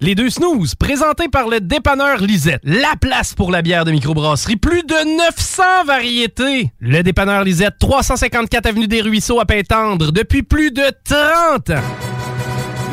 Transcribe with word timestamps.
Les 0.00 0.14
deux 0.14 0.28
snooze, 0.28 0.74
présentés 0.74 1.28
par 1.28 1.48
le 1.48 1.60
dépanneur 1.60 2.18
Lisette. 2.18 2.60
La 2.62 2.94
place 3.00 3.32
pour 3.32 3.50
la 3.50 3.62
bière 3.62 3.86
de 3.86 3.90
microbrasserie. 3.90 4.56
Plus 4.56 4.82
de 4.82 5.16
900 5.16 5.62
variétés. 5.86 6.70
Le 6.78 7.02
dépanneur 7.02 7.42
Lisette, 7.42 7.74
354 7.80 8.66
Avenue 8.66 8.86
des 8.86 9.00
Ruisseaux 9.00 9.40
à 9.40 9.46
Pintendre, 9.46 10.12
depuis 10.12 10.42
plus 10.42 10.72
de 10.72 10.84
30 11.04 11.70
ans. 11.70 11.82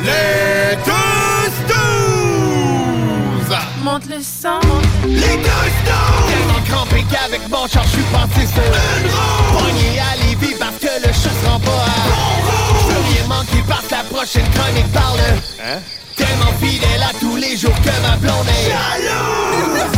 Les 0.02 0.76
deux 0.86 1.50
snooze! 1.66 3.58
Monte 3.84 4.08
le 4.08 4.22
sang. 4.22 4.60
Les 5.06 5.18
deux 5.18 5.68
snooze! 5.84 6.30
Tellement 6.30 6.62
crampé 6.66 7.04
qu'avec 7.10 7.46
mon 7.50 7.66
char, 7.66 7.84
je 7.84 7.90
suis 7.90 8.04
passé 8.04 8.46
sur 8.46 8.62
une 8.62 9.10
roue. 9.10 9.58
Pogné 9.58 10.00
à 10.00 10.16
Lévis 10.24 10.54
parce 10.58 10.78
que 10.78 11.06
le 11.06 11.12
chat 11.12 11.28
se 11.28 11.46
rend 11.46 11.60
pas 11.60 11.70
à 11.70 12.08
bon 12.08 12.24
rouge. 12.40 12.86
Je 12.88 12.94
veux 12.94 13.02
rien 13.12 13.26
manquer 13.28 13.62
parce 13.68 13.86
que 13.86 13.94
la 13.94 14.04
prochaine 14.04 14.48
chronique 14.54 14.90
parle. 14.94 15.20
Hein? 15.62 15.80
Tellement 16.22 16.52
fidèle 16.60 17.02
à 17.02 17.12
tous 17.18 17.34
les 17.34 17.56
jours 17.56 17.74
que 17.82 18.00
ma 18.00 18.16
blonde 18.16 18.46
est 18.46 18.70
jalouse. 18.70 19.90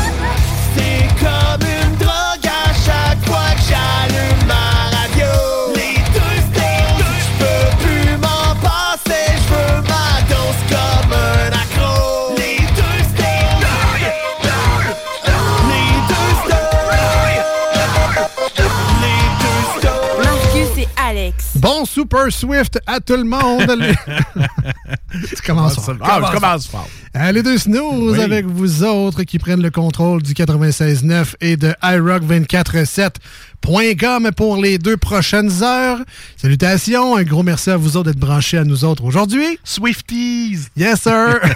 C'est 0.74 1.06
comme 1.22 1.43
Bon 21.64 21.86
Super 21.86 22.30
Swift 22.30 22.78
à 22.86 23.00
tout 23.00 23.16
le 23.16 23.24
monde. 23.24 23.40
tu 25.34 25.42
commences 25.46 25.76
fort. 25.76 25.96
Ah, 26.02 26.20
je 26.26 26.32
commence 26.34 26.66
fort. 26.66 26.86
Euh, 27.16 27.30
les 27.30 27.44
deux 27.44 27.58
snooze 27.58 28.18
Oui. 28.18 28.24
avec 28.24 28.44
vous 28.44 28.82
autres 28.82 29.22
qui 29.22 29.38
prennent 29.38 29.62
le 29.62 29.70
contrôle 29.70 30.20
du 30.20 30.32
96.9 30.34 31.36
et 31.40 31.56
de 31.56 31.72
iRock247.com 31.80 34.32
pour 34.36 34.56
les 34.60 34.78
deux 34.78 34.96
prochaines 34.96 35.62
heures. 35.62 36.00
Salutations, 36.36 37.14
un 37.16 37.22
gros 37.22 37.44
merci 37.44 37.70
à 37.70 37.76
vous 37.76 37.96
autres 37.96 38.10
d'être 38.10 38.18
branchés 38.18 38.58
à 38.58 38.64
nous 38.64 38.84
autres 38.84 39.04
aujourd'hui. 39.04 39.60
Swifties! 39.62 40.58
Yes, 40.76 41.02
sir! 41.02 41.38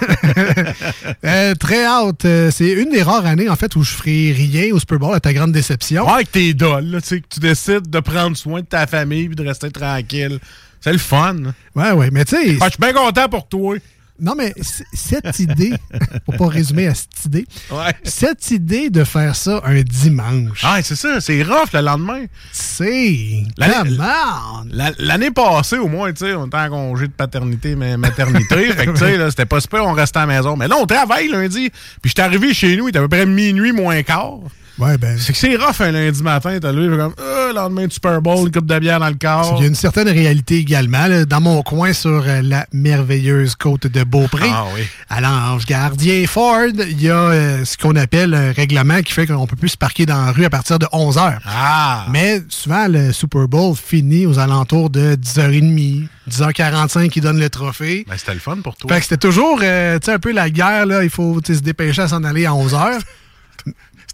Euh, 1.25 1.55
très 1.57 1.85
hâte. 1.85 2.25
Euh, 2.25 2.51
C'est 2.53 2.71
une 2.71 2.91
des 2.91 3.03
rares 3.03 3.27
années, 3.27 3.49
en 3.49 3.57
fait, 3.57 3.75
où 3.75 3.83
je 3.83 3.91
ferai 3.91 4.31
rien 4.33 4.73
au 4.73 4.79
Super 4.79 4.99
Bowl, 5.01 5.13
à 5.15 5.19
ta 5.21 5.33
grande 5.33 5.51
déception. 5.53 6.07
Ouais, 6.07 6.13
avec 6.13 6.31
tes 6.31 6.53
là, 6.55 6.81
tu 7.01 7.09
sais, 7.09 7.21
que 7.21 7.27
tu 7.29 7.41
décides 7.41 7.91
de 7.91 7.99
prendre 8.01 8.37
soin 8.37 8.61
de 8.61 8.67
ta 8.67 8.87
famille 8.87 9.25
et 9.25 9.29
de 9.35 9.45
rester 9.45 9.71
tranquille. 9.73 10.39
C'est 10.81 10.93
le 10.93 10.99
fun. 10.99 11.35
Ouais, 11.75 11.91
ouais, 11.93 12.11
mais 12.13 12.25
tu 12.25 12.37
sais... 12.37 12.57
Ah, 12.61 12.67
je 12.67 12.71
suis 12.71 12.79
bien 12.81 12.93
content 12.93 13.29
pour 13.29 13.49
toi. 13.49 13.77
Non, 14.21 14.35
mais 14.37 14.53
cette 14.93 15.39
idée, 15.39 15.73
pour 16.25 16.37
pas 16.37 16.49
résumer 16.49 16.89
à 16.89 16.95
cette 16.95 17.25
idée, 17.27 17.47
Ouais. 17.71 17.95
cette 18.03 18.51
idée 18.51 18.91
de 18.91 19.05
faire 19.05 19.37
ça 19.37 19.61
un 19.65 19.81
dimanche, 19.83 20.61
Ah, 20.65 20.81
c'est 20.83 20.97
ça, 20.97 21.21
c'est 21.21 21.43
rough 21.43 21.73
le 21.73 21.81
lendemain. 21.83 22.25
c'est... 22.53 23.45
La- 23.57 23.85
Comment? 23.85 24.65
La- 24.71 24.93
L'année 24.99 25.31
passée, 25.31 25.79
au 25.79 25.89
moins, 25.89 26.13
tu 26.13 26.25
sais, 26.27 26.35
on 26.35 26.47
était 26.47 26.57
en 26.57 26.69
congé 26.69 27.07
de 27.07 27.13
paternité, 27.13 27.77
mais 27.77 27.97
maternité. 27.97 28.73
fait 28.73 28.87
que, 28.87 28.91
tu 28.93 28.99
sais, 28.99 29.17
là, 29.17 29.31
c'était 29.31 29.47
pas 29.47 29.61
super, 29.61 29.85
on 29.85 29.93
restait 29.93 30.19
à 30.19 30.27
la 30.27 30.35
maison. 30.35 30.57
Mais 30.57 30.67
là, 30.69 30.77
on 30.81 30.87
travaille 30.87 31.29
lundi. 31.29 31.71
Puis 32.03 32.09
j'étais 32.11 32.23
arrivé 32.23 32.53
chez 32.55 32.77
nous, 32.77 32.87
il 32.87 32.91
était 32.91 32.99
à 32.99 33.03
peu 33.03 33.09
près 33.09 33.27
minuit 33.27 33.73
moins 33.73 34.03
quart. 34.03 34.39
Ouais, 34.79 34.97
ben... 34.97 35.19
C'est 35.19 35.33
que 35.33 35.39
c'est 35.39 35.57
rough 35.57 35.81
un 35.81 35.91
lundi 35.91 36.23
matin. 36.23 36.59
T'as 36.61 36.71
levé, 36.73 36.97
comme, 36.97 37.15
ah, 37.19 37.53
lendemain 37.53 37.87
de 37.87 37.93
Super 37.93 38.23
Bowl, 38.23 38.47
une 38.47 38.53
coupe 38.53 38.67
de 38.67 38.79
bière 38.79 39.01
dans 39.01 39.09
le 39.09 39.15
corps. 39.21 39.55
Il 39.59 39.63
y 39.63 39.65
a 39.65 39.69
une 39.69 39.75
certaine 39.75 40.09
réalité 40.09 40.59
également. 40.59 41.07
là, 41.07 41.25
dans 41.25 41.41
mon 41.41 41.63
coin, 41.63 41.93
sur 41.93 42.23
euh, 42.27 42.41
la 42.43 42.67
merveilleuse 42.73 43.57
côte 43.57 43.87
de 43.89 44.05
Beaupré, 44.05 44.49
Ah 44.53 44.67
oui. 44.75 44.83
à 45.09 45.21
l'Ange 45.21 45.67
Gardien 45.67 46.27
Ford, 46.27 46.69
il 46.77 47.03
y 47.03 47.11
a 47.11 47.15
euh, 47.17 47.65
ce 47.65 47.77
qu'on 47.77 47.97
appelle 47.97 48.35
un 48.35 48.53
règlement 48.53 49.01
qui 49.03 49.13
fait 49.13 49.27
qu'on 49.27 49.47
peut 49.47 49.57
plus 49.57 49.71
se 49.71 49.77
parquer 49.77 50.07
dans 50.07 50.25
la 50.27 50.33
rue 50.33 50.45
à 50.45 50.51
partir 50.51 50.79
de 50.79 50.87
11 50.93 51.17
h. 51.17 51.39
Ah! 51.47 52.07
Mais 52.11 52.41
souvent, 52.49 52.87
le 52.89 53.13
Super 53.13 53.49
Bowl 53.49 53.75
finit 53.77 54.27
aux 54.27 54.39
alentours 54.39 54.91
de 54.91 55.17
10h30, 55.17 56.07
10h45 56.31 57.09
qui 57.09 57.21
donne 57.21 57.41
le 57.41 57.51
trophée. 57.51 58.05
Ben, 58.09 58.17
c'était 58.17 58.35
le 58.35 58.41
fun 58.41 58.59
pour 58.63 58.77
toi. 58.77 58.93
Fait 58.93 59.01
que 59.01 59.05
c'était 59.07 59.17
toujours 59.29 59.59
euh, 59.63 59.99
tu 59.99 60.07
sais, 60.07 60.13
un 60.13 60.19
peu 60.19 60.33
la 60.33 60.51
guerre, 60.51 60.87
là. 60.87 61.03
Il 61.03 61.11
faut 61.11 61.41
se 61.45 61.53
dépêcher 61.55 62.03
à 62.03 62.09
s'en 62.09 62.23
aller 62.23 62.47
à 62.47 62.55
11 62.55 62.75
h. 62.75 63.01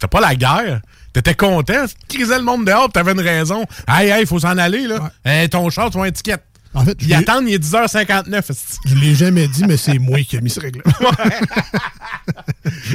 C'était 0.05 0.19
pas 0.19 0.21
la 0.21 0.35
guerre. 0.35 0.81
T'étais 1.13 1.33
content. 1.33 1.85
Tu 2.07 2.17
crisais 2.17 2.37
le 2.37 2.43
monde 2.43 2.65
dehors, 2.65 2.91
t'avais 2.91 3.13
une 3.13 3.21
raison. 3.21 3.65
Hey, 3.87 4.09
hey, 4.09 4.25
faut 4.27 4.39
s'en 4.39 4.55
aller, 4.57 4.85
là. 4.85 5.11
Hey, 5.23 5.49
ton 5.49 5.67
char, 5.71 5.89
tu 5.89 5.97
vas 5.97 6.07
étiquette. 6.07 6.43
En 6.75 6.83
fait, 6.85 6.97
Ils 7.01 7.13
attendent, 7.13 7.47
il 7.47 7.53
est 7.55 7.63
10h59. 7.63 8.37
esti. 8.51 8.77
je 8.85 8.95
l'ai 8.95 9.15
jamais 9.15 9.47
dit, 9.47 9.63
mais 9.67 9.77
c'est 9.77 9.97
moi 9.97 10.19
qui 10.27 10.35
ai 10.35 10.41
mis 10.41 10.49
ce 10.49 10.59
règlement. 10.59 10.83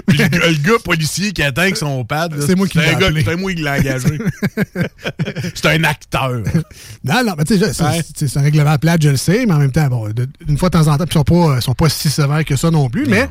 Puis 0.06 0.18
le, 0.18 0.28
gars- 0.28 0.46
le 0.48 0.54
gars 0.56 0.78
policier 0.84 1.32
qui 1.32 1.42
attend 1.42 1.62
avec 1.62 1.76
son 1.76 2.04
pad, 2.04 2.34
C'est 2.46 2.54
moi 2.56 2.66
qui 2.68 2.78
l'ai 2.78 2.88
appelé. 2.88 3.24
C'est 3.24 3.36
moi 3.36 3.52
qui 3.54 3.62
l'ai 3.62 3.70
engagé. 3.70 4.18
c'est 5.54 5.66
un 5.66 5.84
acteur. 5.84 6.30
Non, 7.04 7.24
non, 7.24 7.34
mais 7.38 7.44
tu 7.44 7.58
sais, 7.58 7.72
c'est 7.72 7.82
Ouais. 7.82 8.28
un 8.36 8.42
règlement 8.42 8.76
plate, 8.78 9.02
je 9.02 9.08
le 9.10 9.16
sais, 9.16 9.46
mais 9.46 9.54
en 9.54 9.58
même 9.58 9.72
temps, 9.72 9.86
bon, 9.88 10.08
de- 10.10 10.28
une 10.48 10.58
fois 10.58 10.68
de 10.68 10.74
temps 10.78 10.86
en 10.88 10.96
temps, 10.98 11.04
ils 11.08 11.12
sont 11.12 11.24
pas, 11.24 11.60
sont 11.60 11.74
pas 11.74 11.88
si 11.88 12.10
sévères 12.10 12.44
que 12.44 12.56
ça 12.56 12.70
non 12.70 12.88
plus, 12.90 13.06
mais, 13.06 13.28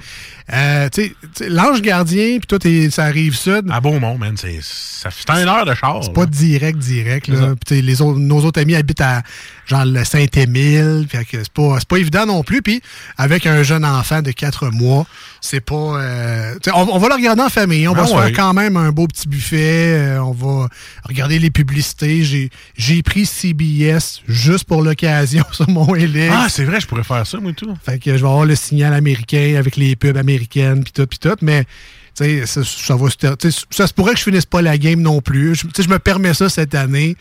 euh, 0.54 0.90
tu 0.92 1.14
sais, 1.36 1.50
l'ange 1.50 1.82
gardien, 1.82 2.40
puis 2.40 2.48
toi, 2.48 2.58
ça 2.92 3.04
arrive 3.06 3.36
sud, 3.36 3.66
À 3.70 3.80
Beaumont, 3.80 4.18
man, 4.18 4.36
c'est 4.36 4.50
une 4.54 5.48
heure 5.48 5.66
de 5.66 5.74
char. 5.76 6.04
c'est 6.04 6.14
pas 6.14 6.26
direct, 6.26 6.80
direct, 6.80 7.28
là. 7.28 7.54
Les 7.70 8.02
autres, 8.02 8.20
nos 8.20 8.40
autres 8.44 8.60
amis 8.62 8.76
habitent 8.76 9.02
à, 9.02 9.22
genre, 9.70 9.86
le 9.86 10.04
Saint-Émile, 10.04 11.06
fait 11.10 11.26
que 11.26 11.38
c'est 11.38 11.54
pas, 11.54 11.76
c'est 11.80 11.88
pas 11.88 11.98
évident 11.98 12.26
non 12.26 12.44
plus, 12.44 12.62
puis 12.62 12.82
avec 13.18 13.46
un 13.46 13.64
jeune 13.64 13.86
enfant 13.86 14.22
de 14.22 14.32
4 14.32 14.72
mois, 14.72 15.06
c'est 15.42 15.62
pas, 15.62 15.76
euh, 15.76 16.56
on, 16.74 16.90
on 16.94 16.98
va 16.98 17.10
le 17.10 17.16
regarder 17.16 17.42
en 17.42 17.50
famille, 17.50 17.88
on 17.88 17.94
va 17.94 18.04
Ah 18.04 18.08
se 18.08 18.14
faire 18.14 18.32
quand 18.34 18.54
même 18.54 18.78
un 18.78 18.92
beau 18.92 19.08
petit 19.08 19.28
buffet, 19.28 19.94
euh, 19.94 20.24
on 20.24 20.32
va 20.32 20.68
regarder 21.04 21.40
les 21.40 21.52
publicités, 21.52 22.24
j'ai, 22.24 22.50
j'ai 22.78 23.04
pris 23.04 23.26
CBS 23.26 24.22
juste 24.28 24.66
pour 24.66 24.82
l'occasion 24.82 25.44
sur 25.52 25.70
mon 25.70 25.94
LX. 25.94 26.32
Ah, 26.32 26.48
c'est 26.50 26.66
vrai, 26.66 26.80
je 26.80 26.88
pourrais 26.88 27.04
faire 27.04 27.26
ça, 27.26 27.40
moi, 27.40 27.52
et 27.52 27.54
tout. 27.54 27.74
Fait 27.84 28.00
que 28.00 28.12
je 28.12 28.22
vais 28.22 28.30
avoir 28.30 28.46
le 28.46 28.56
signal 28.56 28.94
américain 28.94 29.56
avec 29.58 29.76
les 29.76 29.96
pubs 29.96 30.18
américaines, 30.18 30.84
puis 30.84 30.94
tout, 30.94 31.06
puis 31.06 31.20
tout. 31.20 31.36
Mais, 31.42 31.66
tu 32.16 32.24
sais, 32.24 32.46
ça, 32.46 32.64
ça 32.64 32.96
va 32.96 33.08
ça 33.10 33.88
se 33.88 33.94
pourrait 33.94 34.14
que 34.14 34.20
je 34.20 34.24
finisse 34.24 34.46
pas 34.46 34.62
la 34.62 34.78
game 34.78 35.02
non 35.02 35.22
plus. 35.22 35.56
Je, 35.56 35.62
tu 35.62 35.70
sais, 35.76 35.84
je 35.84 35.90
me 35.90 36.00
permets 36.00 36.34
ça 36.34 36.50
cette 36.50 36.76
année. 36.76 37.16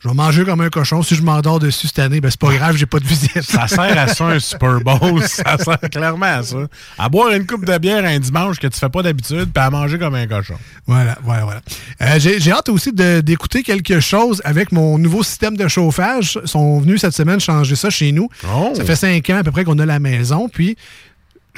Je 0.00 0.08
vais 0.08 0.14
manger 0.14 0.44
comme 0.44 0.60
un 0.60 0.68
cochon. 0.68 1.02
Si 1.02 1.16
je 1.16 1.22
m'endors 1.22 1.58
dessus 1.58 1.88
cette 1.88 1.98
année, 1.98 2.20
ben 2.20 2.30
c'est 2.30 2.38
pas 2.38 2.52
grave, 2.52 2.76
j'ai 2.76 2.86
pas 2.86 3.00
de 3.00 3.04
visite. 3.04 3.42
Ça 3.42 3.66
sert 3.66 3.98
à 3.98 4.06
ça 4.06 4.26
un 4.26 4.38
Super 4.38 4.80
Bowl. 4.80 5.22
ça 5.26 5.58
sert 5.58 5.80
clairement 5.90 6.26
à 6.26 6.42
ça. 6.44 6.56
À 6.96 7.08
boire 7.08 7.32
une 7.32 7.46
coupe 7.46 7.64
de 7.64 7.76
bière 7.78 8.04
un 8.04 8.20
dimanche 8.20 8.60
que 8.60 8.68
tu 8.68 8.78
fais 8.78 8.88
pas 8.88 9.02
d'habitude, 9.02 9.50
puis 9.52 9.64
à 9.64 9.70
manger 9.70 9.98
comme 9.98 10.14
un 10.14 10.26
cochon. 10.28 10.54
Voilà, 10.86 11.18
voilà, 11.24 11.44
voilà. 11.44 11.60
Euh, 12.02 12.18
j'ai 12.20 12.52
hâte 12.52 12.68
aussi 12.68 12.92
d'écouter 12.92 13.64
quelque 13.64 13.98
chose 13.98 14.40
avec 14.44 14.70
mon 14.70 14.98
nouveau 14.98 15.24
système 15.24 15.56
de 15.56 15.66
chauffage. 15.66 16.38
Ils 16.42 16.48
sont 16.48 16.78
venus 16.78 17.00
cette 17.00 17.14
semaine 17.14 17.40
changer 17.40 17.74
ça 17.74 17.90
chez 17.90 18.12
nous. 18.12 18.28
Oh. 18.46 18.72
Ça 18.76 18.84
fait 18.84 18.96
cinq 18.96 19.28
ans 19.30 19.38
à 19.38 19.42
peu 19.42 19.50
près 19.50 19.64
qu'on 19.64 19.78
a 19.80 19.86
la 19.86 19.98
maison. 19.98 20.48
Puis, 20.48 20.76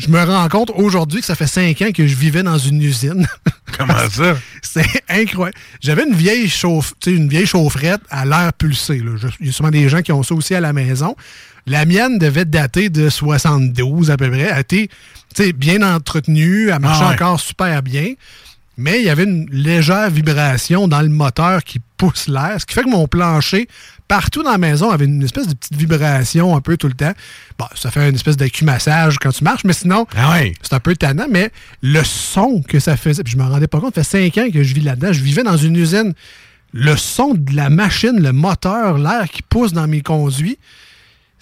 je 0.01 0.09
me 0.09 0.23
rends 0.23 0.49
compte 0.49 0.71
aujourd'hui 0.75 1.21
que 1.21 1.27
ça 1.27 1.35
fait 1.35 1.47
cinq 1.47 1.81
ans 1.83 1.91
que 1.95 2.07
je 2.07 2.15
vivais 2.15 2.43
dans 2.43 2.59
une 2.59 2.83
usine. 2.83 3.27
Comment 3.79 4.09
ça? 4.11 4.37
C'est 4.63 5.03
incroyable. 5.09 5.57
J'avais 5.81 6.05
une 6.05 6.15
vieille 6.15 6.49
chauffe, 6.49 6.95
tu 7.01 7.11
sais, 7.11 7.17
une 7.17 7.29
vieille 7.29 7.47
chaufferette 7.47 8.01
à 8.11 8.25
l'air 8.25 8.53
pulsé. 8.53 9.03
Il 9.41 9.47
y 9.47 9.49
a 9.49 9.53
sûrement 9.53 9.71
des 9.71 9.89
gens 9.89 10.03
qui 10.03 10.13
ont 10.13 10.23
ça 10.23 10.35
aussi 10.35 10.55
à 10.55 10.61
la 10.61 10.73
maison. 10.73 11.15
La 11.67 11.85
mienne 11.85 12.19
devait 12.19 12.45
dater 12.47 12.89
de 12.91 13.09
72 13.09 14.11
à 14.11 14.17
peu 14.17 14.31
près. 14.31 14.51
Elle 14.53 14.61
était 14.61 15.53
bien 15.53 15.83
entretenue, 15.83 16.71
elle 16.71 16.81
marchait 16.81 17.03
Ah 17.05 17.09
ouais. 17.11 17.15
encore 17.15 17.39
super 17.41 17.83
bien. 17.83 18.15
Mais 18.77 19.01
il 19.01 19.05
y 19.05 19.11
avait 19.11 19.25
une 19.25 19.47
légère 19.51 20.09
vibration 20.11 20.89
dans 20.89 21.03
le 21.03 21.11
moteur 21.11 21.63
qui 21.63 21.81
pousse 21.99 22.29
l'air, 22.29 22.57
ce 22.59 22.65
qui 22.65 22.75
fait 22.75 22.83
que 22.83 22.89
mon 22.89 23.07
plancher, 23.07 23.69
partout 24.11 24.43
dans 24.43 24.51
la 24.51 24.59
maison, 24.59 24.91
avait 24.91 25.05
une 25.05 25.23
espèce 25.23 25.47
de 25.47 25.55
petite 25.55 25.77
vibration 25.77 26.57
un 26.57 26.61
peu 26.61 26.77
tout 26.77 26.89
le 26.89 26.95
temps. 26.95 27.13
Bon, 27.57 27.67
ça 27.77 27.93
fait 27.93 28.09
une 28.09 28.17
espèce 28.17 28.37
d'accu-massage 28.37 29.21
quand 29.21 29.31
tu 29.31 29.45
marches, 29.45 29.63
mais 29.65 29.73
sinon, 29.73 30.05
Ah 30.17 30.41
c'est 30.63 30.75
un 30.75 30.81
peu 30.81 30.97
tannant, 30.97 31.27
mais 31.31 31.53
le 31.81 32.03
son 32.03 32.61
que 32.61 32.81
ça 32.81 32.97
faisait, 32.97 33.23
puis 33.23 33.35
je 33.35 33.39
me 33.39 33.45
rendais 33.45 33.69
pas 33.69 33.79
compte, 33.79 33.95
ça 33.95 34.03
fait 34.03 34.29
cinq 34.29 34.43
ans 34.43 34.51
que 34.53 34.65
je 34.65 34.75
vis 34.75 34.81
là-dedans. 34.81 35.13
Je 35.13 35.23
vivais 35.23 35.45
dans 35.45 35.57
une 35.57 35.77
usine. 35.77 36.13
Le 36.73 36.97
son 36.97 37.35
de 37.35 37.55
la 37.55 37.71
machine, 37.71 38.21
le 38.21 38.33
moteur, 38.33 38.99
l'air 38.99 39.29
qui 39.31 39.43
pousse 39.43 39.73
dans 39.73 39.87
mes 39.87 40.01
conduits, 40.01 40.59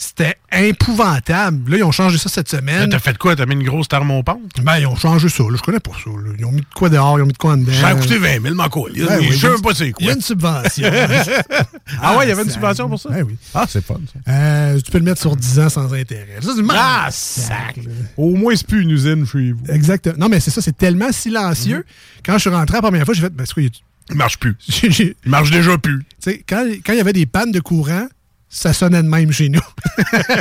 c'était 0.00 0.36
épouvantable. 0.52 1.70
Là, 1.72 1.76
ils 1.78 1.82
ont 1.84 1.90
changé 1.92 2.18
ça 2.18 2.28
cette 2.28 2.48
semaine. 2.48 2.88
T'as 2.88 3.00
fait 3.00 3.18
quoi? 3.18 3.34
T'as 3.36 3.46
mis 3.46 3.54
une 3.54 3.64
grosse 3.64 3.88
thermopompe? 3.88 4.40
Ben, 4.62 4.78
ils 4.78 4.86
ont 4.86 4.94
changé 4.96 5.28
ça. 5.28 5.42
Là. 5.42 5.56
Je 5.56 5.62
connais 5.62 5.80
pas 5.80 5.90
ça. 5.92 6.08
là. 6.10 6.32
Ils 6.38 6.44
ont 6.44 6.52
mis 6.52 6.60
de 6.60 6.66
quoi 6.74 6.88
dehors, 6.88 7.18
ils 7.18 7.22
ont 7.22 7.26
mis 7.26 7.32
de 7.32 7.38
quoi 7.38 7.52
en 7.54 7.56
dedans. 7.56 7.72
Ça 7.72 7.88
a 7.88 7.94
coûté 7.96 8.16
20 8.16 8.40
000, 8.42 8.54
m'en 8.54 8.68
colle. 8.68 8.92
Ben 8.94 9.18
oui, 9.20 9.28
je 9.32 9.36
sais 9.36 9.62
pas 9.62 9.74
c'est 9.74 9.86
Il 9.86 9.88
y 9.88 9.92
quoi. 9.92 10.10
a 10.12 10.14
une 10.14 10.20
subvention. 10.22 10.90
Ah 12.00 12.16
ouais, 12.16 12.26
il 12.26 12.28
y 12.28 12.32
avait 12.32 12.42
une 12.42 12.48
ça- 12.48 12.54
subvention 12.54 12.88
pour 12.88 13.00
ça? 13.00 13.08
Ben 13.08 13.24
oui. 13.26 13.36
Ah, 13.54 13.64
c'est 13.68 13.84
fun, 13.84 13.98
ça. 14.12 14.32
Euh, 14.32 14.80
tu 14.80 14.90
peux 14.90 14.98
le 14.98 15.04
mettre 15.04 15.20
sur 15.20 15.34
10 15.34 15.58
ans 15.60 15.68
sans 15.68 15.92
intérêt. 15.92 16.38
Ça, 16.42 16.52
c'est 16.54 16.62
Ah, 16.70 17.08
sac. 17.10 17.78
Au 18.16 18.34
moins, 18.36 18.54
c'est 18.54 18.66
plus 18.66 18.82
une 18.82 18.90
usine 18.90 19.26
chez 19.26 19.52
vous. 19.52 19.64
Exactement. 19.72 20.14
Non, 20.18 20.28
mais 20.28 20.38
c'est 20.38 20.50
ça, 20.50 20.60
c'est 20.62 20.76
tellement 20.76 21.10
silencieux. 21.12 21.84
Quand 22.24 22.34
je 22.34 22.40
suis 22.40 22.50
rentré 22.50 22.76
la 22.76 22.82
première 22.82 23.04
fois, 23.04 23.14
j'ai 23.14 23.22
fait, 23.22 23.30
ben, 23.34 23.44
c'est 23.46 23.54
quoi, 23.54 23.62
il 23.62 24.16
marche 24.16 24.38
plus. 24.38 24.56
Il 24.82 25.14
marche 25.26 25.50
déjà 25.50 25.76
plus. 25.76 25.98
Tu 26.22 26.30
sais, 26.30 26.44
quand, 26.48 26.64
quand 26.84 26.92
il 26.94 26.96
y 26.98 27.00
avait 27.00 27.12
des 27.12 27.26
pannes 27.26 27.52
de 27.52 27.60
courant, 27.60 28.06
ça 28.50 28.72
sonnait 28.72 29.02
de 29.02 29.08
même 29.08 29.32
chez 29.32 29.48
nous. 29.48 29.60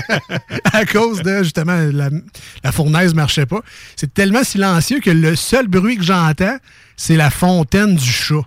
à 0.74 0.86
cause 0.86 1.22
de, 1.22 1.44
justement, 1.44 1.78
la, 1.92 2.10
la 2.64 2.72
fournaise 2.72 3.12
ne 3.12 3.18
marchait 3.18 3.46
pas. 3.46 3.62
C'est 3.96 4.14
tellement 4.14 4.44
silencieux 4.44 5.00
que 5.00 5.10
le 5.10 5.36
seul 5.36 5.68
bruit 5.68 5.98
que 5.98 6.04
j'entends, 6.04 6.58
c'est 6.96 7.18
la 7.18 7.30
fontaine 7.30 7.96
du 7.96 8.10
chat. 8.10 8.46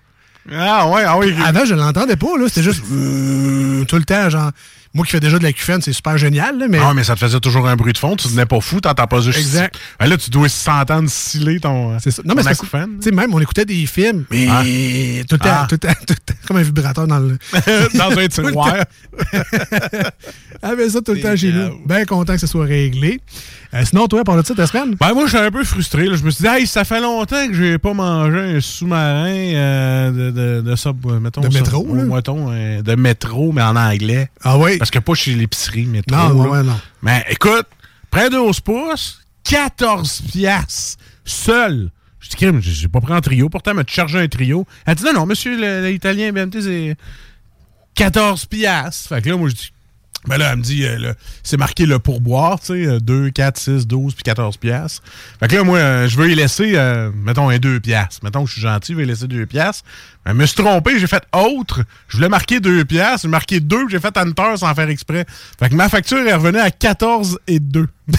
Ah 0.51 0.89
ouais, 0.89 1.03
ah 1.07 1.19
oui. 1.19 1.35
Avant, 1.45 1.65
je 1.65 1.75
l'entendais 1.75 2.17
pas, 2.17 2.37
là. 2.39 2.49
C'était 2.49 2.62
juste 2.62 2.83
euh, 2.91 3.85
tout 3.85 3.97
le 3.97 4.05
temps, 4.05 4.31
genre. 4.31 4.51
Moi 4.93 5.05
qui 5.07 5.13
fais 5.13 5.21
déjà 5.21 5.39
de 5.39 5.45
la 5.45 5.53
QFN, 5.53 5.81
c'est 5.81 5.93
super 5.93 6.19
génial, 6.19 6.59
là, 6.59 6.67
mais. 6.69 6.79
Ah, 6.83 6.93
mais 6.95 7.05
ça 7.05 7.15
te 7.15 7.21
faisait 7.21 7.39
toujours 7.39 7.69
un 7.69 7.77
bruit 7.77 7.93
de 7.93 7.99
fond. 7.99 8.17
Tu 8.17 8.27
devenais 8.27 8.45
pas 8.47 8.61
fou, 8.61 8.81
t'entends 8.81 9.07
pas 9.07 9.21
juste. 9.21 9.39
Exact. 9.39 9.77
Ben 10.01 10.07
là, 10.07 10.17
tu 10.17 10.31
dois 10.31 10.49
s'entendre 10.49 11.09
sciller 11.09 11.61
ton. 11.61 11.97
C'est 12.01 12.11
ça. 12.11 12.23
Non, 12.25 12.35
mais 12.35 12.43
c'est. 12.43 12.57
Tu 12.57 12.67
sais, 13.01 13.11
même, 13.13 13.33
on 13.33 13.39
écoutait 13.41 13.65
des 13.65 13.87
films, 13.87 14.25
mais 14.33 14.49
Ah. 14.51 14.63
tout 15.29 15.37
le 15.37 15.39
temps, 15.39 15.45
Ah. 15.49 15.67
tout 15.69 15.75
le 15.77 15.79
temps, 15.79 15.95
tout 16.07 16.15
le 16.15 16.33
temps, 16.35 16.41
comme 16.49 16.57
un 16.57 16.63
vibrateur 16.63 17.07
dans 17.07 17.21
le. 17.21 17.39
Dans 17.95 18.19
un 18.19 18.27
tiroir. 18.29 18.75
avait 20.63 20.89
ça 20.91 21.01
tout 21.01 21.13
le 21.15 21.21
temps 21.21 21.37
chez 21.37 21.53
nous. 21.53 21.81
Bien 21.87 22.05
content 22.05 22.33
que 22.35 22.41
ce 22.41 22.47
soit 22.49 22.65
réglé. 22.67 23.21
Euh, 23.73 23.85
sinon, 23.85 24.09
toi, 24.09 24.25
de 24.25 24.43
ça, 24.45 24.55
ta 24.55 24.67
semaine? 24.67 24.97
Ben 24.99 25.15
moi, 25.15 25.27
je 25.27 25.37
suis 25.37 25.39
un 25.39 25.51
peu 25.53 25.63
frustré. 25.63 26.07
là. 26.07 26.17
Je 26.17 26.25
me 26.25 26.31
suis 26.31 26.43
dit, 26.43 26.49
hey, 26.49 26.67
ça 26.67 26.85
fait 26.85 27.01
longtemps 27.01 27.47
que 27.47 27.55
j'ai 27.55 27.79
pas 27.79 27.95
mangé 27.95 28.57
un 28.57 28.61
sous-marin 28.61 29.29
euh, 29.29 30.11
de, 30.11 30.31
de, 30.31 30.61
de, 30.71 30.77
sub- 30.77 31.07
euh, 31.07 31.21
mettons, 31.21 31.41
De 31.41 31.49
métro, 31.55 31.95
là? 31.95 32.03
mettons, 32.05 32.49
euh, 32.51 32.83
de 32.83 32.95
métro, 32.97 33.53
mais 33.53 33.63
en 33.63 33.77
anglais. 33.77 34.29
Ah 34.43 34.59
oui? 34.59 34.77
Parce 34.79 34.91
que 34.91 34.99
pas 34.99 35.15
chez 35.15 35.35
l'épicerie, 35.35 35.87
métro. 35.87 36.17
Non, 36.17 36.43
là. 36.43 36.51
ouais, 36.51 36.63
non. 36.65 36.81
Mais 37.03 37.25
écoute, 37.31 37.67
près 38.11 38.29
de 38.29 38.35
12 38.35 38.59
pouces, 38.61 39.21
14 39.45 40.23
piastres, 40.33 40.99
seul. 41.25 41.91
Je 42.19 42.29
dis, 42.29 42.37
crime, 42.37 42.61
j'ai 42.61 42.89
pas 42.89 43.01
pris 43.01 43.13
un 43.13 43.21
trio. 43.21 43.49
Pourtant, 43.49 43.71
elle 43.71 43.77
m'a 43.77 43.85
chargé 43.87 44.19
un 44.19 44.27
trio. 44.27 44.67
Elle 44.85 44.97
dit, 44.97 45.05
non, 45.05 45.13
non, 45.13 45.27
monsieur 45.27 45.57
l'italien 45.89 46.33
BMT, 46.33 46.61
c'est 46.61 46.97
14 47.95 48.47
piastres. 48.47 49.09
Fait 49.09 49.23
que 49.23 49.29
là, 49.31 49.37
moi, 49.37 49.49
je 49.49 49.55
dis, 49.55 49.73
ben 50.27 50.37
là, 50.37 50.51
elle 50.53 50.59
me 50.59 50.63
dit, 50.63 50.85
euh, 50.85 51.15
c'est 51.43 51.57
marqué 51.57 51.87
le 51.87 51.99
pourboire, 51.99 52.61
tu 52.61 52.67
sais, 52.67 52.87
euh, 52.87 53.01
2, 53.01 53.31
4, 53.31 53.59
6, 53.59 53.87
12 53.87 54.15
puis 54.15 54.23
14 54.23 54.59
piastres. 54.59 55.03
Fait 55.41 55.49
que 55.49 55.57
là, 55.57 55.65
moi, 55.65 55.79
euh, 55.79 56.09
je 56.09 56.19
veux 56.19 56.31
y 56.31 56.35
laisser, 56.35 56.73
euh, 56.75 57.11
mettons, 57.15 57.49
un 57.49 57.59
2 57.59 57.81
piastres. 57.81 58.21
Mettons 58.23 58.43
que 58.45 58.49
je 58.49 58.55
suis 58.55 58.63
gentil, 58.63 58.93
je 58.93 58.99
vais 58.99 59.05
y 59.05 59.07
laisser 59.07 59.27
2 59.27 59.47
piastres. 59.47 59.83
Ben, 60.27 60.33
je 60.33 60.37
me 60.37 60.45
suis 60.45 60.57
trompé, 60.57 60.99
j'ai 60.99 61.07
fait 61.07 61.25
autre. 61.35 61.81
Je 62.09 62.19
voulais 62.19 62.29
marquer 62.29 62.61
2 62.61 62.85
piastres, 62.85 63.23
j'ai 63.23 63.29
marqué 63.29 63.61
2, 63.61 63.89
j'ai 63.89 63.99
fait 63.99 64.15
enter 64.19 64.57
sans 64.59 64.75
faire 64.75 64.91
exprès. 64.91 65.25
Fait 65.59 65.71
que 65.71 65.75
ma 65.75 65.89
facture 65.89 66.19
est 66.19 66.35
revenue 66.35 66.59
à 66.59 66.71
14 66.71 67.39
et 67.47 67.59
2. 67.59 67.89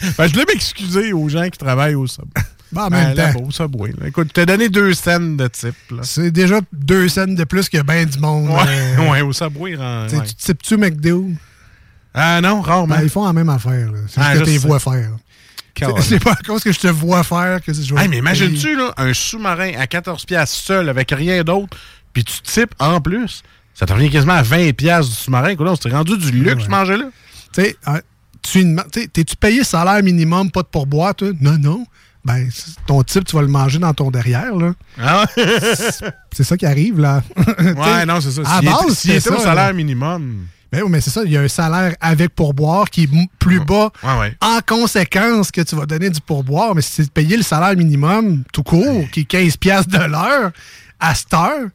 fait 0.00 0.28
je 0.28 0.32
voulais 0.32 0.46
m'excuser 0.48 1.12
aux 1.12 1.28
gens 1.28 1.44
qui 1.50 1.58
travaillent 1.58 1.94
au 1.94 2.06
sub. 2.06 2.24
Bon, 2.72 2.80
en 2.82 2.90
même 2.90 3.14
Ben, 3.14 3.34
temps, 3.34 3.50
Subway, 3.50 3.92
là. 3.98 4.08
Écoute, 4.08 4.28
je 4.28 4.32
t'ai 4.32 4.46
donné 4.46 4.68
deux 4.68 4.94
scènes 4.94 5.36
de 5.36 5.46
type, 5.48 5.74
c'est 6.02 6.30
déjà 6.30 6.60
deux 6.72 7.08
scènes 7.08 7.34
de 7.34 7.44
plus 7.44 7.68
que 7.68 7.82
ben 7.82 8.06
du 8.06 8.18
monde. 8.18 8.48
Ouais, 8.48 8.62
euh, 8.68 9.10
ouais, 9.10 9.20
au 9.20 9.32
Subway, 9.32 9.72
tu 9.72 9.76
sais, 9.78 10.16
ouais. 10.18 10.26
Tu 10.26 10.34
types-tu 10.34 10.76
McDo? 10.78 11.28
Ah 12.14 12.40
non, 12.40 12.60
rarement. 12.60 12.94
Ben, 12.96 13.02
ils 13.02 13.08
font 13.10 13.26
la 13.26 13.32
même 13.32 13.48
affaire. 13.48 13.90
C'est 14.08 14.20
Ah, 14.20 14.32
juste 14.32 14.40
que 14.40 14.44
tu 14.46 14.50
les 14.52 14.58
vois 14.58 14.78
faire. 14.78 15.10
C'est- 16.00 16.22
pas 16.22 16.32
à 16.32 16.36
cause 16.46 16.62
que 16.62 16.70
je 16.72 16.78
te 16.78 16.86
vois 16.88 17.22
faire 17.24 17.60
que 17.62 17.72
je 17.72 17.94
Hey, 17.94 18.06
mais 18.08 18.18
imagines-tu, 18.18 18.76
un 18.96 19.14
sous-marin 19.14 19.72
à 19.78 19.86
14 19.86 20.24
piastres 20.26 20.56
seul, 20.56 20.88
avec 20.88 21.10
rien 21.10 21.42
d'autre, 21.42 21.76
puis 22.12 22.24
tu 22.24 22.40
types 22.42 22.74
en 22.78 23.00
plus, 23.00 23.42
ça 23.74 23.86
te 23.86 23.92
revient 23.92 24.10
quasiment 24.10 24.34
à 24.34 24.42
20 24.42 24.72
piastres 24.74 25.10
du 25.10 25.16
sous-marin. 25.18 25.54
On 25.58 25.76
s'est 25.76 25.88
rendu 25.88 26.16
du 26.18 26.30
luxe, 26.30 26.64
Ouais. 26.64 26.68
manger 26.68 26.96
là. 26.98 27.06
Tu 27.54 27.62
sais, 27.62 27.76
hein, 27.86 28.00
tu 28.42 28.76
sais, 28.92 29.06
t'es-tu 29.08 29.34
payé 29.36 29.64
salaire 29.64 30.02
minimum, 30.02 30.50
pas 30.50 30.62
de 30.62 30.68
pourboire, 30.68 31.14
toi? 31.14 31.30
Non, 31.40 31.56
non. 31.58 31.86
Ben, 32.24 32.48
ton 32.86 33.02
type, 33.02 33.24
tu 33.24 33.34
vas 33.34 33.42
le 33.42 33.48
manger 33.48 33.78
dans 33.80 33.92
ton 33.94 34.10
derrière, 34.10 34.54
là. 34.54 34.72
Ah 35.00 35.24
C'est 36.32 36.44
ça 36.44 36.56
qui 36.56 36.66
arrive, 36.66 37.00
là. 37.00 37.22
ouais, 37.58 38.06
non, 38.06 38.20
c'est 38.20 38.30
ça. 38.30 38.42
À 38.46 38.58
S'il 38.60 38.68
base, 38.68 38.98
c'est 38.98 39.16
au 39.30 39.38
ça, 39.38 39.44
salaire 39.44 39.66
là. 39.66 39.72
minimum. 39.72 40.46
Ben 40.70 40.82
oui, 40.84 40.88
mais 40.90 41.00
c'est 41.02 41.10
ça, 41.10 41.22
il 41.24 41.32
y 41.32 41.36
a 41.36 41.40
un 41.42 41.48
salaire 41.48 41.94
avec 42.00 42.34
pourboire 42.34 42.88
qui 42.88 43.02
est 43.04 43.08
plus 43.38 43.60
bas 43.60 43.90
Ouais, 44.02 44.18
ouais. 44.20 44.36
en 44.40 44.60
conséquence 44.66 45.50
que 45.50 45.60
tu 45.60 45.76
vas 45.76 45.84
donner 45.84 46.08
du 46.08 46.20
pourboire. 46.20 46.74
Mais 46.74 46.80
si 46.80 46.92
c'est 46.92 47.04
de 47.04 47.10
payer 47.10 47.36
le 47.36 47.42
salaire 47.42 47.76
minimum 47.76 48.44
tout 48.54 48.62
court, 48.62 49.04
qui 49.12 49.20
est 49.20 49.24
15 49.24 49.56
piastres 49.58 49.90
de 49.90 50.02
l'heure, 50.04 50.50
à 50.98 51.14
cette 51.14 51.34
heure, 51.34 51.68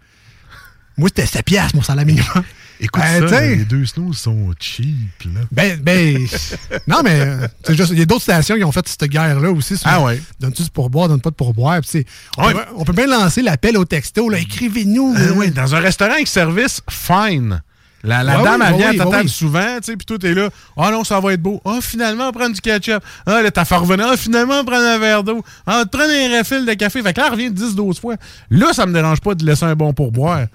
moi, 0.97 1.09
c'était 1.09 1.27
7 1.27 1.45
piastres, 1.45 1.75
mon 1.75 1.83
salaire 1.83 2.05
minimum. 2.07 2.43
Écoute 2.79 3.01
Ben, 3.01 3.27
ça, 3.27 3.41
les 3.41 3.65
deux 3.65 3.85
snows 3.85 4.13
sont 4.13 4.51
cheap, 4.59 5.23
là. 5.25 5.41
Ben, 5.51 5.79
ben, 5.81 6.27
non, 6.87 6.97
mais 7.03 7.27
c'est 7.63 7.75
juste, 7.75 7.89
il 7.91 7.99
y 7.99 8.01
a 8.03 8.05
d'autres 8.05 8.21
stations 8.21 8.55
qui 8.55 8.63
ont 8.63 8.71
fait 8.71 8.87
cette 8.87 9.05
guerre-là 9.05 9.49
aussi. 9.51 9.77
sur- 9.77 9.87
Ah 9.89 10.01
ouais. 10.03 10.21
Donne-tu 10.39 10.61
du 10.63 10.69
pourboire, 10.69 11.07
donne 11.09 11.21
pas 11.21 11.31
de 11.31 11.35
pourboire. 11.35 11.79
Puis, 11.81 12.05
on, 12.37 12.45
Ouais. 12.45 12.53
peut, 12.53 12.59
on 12.75 12.83
peut 12.83 12.93
bien 12.93 13.07
lancer 13.07 13.41
l'appel 13.41 13.77
au 13.77 13.85
texto, 13.85 14.29
là, 14.29 14.37
écrivez-nous. 14.39 15.15
Euh, 15.17 15.33
ouais, 15.33 15.49
dans 15.49 15.73
un 15.73 15.79
restaurant 15.79 16.13
avec 16.13 16.27
service, 16.27 16.81
fine. 16.89 17.61
La, 18.03 18.21
la 18.23 18.37
Ouais, 18.37 18.43
dame, 18.43 18.61
elle 18.65 18.73
ouais, 18.73 18.91
vient, 18.93 19.05
ouais, 19.07 19.17
oui. 19.23 19.27
souvent, 19.29 19.77
tu 19.77 19.85
sais, 19.91 19.97
puis 19.97 20.05
tout 20.05 20.23
est 20.23 20.35
là. 20.35 20.49
Ah 20.77 20.91
non, 20.91 21.03
ça 21.03 21.19
va 21.19 21.33
être 21.33 21.41
beau. 21.41 21.59
Ah, 21.65 21.79
finalement, 21.81 22.29
on 22.29 22.31
prend 22.31 22.47
du 22.47 22.61
ketchup. 22.61 23.03
Ah, 23.25 23.41
là, 23.41 23.49
t'as 23.49 23.65
fait 23.65 23.75
revenir. 23.75 24.05
Ah, 24.11 24.15
finalement, 24.15 24.59
on 24.59 24.65
prend 24.65 24.75
un 24.77 24.99
verre 24.99 25.23
d'eau. 25.23 25.43
Ah, 25.65 25.81
on 25.81 25.83
te 25.85 25.97
prend 25.97 26.05
un 26.05 26.37
refill 26.37 26.63
de 26.65 26.73
café. 26.75 27.01
Fait 27.01 27.11
que 27.11 27.19
là, 27.19 27.25
elle 27.27 27.33
revient 27.33 27.49
10-12 27.49 27.99
fois. 27.99 28.15
Là, 28.51 28.71
ça 28.71 28.85
me 28.85 28.93
dérange 28.93 29.19
pas 29.19 29.33
de 29.33 29.43
laisser 29.43 29.65
un 29.65 29.75
bon 29.75 29.93
pourboire. 29.93 30.45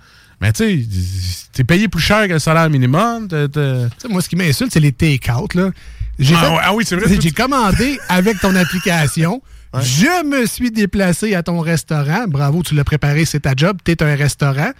Mais 0.42 0.52
tu 0.52 0.82
sais, 0.82 1.46
t'es 1.52 1.64
payé 1.64 1.86
plus 1.88 2.02
cher 2.02 2.26
que 2.26 2.32
le 2.34 2.38
salaire 2.40 2.68
minimum. 2.68 3.28
Tu 3.28 3.36
sais, 3.36 4.08
moi, 4.10 4.20
ce 4.20 4.28
qui 4.28 4.36
m'insulte, 4.36 4.72
c'est 4.72 4.80
les 4.80 4.92
take-out. 4.92 5.54
là. 5.54 5.70
J'ai 6.18 6.34
Ah, 6.34 6.40
fait- 6.40 6.48
ouais, 6.50 6.60
ah 6.62 6.74
oui, 6.74 6.84
c'est 6.86 6.96
vrai. 6.96 7.16
J'ai 7.20 7.30
commandé 7.30 7.98
avec 8.08 8.38
ton 8.40 8.54
application. 8.56 9.40
Je 9.80 10.24
me 10.26 10.44
suis 10.46 10.70
déplacé 10.70 11.34
à 11.34 11.42
ton 11.42 11.60
restaurant. 11.60 12.26
Bravo, 12.28 12.62
tu 12.62 12.74
l'as 12.74 12.84
préparé, 12.84 13.24
c'est 13.24 13.40
ta 13.40 13.54
job. 13.56 13.78
Tu 13.84 13.92
es 13.92 14.02
un 14.02 14.14
restaurant. 14.14 14.70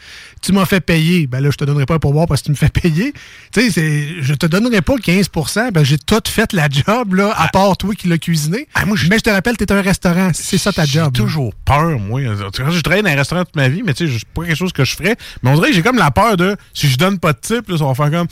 Tu 0.42 0.52
m'as 0.52 0.66
fait 0.66 0.80
payer. 0.80 1.26
Ben 1.26 1.40
là, 1.40 1.50
je 1.50 1.56
te 1.56 1.64
donnerai 1.64 1.86
pas 1.86 1.94
un 1.94 1.98
pourboire 1.98 2.26
parce 2.26 2.42
que 2.42 2.46
tu 2.46 2.50
me 2.50 2.56
fais 2.56 2.68
payer. 2.68 3.14
Tu 3.52 3.70
sais, 3.70 4.08
je 4.20 4.34
te 4.34 4.44
donnerai 4.46 4.82
pas 4.82 4.96
15% 4.96 5.72
Ben, 5.72 5.82
j'ai 5.84 5.96
tout 5.98 6.20
fait 6.26 6.52
la 6.52 6.68
job, 6.68 7.14
là, 7.14 7.32
à 7.36 7.48
part 7.48 7.76
toi 7.78 7.94
qui 7.94 8.08
l'as 8.08 8.18
cuisiné. 8.18 8.68
Ah, 8.74 8.84
moi, 8.84 8.96
j'ai- 8.96 9.08
Mais 9.08 9.16
je 9.18 9.22
te 9.22 9.30
rappelle, 9.30 9.56
tu 9.56 9.64
es 9.64 9.72
un 9.72 9.80
restaurant. 9.80 10.30
C'est 10.34 10.58
ça 10.58 10.72
ta 10.72 10.84
J'ai 10.84 10.98
job. 11.00 11.04
là. 11.16 11.22
toujours 11.24 11.54
peur, 11.64 11.98
moi. 11.98 12.20
J'ai 12.22 12.82
travaillé 12.82 13.02
dans 13.02 13.10
un 13.10 13.16
restaurant 13.16 13.44
toute 13.44 13.56
ma 13.56 13.68
vie, 13.68 13.82
mais 13.82 13.94
tu 13.94 14.06
sais, 14.06 14.18
c'est 14.18 14.28
pas 14.28 14.44
quelque 14.44 14.56
chose 14.58 14.72
que 14.72 14.84
je 14.84 14.94
ferais. 14.94 15.16
Mais 15.42 15.50
on 15.50 15.54
dirait 15.54 15.70
que 15.70 15.74
j'ai 15.76 15.82
comme 15.82 15.96
la 15.98 16.10
peur 16.10 16.36
de 16.36 16.56
si 16.74 16.88
je 16.88 16.98
donne 16.98 17.18
pas 17.18 17.32
de 17.32 17.38
type, 17.40 17.68
là, 17.68 17.78
ça 17.78 17.84
va 17.86 17.94
faire 17.94 18.10
comme 18.10 18.26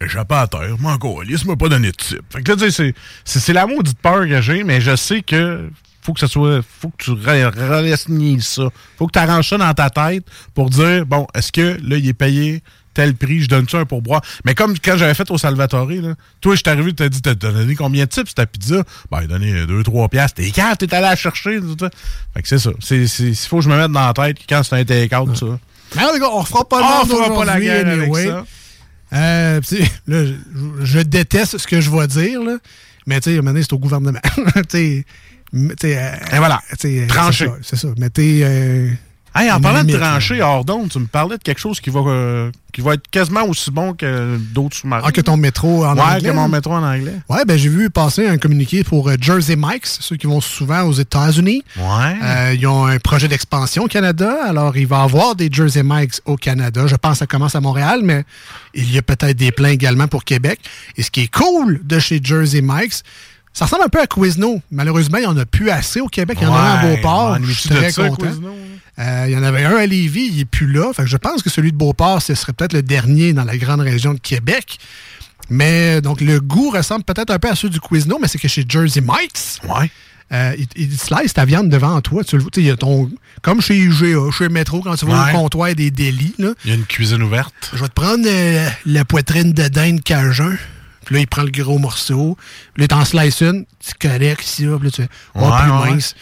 j'ai 0.00 0.24
pas 0.26 0.40
à 0.40 0.46
terre, 0.48 0.76
moi 0.80 0.92
encore, 0.94 1.22
laisse-moi 1.22 1.56
pas 1.56 1.68
donner 1.68 1.90
de 1.92 1.96
type. 1.96 2.22
Fait 2.32 2.42
que 2.42 2.50
là, 2.50 2.56
tu 2.56 2.64
sais, 2.64 2.70
c'est- 2.70 2.94
c'est 3.24 3.38
c'est 3.38 3.52
la 3.52 3.66
maudite 3.66 3.98
peur 4.00 4.26
que 4.26 4.40
j'ai, 4.40 4.64
mais 4.64 4.80
je 4.80 4.96
sais 4.96 5.20
que 5.22 5.68
faut 6.02 6.12
que 6.12 6.20
ça 6.20 6.28
soit. 6.28 6.60
Faut 6.80 6.88
que 6.90 7.04
tu 7.04 7.10
re- 7.12 8.40
ça. 8.40 8.62
Faut 8.98 9.06
que 9.06 9.12
tu 9.12 9.18
arranges 9.18 9.48
ça 9.48 9.58
dans 9.58 9.74
ta 9.74 9.90
tête 9.90 10.24
pour 10.54 10.70
dire 10.70 11.06
bon, 11.06 11.26
est-ce 11.34 11.52
que 11.52 11.78
là, 11.82 11.96
il 11.96 12.08
est 12.08 12.12
payé 12.14 12.62
tel 12.92 13.14
prix, 13.14 13.42
je 13.42 13.48
donne-tu 13.48 13.76
un 13.76 13.84
pourboire? 13.84 14.20
Mais 14.44 14.54
comme 14.54 14.76
quand 14.78 14.96
j'avais 14.96 15.14
fait 15.14 15.30
au 15.30 15.38
Salvatore, 15.38 15.90
là, 15.90 16.14
toi, 16.40 16.56
je 16.56 16.62
t'ai 16.62 16.70
arrivé, 16.70 16.92
t'as 16.92 17.08
dit, 17.08 17.22
t'as 17.22 17.34
donné 17.34 17.74
combien 17.76 18.04
de 18.04 18.08
tips 18.10 18.34
ta 18.34 18.46
pizza? 18.46 18.82
Ben, 19.10 19.20
il 19.22 19.28
donné 19.28 19.64
2-3 19.64 20.08
piastres. 20.08 20.42
T'es 20.42 20.50
calme, 20.50 20.76
t'es 20.76 20.92
allé 20.94 21.02
la 21.06 21.16
chercher. 21.16 21.60
Tout 21.60 21.76
ça. 21.78 21.90
Fait 22.34 22.42
que 22.42 22.48
c'est 22.48 22.58
ça. 22.58 22.70
Il 22.90 23.36
faut 23.36 23.58
que 23.58 23.64
je 23.64 23.68
me 23.68 23.76
mette 23.76 23.92
dans 23.92 24.06
la 24.06 24.12
tête 24.12 24.38
quand 24.48 24.62
c'est 24.62 24.76
un 24.76 24.84
take-out, 24.84 25.36
ça. 25.36 25.46
En 25.46 26.12
tout 26.12 26.20
cas, 26.20 26.28
on 26.32 26.40
refera 26.40 26.68
pas 26.68 27.02
on 27.02 27.06
fera 27.06 27.34
pas 27.34 27.44
la 27.44 27.60
guerre 27.60 27.86
avec 27.86 28.14
ça. 28.16 28.44
Euh, 29.12 29.60
là, 30.06 30.24
je, 30.24 30.34
je 30.82 31.00
déteste 31.00 31.58
ce 31.58 31.66
que 31.66 31.80
je 31.80 31.90
vais 31.90 32.06
dire, 32.06 32.42
là, 32.42 32.58
mais 33.06 33.20
tu 33.20 33.34
sais, 33.34 33.42
maintenant, 33.42 33.60
c'est 33.60 33.72
au 33.72 33.78
gouvernement. 33.78 34.20
tu 34.34 34.62
sais, 34.68 35.04
euh, 35.54 36.14
Et 36.32 36.38
voilà. 36.38 36.60
euh, 36.84 37.06
Tranché. 37.08 37.48
c'est 37.62 37.76
ça, 37.76 37.88
ça. 37.88 37.94
Mettez, 37.98 38.40
euh, 38.44 38.90
Hey, 39.32 39.48
en 39.52 39.60
parlant 39.60 39.84
de 39.84 40.40
hors 40.42 40.64
d'onde, 40.64 40.88
tu 40.88 40.98
me 40.98 41.06
parlais 41.06 41.38
de 41.38 41.42
quelque 41.44 41.60
chose 41.60 41.80
qui 41.80 41.88
va, 41.90 42.00
euh, 42.00 42.50
qui 42.72 42.80
va 42.80 42.94
être 42.94 43.08
quasiment 43.12 43.44
aussi 43.44 43.70
bon 43.70 43.94
que 43.94 44.36
d'autres 44.36 44.74
sous-marins. 44.76 45.04
Ah, 45.06 45.12
que 45.12 45.20
ton 45.20 45.36
métro 45.36 45.84
en 45.84 45.94
ouais, 45.94 46.02
anglais. 46.02 46.30
que 46.30 46.34
mon 46.34 46.48
métro 46.48 46.72
en 46.72 46.82
anglais. 46.82 47.14
Ouais, 47.28 47.44
ben 47.44 47.56
j'ai 47.56 47.68
vu 47.68 47.90
passer 47.90 48.26
un 48.26 48.38
communiqué 48.38 48.82
pour 48.82 49.08
Jersey 49.20 49.54
Mike's, 49.56 49.98
ceux 50.00 50.16
qui 50.16 50.26
vont 50.26 50.40
souvent 50.40 50.82
aux 50.82 50.92
États-Unis. 50.94 51.62
Ouais. 51.76 52.56
Ils 52.56 52.66
ont 52.66 52.86
un 52.86 52.98
projet 52.98 53.28
d'expansion 53.28 53.84
au 53.84 53.88
Canada, 53.88 54.34
alors 54.48 54.76
il 54.76 54.88
va 54.88 54.98
y 54.98 55.02
avoir 55.04 55.36
des 55.36 55.48
Jersey 55.50 55.82
Mike's 55.84 56.20
au 56.24 56.34
Canada. 56.34 56.88
Je 56.88 56.96
pense 56.96 57.12
que 57.12 57.18
ça 57.18 57.26
commence 57.28 57.54
à 57.54 57.60
Montréal, 57.60 58.00
mais 58.02 58.24
il 58.74 58.92
y 58.92 58.98
a 58.98 59.02
peut-être 59.02 59.36
des 59.36 59.52
plans 59.52 59.68
également 59.68 60.08
pour 60.08 60.24
Québec. 60.24 60.58
Et 60.96 61.04
ce 61.04 61.10
qui 61.12 61.20
est 61.20 61.32
cool 61.32 61.80
de 61.84 62.00
chez 62.00 62.20
Jersey 62.20 62.62
Mike's, 62.64 63.04
ça 63.52 63.64
ressemble 63.66 63.82
un 63.84 63.88
peu 63.88 64.00
à 64.00 64.06
Quizno. 64.06 64.60
Malheureusement, 64.70 65.18
il 65.18 65.22
n'y 65.22 65.26
en 65.26 65.36
a 65.36 65.44
plus 65.46 65.70
assez 65.70 66.00
au 66.00 66.06
Québec. 66.08 66.38
Il 66.40 66.44
y 66.44 66.46
en 66.46 66.54
a 66.54 66.58
un 66.58 66.74
à 66.78 66.86
Beauport. 66.86 67.38
Je 67.42 67.52
suis 67.52 67.68
très 67.68 67.92
content. 67.92 68.26
Euh, 68.98 69.24
il 69.28 69.32
y 69.32 69.36
en 69.36 69.42
avait 69.42 69.64
un 69.64 69.76
à 69.76 69.86
Lévis, 69.86 70.28
il 70.30 70.36
n'est 70.36 70.44
plus 70.44 70.70
là. 70.70 70.92
Fait 70.92 71.02
que 71.04 71.08
je 71.08 71.16
pense 71.16 71.42
que 71.42 71.48
celui 71.50 71.72
de 71.72 71.76
Beauport, 71.76 72.20
ce 72.22 72.34
serait 72.34 72.52
peut-être 72.52 72.74
le 72.74 72.82
dernier 72.82 73.32
dans 73.32 73.44
la 73.44 73.56
grande 73.56 73.80
région 73.80 74.12
de 74.14 74.18
Québec. 74.20 74.78
Mais 75.48 76.00
donc 76.00 76.20
le 76.20 76.38
goût 76.40 76.70
ressemble 76.70 77.02
peut-être 77.04 77.30
un 77.30 77.38
peu 77.38 77.48
à 77.50 77.54
ceux 77.56 77.68
du 77.70 77.80
Quizno, 77.80 78.18
mais 78.20 78.28
c'est 78.28 78.38
que 78.38 78.46
chez 78.48 78.64
Jersey 78.68 79.00
Mike's, 79.00 79.58
Ouais. 79.68 79.90
euh, 80.32 80.54
il, 80.58 80.66
il 80.76 80.96
slice 80.98 81.32
ta 81.34 81.44
viande 81.44 81.68
devant 81.70 82.00
toi. 82.02 82.22
Tu 82.22 82.36
le 82.36 82.42
vois, 82.42 82.50
y 82.56 82.70
a 82.70 82.76
ton, 82.76 83.10
comme 83.42 83.60
chez 83.60 83.76
IGA, 83.76 84.30
chez 84.36 84.48
Metro, 84.48 84.80
quand 84.80 84.94
tu 84.96 85.06
vas 85.06 85.24
Ouais. 85.24 85.32
au 85.32 85.36
comptoir 85.38 85.74
des 85.74 85.90
délits. 85.90 86.34
Là, 86.38 86.52
Il 86.64 86.70
y 86.70 86.72
a 86.72 86.76
une 86.76 86.84
cuisine 86.84 87.22
ouverte. 87.22 87.70
je 87.74 87.80
vais 87.80 87.88
te 87.88 87.94
prendre 87.94 88.24
euh, 88.26 88.68
la 88.86 89.04
poitrine 89.04 89.52
de 89.52 89.66
dinde 89.68 90.02
cajun. 90.04 90.56
Puis 91.04 91.14
là, 91.14 91.20
il 91.22 91.26
prend 91.26 91.42
le 91.42 91.50
gros 91.50 91.78
morceau. 91.78 92.36
Puis 92.74 92.82
là, 92.82 92.88
t'en 92.88 93.04
slice 93.04 93.40
une. 93.40 93.64
Tu 93.78 94.08
correct 94.08 94.44
ici. 94.44 94.64
Là, 94.66 94.76
puis 94.78 94.86
là, 94.86 94.90
tu 94.90 95.02
fais, 95.02 95.08
oh, 95.34 95.40
Ouais, 95.40 95.62
plus 95.62 95.70
ouais. 95.72 95.90
mince. 95.92 96.14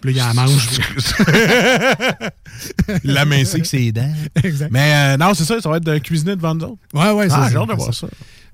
Puis 0.00 0.12
là, 0.14 0.22
il 0.22 0.30
en 0.30 0.34
mange. 0.42 0.68
La 3.04 3.24
mincée 3.24 3.60
que 3.60 3.66
c'est 3.66 3.92
dents. 3.92 4.12
exact. 4.42 4.70
Mais 4.72 4.92
euh, 4.94 5.16
non, 5.16 5.34
c'est 5.34 5.44
ça, 5.44 5.60
ça 5.60 5.68
va 5.68 5.78
être 5.78 5.84
de 5.84 5.98
cuisiner 5.98 6.36
devant 6.36 6.54
nous 6.54 6.64
autres. 6.64 6.78
Ouais, 6.94 7.10
ouais, 7.12 7.28
c'est 7.28 7.34
Ah, 7.36 7.48
j'ai 7.50 7.56
hâte 7.56 7.66
de 7.66 7.70
c'est 7.72 7.76
voir 7.76 7.94
ça. 7.94 8.06
ça. 8.06 8.08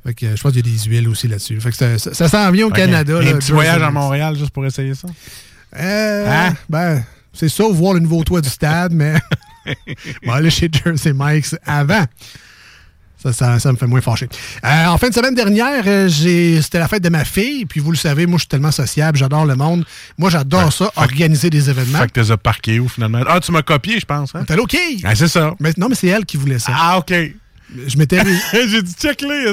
Fait 0.05 0.15
que, 0.15 0.27
euh, 0.27 0.37
je 0.37 0.43
pense 0.43 0.53
qu'il 0.53 0.67
y 0.67 0.69
a 0.69 0.73
des 0.73 0.83
huiles 0.85 1.09
aussi 1.09 1.29
là-dessus. 1.29 1.61
Fait 1.61 1.71
que 1.71 1.77
ça, 1.77 1.99
ça, 1.99 2.15
ça 2.15 2.29
s'en 2.29 2.51
vient 2.51 2.67
au. 2.67 2.71
Canada. 2.71 3.19
Un 3.19 3.21
là, 3.21 3.25
petit 3.35 3.49
Jersey 3.49 3.53
voyage 3.53 3.83
à. 3.83 3.91
Montréal 3.91 4.37
juste 4.37 4.51
pour 4.51 4.65
essayer 4.67 4.95
ça? 4.95 5.09
Euh, 5.77 6.27
Hein? 6.49 6.55
Ben, 6.69 7.05
c'est 7.33 7.49
ça, 7.49 7.65
voir 7.71 7.95
le 7.95 8.01
nouveau 8.01 8.25
toit 8.25 8.41
du 8.41 8.49
stade, 8.49 8.93
mais 8.93 9.15
on 10.25 10.31
va 10.31 10.37
aller 10.37 10.51
chez 10.51 10.69
Jersey 10.73 11.13
Mike's 11.15 11.57
avant. 11.65 12.05
Ça, 13.23 13.33
ça, 13.33 13.59
ça 13.59 13.73
me 13.73 13.77
fait 13.77 13.87
moins 13.87 14.01
fâcher. 14.01 14.29
Euh, 14.65 14.87
en 14.87 14.99
fin 14.99 15.09
de 15.09 15.15
semaine 15.15 15.35
dernière, 15.35 15.85
euh, 15.87 16.09
c'était 16.09 16.79
la 16.79 16.89
fête 16.89 17.03
de 17.03 17.09
ma 17.09 17.25
fille, 17.25 17.67
puis 17.67 17.81
vous 17.81 17.93
le 17.93 17.97
savez, 17.97 18.27
moi, 18.27 18.37
je 18.37 18.43
suis 18.43 18.49
tellement 18.49 18.73
sociable, 18.73 19.17
j'adore 19.17 19.47
le 19.47 19.55
monde. 19.55 19.85
Moi, 20.19 20.31
j'adore 20.31 20.73
ça, 20.73 20.91
organiser 20.97 21.51
des 21.51 21.71
événements. 21.71 21.99
Fait 21.99 22.11
que 22.11 22.21
t'es 22.21 22.37
parqué 22.37 22.81
où 22.81 22.89
finalement? 22.89 23.21
Ah, 23.27 23.41
tu 23.41 23.53
m'as 23.53 23.63
copié, 23.63 24.01
je 24.01 24.07
pense. 24.07 24.35
Hein? 24.35 24.45
T'es 24.47 24.59
OK? 24.59 24.77
Ah, 25.05 25.15
c'est 25.15 25.29
ça. 25.29 25.55
Mais, 25.61 25.73
non, 25.77 25.89
mais 25.89 25.95
c'est 25.95 26.09
elle 26.09 26.25
qui 26.25 26.37
voulait 26.37 26.59
ça. 26.59 26.73
Ah, 26.75 26.99
OK. 26.99 27.13
Je 27.87 27.97
m'étais... 27.97 28.19
j'ai 28.69 28.83
dit 28.83 28.93
check 28.93 29.23
les 29.23 29.53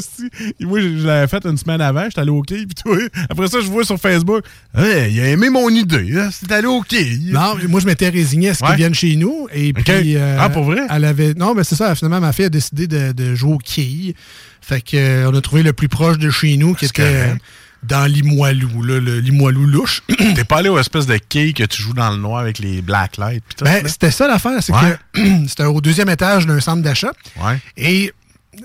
Moi, 0.65 0.79
je 0.81 0.97
je 0.99 1.05
l'avais 1.07 1.27
fait 1.27 1.45
une 1.45 1.57
semaine 1.57 1.81
avant, 1.81 2.03
j'étais 2.05 2.19
allé 2.21 2.29
au 2.31 2.41
quai, 2.41 2.65
puis 2.65 2.75
toi, 2.75 2.97
après 3.29 3.47
ça, 3.47 3.61
je 3.61 3.67
vois 3.67 3.83
sur 3.85 3.97
Facebook, 3.99 4.43
hey, 4.77 5.13
il 5.13 5.19
a 5.21 5.29
aimé 5.29 5.49
mon 5.49 5.69
idée, 5.69 6.17
hein, 6.17 6.29
c'est 6.31 6.51
allé 6.51 6.67
au 6.67 6.81
quai. 6.81 7.17
Non, 7.27 7.55
moi, 7.69 7.79
je 7.79 7.85
m'étais 7.85 8.09
résigné 8.09 8.49
à 8.49 8.53
ce 8.53 8.63
Ouais. 8.63 8.69
qu'ils 8.71 8.77
viennent 8.77 8.93
chez 8.95 9.15
nous. 9.15 9.47
Et 9.53 9.71
puis, 9.73 10.15
euh, 10.15 10.37
Ah, 10.39 10.49
pour 10.49 10.63
vrai? 10.65 10.81
Elle 10.89 11.05
avait... 11.05 11.33
Non, 11.33 11.53
mais 11.55 11.63
c'est 11.63 11.75
ça. 11.75 11.95
Finalement, 11.95 12.19
ma 12.21 12.33
fille 12.33 12.45
a 12.45 12.49
décidé 12.49 12.87
de, 12.87 13.11
de 13.13 13.35
jouer 13.35 13.53
au 13.53 13.57
quilles. 13.57 14.13
Fait 14.61 14.81
que, 14.81 14.97
euh, 14.97 15.29
on 15.31 15.35
a 15.35 15.41
trouvé 15.41 15.63
le 15.63 15.73
plus 15.73 15.87
proche 15.87 16.17
de 16.17 16.29
chez 16.29 16.57
nous, 16.57 16.73
qui 16.75 16.85
était 16.85 17.01
correct. 17.01 17.41
Dans 17.83 18.05
Limoilou, 18.11 18.83
là, 18.83 18.99
le 18.99 19.19
Limoilou 19.19 19.65
louche. 19.65 20.01
T'es 20.35 20.43
pas 20.43 20.57
allé 20.57 20.69
aux 20.69 20.79
espèces 20.79 21.05
de 21.05 21.17
quai 21.17 21.53
que 21.53 21.63
tu 21.63 21.81
joues 21.81 21.93
dans 21.93 22.09
le 22.11 22.17
noir 22.17 22.39
avec 22.39 22.59
les 22.59 22.81
black 22.81 23.17
lights 23.17 23.43
ben, 23.61 23.87
c'était 23.87 24.11
ça 24.11 24.27
l'affaire, 24.27 24.61
c'est 24.61 24.73
Ouais. 24.73 24.95
que 25.13 25.21
c'était 25.47 25.63
au 25.65 25.79
deuxième 25.81 26.09
étage 26.09 26.45
d'un 26.45 26.59
centre 26.59 26.81
d'achat. 26.81 27.11
Ouais. 27.41 27.57
Et, 27.77 28.11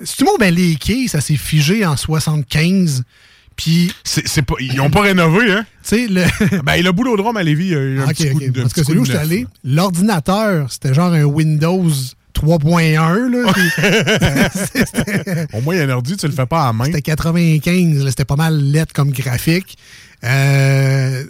si 0.03 0.17
tu 0.17 0.25
ben, 0.39 0.53
les 0.53 0.75
quilles, 0.75 1.07
ça 1.07 1.21
s'est 1.21 1.37
figé 1.37 1.85
en 1.85 1.95
75. 1.95 3.03
Puis, 3.55 3.93
C'est, 4.03 4.41
pas, 4.41 4.55
ils 4.59 4.81
ont 4.81 4.89
pas 4.89 4.99
rénové, 5.01 5.49
hein? 5.53 5.65
tu 5.81 5.89
sais, 5.89 6.07
le... 6.09 6.61
Ben, 6.63 6.83
le 6.83 6.91
boulodrome 6.91 7.37
à 7.37 7.43
Lévis, 7.43 7.67
il 7.67 7.71
y 7.71 7.75
a 7.75 7.79
eu 7.79 7.99
un 8.01 8.03
Ok, 8.03 8.09
petit 8.15 8.29
coup 8.31 8.37
ok. 8.37 8.51
de. 8.51 8.61
Parce 8.61 8.73
que 8.73 8.81
petit 8.81 8.91
c'est 8.91 8.97
où 8.97 9.01
de 9.01 9.05
je 9.05 9.11
suis 9.11 9.17
allé? 9.17 9.47
L'ordinateur, 9.63 10.69
c'était 10.69 10.93
genre 10.93 11.13
un 11.13 11.23
Windows 11.23 11.89
3.1. 12.35 13.29
là. 13.31 13.53
Puis- 13.53 15.47
Au 15.53 15.61
moins, 15.61 15.75
il 15.75 15.77
y 15.79 15.81
a 15.81 15.85
un 15.85 15.89
ordi, 15.89 16.17
tu 16.17 16.27
le 16.27 16.33
fais 16.33 16.45
pas 16.45 16.67
à 16.67 16.73
main. 16.73 16.85
C'était 16.85 17.01
95, 17.01 18.03
là, 18.03 18.09
c'était 18.09 18.25
pas 18.25 18.35
mal 18.35 18.57
lettre 18.59 18.93
comme 18.93 19.11
graphique. 19.11 19.77
Euh, 20.23 21.23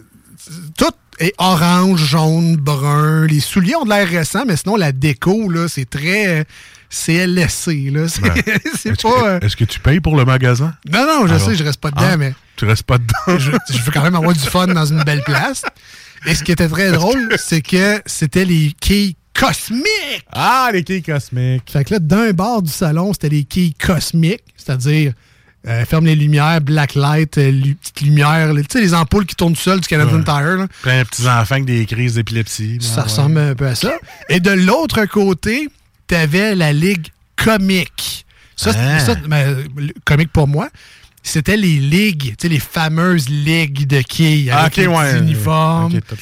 tout 0.77 0.91
est 1.19 1.33
orange, 1.37 2.03
jaune, 2.03 2.55
brun. 2.57 3.25
Les 3.27 3.39
souliers 3.39 3.75
ont 3.75 3.85
de 3.85 3.89
l'air 3.89 4.07
récents, 4.07 4.43
mais 4.47 4.57
sinon, 4.57 4.75
la 4.75 4.91
déco, 4.91 5.49
là, 5.49 5.67
c'est 5.67 5.89
très 5.89 6.45
CLSC. 6.89 7.89
Là. 7.91 8.07
C'est, 8.07 8.21
pas... 9.01 9.27
euh, 9.27 9.39
que, 9.39 9.45
est-ce 9.45 9.55
que 9.55 9.65
tu 9.65 9.79
payes 9.79 9.99
pour 9.99 10.15
le 10.15 10.25
magasin? 10.25 10.73
Non, 10.91 11.05
non, 11.05 11.27
je 11.27 11.33
Alors? 11.33 11.47
sais, 11.49 11.55
je 11.55 11.63
reste 11.63 11.79
pas 11.79 11.91
dedans, 11.91 12.05
Ah, 12.11 12.17
mais 12.17 12.33
Tu 12.57 12.65
restes 12.65 12.83
pas 12.83 12.97
dedans? 12.97 13.39
je, 13.39 13.51
je 13.73 13.81
veux 13.81 13.91
quand 13.91 14.03
même 14.03 14.15
avoir 14.15 14.33
du 14.33 14.39
fun 14.39 14.67
dans 14.67 14.85
une 14.85 15.03
belle 15.03 15.23
place. 15.23 15.63
Et 16.27 16.33
ce 16.35 16.43
qui 16.43 16.51
était 16.51 16.67
très 16.69 16.91
drôle, 16.91 17.35
c'est 17.37 17.61
que 17.61 18.01
c'était 18.05 18.45
les 18.45 18.73
quilles 18.79 19.15
cosmiques. 19.39 20.25
Ah, 20.31 20.69
les 20.73 20.83
quilles 20.83 21.03
cosmiques. 21.03 21.69
Fait 21.71 21.83
que 21.83 21.93
là, 21.93 21.99
d'un 21.99 22.31
bord 22.31 22.61
du 22.61 22.71
salon, 22.71 23.13
c'était 23.13 23.29
les 23.29 23.43
quilles 23.43 23.73
cosmiques, 23.73 24.43
c'est-à-dire 24.57 25.13
euh, 25.67 25.83
ferme 25.85 26.05
les 26.05 26.15
lumières, 26.15 26.61
black 26.61 26.93
light, 26.93 27.37
euh, 27.39 27.49
lu- 27.49 27.73
petites 27.75 28.01
lumières, 28.01 28.53
les- 28.53 28.61
tu 28.63 28.77
sais, 28.77 28.81
les 28.81 28.93
ampoules 28.93 29.25
qui 29.25 29.35
tournent 29.35 29.55
seules 29.55 29.79
du 29.79 29.87
Canadian 29.87 30.17
Ouais. 30.19 30.23
Tire. 30.23 30.57
là. 30.57 30.67
Plein 30.83 30.99
de 31.01 31.07
petits 31.07 31.27
enfants 31.27 31.55
avec 31.55 31.65
des 31.65 31.85
crises 31.87 32.13
d'épilepsie. 32.15 32.77
Ça 32.81 32.97
ouais. 32.97 33.01
ressemble 33.03 33.37
un 33.39 33.55
peu 33.55 33.65
à 33.65 33.73
ça. 33.75 33.93
Et 34.29 34.39
de 34.39 34.51
l'autre 34.51 35.05
côté, 35.05 35.67
t'avais 36.05 36.53
la 36.53 36.71
ligue 36.71 37.07
comique. 37.35 38.25
Ça, 38.55 38.71
Ah. 38.77 38.99
ça, 38.99 39.15
ben, 39.15 39.63
comique 40.05 40.31
pour 40.31 40.47
moi, 40.47 40.69
c'était 41.29 41.57
les 41.57 41.79
ligues, 41.79 42.35
tu 42.37 42.43
sais, 42.43 42.49
les 42.49 42.59
fameuses 42.59 43.29
ligues 43.29 43.87
de 43.87 44.01
quilles 44.01 44.51
Ah, 44.51 44.61
avec 44.61 44.73
ok, 44.73 44.77
les 44.77 44.87
ouais. 44.87 45.11
petits 45.13 45.23
uniformes. 45.23 45.91
Puis 45.91 46.19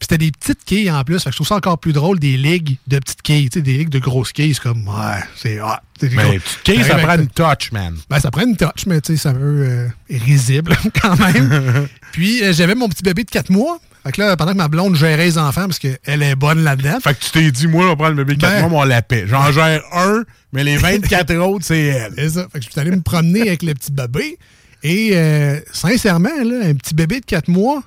c'était 0.00 0.18
des 0.18 0.32
petites 0.32 0.64
quilles 0.64 0.90
en 0.90 1.04
plus. 1.04 1.18
Fait 1.22 1.30
que 1.30 1.32
je 1.32 1.36
trouve 1.36 1.46
ça 1.46 1.56
encore 1.56 1.78
plus 1.78 1.92
drôle, 1.92 2.18
des 2.18 2.36
ligues 2.36 2.76
de 2.86 2.98
petites 2.98 3.22
quilles. 3.22 3.48
Tu 3.50 3.58
sais, 3.58 3.62
des 3.62 3.78
ligues 3.78 3.88
de 3.90 3.98
grosses 3.98 4.32
quilles, 4.32 4.54
c'est 4.54 4.62
comme, 4.62 4.86
ouais, 4.88 5.20
c'est 5.36 5.60
hot. 5.60 5.66
Mais 6.02 6.38
petites 6.38 6.62
quilles, 6.64 6.84
ça 6.84 6.96
prend 6.96 7.14
une 7.14 7.28
touch, 7.28 7.72
man. 7.72 7.96
Ben, 8.08 8.18
ça 8.18 8.30
prend 8.30 8.42
une 8.42 8.56
touch, 8.56 8.86
mais 8.86 9.00
tu 9.00 9.12
sais, 9.12 9.18
ça 9.18 9.32
veut 9.32 9.66
euh, 9.68 9.88
risible 10.10 10.76
quand 11.00 11.18
même. 11.18 11.88
Puis 12.12 12.42
euh, 12.42 12.52
j'avais 12.52 12.74
mon 12.74 12.88
petit 12.88 13.02
bébé 13.02 13.24
de 13.24 13.30
4 13.30 13.50
mois. 13.50 13.78
Fait 14.04 14.12
que 14.12 14.20
là, 14.22 14.36
pendant 14.36 14.52
que 14.52 14.56
ma 14.56 14.68
blonde 14.68 14.94
gérait 14.96 15.24
les 15.26 15.36
enfants, 15.38 15.66
parce 15.66 15.78
qu'elle 15.78 16.22
est 16.22 16.34
bonne 16.34 16.64
là-dedans. 16.64 16.98
Fait 17.02 17.14
que 17.14 17.20
tu 17.22 17.30
t'es 17.30 17.50
dit, 17.50 17.66
moi, 17.66 17.84
on 17.84 17.88
va 17.88 17.96
prendre 17.96 18.16
le 18.16 18.24
bébé 18.24 18.36
de 18.36 18.40
4 18.40 18.52
Ben- 18.52 18.60
mois, 18.62 18.70
mais 18.70 18.76
on 18.76 18.84
la 18.88 19.02
paie. 19.02 19.24
J'en 19.26 19.52
gère 19.52 19.82
un, 19.92 20.22
mais 20.52 20.64
les 20.64 20.76
24 20.78 21.34
autres, 21.36 21.64
c'est 21.66 21.80
elle. 21.80 22.12
C'est 22.16 22.30
ça. 22.30 22.46
Fait 22.52 22.60
que 22.60 22.64
je 22.64 22.70
suis 22.70 22.80
allé 22.80 22.90
me 22.90 23.02
promener 23.02 23.42
avec 23.42 23.62
le 23.62 23.74
petit 23.74 23.92
bébé. 23.92 24.38
Et 24.82 25.10
euh, 25.12 25.60
sincèrement, 25.72 26.30
là, 26.44 26.66
un 26.68 26.74
petit 26.74 26.94
bébé 26.94 27.20
de 27.20 27.26
4 27.26 27.48
mois, 27.48 27.82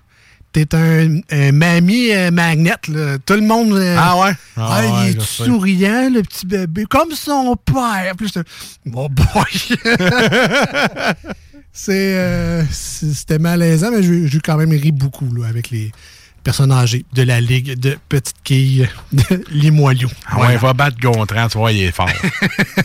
t'es 0.51 0.75
un, 0.75 1.17
un 1.31 1.51
mamie 1.51 2.11
euh, 2.11 2.29
magnet. 2.29 2.75
là. 2.89 3.17
Tout 3.25 3.33
le 3.33 3.41
monde. 3.41 3.73
euh, 3.73 3.95
Ah 3.97 4.15
ouais? 4.19 4.31
Ah, 4.55 4.81
Ah 4.83 5.05
il 5.07 5.17
est 5.17 5.21
souriant, 5.21 6.11
le 6.13 6.21
petit 6.21 6.45
bébé, 6.45 6.85
comme 6.87 7.11
son 7.13 7.55
père. 7.55 8.13
Plus 8.15 8.31
Mon 8.85 9.09
boy! 9.09 9.79
C'est, 11.73 12.15
euh, 12.17 12.63
C'était 12.71 13.39
malaisant, 13.39 13.89
mais 13.91 14.03
j'ai 14.03 14.39
quand 14.39 14.57
même 14.57 14.69
ri 14.71 14.91
beaucoup 14.91 15.33
là, 15.33 15.47
avec 15.47 15.71
les 15.71 15.91
personnes 16.43 16.71
âgées 16.71 17.03
de 17.13 17.23
la 17.23 17.41
Ligue 17.41 17.79
de 17.79 17.97
petites 18.09 18.35
quilles 18.43 18.87
de 19.11 19.43
Limoilou. 19.51 20.09
Ah 20.27 20.41
ouais, 20.41 20.57
va 20.57 20.73
battre 20.73 20.97
Gontran, 20.99 21.47
tu 21.47 21.57
vois, 21.57 21.71
il 21.71 21.81
est 21.83 21.91
fort. 21.91 22.09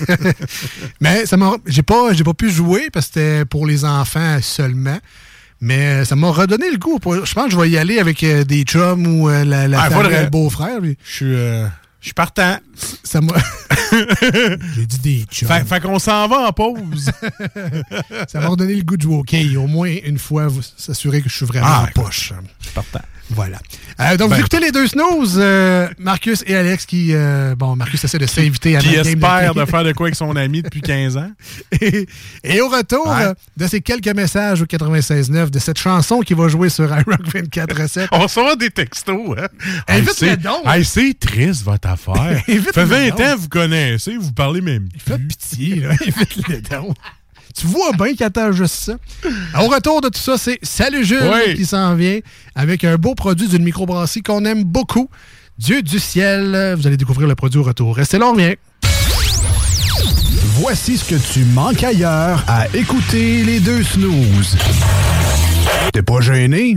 Mais 1.01 1.27
ça 1.27 1.37
m'a, 1.37 1.53
j'ai 1.67 1.83
pas, 1.83 2.13
j'ai 2.13 2.25
pas 2.25 2.35
pu 2.35 2.51
jouer 2.51 2.89
parce 2.93 3.07
que 3.09 3.15
c'était 3.15 3.45
pour 3.45 3.67
les 3.67 3.85
enfants 3.85 4.39
seulement. 4.41 4.99
Mais 5.61 6.05
ça 6.05 6.15
m'a 6.15 6.31
redonné 6.31 6.71
le 6.71 6.79
goût. 6.79 6.99
pour- 7.01 7.27
Je 7.27 7.35
pense 7.35 7.47
que 7.47 7.51
je 7.51 7.59
vais 7.59 7.69
y 7.69 7.77
aller 7.79 7.99
avec 7.99 8.23
euh, 8.23 8.45
des 8.45 8.63
chums 8.63 9.07
ou 9.07 9.29
euh, 9.29 9.45
la, 9.45 9.67
la 9.67 9.83
Ah, 9.83 9.91
famille, 9.91 10.17
le 10.17 10.31
beau-frère. 10.31 10.79
puis 10.81 10.97
Je 11.05 11.13
suis 11.13 11.35
euh, 11.35 11.67
je 12.01 12.07
suis 12.07 12.15
partant. 12.15 12.59
Ça 13.03 13.21
m'a. 13.21 13.33
j'ai 14.75 14.87
dit 14.87 14.99
des 14.99 15.25
chums. 15.31 15.49
Fait, 15.49 15.65
fait 15.65 15.81
qu'on 15.81 15.99
s'en 15.99 16.29
va 16.29 16.49
en 16.49 16.53
pause. 16.53 17.11
Ça 18.29 18.41
m'a 18.41 18.49
redonné 18.49 18.75
le 18.75 18.83
goût 18.83 18.97
de 18.97 19.03
jouer 19.03 19.17
au. 19.57 19.61
Au 19.63 19.67
moins 19.67 19.93
une 20.05 20.19
fois, 20.19 20.47
vous 20.47 20.63
s'assurer 20.63 21.23
que 21.23 21.29
je 21.29 21.35
suis 21.37 21.47
vraiment 21.47 21.67
Ah, 21.69 21.87
en 21.89 22.01
poche. 22.01 22.33
Je 22.61 22.67
suis 22.67 22.75
partant. 22.75 23.01
Voilà. 23.31 23.59
Euh, 24.01 24.17
donc, 24.17 24.31
Ben- 24.31 24.37
vous 24.37 24.41
écoutez 24.41 24.61
les 24.61 24.71
deux 24.73 24.87
snooze, 24.87 25.37
euh, 25.39 25.89
Marcus 25.99 26.43
et 26.47 26.55
Alex 26.57 26.87
qui. 26.87 27.11
euh, 27.13 27.55
bon, 27.55 27.77
Marcus 27.77 28.03
essaie 28.03 28.19
de 28.19 28.27
s'inviter 28.27 28.77
à 28.77 28.81
Qui 28.81 28.95
espère 28.95 29.55
de 29.55 29.65
faire 29.65 29.85
de 29.85 29.93
quoi 29.93 30.07
avec 30.07 30.15
son 30.15 30.35
ami 30.37 30.63
depuis 30.63 30.81
15 30.83 31.17
ans. 31.17 31.31
et, 31.81 32.07
et 32.45 32.61
au 32.61 32.69
retour 32.69 33.07
Ouais. 33.09 33.33
de 33.57 33.67
ces 33.67 33.81
quelques 33.81 34.09
messages 34.15 34.63
au 34.63 34.67
96.9 34.67 35.51
de 35.51 35.59
cette 35.59 35.79
chanson 35.79 36.21
qui 36.21 36.35
va 36.35 36.49
jouer 36.49 36.69
sur 36.71 36.85
iRock 36.87 37.23
24.7. 37.35 38.09
On 38.13 38.21
reçoit 38.21 38.57
des 38.57 38.71
textos, 38.71 39.37
hein? 39.39 39.49
C'est- 40.15 40.37
donc. 40.39 40.63
Hey, 40.67 40.85
c'est 40.85 41.19
triste, 41.19 41.65
votre 41.65 41.89
affaire. 41.91 42.43
Invite-le 42.49 42.73
fait 42.73 42.85
20 42.85 43.09
donc. 43.11 43.21
ans, 43.21 43.37
vous 43.39 43.49
connaissez, 43.49 44.17
vous 44.17 44.33
parlez 44.33 44.61
même 44.61 44.89
plus. 44.89 45.01
Fais 45.01 45.19
pitié, 45.19 45.77
là. 45.81 45.91
Invite-le 46.07 46.61
donc. 46.63 46.97
Tu 47.59 47.67
vois 47.67 47.93
bien 47.93 48.15
qu'il 48.15 48.25
attend 48.25 48.53
juste 48.53 48.75
ça. 48.75 48.93
Au 49.61 49.67
retour 49.69 50.01
de 50.01 50.09
tout 50.09 50.21
ça, 50.21 50.39
c'est 50.39 50.59
Salut 50.63 51.05
Jules 51.05 51.19
Oui. 51.33 51.55
qui 51.57 51.65
s'en 51.67 51.95
vient 51.97 52.21
avec 52.55 52.85
un 52.85 52.97
beau 52.97 53.15
produit 53.15 53.49
d'une 53.49 53.65
microbrasserie 53.65 54.23
qu'on 54.23 54.45
aime 54.45 54.63
beaucoup. 54.65 55.09
Dieu 55.59 55.83
du 55.83 55.99
ciel. 55.99 56.75
Vous 56.79 56.87
allez 56.87 56.97
découvrir 56.97 57.27
le 57.27 57.35
produit 57.35 57.59
au 57.59 57.65
retour. 57.65 57.97
Restez 57.97 58.19
là, 58.19 58.27
on 58.27 58.33
revient. 58.35 58.55
Voici 60.61 60.99
ce 60.99 61.05
que 61.05 61.15
tu 61.33 61.45
manques 61.47 61.83
ailleurs 61.83 62.45
à 62.47 62.67
écouter 62.75 63.43
les 63.45 63.59
deux 63.61 63.83
snooze. 63.83 64.57
T'es 65.93 66.03
pas 66.03 66.21
gêné? 66.21 66.77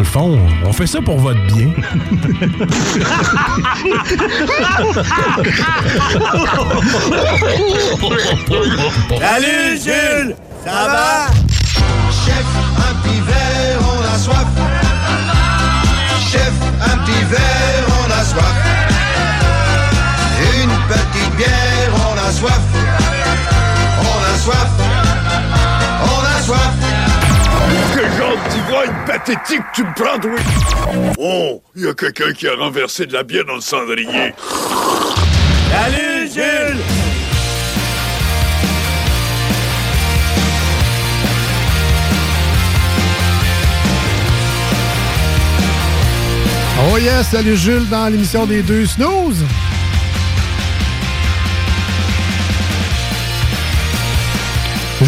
Le 0.00 0.04
fond, 0.04 0.38
on 0.64 0.72
fait 0.72 0.86
ça 0.86 1.02
pour 1.02 1.18
votre 1.18 1.44
bien. 1.52 1.68
Salut 9.20 9.78
Jules, 9.78 10.34
ça 10.64 10.86
va? 10.88 11.26
Chef, 12.24 12.46
un 12.78 12.94
petit 13.02 13.20
verre, 13.20 13.80
on 13.92 14.00
a 14.14 14.18
soif. 14.18 14.46
Chef, 16.32 16.54
un 16.80 16.96
petit 17.04 17.24
verre, 17.28 17.86
on 18.00 18.10
a 18.10 18.24
soif. 18.24 18.56
Une 20.62 20.76
petite 20.88 21.36
bière, 21.36 21.92
on 21.94 22.16
a 22.26 22.32
soif. 22.32 22.64
On 24.00 24.18
a 24.32 24.38
soif. 24.38 24.89
D'ivrogne 28.48 28.94
pathétique 29.06 29.62
tu 29.74 29.82
me 29.84 29.94
prends, 29.94 30.18
toi? 30.18 30.30
Oh, 31.18 31.62
il 31.76 31.84
y 31.84 31.88
a 31.88 31.94
quelqu'un 31.94 32.32
qui 32.32 32.48
a 32.48 32.54
renversé 32.54 33.06
de 33.06 33.12
la 33.12 33.22
bière 33.22 33.44
dans 33.44 33.56
le 33.56 33.60
cendrier. 33.60 34.34
Salut 35.70 36.28
Jules 36.32 36.80
Oh 46.92 46.96
yes, 46.96 47.28
salut 47.28 47.56
Jules 47.56 47.88
dans 47.90 48.08
l'émission 48.08 48.46
des 48.46 48.62
deux 48.62 48.86
snooze. 48.86 49.44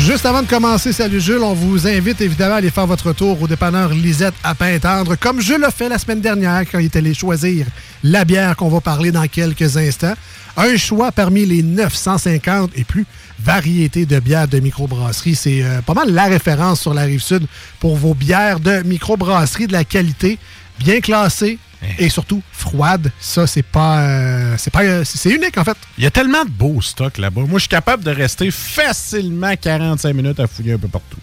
Juste 0.04 0.26
avant 0.26 0.42
de 0.42 0.48
commencer, 0.48 0.92
salut 0.92 1.20
Jules, 1.20 1.44
on 1.44 1.54
vous 1.54 1.86
invite 1.86 2.20
évidemment 2.20 2.56
à 2.56 2.58
aller 2.58 2.70
faire 2.70 2.88
votre 2.88 3.12
tour 3.12 3.40
au 3.40 3.46
dépanneur 3.46 3.90
Lisette 3.90 4.34
à 4.42 4.52
Pintendre, 4.52 5.14
comme 5.16 5.40
je 5.40 5.54
l'ai 5.54 5.70
fait 5.70 5.88
la 5.88 5.96
semaine 5.96 6.20
dernière 6.20 6.62
quand 6.68 6.80
il 6.80 6.86
est 6.86 6.96
allé 6.96 7.14
choisir 7.14 7.66
la 8.02 8.24
bière 8.24 8.56
qu'on 8.56 8.68
va 8.68 8.80
parler 8.80 9.12
dans 9.12 9.28
quelques 9.28 9.76
instants. 9.76 10.14
Un 10.56 10.76
choix 10.76 11.12
parmi 11.12 11.46
les 11.46 11.62
950 11.62 12.72
et 12.74 12.82
plus 12.82 13.06
variétés 13.38 14.04
de 14.04 14.18
bières 14.18 14.48
de 14.48 14.58
microbrasserie. 14.58 15.36
C'est 15.36 15.62
euh, 15.62 15.80
pas 15.82 15.94
mal 15.94 16.12
la 16.12 16.24
référence 16.24 16.80
sur 16.80 16.94
la 16.94 17.02
rive 17.02 17.22
sud 17.22 17.46
pour 17.78 17.96
vos 17.96 18.14
bières 18.14 18.58
de 18.58 18.82
microbrasserie 18.82 19.68
de 19.68 19.72
la 19.72 19.84
qualité, 19.84 20.36
bien 20.80 21.00
classées 21.00 21.60
et 21.99 22.09
surtout 22.09 22.42
froides. 22.53 23.11
Ça, 23.21 23.47
c'est 23.47 23.62
pas. 23.62 24.01
euh, 24.03 24.55
c'est 24.59 24.71
pas. 24.73 24.83
euh, 24.85 25.03
c'est 25.05 25.31
unique 25.31 25.57
en 25.59 25.64
fait. 25.64 25.77
Il 25.99 26.05
y 26.05 26.07
a 26.07 26.11
tellement 26.11 26.45
de 26.45 26.51
beaux 26.51 26.81
stocks 26.81 27.18
là-bas. 27.18 27.42
Moi, 27.42 27.55
je 27.55 27.61
suis 27.62 27.68
capable 27.68 28.05
de 28.05 28.11
rester 28.11 28.51
facilement 28.51 29.55
45 29.61 30.14
minutes 30.14 30.40
à 30.40 30.47
fouiller 30.47 30.75
un 30.75 30.79
peu 30.79 30.88
partout. 30.88 31.18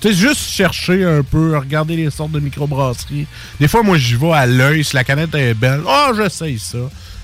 Tu 0.00 0.08
sais, 0.08 0.14
juste 0.14 0.40
chercher 0.50 1.04
un 1.04 1.22
peu, 1.24 1.56
regarder 1.58 1.96
les 1.96 2.10
sortes 2.10 2.30
de 2.30 2.38
microbrasseries. 2.38 3.26
Des 3.58 3.66
fois, 3.66 3.82
moi, 3.82 3.98
j'y 3.98 4.14
vais 4.14 4.30
à 4.32 4.46
l'œil. 4.46 4.84
Si 4.84 4.94
la 4.94 5.02
canette 5.02 5.34
est 5.34 5.54
belle, 5.54 5.80
oh, 5.84 6.12
j'essaye 6.16 6.58
ça. 6.58 6.78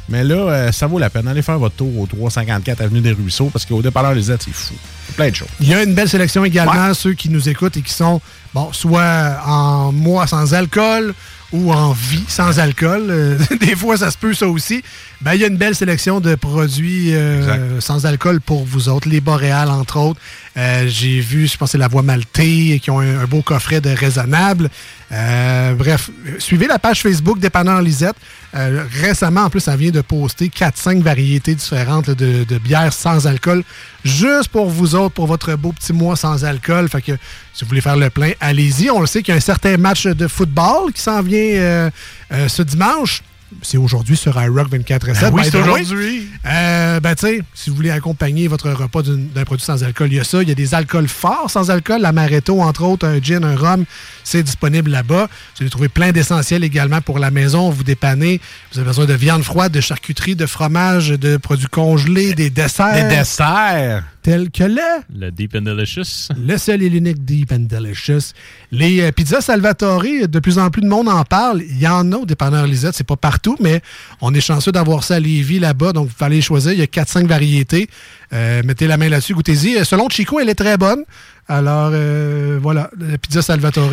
Mais 0.09 0.25
là, 0.25 0.35
euh, 0.35 0.73
ça 0.73 0.87
vaut 0.87 0.99
la 0.99 1.09
peine. 1.09 1.29
Allez 1.29 1.41
faire 1.43 1.59
votre 1.59 1.77
tour 1.77 1.97
au 2.01 2.07
354 2.07 2.81
Avenue 2.83 3.01
des 3.01 3.13
Ruisseaux 3.13 3.49
parce 3.53 3.65
qu'au 3.65 3.81
dépanneur 3.81 4.13
les 4.13 4.31
aides, 4.31 4.43
c'est 4.45 4.53
fou. 4.53 4.75
C'est 5.07 5.17
plein 5.17 5.31
de 5.31 5.35
choses. 5.37 5.49
Il 5.61 5.69
y 5.69 5.75
a 5.75 5.83
une 5.83 5.95
belle 5.95 6.09
sélection 6.09 6.45
également, 6.45 6.93
ceux 6.95 7.15
qui 7.15 7.29
nous 7.31 7.49
écoutent 7.49 7.77
et 7.77 7.83
qui 7.83 7.93
sont, 7.93 8.21
bon, 8.55 8.73
soit 8.73 9.39
en 9.47 9.93
mois 9.93 10.27
sans 10.27 10.55
alcool 10.55 11.15
ou 11.53 11.73
en 11.73 11.93
vie 11.93 12.25
sans 12.29 12.59
alcool. 12.59 13.07
Euh, 13.09 13.39
des 13.61 13.77
fois, 13.77 13.97
ça 13.97 14.11
se 14.11 14.19
peut, 14.19 14.35
ça 14.35 14.49
aussi. 14.49 14.83
Ben, 15.21 15.35
il 15.35 15.41
y 15.41 15.45
a 15.45 15.47
une 15.47 15.57
belle 15.57 15.75
sélection 15.75 16.21
de 16.21 16.35
produits 16.35 17.15
euh, 17.15 17.81
sans 17.81 18.07
alcool 18.07 18.41
pour 18.41 18.65
vous 18.65 18.89
autres. 18.89 19.09
Les 19.09 19.21
Boréales, 19.21 19.71
entre 19.71 19.99
autres. 19.99 20.21
Euh, 20.57 20.87
J'ai 20.89 21.21
vu, 21.21 21.47
je 21.47 21.57
pense, 21.57 21.71
c'est 21.71 21.79
la 21.79 21.89
Voie 21.89 22.03
Maltais, 22.03 22.81
qui 22.83 22.91
ont 22.91 23.01
un, 23.01 23.21
un 23.21 23.27
beau 23.27 23.43
coffret 23.43 23.81
de 23.81 23.91
raisonnable. 23.91 24.69
Bref, 25.11 26.11
suivez 26.39 26.67
la 26.67 26.81
page 26.81 27.03
Facebook 27.03 27.39
Dépanneur 27.39 27.81
Lisette. 27.83 28.17
Euh, 28.55 28.85
récemment, 29.01 29.43
en 29.43 29.51
plus, 29.51 29.61
ça 29.61 29.77
vient 29.77 29.91
de 29.91 30.01
poster 30.01 30.49
4-5 30.49 31.03
variétés 31.03 31.55
différentes 31.55 32.11
de 32.11 32.59
bières 32.59 32.93
sans 32.93 33.27
alcool, 33.27 33.65
juste 34.05 34.49
pour 34.49 34.71
vous 34.71 34.95
autres, 34.95 35.15
pour 35.15 35.27
votre 35.27 35.55
beau 35.57 35.73
petit 35.73 35.93
mois 35.93 36.17
sans 36.17 36.45
alcool. 36.45 36.89
Fait 36.89 37.03
que 37.03 37.13
si 37.53 37.65
vous 37.65 37.69
voulez 37.69 37.81
faire 37.81 37.97
le 37.97 38.11
plein, 38.11 38.33
allez-y. 38.41 38.91
On 38.91 39.01
le 39.01 39.07
sait 39.07 39.23
qu'il 39.23 39.33
y 39.33 39.35
a 39.35 39.39
un 39.39 39.41
certain 39.41 39.77
match 39.77 40.07
de 40.07 40.29
football 40.29 40.93
qui 40.93 41.03
s'en 41.03 41.23
vient 41.23 41.39
euh, 41.39 41.91
euh, 42.33 42.49
ce 42.49 42.63
dimanche. 42.63 43.23
C'est 43.63 43.79
aujourd'hui 43.79 44.17
sur 44.17 44.41
iRock 44.41 44.69
24 44.71 45.07
Ben 45.07 45.31
oui, 45.33 45.43
c'est 45.45 45.57
aujourd'hui. 45.57 46.29
Euh, 46.47 47.01
ben, 47.01 47.15
tu 47.15 47.27
sais, 47.27 47.43
si 47.55 47.71
vous 47.71 47.77
voulez 47.77 47.91
accompagner 47.91 48.49
votre 48.49 48.71
repas 48.71 49.03
d'un 49.03 49.45
produit 49.45 49.65
sans 49.65 49.83
alcool, 49.83 50.09
il 50.13 50.17
y 50.17 50.21
a 50.21 50.25
ça. 50.25 50.43
Il 50.43 50.49
y 50.49 50.53
a 50.53 50.55
des 50.55 50.75
alcools 50.75 51.09
forts 51.09 51.51
sans 51.51 51.71
alcool. 51.71 52.01
L'amaretto, 52.01 52.61
entre 52.61 52.85
autres, 52.85 53.07
un 53.07 53.21
gin, 53.21 53.45
un 53.45 53.57
rhum, 53.57 53.85
c'est 54.23 54.43
disponible 54.43 54.91
là-bas. 54.91 55.29
Vous 55.57 55.63
allez 55.63 55.71
trouver 55.71 55.89
plein 55.89 56.13
d'essentiels 56.13 56.65
également 56.65 57.01
pour 57.01 57.19
la 57.19 57.31
maison. 57.31 57.71
Vous 57.71 57.85
dépanner. 57.85 58.41
Vous 58.73 58.79
avez 58.79 58.87
besoin 58.87 59.07
de 59.07 59.15
viande 59.15 59.43
froide, 59.43 59.73
de 59.73 59.81
charcuterie, 59.81 60.37
de 60.37 60.47
fromage, 60.47 61.09
de 61.09 61.37
produits 61.37 61.69
congelés, 61.69 62.35
des 62.35 62.51
desserts. 62.51 62.95
Des 62.95 63.17
desserts. 63.17 64.05
Tels 64.25 64.51
que 64.51 64.65
le... 64.65 64.81
Le 65.15 65.31
Deep 65.31 65.55
and 65.55 65.61
Delicious. 65.61 66.31
Le 66.35 66.57
seul 66.57 66.83
et 66.83 66.89
l'unique 66.89 67.27
Deep 67.27 67.53
and 67.53 67.67
Delicious. 67.69 68.33
Les 68.73 69.03
euh, 69.03 69.13
pizzas 69.13 69.43
Salvatore, 69.43 70.27
de 70.27 70.39
plus 70.39 70.59
en 70.59 70.71
plus 70.71 70.81
de 70.81 70.89
monde 70.89 71.11
en 71.11 71.23
parle. 71.25 71.61
Il 71.61 71.79
y 71.79 71.87
en 71.87 72.11
a 72.11 72.17
au 72.17 72.25
dépanneur 72.25 72.67
Lisette, 72.67 72.95
c'est 72.95 73.07
pas 73.07 73.17
partout, 73.17 73.59
mais 73.61 73.83
on 74.23 74.33
est 74.33 74.41
chanceux 74.41 74.73
d'avoir 74.73 75.05
ça 75.05 75.17
à 75.17 75.21
Lévis 75.21 75.59
là-bas, 75.59 75.93
donc 75.93 76.09
vous 76.09 76.25
allez 76.25 76.41
choisir. 76.41 76.73
Il 76.73 76.79
y 76.79 76.83
a 76.83 76.87
4-5 76.87 77.27
variétés. 77.27 77.91
Euh, 78.33 78.63
mettez 78.65 78.87
la 78.87 78.97
main 78.97 79.11
là-dessus, 79.11 79.35
goûtez-y. 79.35 79.77
Euh, 79.77 79.85
Selon 79.85 80.09
Chico, 80.09 80.41
elle 80.41 80.49
est 80.49 80.55
très 80.55 80.79
bonne. 80.79 81.05
Alors, 81.47 81.91
euh, 81.93 82.59
voilà, 82.63 82.91
la 82.99 83.19
pizza 83.19 83.43
Salvatore. 83.43 83.93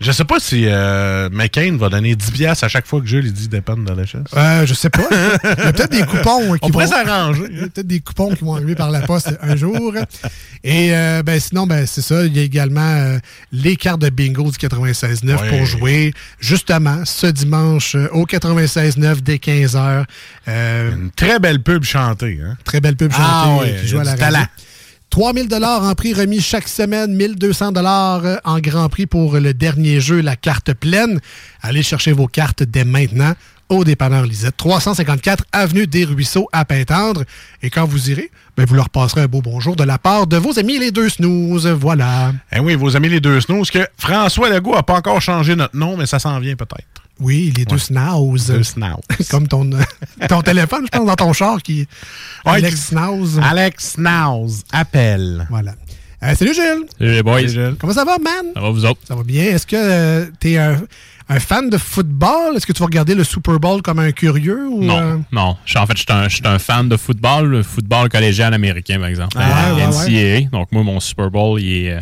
Je 0.00 0.12
sais 0.12 0.24
pas 0.24 0.40
si 0.40 0.64
euh, 0.66 1.28
McCain 1.30 1.76
va 1.76 1.90
donner 1.90 2.16
10 2.16 2.30
piastres 2.30 2.64
à 2.64 2.68
chaque 2.68 2.86
fois 2.86 3.02
que 3.02 3.06
Jules 3.06 3.26
il 3.26 3.32
dit 3.34 3.48
dépendre 3.48 3.84
de 3.84 3.92
la 3.94 4.06
chaise. 4.06 4.22
Euh, 4.34 4.64
je 4.64 4.72
sais 4.72 4.88
pas. 4.88 5.02
Il 5.12 5.48
y 5.64 5.66
a 5.66 5.72
peut-être 5.74 5.90
des 5.90 6.02
coupons 6.06 6.54
qui 6.54 6.58
On 6.62 6.70
pourrait 6.70 6.86
vont... 6.86 6.92
s'arranger. 6.92 7.42
Il 7.50 7.56
y 7.58 7.60
a 7.60 7.66
peut-être 7.68 7.86
des 7.86 8.00
coupons 8.00 8.34
qui 8.34 8.42
vont 8.42 8.54
arriver 8.54 8.74
par 8.74 8.90
la 8.90 9.02
poste 9.02 9.28
un 9.42 9.56
jour. 9.56 9.92
Et 10.64 10.94
euh, 10.96 11.22
ben, 11.22 11.38
sinon, 11.38 11.66
ben, 11.66 11.86
c'est 11.86 12.00
ça. 12.00 12.24
Il 12.24 12.34
y 12.34 12.40
a 12.40 12.42
également 12.42 12.80
euh, 12.80 13.18
les 13.52 13.76
cartes 13.76 14.00
de 14.00 14.08
bingo 14.08 14.50
du 14.50 14.56
96.9 14.56 15.36
Ouais. 15.36 15.48
pour 15.50 15.66
jouer 15.66 16.14
justement 16.38 17.04
ce 17.04 17.26
dimanche 17.26 17.94
euh, 17.94 18.08
au 18.12 18.24
96.9 18.24 19.20
dès 19.20 19.36
15h. 19.36 20.04
Une 20.46 21.10
très 21.14 21.38
belle 21.38 21.62
pub 21.62 21.84
chantée. 21.84 22.38
Hein? 22.42 22.56
Très 22.64 22.80
belle 22.80 22.96
pub 22.96 23.12
chantée 23.12 23.22
Ah 23.26 23.56
ouais, 23.60 23.76
qui 23.82 23.86
joue 23.88 23.98
à 23.98 24.04
la 24.04 24.10
radio. 24.12 24.24
talent. 24.26 24.46
3000 25.10 25.48
dollars 25.48 25.82
en 25.82 25.94
prix 25.94 26.14
remis 26.14 26.40
chaque 26.40 26.68
semaine, 26.68 27.14
1200 27.14 27.72
dollars 27.72 28.22
en 28.44 28.60
grand 28.60 28.88
prix 28.88 29.06
pour 29.06 29.34
le 29.34 29.52
dernier 29.52 30.00
jeu, 30.00 30.20
la 30.20 30.36
carte 30.36 30.72
pleine. 30.72 31.20
Allez 31.62 31.82
chercher 31.82 32.12
vos 32.12 32.28
cartes 32.28 32.62
dès 32.62 32.84
maintenant 32.84 33.34
au 33.70 33.84
dépanneur 33.84 34.24
Lisette, 34.24 34.56
354 34.56 35.44
avenue 35.52 35.86
des 35.86 36.04
Ruisseaux 36.04 36.48
à 36.52 36.64
Pintendre. 36.64 37.24
Et 37.62 37.70
quand 37.70 37.86
vous 37.86 38.10
irez, 38.10 38.30
ben, 38.56 38.66
vous 38.66 38.74
leur 38.74 38.90
passerez 38.90 39.22
un 39.22 39.26
beau 39.26 39.42
bonjour 39.42 39.76
de 39.76 39.84
la 39.84 39.96
part 39.96 40.26
de 40.26 40.36
vos 40.36 40.58
amis 40.58 40.78
les 40.78 40.90
deux 40.90 41.08
snooze. 41.08 41.66
Voilà. 41.68 42.32
Eh 42.52 42.60
oui, 42.60 42.74
vos 42.74 42.96
amis 42.96 43.08
les 43.08 43.20
deux 43.20 43.40
snooze, 43.40 43.70
que 43.70 43.86
François 43.96 44.50
Legault 44.50 44.74
a 44.74 44.82
pas 44.82 44.94
encore 44.94 45.20
changé 45.20 45.54
notre 45.54 45.76
nom, 45.76 45.96
mais 45.96 46.06
ça 46.06 46.18
s'en 46.18 46.38
vient 46.40 46.56
peut-être. 46.56 46.99
Oui, 47.20 47.52
les 47.56 47.64
deux 47.64 47.78
snooze. 47.78 48.46
Deux 48.48 48.62
snooze. 48.62 49.00
Comme 49.30 49.46
ton, 49.46 49.68
ton 50.28 50.42
téléphone, 50.42 50.86
je 50.90 50.98
pense, 50.98 51.06
dans 51.06 51.16
ton 51.16 51.32
char 51.32 51.62
qui. 51.62 51.86
Ouais, 52.46 52.52
Alex 52.52 52.88
Snooze. 52.88 53.40
Alex 53.42 53.92
Snooze, 53.92 54.62
appelle. 54.72 55.46
Voilà. 55.50 55.74
Euh, 56.22 56.34
salut 56.34 56.52
Gilles. 56.54 56.86
Salut 56.98 57.12
les 57.12 57.22
boys. 57.22 57.40
Comment 57.78 57.92
ça 57.94 58.04
va, 58.04 58.18
man? 58.18 58.52
Ça 58.54 58.60
va 58.60 58.70
vous 58.70 58.84
autres? 58.84 59.00
Ça 59.06 59.14
va 59.14 59.22
bien. 59.22 59.44
Est-ce 59.44 59.66
que 59.66 60.30
tu 60.40 60.52
es 60.52 60.58
un, 60.58 60.76
un 61.30 61.40
fan 61.40 61.70
de 61.70 61.78
football? 61.78 62.56
Est-ce 62.56 62.66
que 62.66 62.72
tu 62.72 62.80
vas 62.80 62.86
regarder 62.86 63.14
le 63.14 63.24
Super 63.24 63.58
Bowl 63.58 63.80
comme 63.80 64.00
un 64.00 64.12
curieux? 64.12 64.66
Ou, 64.68 64.84
Non, 64.84 64.98
euh, 64.98 65.16
non. 65.32 65.56
En 65.76 65.86
fait, 65.86 65.96
je 65.96 66.28
suis 66.28 66.42
un, 66.44 66.58
fan 66.58 66.88
de 66.88 66.96
football, 66.98 67.46
le 67.48 67.62
football 67.62 68.08
collégial 68.10 68.52
américain, 68.52 68.98
par 68.98 69.08
exemple. 69.08 69.36
Ah, 69.40 69.70
Euh, 69.70 69.76
ouais, 69.76 70.42
NCAA. 70.42 70.48
Donc, 70.50 70.72
moi, 70.72 70.82
mon 70.82 71.00
Super 71.00 71.30
Bowl, 71.30 71.60
il 71.60 71.86
est 71.86 71.92
euh, 71.92 72.00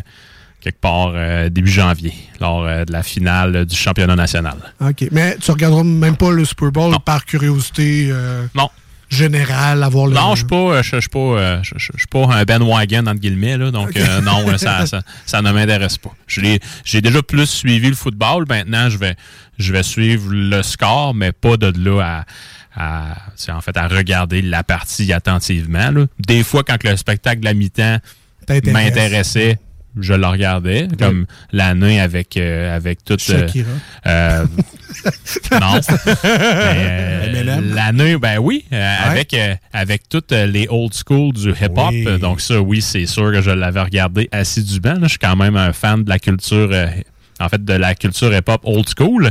quelque 0.61 0.79
part 0.81 1.11
euh, 1.15 1.49
début 1.49 1.71
janvier, 1.71 2.13
lors 2.39 2.65
euh, 2.65 2.83
de 2.85 2.91
la 2.91 3.01
finale 3.03 3.55
euh, 3.55 3.65
du 3.65 3.75
championnat 3.75 4.15
national. 4.15 4.57
OK. 4.81 5.05
Mais 5.11 5.37
tu 5.37 5.51
regarderas 5.51 5.83
même 5.83 6.17
pas 6.17 6.31
le 6.31 6.43
Super 6.45 6.71
Bowl 6.71 6.93
par 7.05 7.23
curiosité 7.25 8.09
euh, 8.11 8.45
Non. 8.55 8.69
générale, 9.09 9.81
avoir 9.83 10.07
le. 10.07 10.15
Non, 10.15 10.31
je 10.35 10.39
suis 10.39 10.45
pas, 10.47 10.81
je 10.81 10.89
je 10.97 10.99
suis 10.99 12.07
pas, 12.09 12.27
pas 12.27 12.33
un 12.35 12.43
bandwagon 12.43 12.99
entre 13.07 13.19
guillemets 13.19 13.57
là, 13.57 13.71
donc 13.71 13.97
non, 14.23 14.57
ça, 14.57 14.85
ça, 14.85 15.01
ça 15.25 15.41
ne 15.41 15.51
m'intéresse 15.51 15.97
pas. 15.97 16.11
J'ai 16.27 17.01
déjà 17.01 17.21
plus 17.21 17.47
suivi 17.49 17.87
le 17.89 17.95
football. 17.95 18.45
Maintenant, 18.49 18.89
je 18.89 18.97
vais, 18.97 19.15
je 19.57 19.71
vais 19.73 19.83
suivre 19.83 20.29
le 20.31 20.61
score, 20.61 21.13
mais 21.15 21.31
pas 21.31 21.55
de 21.57 21.73
là 21.83 22.25
à, 22.75 23.15
en 23.49 23.61
fait, 23.61 23.77
à 23.77 23.87
regarder 23.87 24.41
la 24.41 24.63
partie 24.63 25.11
attentivement. 25.13 25.91
là. 25.91 26.05
Des 26.19 26.43
fois, 26.43 26.63
quand 26.63 26.83
le 26.83 26.95
spectacle 26.97 27.39
de 27.39 27.45
la 27.45 27.53
mi-temps 27.53 27.97
m'intéressait. 28.65 29.57
Je 29.99 30.13
le 30.13 30.25
regardais, 30.27 30.87
comme 30.99 31.25
l'année 31.51 31.99
avec, 31.99 32.37
euh, 32.37 32.75
avec 32.75 33.03
toute... 33.03 33.27
euh, 33.29 33.47
Shakira. 33.47 33.69
euh, 34.07 34.45
non. 35.59 35.79
Mais, 36.23 36.29
euh, 37.47 37.61
L'année, 37.75 38.17
ben 38.17 38.37
oui, 38.39 38.65
euh, 38.73 38.95
avec, 39.03 39.35
avec 39.73 40.07
toutes 40.09 40.31
les 40.31 40.67
old 40.69 40.93
school 40.93 41.33
du 41.33 41.51
hip-hop. 41.51 41.89
Oui. 41.91 42.19
Donc 42.19 42.41
ça, 42.41 42.59
oui, 42.61 42.81
c'est 42.81 43.05
sûr 43.05 43.31
que 43.31 43.41
je 43.41 43.51
l'avais 43.51 43.81
regardé 43.81 44.29
assidûment. 44.31 44.93
là. 44.93 45.03
Je 45.03 45.09
suis 45.09 45.17
quand 45.19 45.35
même 45.35 45.55
un 45.57 45.73
fan 45.73 46.03
de 46.03 46.09
la 46.09 46.19
culture... 46.19 46.69
en 47.39 47.49
fait, 47.49 47.63
de 47.63 47.73
la 47.73 47.95
culture 47.95 48.33
hip-hop 48.33 48.61
old 48.63 48.87
school. 48.97 49.29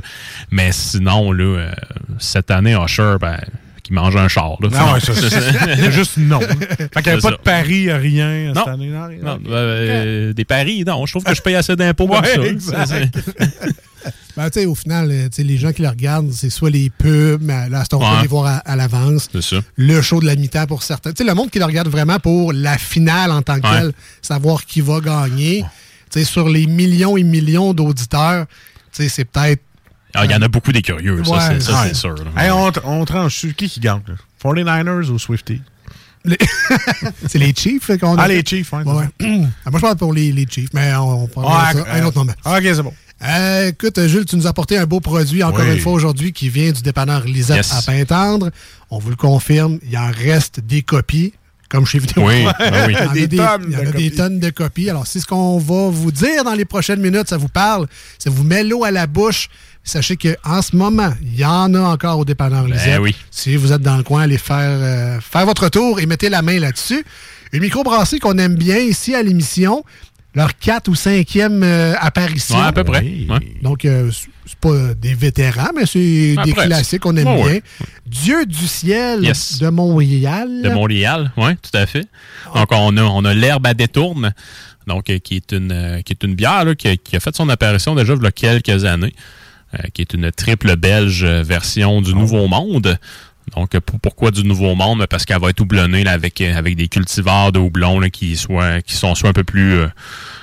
Mais 0.50 0.72
sinon, 0.72 1.30
là, 1.32 1.44
euh, 1.44 1.72
cette 2.18 2.50
année, 2.50 2.74
Usher, 2.74 3.16
ben, 3.20 3.38
qui 3.88 3.92
mange 3.94 4.14
un 4.16 4.28
char. 4.28 4.56
Là. 4.60 4.68
Non, 4.70 4.92
ouais, 4.92 5.00
ça, 5.00 5.12
c'est 5.14 5.30
c'est 5.30 5.90
juste 5.92 6.16
non. 6.18 6.38
Fait 6.40 6.56
qu'il 6.56 7.02
n'y 7.04 7.08
avait 7.10 7.16
C'est 7.16 7.16
pas 7.16 7.20
ça. 7.22 7.30
de 7.30 7.36
pari, 7.42 7.92
rien 7.92 8.52
Non. 8.52 8.54
cette 8.64 8.68
année. 8.74 8.88
Non, 8.88 9.06
rien. 9.06 9.18
Non, 9.22 9.38
euh, 9.48 10.32
des 10.32 10.44
paris, 10.44 10.84
non. 10.86 11.04
Je 11.06 11.12
trouve 11.12 11.24
que 11.24 11.34
je 11.34 11.42
paye 11.42 11.54
assez 11.56 11.74
d'impôts 11.74 12.06
comme 12.06 12.20
Ouais, 12.20 12.58
ça. 12.60 12.72
exact. 13.02 13.18
Ben, 14.36 14.48
tu 14.50 14.60
sais, 14.60 14.66
au 14.66 14.76
final, 14.76 15.08
euh, 15.10 15.28
les 15.38 15.56
gens 15.58 15.72
qui 15.72 15.82
le 15.82 15.88
regardent, 15.88 16.30
c'est 16.32 16.48
soit 16.50 16.70
les 16.70 16.90
pubs, 16.90 17.42
mais 17.42 17.68
là, 17.68 17.82
c'est 17.82 17.94
on 17.94 17.98
peut 17.98 18.04
Ouais. 18.04 18.22
les 18.22 18.28
voir 18.28 18.46
à, 18.46 18.56
à 18.58 18.76
l'avance. 18.76 19.28
C'est 19.32 19.42
ça. 19.42 19.56
Le 19.74 20.00
show 20.00 20.20
de 20.20 20.26
la 20.26 20.36
mi-temps 20.36 20.66
pour 20.66 20.84
certains. 20.84 21.10
Le 21.18 21.34
monde 21.34 21.50
qui 21.50 21.58
le 21.58 21.64
regarde 21.64 21.88
vraiment 21.88 22.20
pour 22.20 22.52
la 22.52 22.78
finale 22.78 23.32
en 23.32 23.42
tant 23.42 23.58
que 23.58 23.66
Ouais. 23.66 23.80
telle, 23.80 23.92
savoir 24.22 24.64
qui 24.64 24.80
va 24.80 25.00
gagner. 25.00 25.64
Sur 26.22 26.48
les 26.48 26.66
millions 26.66 27.16
et 27.16 27.24
millions 27.24 27.74
d'auditeurs, 27.74 28.46
c'est 28.92 29.24
peut-être. 29.24 29.60
Ah, 30.14 30.24
Il 30.24 30.30
y 30.30 30.34
en 30.34 30.42
a 30.42 30.48
beaucoup 30.48 30.72
des 30.72 30.82
curieux, 30.82 31.22
ça, 31.24 31.30
Ouais, 31.30 31.38
c'est- 31.60 31.70
ouais. 31.72 31.78
c'est 31.88 31.94
sûr. 31.94 32.14
Hey, 32.36 32.50
on, 32.50 32.72
on 32.84 33.04
tranche 33.04 33.36
sur 33.36 33.54
qui 33.54 33.68
qui 33.68 33.80
gagne? 33.80 34.00
là? 34.08 34.14
49ers 34.42 35.10
ou 35.10 35.18
Swifty? 35.18 35.60
C'est 37.26 37.38
les 37.38 37.54
Chiefs 37.54 37.90
qu'on 37.98 38.16
a. 38.18 38.22
Ah, 38.22 38.28
les 38.28 38.42
Chiefs. 38.44 38.72
Ah, 38.74 38.84
moi, 38.84 39.42
je 39.74 39.78
parle 39.80 39.96
pour 39.96 40.12
les, 40.12 40.32
les 40.32 40.46
Chiefs, 40.48 40.70
mais 40.74 40.92
on, 40.94 41.24
on 41.24 41.26
parlera 41.28 41.74
de 41.74 41.78
ça 41.80 41.94
un 41.94 42.04
autre 42.04 42.18
moment. 42.18 42.32
OK, 42.44 42.62
c'est 42.62 42.82
bon. 42.82 42.92
Euh, 43.22 43.68
écoute, 43.68 43.98
Jules, 44.06 44.24
tu 44.26 44.36
nous 44.36 44.46
as 44.46 44.50
apporté 44.50 44.76
un 44.78 44.86
beau 44.86 45.00
produit 45.00 45.42
encore 45.42 45.60
Oui. 45.64 45.74
une 45.74 45.80
fois 45.80 45.92
aujourd'hui 45.92 46.32
qui 46.32 46.48
vient 46.48 46.70
du 46.70 46.82
dépanneur 46.82 47.24
Lisette 47.24 47.56
Yes. 47.58 47.72
à 47.72 47.82
Pintendre. 47.82 48.50
On 48.90 48.98
vous 48.98 49.10
le 49.10 49.16
confirme, 49.16 49.78
il 49.88 49.96
en 49.98 50.10
reste 50.10 50.60
des 50.60 50.82
copies, 50.82 51.32
comme 51.68 51.84
chez 51.86 51.98
Vidéo. 51.98 52.24
Oui, 52.26 52.44
ben 52.58 52.86
oui. 52.86 52.94
Il 52.94 52.98
y 52.98 53.00
en 53.06 53.10
a 53.10 53.14
Des 53.14 53.28
tonnes 53.28 53.64
il 53.68 53.72
y 53.72 53.76
en 53.76 53.80
de 53.80 53.84
des 53.86 53.92
copies. 53.92 54.10
tonnes 54.12 54.40
de 54.40 54.50
copies. 54.50 54.90
Alors, 54.90 55.06
si 55.06 55.20
ce 55.20 55.26
qu'on 55.26 55.58
va 55.58 55.88
vous 55.90 56.12
dire 56.12 56.44
dans 56.44 56.54
les 56.54 56.64
prochaines 56.64 57.00
minutes, 57.00 57.28
ça 57.28 57.36
vous 57.36 57.48
parle, 57.48 57.86
ça 58.18 58.30
vous 58.30 58.44
met 58.44 58.62
l'eau 58.62 58.84
à 58.84 58.90
la 58.92 59.06
bouche, 59.08 59.48
sachez 59.88 60.16
qu'en 60.16 60.62
ce 60.62 60.76
moment, 60.76 61.12
il 61.22 61.38
y 61.38 61.44
en 61.44 61.72
a 61.74 61.80
encore 61.80 62.18
au 62.18 62.24
dépanneur 62.24 62.66
Lisette. 62.66 62.86
Ben 62.96 63.00
oui. 63.00 63.14
Si 63.30 63.56
vous 63.56 63.72
êtes 63.72 63.82
dans 63.82 63.96
le 63.96 64.02
coin, 64.02 64.22
allez 64.22 64.38
faire, 64.38 64.56
euh, 64.60 65.20
faire 65.20 65.46
votre 65.46 65.68
tour 65.68 65.98
et 66.00 66.06
mettez 66.06 66.28
la 66.28 66.42
main 66.42 66.58
là-dessus. 66.58 67.04
Une 67.52 67.60
microbrasserie 67.60 68.18
qu'on 68.20 68.36
aime 68.38 68.54
bien 68.56 68.78
ici 68.78 69.14
à 69.14 69.22
l'émission. 69.22 69.84
Leur 70.34 70.56
4 70.58 70.88
ou 70.88 70.94
5e 70.94 71.62
apparition. 71.98 72.56
Ouais, 72.58 72.66
à 72.66 72.72
peu 72.72 72.84
près. 72.84 73.00
Oui. 73.00 73.26
Ouais. 73.28 73.38
Donc, 73.62 73.84
euh, 73.84 74.10
c'est- 74.12 74.28
pas 74.60 74.94
des 74.94 75.14
vétérans, 75.14 75.70
mais 75.76 75.86
c'est 75.86 76.34
Ah, 76.36 76.44
des 76.44 76.52
classiques 76.52 77.00
qu'on 77.02 77.16
aime 77.16 77.24
bien. 77.24 77.44
ouais. 77.44 77.62
Dieu 78.06 78.44
du 78.44 78.66
ciel 78.66 79.22
Yes. 79.22 79.58
de 79.60 79.68
Montréal. 79.68 80.62
De 80.62 80.68
Montréal, 80.70 81.32
oui, 81.36 81.50
tout 81.56 81.76
à 81.76 81.86
fait. 81.86 82.06
Donc, 82.54 82.66
on 82.72 82.96
a, 82.96 83.02
on 83.02 83.24
a 83.24 83.34
l'herbe 83.34 83.66
à 83.66 83.74
détourne, 83.74 84.32
donc, 84.86 85.10
euh, 85.10 85.18
qui, 85.18 85.36
est 85.36 85.52
une, 85.52 85.70
euh, 85.72 86.00
qui 86.02 86.12
est 86.12 86.24
une 86.24 86.34
bière 86.34 86.64
là, 86.64 86.74
qui, 86.74 86.88
a, 86.88 86.96
qui 86.96 87.14
a 87.16 87.20
fait 87.20 87.34
son 87.36 87.48
apparition 87.48 87.94
déjà 87.94 88.14
il 88.14 88.22
y 88.22 88.26
a 88.26 88.30
quelques 88.32 88.84
années, 88.84 89.14
euh, 89.14 89.47
qui 89.92 90.02
est 90.02 90.14
une 90.14 90.30
triple 90.32 90.76
belge 90.76 91.24
euh, 91.24 91.42
version 91.42 92.00
du 92.00 92.14
Nouveau 92.14 92.48
Monde. 92.48 92.98
Donc, 93.56 93.74
euh, 93.74 93.80
pour- 93.80 94.00
pourquoi 94.00 94.30
du 94.30 94.44
Nouveau 94.44 94.74
Monde? 94.74 95.06
Parce 95.06 95.24
qu'elle 95.24 95.40
va 95.40 95.50
être 95.50 95.60
houblonnée 95.60 96.04
là, 96.04 96.12
avec, 96.12 96.40
euh, 96.40 96.54
avec 96.54 96.76
des 96.76 96.88
cultivars 96.88 97.50
de 97.52 97.58
houblon 97.58 98.00
là, 98.00 98.10
qui, 98.10 98.36
soient, 98.36 98.82
qui 98.82 98.94
sont 98.94 99.14
soit 99.14 99.30
un 99.30 99.32
peu 99.32 99.44
plus... 99.44 99.72
euh, 99.78 99.88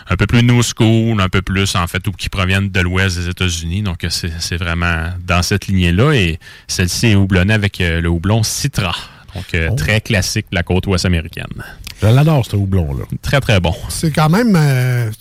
un 0.07 0.17
peu 0.17 0.27
plus 0.27 0.43
new 0.43 0.61
school, 0.61 1.19
un 1.19 1.29
peu 1.29 1.41
plus 1.41 1.75
en 1.75 1.87
fait, 1.87 2.07
ou 2.07 2.11
qui 2.11 2.29
proviennent 2.29 2.69
de 2.69 2.79
l'ouest 2.79 3.17
des 3.17 3.27
États-Unis. 3.27 3.81
Donc 3.81 4.03
euh, 4.03 4.09
c'est 4.11 4.31
c'est 4.39 4.57
vraiment 4.57 5.09
dans 5.25 5.41
cette 5.41 5.65
lignée-là. 5.65 6.13
Et 6.13 6.39
celle-ci 6.67 7.07
est 7.07 7.15
houblonnée 7.15 7.55
avec 7.55 7.81
euh, 7.81 8.01
le 8.01 8.09
houblon 8.09 8.43
Citra. 8.43 8.95
Donc 9.35 9.45
euh, 9.53 9.67
Oh. 9.71 9.75
très 9.75 9.99
classique 10.01 10.47
de 10.51 10.55
la 10.55 10.63
côte 10.63 10.87
ouest 10.87 11.05
américaine. 11.05 11.45
Je 12.01 12.07
l'adore, 12.07 12.45
ce 12.45 12.55
houblon-là. 12.55 13.03
Très 13.21 13.39
très 13.41 13.59
bon. 13.59 13.73
C'est 13.89 14.11
quand 14.11 14.29
même 14.29 14.55
euh, 14.55 15.11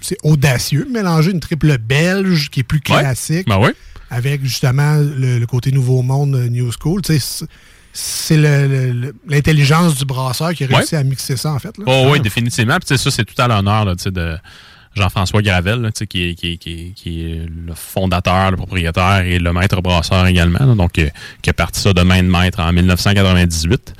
c'est 0.00 0.16
audacieux 0.22 0.84
de 0.86 0.90
mélanger 0.90 1.30
une 1.32 1.40
triple 1.40 1.76
belge 1.78 2.50
qui 2.50 2.60
est 2.60 2.64
plus 2.64 2.80
Ouais. 2.88 3.00
classique 3.00 3.46
Ben 3.48 3.58
oui. 3.58 3.70
avec 4.10 4.42
justement 4.44 4.94
le, 4.96 5.38
le 5.38 5.46
côté 5.46 5.72
Nouveau 5.72 6.02
Monde 6.02 6.34
euh, 6.36 6.48
New 6.48 6.70
School. 6.72 7.02
C'est- 7.04 7.46
l'intelligence 9.26 9.96
du 9.96 10.04
brasseur 10.04 10.52
qui 10.54 10.64
a 10.64 10.66
réussi 10.66 10.94
Ouais. 10.94 11.00
à 11.00 11.04
mixer 11.04 11.36
ça, 11.36 11.52
en 11.52 11.58
fait. 11.58 11.76
là. 11.78 11.84
Oh 11.86 12.08
oui, 12.12 12.20
définitivement. 12.20 12.76
Puis 12.84 12.96
ça, 12.98 13.10
c'est 13.10 13.24
tout 13.24 13.40
à 13.40 13.46
l'honneur 13.48 13.86
de 13.86 14.36
Jean-François 14.94 15.42
Gravel, 15.42 15.90
qui, 16.08 16.30
est, 16.30 16.34
qui, 16.34 16.58
est- 17.06 17.46
le 17.46 17.74
fondateur, 17.74 18.50
le 18.50 18.56
propriétaire 18.56 19.20
et 19.20 19.38
le 19.38 19.52
maître 19.52 19.80
brasseur 19.80 20.26
également. 20.26 20.74
donc, 20.76 20.98
euh, 20.98 21.08
qui 21.42 21.50
a 21.50 21.52
parti 21.52 21.80
ça 21.80 21.92
de 21.92 22.02
main 22.02 22.22
de 22.22 22.28
maître 22.28 22.60
en 22.60 22.72
1998. 22.72 23.94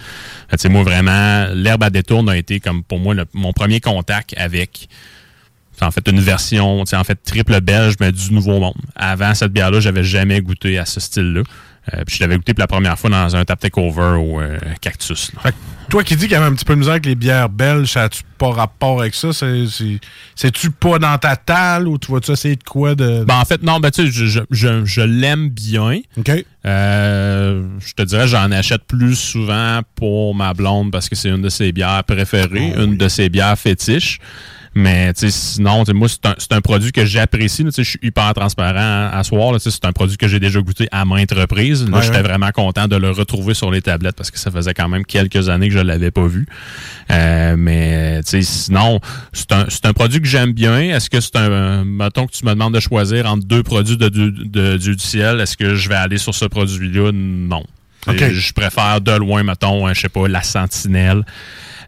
Fait 0.49 0.57
que, 0.57 0.57
tu 0.57 0.63
sais, 0.63 0.69
moi, 0.69 0.83
vraiment, 0.83 1.47
l'herbe 1.55 1.83
à 1.83 1.91
détourne 1.91 2.29
a 2.29 2.37
été 2.37 2.61
comme 2.61 2.83
pour 2.85 2.99
moi 3.01 3.15
mon 3.33 3.53
premier 3.53 3.81
contact 3.81 4.35
avec 4.37 4.89
en 5.81 5.91
fait 5.91 6.07
une 6.09 6.21
version, 6.21 6.81
en 6.83 7.05
fait 7.05 7.19
triple 7.25 7.61
belge, 7.61 7.95
mais 8.01 8.13
du 8.13 8.33
Nouveau 8.33 8.61
Monde. 8.61 8.75
Avant 8.95 9.35
cette 9.35 9.53
bière-là, 9.53 9.81
j'avais 9.81 10.05
jamais 10.05 10.41
goûté 10.41 10.79
à 10.79 10.87
ce 10.87 11.01
style-là. 11.01 11.43
Euh, 11.93 12.03
puis 12.07 12.17
je 12.17 12.23
l'avais 12.23 12.37
goûté 12.37 12.55
pour 12.55 12.63
la 12.63 12.67
première 12.67 12.99
fois 12.99 13.11
dans 13.11 13.37
un 13.37 13.45
tap 13.45 13.61
takeover 13.61 14.19
au 14.19 14.41
euh, 14.41 14.59
Cactus. 14.81 15.33
là. 15.35 15.41
Fait 15.43 15.51
que 15.51 15.57
toi 15.91 16.03
qui 16.03 16.17
dis 16.17 16.23
qu'il 16.23 16.33
y 16.33 16.35
avait 16.35 16.47
un 16.47 16.55
petit 16.55 16.65
peu 16.65 16.73
de 16.75 16.79
misère 16.79 16.93
avec 16.95 17.05
les 17.05 17.15
bières 17.15 17.51
belges, 17.51 17.89
ça 17.93 18.05
a-tu 18.05 18.23
pas 18.39 18.51
rapport 18.53 19.01
avec 19.03 19.15
ça? 19.15 19.35
C'est- 19.35 19.67
c'est- 19.67 20.01
C'est-tu 20.35 20.71
pas 20.71 20.99
dans 20.99 21.17
ta 21.19 21.37
talle 21.37 21.87
ou 21.87 21.99
tu 21.99 22.11
vas-tu 22.11 22.33
essayer 22.33 22.57
de 22.57 22.65
quoi 22.65 22.95
de. 22.95 23.25
Ben, 23.25 23.37
en 23.39 23.45
fait, 23.45 23.63
non, 23.63 23.81
ben, 23.81 23.91
tu 23.91 24.07
sais, 24.07 24.11
je, 24.11 24.25
je, 24.27 24.41
je, 24.51 24.85
je 24.87 25.01
l'aime 25.03 25.51
bien. 25.51 26.01
OK. 26.17 26.31
Euh, 26.67 27.63
je 27.85 27.93
te 27.93 28.03
dirais, 28.03 28.27
j'en 28.27 28.51
achète 28.51 28.85
plus 28.85 29.15
souvent 29.17 29.81
pour 29.95 30.35
ma 30.35 30.55
blonde 30.55 30.91
parce 30.91 31.09
que 31.11 31.15
c'est 31.17 31.29
une 31.29 31.43
de 31.43 31.49
ses 31.51 31.73
bières 31.73 32.03
préférées, 32.05 32.73
une 32.79 32.97
de 32.97 33.09
ses 33.09 33.29
bières 33.29 33.59
fétiches. 33.59 34.19
Mais 34.77 35.13
tu 35.15 35.21
sais, 35.21 35.31
sinon, 35.31 35.85
moi, 35.95 36.09
c'est 36.09 36.27
un, 36.27 36.35
c'est 36.39 36.53
un 36.53 36.61
produit 36.61 36.91
que 36.91 37.05
j'apprécie. 37.05 37.63
là, 37.63 37.71
tu 37.71 37.77
sais, 37.77 37.85
Je 37.85 37.91
suis 37.91 37.99
hyper 38.03 38.35
transparent 38.35 38.75
à, 39.13 39.17
à 39.17 39.23
soir. 39.23 39.53
là, 39.53 39.59
tu 39.59 39.65
sais, 39.65 39.71
C'est 39.71 39.85
un 39.87 39.93
produit 39.93 40.17
que 40.17 40.27
j'ai 40.27 40.41
déjà 40.41 40.61
goûté 40.61 40.89
à 40.91 41.05
maintes 41.05 41.33
reprises. 41.33 41.89
Là, 41.89 41.97
Ouais, 41.99 42.03
j'étais 42.03 42.17
ouais. 42.17 42.23
vraiment 42.23 42.51
content 42.51 42.89
de 42.89 42.97
le 42.97 43.11
retrouver 43.11 43.55
sur 43.55 43.71
les 43.71 43.83
tablettes 43.83 44.17
parce 44.17 44.31
que 44.33 44.39
ça 44.39 44.51
faisait 44.51 44.75
quand 44.75 44.89
même 44.89 45.05
quelques 45.05 45.49
années 45.49 45.69
que 45.69 45.75
je 45.75 45.79
l'avais 45.79 46.11
pas 46.11 46.27
vu. 46.27 46.47
Euh, 47.11 47.55
mais 47.57 48.23
tu 48.25 48.31
sais, 48.31 48.43
sinon, 48.43 49.01
c'est 49.33 49.53
un, 49.53 49.67
c'est 49.69 49.87
un 49.87 49.93
produit 49.93 50.21
que 50.21 50.27
j'aime 50.27 50.53
bien. 50.53 50.79
Est-ce 50.81 51.09
que 51.09 51.21
c'est 51.21 51.37
un... 51.37 51.85
Mettons 51.85 52.27
que 52.27 52.33
tu 52.33 52.45
me 52.45 52.51
demandes 52.51 52.75
de 52.75 52.81
choisir 52.81 53.27
entre 53.31 53.47
deux 53.47 53.63
produits 53.63 53.97
de, 53.97 54.09
de, 54.09 54.31
de- 54.31 54.77
Dieu 54.77 54.97
du 54.97 55.05
ciel. 55.05 55.41
Est-ce 55.41 55.57
que 55.57 55.75
je 55.77 55.89
vais 55.89 55.95
aller 55.95 56.19
sur 56.19 56.35
ce 56.35 56.47
produit-là? 56.47 57.11
Non. 57.13 57.63
OK. 58.07 58.21
Et 58.21 58.35
Je 58.35 58.53
préfère 58.53 59.01
de 59.01 59.13
loin, 59.13 59.43
mettons, 59.45 59.87
je 59.95 60.01
sais 60.01 60.09
pas, 60.09 60.27
la 60.29 60.43
sentinelle. 60.43 61.25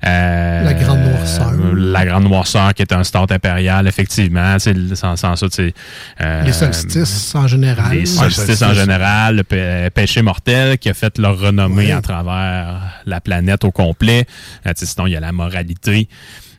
Euh, 0.05 0.63
La 0.63 0.75
Grande 0.75 1.01
Noirceur. 1.01 1.53
La 1.75 2.05
Grande 2.07 2.25
Noirceur, 2.25 2.75
qui 2.75 2.83
est 2.83 2.93
un 2.93 3.05
start 3.05 3.33
impérial, 3.33 3.87
effectivement. 3.87 4.55
Tu 4.55 4.61
sais, 4.61 4.97
Sans, 4.97 5.17
sans 5.17 5.37
ça, 5.37 5.49
tu 5.49 5.55
sais, 5.55 5.75
euh, 6.21 6.43
Les 6.43 6.53
solstices 6.53 7.35
en 7.35 7.47
général. 7.47 7.93
les 7.97 8.07
solstices 8.07 8.63
en 8.63 8.75
général, 8.75 9.37
le 9.51 9.89
péché 9.91 10.23
mortel 10.23 10.79
qui 10.79 10.89
a 10.89 10.95
fait 10.95 11.19
leur 11.19 11.39
renommée 11.39 11.93
à 11.93 12.01
travers 12.01 13.01
la 13.07 13.21
planète 13.21 13.65
au 13.65 13.71
complet. 13.71 14.27
Euh, 14.67 14.73
tu 14.77 14.81
sais, 14.85 14.93
sinon, 14.93 15.07
il 15.07 15.13
y 15.13 15.17
a 15.17 15.21
la 15.21 15.33
moralité. 15.33 16.09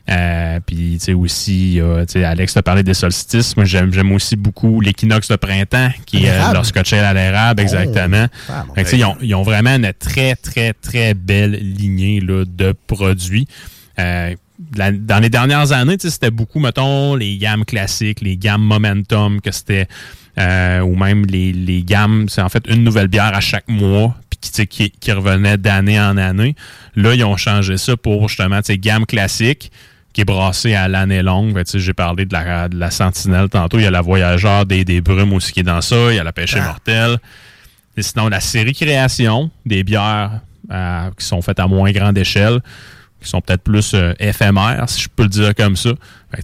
Euh, 0.08 0.58
puis, 0.64 0.96
tu 0.98 1.04
sais, 1.04 1.12
aussi, 1.12 1.80
tu 1.80 2.12
sais, 2.12 2.24
Alex 2.24 2.54
t'a 2.54 2.62
parlé 2.62 2.82
des 2.82 2.94
solstices. 2.94 3.56
Moi, 3.56 3.66
j'aime, 3.66 3.92
j'aime 3.92 4.10
aussi 4.12 4.36
beaucoup 4.36 4.80
l'équinoxe 4.80 5.28
de 5.28 5.36
printemps, 5.36 5.90
qui 6.06 6.24
est 6.24 6.30
euh, 6.30 6.52
leur 6.54 6.64
scotché 6.64 6.98
à 6.98 7.12
l'érable, 7.12 7.60
exactement. 7.60 8.26
Ah, 8.48 8.64
Fait 8.74 8.84
que, 8.84 8.88
tu 8.88 8.90
sais, 8.92 8.98
ils, 8.98 9.04
ont, 9.04 9.16
ils 9.20 9.34
ont 9.34 9.42
vraiment 9.42 9.74
une 9.76 9.92
très, 9.98 10.34
très, 10.34 10.72
très 10.72 11.12
belle 11.12 11.52
lignée 11.52 12.20
là, 12.20 12.44
de 12.46 12.72
produits. 12.86 13.46
Euh, 13.98 14.34
la- 14.76 14.92
dans 14.92 15.18
les 15.20 15.28
dernières 15.28 15.72
années, 15.72 15.98
tu 15.98 16.06
sais, 16.08 16.10
c'était 16.14 16.30
beaucoup, 16.30 16.58
mettons, 16.58 17.14
les 17.14 17.36
gammes 17.36 17.64
classiques, 17.66 18.22
les 18.22 18.36
gammes 18.38 18.62
Momentum, 18.62 19.40
que 19.42 19.52
c'était, 19.52 19.88
euh, 20.38 20.80
ou 20.80 20.96
même 20.96 21.26
les, 21.26 21.52
les 21.52 21.82
gammes, 21.82 22.28
c'est 22.30 22.40
en 22.40 22.48
fait 22.48 22.64
une 22.68 22.82
nouvelle 22.82 23.08
bière 23.08 23.34
à 23.34 23.40
chaque 23.40 23.68
mois, 23.68 24.16
puis 24.30 24.38
qui, 24.40 24.50
tu 24.50 24.56
sais, 24.56 24.66
qui, 24.66 24.90
qui 24.90 25.12
revenait 25.12 25.58
d'année 25.58 26.00
en 26.00 26.16
année. 26.16 26.54
Là, 26.96 27.14
ils 27.14 27.24
ont 27.24 27.36
changé 27.36 27.76
ça 27.76 27.96
pour 27.96 28.26
justement, 28.28 28.58
tu 28.62 28.72
sais, 28.72 28.78
gamme 28.78 29.04
classique, 29.04 29.70
qui 30.18 30.22
est 30.22 30.24
brassée 30.24 30.74
à 30.74 30.88
l'année 30.88 31.22
longue. 31.22 31.62
Sais, 31.64 31.78
J'ai 31.78 31.94
parlé 31.94 32.24
de 32.24 32.32
la, 32.32 32.68
de 32.68 32.76
la 32.76 32.90
Sentinelle 32.90 33.48
tantôt. 33.48 33.78
Il 33.78 33.84
y 33.84 33.86
a 33.86 33.90
la 33.92 34.00
Voyageur 34.00 34.66
des, 34.66 34.84
des 34.84 35.00
Brumes 35.00 35.32
aussi 35.32 35.52
qui 35.52 35.60
est 35.60 35.62
dans 35.62 35.80
ça. 35.80 35.94
Il 36.10 36.16
y 36.16 36.18
a 36.18 36.24
la 36.24 36.32
Pêche 36.32 36.56
mortelle. 36.56 37.18
Et 37.96 38.02
sinon, 38.02 38.26
la 38.28 38.40
série 38.40 38.72
création, 38.74 39.48
des 39.64 39.84
bières 39.84 40.40
euh, 40.72 41.10
qui 41.16 41.24
sont 41.24 41.40
faites 41.40 41.60
à 41.60 41.68
moins 41.68 41.92
grande 41.92 42.18
échelle, 42.18 42.58
qui 43.22 43.28
sont 43.28 43.40
peut-être 43.40 43.62
plus 43.62 43.94
euh, 43.94 44.12
éphémères, 44.18 44.86
si 44.88 45.02
je 45.02 45.08
peux 45.08 45.22
le 45.22 45.28
dire 45.28 45.54
comme 45.54 45.76
ça. 45.76 45.90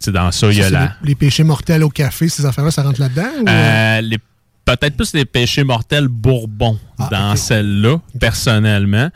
Dans 0.07 0.31
ça, 0.31 0.47
il 0.53 0.59
y 0.59 0.63
a 0.63 0.71
la... 0.71 0.81
les, 1.03 1.09
les 1.09 1.15
péchés 1.17 1.43
mortels 1.43 1.83
au 1.83 1.89
café, 1.91 2.29
ces 2.29 2.47
affaires-là, 2.47 2.71
ça 2.71 2.85
rentre 2.85 3.01
là-dedans? 3.01 3.29
ou- 3.41 3.49
Euh, 3.49 4.01
les- 4.03 4.19
Peut-être 4.65 4.97
plus 4.97 5.13
les 5.15 5.25
péchés 5.25 5.65
mortels 5.65 6.07
bourbon 6.09 6.79
dans 7.11 7.35
celle-là, 7.37 7.99
personnellement. 8.21 9.11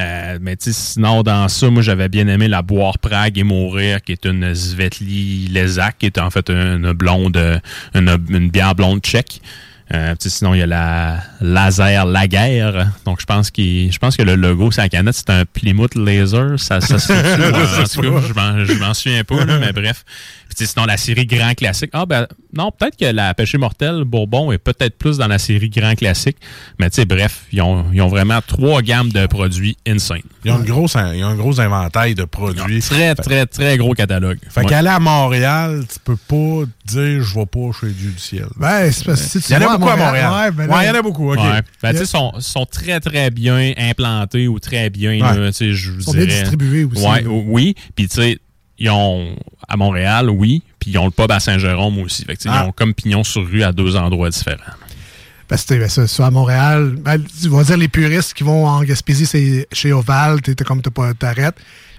Euh, 0.00 0.38
mais 0.40 0.56
sinon, 0.60 1.22
dans 1.22 1.48
ça, 1.48 1.68
moi, 1.70 1.82
j'avais 1.82 2.08
bien 2.08 2.28
aimé 2.28 2.46
la 2.48 2.62
Boire 2.62 2.98
Prague 2.98 3.36
et 3.38 3.42
Mourir, 3.42 4.00
qui 4.02 4.12
est 4.12 4.24
une 4.26 4.54
Svetli 4.54 5.48
Lezac, 5.48 5.98
qui 5.98 6.06
est 6.06 6.18
en 6.18 6.30
fait 6.30 6.50
une 6.50 6.92
blonde, 6.92 7.36
euh, 7.36 7.58
une, 7.94 8.16
une 8.28 8.50
bière 8.50 8.74
blonde 8.74 9.00
tchèque. 9.00 9.40
Euh, 9.94 10.14
sinon, 10.18 10.52
il 10.52 10.58
y 10.58 10.62
a 10.62 10.66
la 10.66 11.16
Laser 11.40 12.04
Laguerre. 12.04 12.90
Donc, 13.06 13.20
je 13.20 13.24
pense, 13.26 13.50
qu'il- 13.50 13.90
je 13.90 13.98
pense 13.98 14.16
que 14.18 14.22
le 14.22 14.34
logo, 14.34 14.70
c'est 14.70 14.82
la 14.82 14.90
canette, 14.90 15.14
c'est 15.14 15.30
un 15.30 15.44
Plymouth 15.46 15.94
Laser. 15.94 16.60
Ça, 16.60 16.80
ça 16.82 16.98
se 16.98 17.10
fait 17.12 17.24
je 17.24 18.34
m'en- 18.34 18.64
je 18.66 18.72
m'en 18.74 18.92
souviens 18.92 19.24
pas, 19.24 19.46
là, 19.46 19.58
mais 19.58 19.72
bref. 19.72 20.04
Sinon, 20.66 20.86
la 20.86 20.96
série 20.96 21.26
Grand 21.26 21.54
Classique. 21.54 21.90
Ah, 21.92 22.06
ben, 22.06 22.26
non, 22.56 22.70
peut-être 22.70 22.96
que 22.96 23.04
la 23.04 23.34
Pêché 23.34 23.58
Mortel 23.58 24.04
Bourbon 24.04 24.50
est 24.52 24.58
peut-être 24.58 24.96
plus 24.96 25.18
dans 25.18 25.26
la 25.28 25.38
série 25.38 25.68
Grand 25.70 25.94
Classique. 25.94 26.36
Mais, 26.78 26.88
tu 26.90 26.96
sais, 26.96 27.04
bref, 27.04 27.42
ils 27.52 27.60
ont, 27.62 27.86
ils 27.92 28.00
ont 28.02 28.08
vraiment 28.08 28.40
trois 28.46 28.82
gammes 28.82 29.10
de 29.10 29.26
produits 29.26 29.76
insane. 29.86 30.20
Ils 30.44 30.50
ont, 30.52 30.58
une 30.58 30.64
grosse, 30.64 30.96
ils 31.14 31.22
ont 31.24 31.28
un 31.28 31.34
gros 31.36 31.60
inventaire 31.60 32.14
de 32.14 32.24
produits. 32.24 32.80
Très, 32.80 33.14
très, 33.14 33.46
très 33.46 33.76
gros 33.76 33.92
catalogue. 33.94 34.38
Fait 34.48 34.60
Ouais. 34.62 34.66
qu'aller 34.66 34.88
à 34.88 34.98
Montréal, 35.00 35.84
tu 35.92 35.98
peux 36.04 36.16
pas 36.16 36.64
dire 36.86 37.22
je 37.22 37.34
vais 37.34 37.46
pas 37.46 37.70
chez 37.78 37.88
Dieu 37.90 38.10
du 38.10 38.18
ciel. 38.18 38.46
Ben, 38.56 38.90
c'est 38.90 39.04
parce 39.04 39.20
que 39.22 39.28
si 39.28 39.40
tu 39.40 39.52
Il 39.52 39.54
y 39.54 39.64
en 39.64 39.68
a 39.70 39.76
beaucoup 39.76 39.90
à 39.90 39.96
Montréal. 39.96 40.32
ouais, 40.32 40.50
ben 40.52 40.68
Ouais, 40.74 40.84
il 40.84 40.86
y 40.86 40.90
en 40.90 40.94
a 40.94 41.02
beaucoup, 41.02 41.32
OK. 41.32 41.38
Ouais. 41.38 41.60
Ben, 41.82 41.92
tu 41.92 41.98
sais, 41.98 42.06
sont, 42.06 42.32
sont 42.40 42.64
très, 42.66 43.00
très 43.00 43.30
bien 43.30 43.72
implantés 43.76 44.48
ou 44.48 44.58
très 44.58 44.90
bien, 44.90 45.18
tu 45.48 45.52
sais, 45.52 45.72
je 45.72 45.90
vous 45.90 46.00
Ils 46.00 46.04
sont 46.04 46.12
bien 46.12 46.24
dirais- 46.26 46.40
distribués 46.40 46.84
aussi, 46.84 47.04
Ouais, 47.06 47.24
oui. 47.26 47.74
Puis, 47.94 48.08
tu 48.08 48.16
sais, 48.16 48.38
ils 48.78 48.90
ont, 48.90 49.36
à 49.68 49.76
Montréal, 49.76 50.30
oui. 50.30 50.62
Puis, 50.78 50.92
ils 50.92 50.98
ont 50.98 51.04
le 51.06 51.10
pub 51.10 51.30
à 51.30 51.40
Saint-Jérôme 51.40 51.98
aussi. 51.98 52.24
Fait 52.24 52.36
que, 52.36 52.42
tu 52.42 52.48
sais, 52.48 52.54
Ah. 52.54 52.62
ils 52.64 52.68
ont 52.68 52.72
comme 52.72 52.94
pignon 52.94 53.24
sur 53.24 53.46
rue 53.46 53.62
à 53.62 53.72
deux 53.72 53.96
endroits 53.96 54.30
différents. 54.30 54.58
Parce 55.48 55.64
que 55.64 55.74
ben, 55.74 55.88
ça, 55.88 56.26
à 56.26 56.30
Montréal, 56.30 56.94
ben, 56.98 57.22
tu 57.22 57.48
vas 57.48 57.64
dire 57.64 57.76
les 57.78 57.88
puristes 57.88 58.34
qui 58.34 58.44
vont 58.44 58.66
en 58.66 58.82
Gaspésie, 58.82 59.24
c'est 59.26 59.66
chez 59.72 59.92
Oval, 59.92 60.42
t'es 60.42 60.54
comme 60.64 60.82
t'as 60.82 60.90
pas 60.90 61.14
t'arrêtes. 61.14 61.56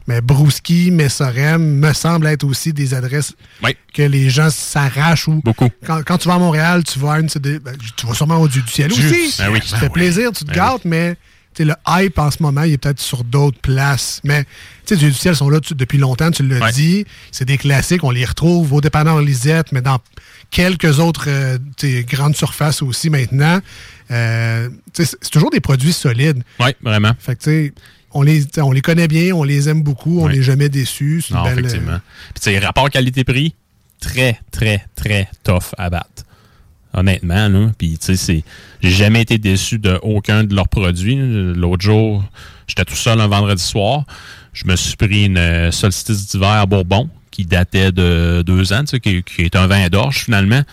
Mais 0.08 0.22
Brouski, 0.22 0.90
Messorem 0.92 1.62
me 1.80 1.94
semble 1.94 2.26
être 2.28 2.44
aussi 2.44 2.74
des 2.74 2.94
adresses 2.96 3.34
que 3.94 4.02
les 4.02 4.30
gens 4.30 4.50
s'arrachent 4.50 5.28
ou. 5.28 5.42
Beaucoup. 5.44 5.70
Quand, 5.86 6.02
quand 6.04 6.18
tu 6.18 6.28
vas 6.28 6.36
à 6.36 6.40
Montréal, 6.40 6.84
tu 6.84 6.98
vas 7.00 7.14
à 7.14 7.20
une. 7.20 7.28
ben, 7.28 7.76
tu 7.96 8.08
vas 8.08 8.14
sûrement 8.14 8.38
au 8.38 8.48
Dieu 8.48 8.62
du 8.62 8.72
ciel 8.72 8.90
Dieu 8.92 9.08
aussi. 9.08 9.36
Ben 9.40 9.50
oui. 9.52 9.60
Ça 9.64 9.76
Ben 9.76 9.80
fait 9.82 9.86
oui. 9.88 9.92
plaisir, 9.94 10.32
tu 10.32 10.46
te 10.46 10.50
Ben 10.50 10.56
gâtes, 10.56 10.86
mais 10.86 11.16
le 11.66 11.74
hype 11.88 12.18
en 12.20 12.32
ce 12.32 12.42
moment, 12.42 12.64
il 12.64 12.74
est 12.74 12.78
peut-être 12.78 13.00
sur 13.00 13.24
d'autres 13.24 13.60
places. 13.60 14.22
Mais 14.24 14.44
tu 14.44 14.50
sais, 14.86 14.96
Dieu 14.98 15.10
du 15.10 15.16
ciel 15.16 15.36
sont 15.36 15.50
là 15.50 15.60
tu- 15.60 15.76
depuis 15.76 15.98
longtemps, 15.98 16.32
tu 16.32 16.44
l'as 16.48 16.72
dit. 16.72 17.06
C'est 17.32 17.46
des 17.46 17.58
classiques, 17.58 18.04
on 18.04 18.12
les 18.12 18.26
retrouve 18.26 18.74
au 18.74 18.82
dépanneur 18.82 19.22
Lisette, 19.22 19.72
mais 19.72 19.82
dans 19.82 20.00
quelques 20.52 21.00
autres 21.00 21.26
euh, 21.28 21.58
grandes 22.08 22.36
surfaces 22.36 22.82
aussi 22.82 23.10
maintenant. 23.10 23.60
Euh, 24.12 24.70
c'est 24.94 25.30
toujours 25.30 25.52
des 25.52 25.60
produits 25.60 25.94
solides. 25.94 26.44
Oui, 26.60 26.72
vraiment. 26.82 27.12
Fait 27.20 27.36
que, 27.36 27.44
tu 27.44 27.50
sais, 27.50 27.74
on 28.12 28.24
les, 28.24 28.44
on 28.58 28.72
les 28.72 28.82
connaît 28.82 29.08
bien, 29.08 29.36
on 29.36 29.44
les 29.44 29.70
aime 29.70 29.84
beaucoup, 29.84 30.22
on 30.22 30.30
n'est 30.30 30.42
jamais 30.42 30.68
déçus. 30.70 31.24
Non, 31.30 31.44
belle, 31.44 31.60
effectivement. 31.60 31.92
euh, 31.94 32.00
Puis, 32.42 32.58
rapport 32.58 32.90
qualité-prix, 32.90 33.54
très, 34.02 34.40
très, 34.52 34.86
très 34.96 35.30
tough 35.44 35.76
à 35.78 35.90
battre. 35.92 36.24
Honnêtement, 36.94 37.48
là. 37.48 37.72
Puis, 37.78 37.98
tu 38.00 38.18
sais, 38.18 38.44
j'ai 38.82 38.90
jamais 38.90 39.22
été 39.22 39.38
déçu 39.38 39.78
de 39.78 40.00
aucun 40.02 40.44
de 40.44 40.56
leurs 40.56 40.68
produits. 40.68 41.18
L'autre 41.56 41.84
jour, 41.84 42.24
j'étais 42.68 42.86
tout 42.86 42.96
seul 42.96 43.22
un 43.22 43.28
vendredi 43.28 43.62
soir. 43.62 44.06
Je 44.54 44.66
me 44.66 44.76
suis 44.76 44.96
pris 44.96 45.26
une 45.26 45.38
euh, 45.38 45.72
solstice 45.72 46.28
d'hiver 46.28 46.66
Bourbon 46.68 47.08
qui 47.30 47.46
datait 47.46 47.92
de 47.92 48.42
deux 48.42 48.74
ans, 48.74 48.82
tu 48.82 48.88
sais, 48.88 49.00
qui, 49.00 49.22
qui 49.24 49.44
est 49.44 49.56
un 49.56 49.68
vin 49.68 49.88
d'orge, 49.90 50.24
finalement. 50.26 50.64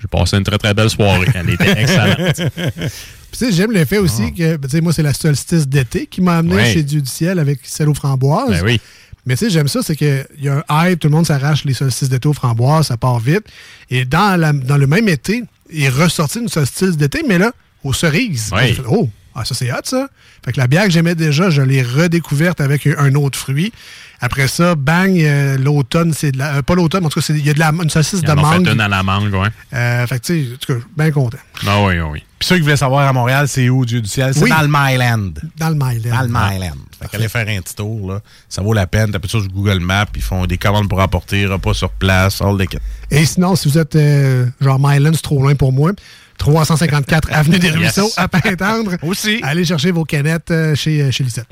J'ai 0.00 0.08
passé 0.08 0.36
une 0.36 0.44
très, 0.44 0.58
très 0.58 0.74
belle 0.74 0.90
soirée. 0.90 1.26
Elle 1.34 1.50
était 1.50 1.70
excellente. 1.80 2.34
Puis, 2.36 2.90
tu 3.32 3.38
sais, 3.38 3.52
j'aime 3.52 3.72
le 3.72 3.84
fait 3.86 3.98
aussi 3.98 4.34
que, 4.34 4.56
ben, 4.56 4.68
tu 4.68 4.76
sais, 4.76 4.80
moi, 4.82 4.92
c'est 4.92 5.02
la 5.02 5.14
solstice 5.14 5.66
d'été 5.66 6.06
qui 6.06 6.20
m'a 6.20 6.36
amené 6.38 6.72
chez 6.72 6.82
Dieu 6.82 7.00
du 7.00 7.10
ciel 7.10 7.38
avec 7.38 7.60
celle 7.62 7.88
aux 7.88 7.94
framboises. 7.94 8.50
Ben 8.50 8.62
oui. 8.62 8.80
Mais 9.26 9.34
tu 9.36 9.44
sais, 9.46 9.50
j'aime 9.50 9.68
ça, 9.68 9.82
c'est 9.82 9.96
qu'il 9.96 10.24
y 10.40 10.48
a 10.48 10.62
un 10.68 10.88
hype, 10.90 11.00
tout 11.00 11.08
le 11.08 11.14
monde 11.14 11.26
s'arrache 11.26 11.64
les 11.64 11.74
solstices 11.74 12.08
d'été 12.08 12.28
aux 12.28 12.32
framboises, 12.32 12.86
ça 12.86 12.96
part 12.96 13.18
vite. 13.18 13.44
Et 13.90 14.04
dans, 14.04 14.40
la- 14.40 14.52
dans 14.52 14.76
le 14.76 14.86
même 14.86 15.08
été, 15.08 15.42
il 15.70 15.82
est 15.82 15.88
ressorti 15.88 16.38
une 16.38 16.48
solstice 16.48 16.96
d'été, 16.96 17.22
mais 17.26 17.38
là, 17.38 17.52
aux 17.82 17.92
cerises. 17.92 18.50
Oh, 18.88 19.08
ah, 19.36 19.44
ça 19.44 19.54
c'est 19.54 19.70
hot, 19.72 19.76
ça. 19.84 20.08
Fait 20.44 20.52
que 20.52 20.58
la 20.58 20.66
bière 20.66 20.84
que 20.84 20.90
j'aimais 20.90 21.14
déjà, 21.14 21.50
je 21.50 21.62
l'ai 21.62 21.82
redécouverte 21.82 22.60
avec 22.60 22.86
un 22.86 23.14
autre 23.14 23.38
fruit. 23.38 23.72
Après 24.20 24.48
ça, 24.48 24.74
bang, 24.76 25.12
euh, 25.20 25.58
l'automne, 25.58 26.14
c'est 26.14 26.32
de 26.32 26.38
la. 26.38 26.56
euh, 26.56 26.62
pas 26.62 26.74
l'automne, 26.74 27.00
mais 27.00 27.06
en 27.06 27.10
tout 27.10 27.20
cas, 27.20 27.26
c'est- 27.26 27.34
il 27.38 27.46
y 27.46 27.50
a 27.50 27.54
de 27.54 27.58
la, 27.58 27.68
une 27.70 27.90
saucisse 27.90 28.20
Ils 28.22 28.26
de 28.26 28.30
en 28.32 28.38
ont 28.38 28.50
fait 28.50 28.58
mangue. 28.60 28.68
une 28.72 28.80
à 28.80 28.88
la 28.88 29.02
mangue, 29.02 29.34
ouais. 29.34 29.48
Euh, 29.74 30.06
fait 30.06 30.18
que, 30.20 30.24
tu 30.24 30.44
sais, 30.46 30.54
en 30.54 30.56
tout 30.56 30.72
cas, 30.80 30.86
bien 30.96 31.10
content. 31.10 31.36
Ah 31.66 31.82
oui, 31.84 32.00
oui. 32.00 32.22
Puis 32.38 32.48
ceux 32.48 32.56
qui 32.56 32.62
voulaient 32.62 32.76
savoir 32.78 33.06
à 33.06 33.12
Montréal, 33.12 33.46
c'est 33.46 33.68
où, 33.68 33.84
Dieu 33.84 34.00
du 34.00 34.08
ciel? 34.08 34.32
C'est 34.32 34.42
Oui. 34.42 34.48
dans 34.50 34.62
le 34.62 34.68
Myland. 34.68 35.32
Dans 35.58 35.68
le 35.68 35.74
Myland. 35.74 36.16
Dans 36.16 36.22
le 36.22 36.28
Myland. 36.28 36.76
Fait 37.02 37.08
qu'allez 37.10 37.28
faire 37.28 37.46
un 37.46 37.60
petit 37.60 37.74
tour, 37.74 38.10
là. 38.12 38.20
Ça 38.48 38.62
vaut 38.62 38.72
la 38.72 38.86
peine. 38.86 39.10
Tapez 39.10 39.28
ça 39.28 39.38
sur 39.40 39.48
Google 39.48 39.80
Maps. 39.80 40.06
Ils 40.14 40.22
font 40.22 40.46
des 40.46 40.56
commandes 40.56 40.88
pour 40.88 41.00
apporter, 41.02 41.44
repas 41.46 41.74
sur 41.74 41.90
place, 41.90 42.40
all 42.40 42.56
the 42.56 42.66
kit. 42.68 42.78
Et 43.10 43.24
sinon, 43.26 43.54
si 43.54 43.68
vous 43.68 43.76
êtes 43.78 43.96
euh, 43.96 44.46
genre 44.62 44.78
Myland, 44.80 45.12
c'est 45.12 45.20
trop 45.22 45.42
loin 45.42 45.54
pour 45.54 45.72
moi. 45.72 45.92
354 46.38 47.28
Avenue 47.32 47.58
des 47.58 47.68
Yes. 47.68 47.76
Ruisseaux 47.76 48.10
à 48.16 48.28
Pintendre. 48.28 48.92
Aussi. 49.02 49.40
Allez 49.42 49.64
chercher 49.64 49.90
vos 49.90 50.04
canettes 50.04 50.50
euh, 50.50 50.74
chez, 50.74 51.02
euh, 51.02 51.10
chez 51.10 51.24
Lisette. 51.24 51.46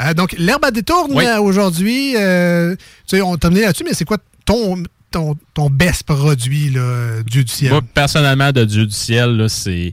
Euh, 0.00 0.14
donc, 0.14 0.34
l'herbe 0.38 0.64
à 0.64 0.70
détourne 0.70 1.12
Oui. 1.12 1.24
aujourd'hui. 1.40 2.14
euh, 2.16 2.74
tu 3.06 3.16
sais, 3.16 3.22
on 3.22 3.36
t'a 3.36 3.50
mené 3.50 3.62
là-dessus, 3.62 3.84
mais 3.84 3.94
c'est 3.94 4.04
quoi 4.04 4.18
ton, 4.44 4.82
ton, 5.10 5.36
ton 5.54 5.68
best 5.70 6.04
produit, 6.04 6.70
là, 6.70 7.22
Dieu 7.26 7.44
du 7.44 7.52
ciel? 7.52 7.70
Moi, 7.72 7.82
personnellement, 7.94 8.52
de 8.52 8.64
Dieu 8.64 8.86
du 8.86 8.94
ciel, 8.94 9.46
c'est 9.48 9.92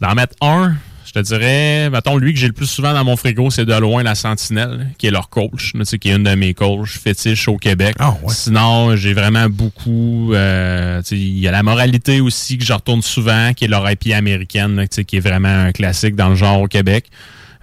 d'en 0.00 0.14
mettre 0.14 0.34
un. 0.40 0.74
Je 1.08 1.12
te 1.14 1.20
dirais, 1.20 1.88
mettons, 1.88 2.18
lui 2.18 2.34
que 2.34 2.38
j'ai 2.38 2.48
le 2.48 2.52
plus 2.52 2.66
souvent 2.66 2.92
dans 2.92 3.02
mon 3.02 3.16
frigo, 3.16 3.48
c'est 3.48 3.64
de 3.64 3.72
loin 3.72 4.02
la 4.02 4.14
Sentinelle, 4.14 4.90
qui 4.98 5.06
est 5.06 5.10
leur 5.10 5.30
coach, 5.30 5.72
tu 5.72 5.84
sais, 5.86 5.98
qui 5.98 6.10
est 6.10 6.16
une 6.16 6.24
de 6.24 6.34
mes 6.34 6.52
coachs 6.52 6.86
fétiches 6.86 7.48
au 7.48 7.56
Québec. 7.56 7.96
Sinon, 8.28 8.94
j'ai 8.94 9.14
vraiment 9.14 9.46
beaucoup. 9.48 10.34
euh, 10.34 11.00
tu 11.00 11.08
sais, 11.08 11.16
Il 11.16 11.38
y 11.38 11.48
a 11.48 11.50
la 11.50 11.62
moralité 11.62 12.20
aussi 12.20 12.58
que 12.58 12.64
je 12.64 12.74
retourne 12.74 13.00
souvent, 13.00 13.54
qui 13.54 13.64
est 13.64 13.68
leur 13.68 13.90
IP 13.90 14.12
américaine, 14.12 14.76
là, 14.76 14.86
tu 14.86 14.96
sais, 14.96 15.04
qui 15.06 15.16
est 15.16 15.20
vraiment 15.20 15.48
un 15.48 15.72
classique 15.72 16.14
dans 16.14 16.28
le 16.28 16.34
genre 16.36 16.60
au 16.60 16.66
Québec. 16.66 17.06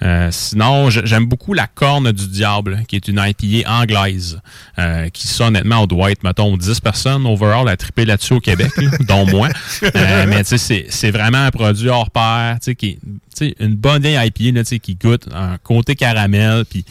Euh, 0.01 0.29
sinon, 0.31 0.89
j'aime 0.89 1.25
beaucoup 1.25 1.53
la 1.53 1.67
Corne 1.67 2.11
du 2.11 2.27
Diable, 2.27 2.83
qui 2.87 2.95
est 2.97 3.07
une 3.07 3.19
IPA 3.25 3.69
anglaise, 3.81 4.39
euh, 4.77 5.09
qui 5.09 5.27
ça, 5.27 5.47
honnêtement, 5.47 5.83
on 5.83 5.87
doit 5.87 6.11
être, 6.11 6.23
mettons, 6.23 6.57
10 6.57 6.79
personnes 6.81 7.25
overall 7.25 7.67
à 7.69 7.77
triper 7.77 8.03
là-dessus 8.05 8.33
au 8.33 8.39
Québec, 8.41 8.71
là, 8.77 8.89
dont 9.07 9.25
moi. 9.25 9.49
Euh, 9.95 10.25
mais 10.27 10.43
tu 10.43 10.57
sais, 10.57 10.85
c'est- 10.89 11.11
vraiment 11.11 11.45
un 11.45 11.51
produit 11.51 11.87
hors 11.89 12.09
pair, 12.09 12.57
tu 12.59 12.65
sais, 12.65 12.75
qui 12.75 12.87
est 12.87 12.99
tu 13.37 13.47
sais, 13.47 13.55
une 13.59 13.75
bonne 13.75 14.01
vieille 14.01 14.15
IPA 14.27 14.57
là, 14.59 14.63
tu 14.63 14.69
sais, 14.69 14.79
qui 14.79 14.95
goûte 14.95 15.27
un 15.33 15.57
côté 15.61 15.95
caramel, 15.95 16.63
puis 16.69 16.85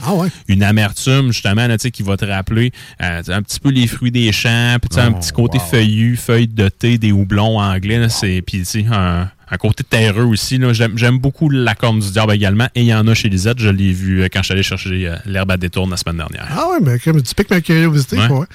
une 0.49 0.63
amertume, 0.63 1.33
justement, 1.33 1.67
là, 1.67 1.79
tu 1.79 1.83
sais, 1.85 1.91
qui 1.91 2.03
va 2.03 2.17
te 2.19 2.25
rappeler 2.27 2.71
euh, 3.03 3.23
un 3.29 3.43
petit 3.43 3.59
peu 3.61 3.71
les 3.71 3.87
fruits 3.87 4.11
des 4.11 4.31
champs, 4.33 4.77
puis 4.81 4.89
tu 4.91 4.97
sais, 4.97 5.01
un 5.03 5.13
Oh, 5.13 5.21
petit 5.21 5.33
côté 5.33 5.57
wow. 5.59 5.65
feuillu, 5.65 6.17
feuilles 6.17 6.49
de 6.49 6.69
thé, 6.69 6.99
des 6.99 7.13
houblons 7.13 7.59
anglais, 7.61 7.99
là, 7.99 8.09
c'est, 8.11 8.43
puis 8.47 8.59
tu 8.59 8.65
sais, 8.67 8.85
un 8.93 9.31
un 9.51 9.57
côté 9.57 9.85
terreux 9.85 10.25
aussi. 10.25 10.59
là. 10.59 10.73
J'aime 10.73 10.97
j'aime 10.97 11.19
beaucoup 11.19 11.51
la 11.51 11.75
corne 11.75 12.01
du 12.01 12.11
diable 12.11 12.33
également. 12.33 12.69
Et 12.75 12.81
il 12.83 12.87
y 12.87 12.95
en 12.95 13.07
a 13.07 13.15
chez 13.15 13.29
Lisette. 13.29 13.59
Je 13.59 13.69
l'ai 13.69 13.93
vu 13.93 14.23
euh, 14.23 14.29
quand 14.33 14.41
je 14.41 14.45
suis 14.45 14.53
allé 14.53 14.63
chercher 14.63 15.09
euh, 15.09 15.17
l'herbe 15.27 15.51
à 15.51 15.57
détourne 15.57 15.91
la 15.91 15.97
semaine 15.97 16.17
dernière. 16.17 16.47
Ah 16.51 16.69
ouais, 16.71 16.79
mais 16.83 16.99
comme 16.99 17.23
tu 17.23 17.35
piques 17.35 17.51
ma 17.51 17.61
curiosité, 17.61 18.17
Ouais. 18.19 18.29
quoi. 18.29 18.47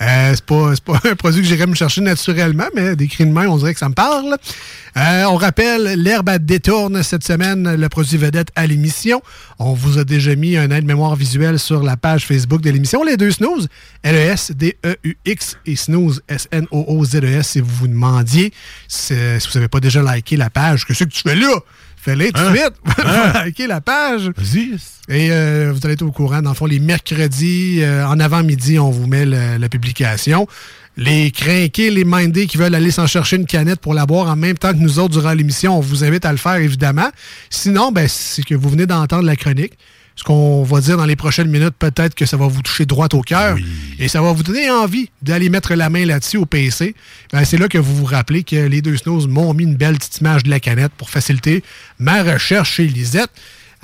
Euh, 0.00 0.32
c'est 0.34 0.44
pas, 0.44 0.70
c'est 0.74 0.84
pas 0.84 1.00
un 1.10 1.16
produit 1.16 1.42
que 1.42 1.48
j'irais 1.48 1.66
me 1.66 1.74
chercher 1.74 2.00
naturellement, 2.00 2.66
mais 2.74 2.94
des 2.94 3.08
cris 3.08 3.26
de 3.26 3.32
main, 3.32 3.48
on 3.48 3.56
dirait 3.58 3.72
que 3.74 3.80
ça 3.80 3.88
me 3.88 3.94
parle. 3.94 4.36
Euh, 4.96 5.24
on 5.24 5.36
rappelle, 5.36 6.00
l'herbe 6.00 6.28
à 6.28 6.38
détourne 6.38 7.02
cette 7.02 7.24
semaine, 7.24 7.74
le 7.74 7.88
produit 7.88 8.16
vedette 8.16 8.48
à 8.54 8.66
l'émission. 8.66 9.20
On 9.58 9.72
vous 9.74 9.98
a 9.98 10.04
déjà 10.04 10.34
mis 10.36 10.56
un 10.56 10.70
aide-mémoire 10.70 11.16
visuel 11.16 11.58
sur 11.58 11.82
la 11.82 11.96
page 11.96 12.26
Facebook 12.26 12.60
de 12.62 12.70
l'émission. 12.70 13.02
Les 13.02 13.16
deux 13.16 13.30
snooze, 13.32 13.68
L-E-S-D-E-U-X 14.02 15.58
et 15.66 15.76
snooze, 15.76 16.22
S-N-O-O-Z-E-S, 16.28 17.48
si 17.48 17.60
vous 17.60 17.74
vous 17.74 17.88
demandiez 17.88 18.52
c'est- 18.86 19.40
si 19.40 19.48
vous 19.48 19.54
n'avez 19.54 19.68
pas 19.68 19.80
déjà 19.80 20.02
liké 20.02 20.36
la 20.36 20.50
page. 20.50 20.84
Qu'est-ce 20.84 21.04
que 21.04 21.08
tu 21.10 21.22
fais 21.22 21.34
là? 21.36 21.54
Fais-le 22.00 22.30
tout 22.32 22.40
de 22.40 22.46
Hein? 22.46 22.54
suite. 22.54 22.72
Hein? 23.58 23.66
la 23.68 23.80
page. 23.80 24.30
Vas-y. 24.36 24.76
Et 25.08 25.30
euh, 25.32 25.72
vous 25.74 25.80
allez 25.84 25.94
être 25.94 26.02
au 26.02 26.12
courant. 26.12 26.40
Dans 26.42 26.50
le 26.50 26.54
fond, 26.56 26.66
les 26.66 26.78
mercredis, 26.78 27.80
euh, 27.82 28.06
en 28.06 28.18
avant-midi, 28.20 28.78
on 28.78 28.90
vous 28.90 29.06
met 29.06 29.24
le- 29.26 29.56
la 29.58 29.68
publication. 29.68 30.46
Les 30.96 31.30
crinqués, 31.30 31.90
les 31.90 32.04
mindés 32.04 32.46
qui 32.46 32.56
veulent 32.56 32.74
aller 32.74 32.90
s'en 32.90 33.06
chercher 33.06 33.36
une 33.36 33.46
canette 33.46 33.80
pour 33.80 33.94
la 33.94 34.04
boire 34.04 34.26
en 34.28 34.36
même 34.36 34.58
temps 34.58 34.72
que 34.72 34.78
nous 34.78 34.98
autres 34.98 35.14
durant 35.20 35.32
l'émission, 35.32 35.76
on 35.78 35.80
vous 35.80 36.02
invite 36.04 36.24
à 36.24 36.32
le 36.32 36.38
faire, 36.38 36.56
évidemment. 36.56 37.08
Sinon, 37.50 37.92
ben, 37.92 38.06
c'est 38.08 38.42
que 38.42 38.54
vous 38.56 38.68
venez 38.68 38.86
d'entendre 38.86 39.22
la 39.24 39.36
chronique. 39.36 39.74
Ce 40.18 40.24
qu'on 40.24 40.64
va 40.64 40.80
dire 40.80 40.96
dans 40.96 41.06
les 41.06 41.14
prochaines 41.14 41.46
minutes, 41.46 41.76
peut-être 41.78 42.16
que 42.16 42.26
ça 42.26 42.36
va 42.36 42.48
vous 42.48 42.60
toucher 42.60 42.86
droit 42.86 43.06
au 43.12 43.20
cœur. 43.20 43.56
Et 44.00 44.08
ça 44.08 44.20
va 44.20 44.32
vous 44.32 44.42
donner 44.42 44.68
envie 44.68 45.10
d'aller 45.22 45.48
mettre 45.48 45.74
la 45.74 45.90
main 45.90 46.04
là-dessus 46.04 46.38
au 46.38 46.44
PC. 46.44 46.96
Ben, 47.32 47.44
c'est 47.44 47.56
là 47.56 47.68
que 47.68 47.78
vous 47.78 47.94
vous 47.94 48.04
rappelez 48.04 48.42
que 48.42 48.56
les 48.56 48.82
deux 48.82 48.96
snows 48.96 49.28
m'ont 49.28 49.54
mis 49.54 49.62
une 49.62 49.76
belle 49.76 49.96
petite 49.96 50.18
image 50.18 50.42
de 50.42 50.50
la 50.50 50.58
canette 50.58 50.90
pour 50.96 51.08
faciliter 51.08 51.62
ma 52.00 52.24
recherche 52.24 52.72
chez 52.72 52.88
Lisette. 52.88 53.30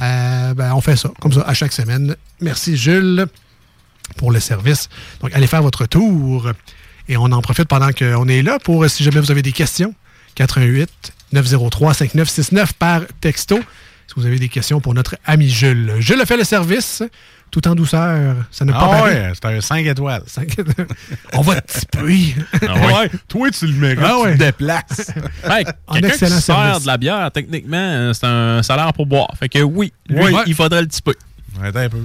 Euh, 0.01 0.55
ben, 0.55 0.75
on 0.75 0.81
fait 0.81 0.97
ça, 0.97 1.13
comme 1.21 1.33
ça, 1.33 1.43
à 1.43 1.55
chaque 1.55 1.73
semaine. 1.73 2.17
Merci, 2.41 2.77
Jules, 2.77 3.27
pour 4.17 4.33
le 4.33 4.41
service. 4.41 4.89
Donc, 5.21 5.33
allez 5.35 5.47
faire 5.47 5.63
votre 5.63 5.87
tour. 5.87 6.51
Et 7.09 7.17
on 7.17 7.27
en 7.27 7.43
profite 7.43 7.69
pendant 7.69 7.93
qu'on 7.93 8.27
est 8.27 8.43
là 8.43 8.59
pour, 8.59 8.91
si 8.91 9.05
jamais 9.05 9.21
vous 9.21 9.31
avez 9.31 9.43
des 9.43 9.53
questions, 9.53 9.95
88 10.35 10.91
903 11.33 11.95
5969 11.95 12.73
par 12.73 13.03
texto. 13.21 13.61
Si 14.15 14.21
vous 14.21 14.27
avez 14.27 14.39
des 14.39 14.49
questions 14.49 14.81
pour 14.81 14.95
notre 14.95 15.17
ami 15.25 15.49
Jules. 15.49 15.95
Jules 15.99 16.21
a 16.21 16.27
fait 16.27 16.37
le 16.37 16.45
service 16.45 17.03
tout 17.51 17.67
en 17.69 17.75
douceur. 17.75 18.37
Ça 18.51 18.65
n'a 18.65 18.73
pas 18.73 18.79
Ah 18.83 18.89
paru. 18.99 19.11
ouais, 19.13 19.33
c'est 19.35 19.45
un 19.45 19.61
5 19.61 19.87
étoiles. 19.87 20.23
On 21.33 21.41
va 21.43 21.61
te 21.61 21.79
tiper. 21.81 22.35
Ah 22.67 22.75
ouais? 22.75 22.93
ouais. 22.95 23.11
Toi, 23.29 23.51
tu 23.51 23.67
le 23.67 23.73
mérites. 23.75 23.99
Ah 24.03 24.19
ouais. 24.21 24.33
Tu 24.33 24.39
te 24.39 24.45
déplaces. 24.45 25.11
Hey, 25.45 25.65
En 25.87 25.95
quelqu'un 25.95 26.09
excellent 26.09 26.37
qui 26.37 26.43
sert 26.43 26.57
service. 26.57 26.83
de 26.83 26.87
la 26.87 26.97
bière, 26.97 27.31
techniquement, 27.33 27.77
euh, 27.77 28.13
c'est 28.13 28.27
un 28.27 28.63
salaire 28.63 28.93
pour 28.93 29.07
boire. 29.07 29.29
Fait 29.39 29.49
que 29.49 29.59
oui, 29.61 29.93
lui, 30.09 30.19
Oui. 30.25 30.33
il 30.47 30.55
faudrait 30.55 30.83
le. 30.83 30.89
Ouais, 31.61 31.69
attends 31.69 31.79
un 31.81 31.89
peu. 31.89 31.99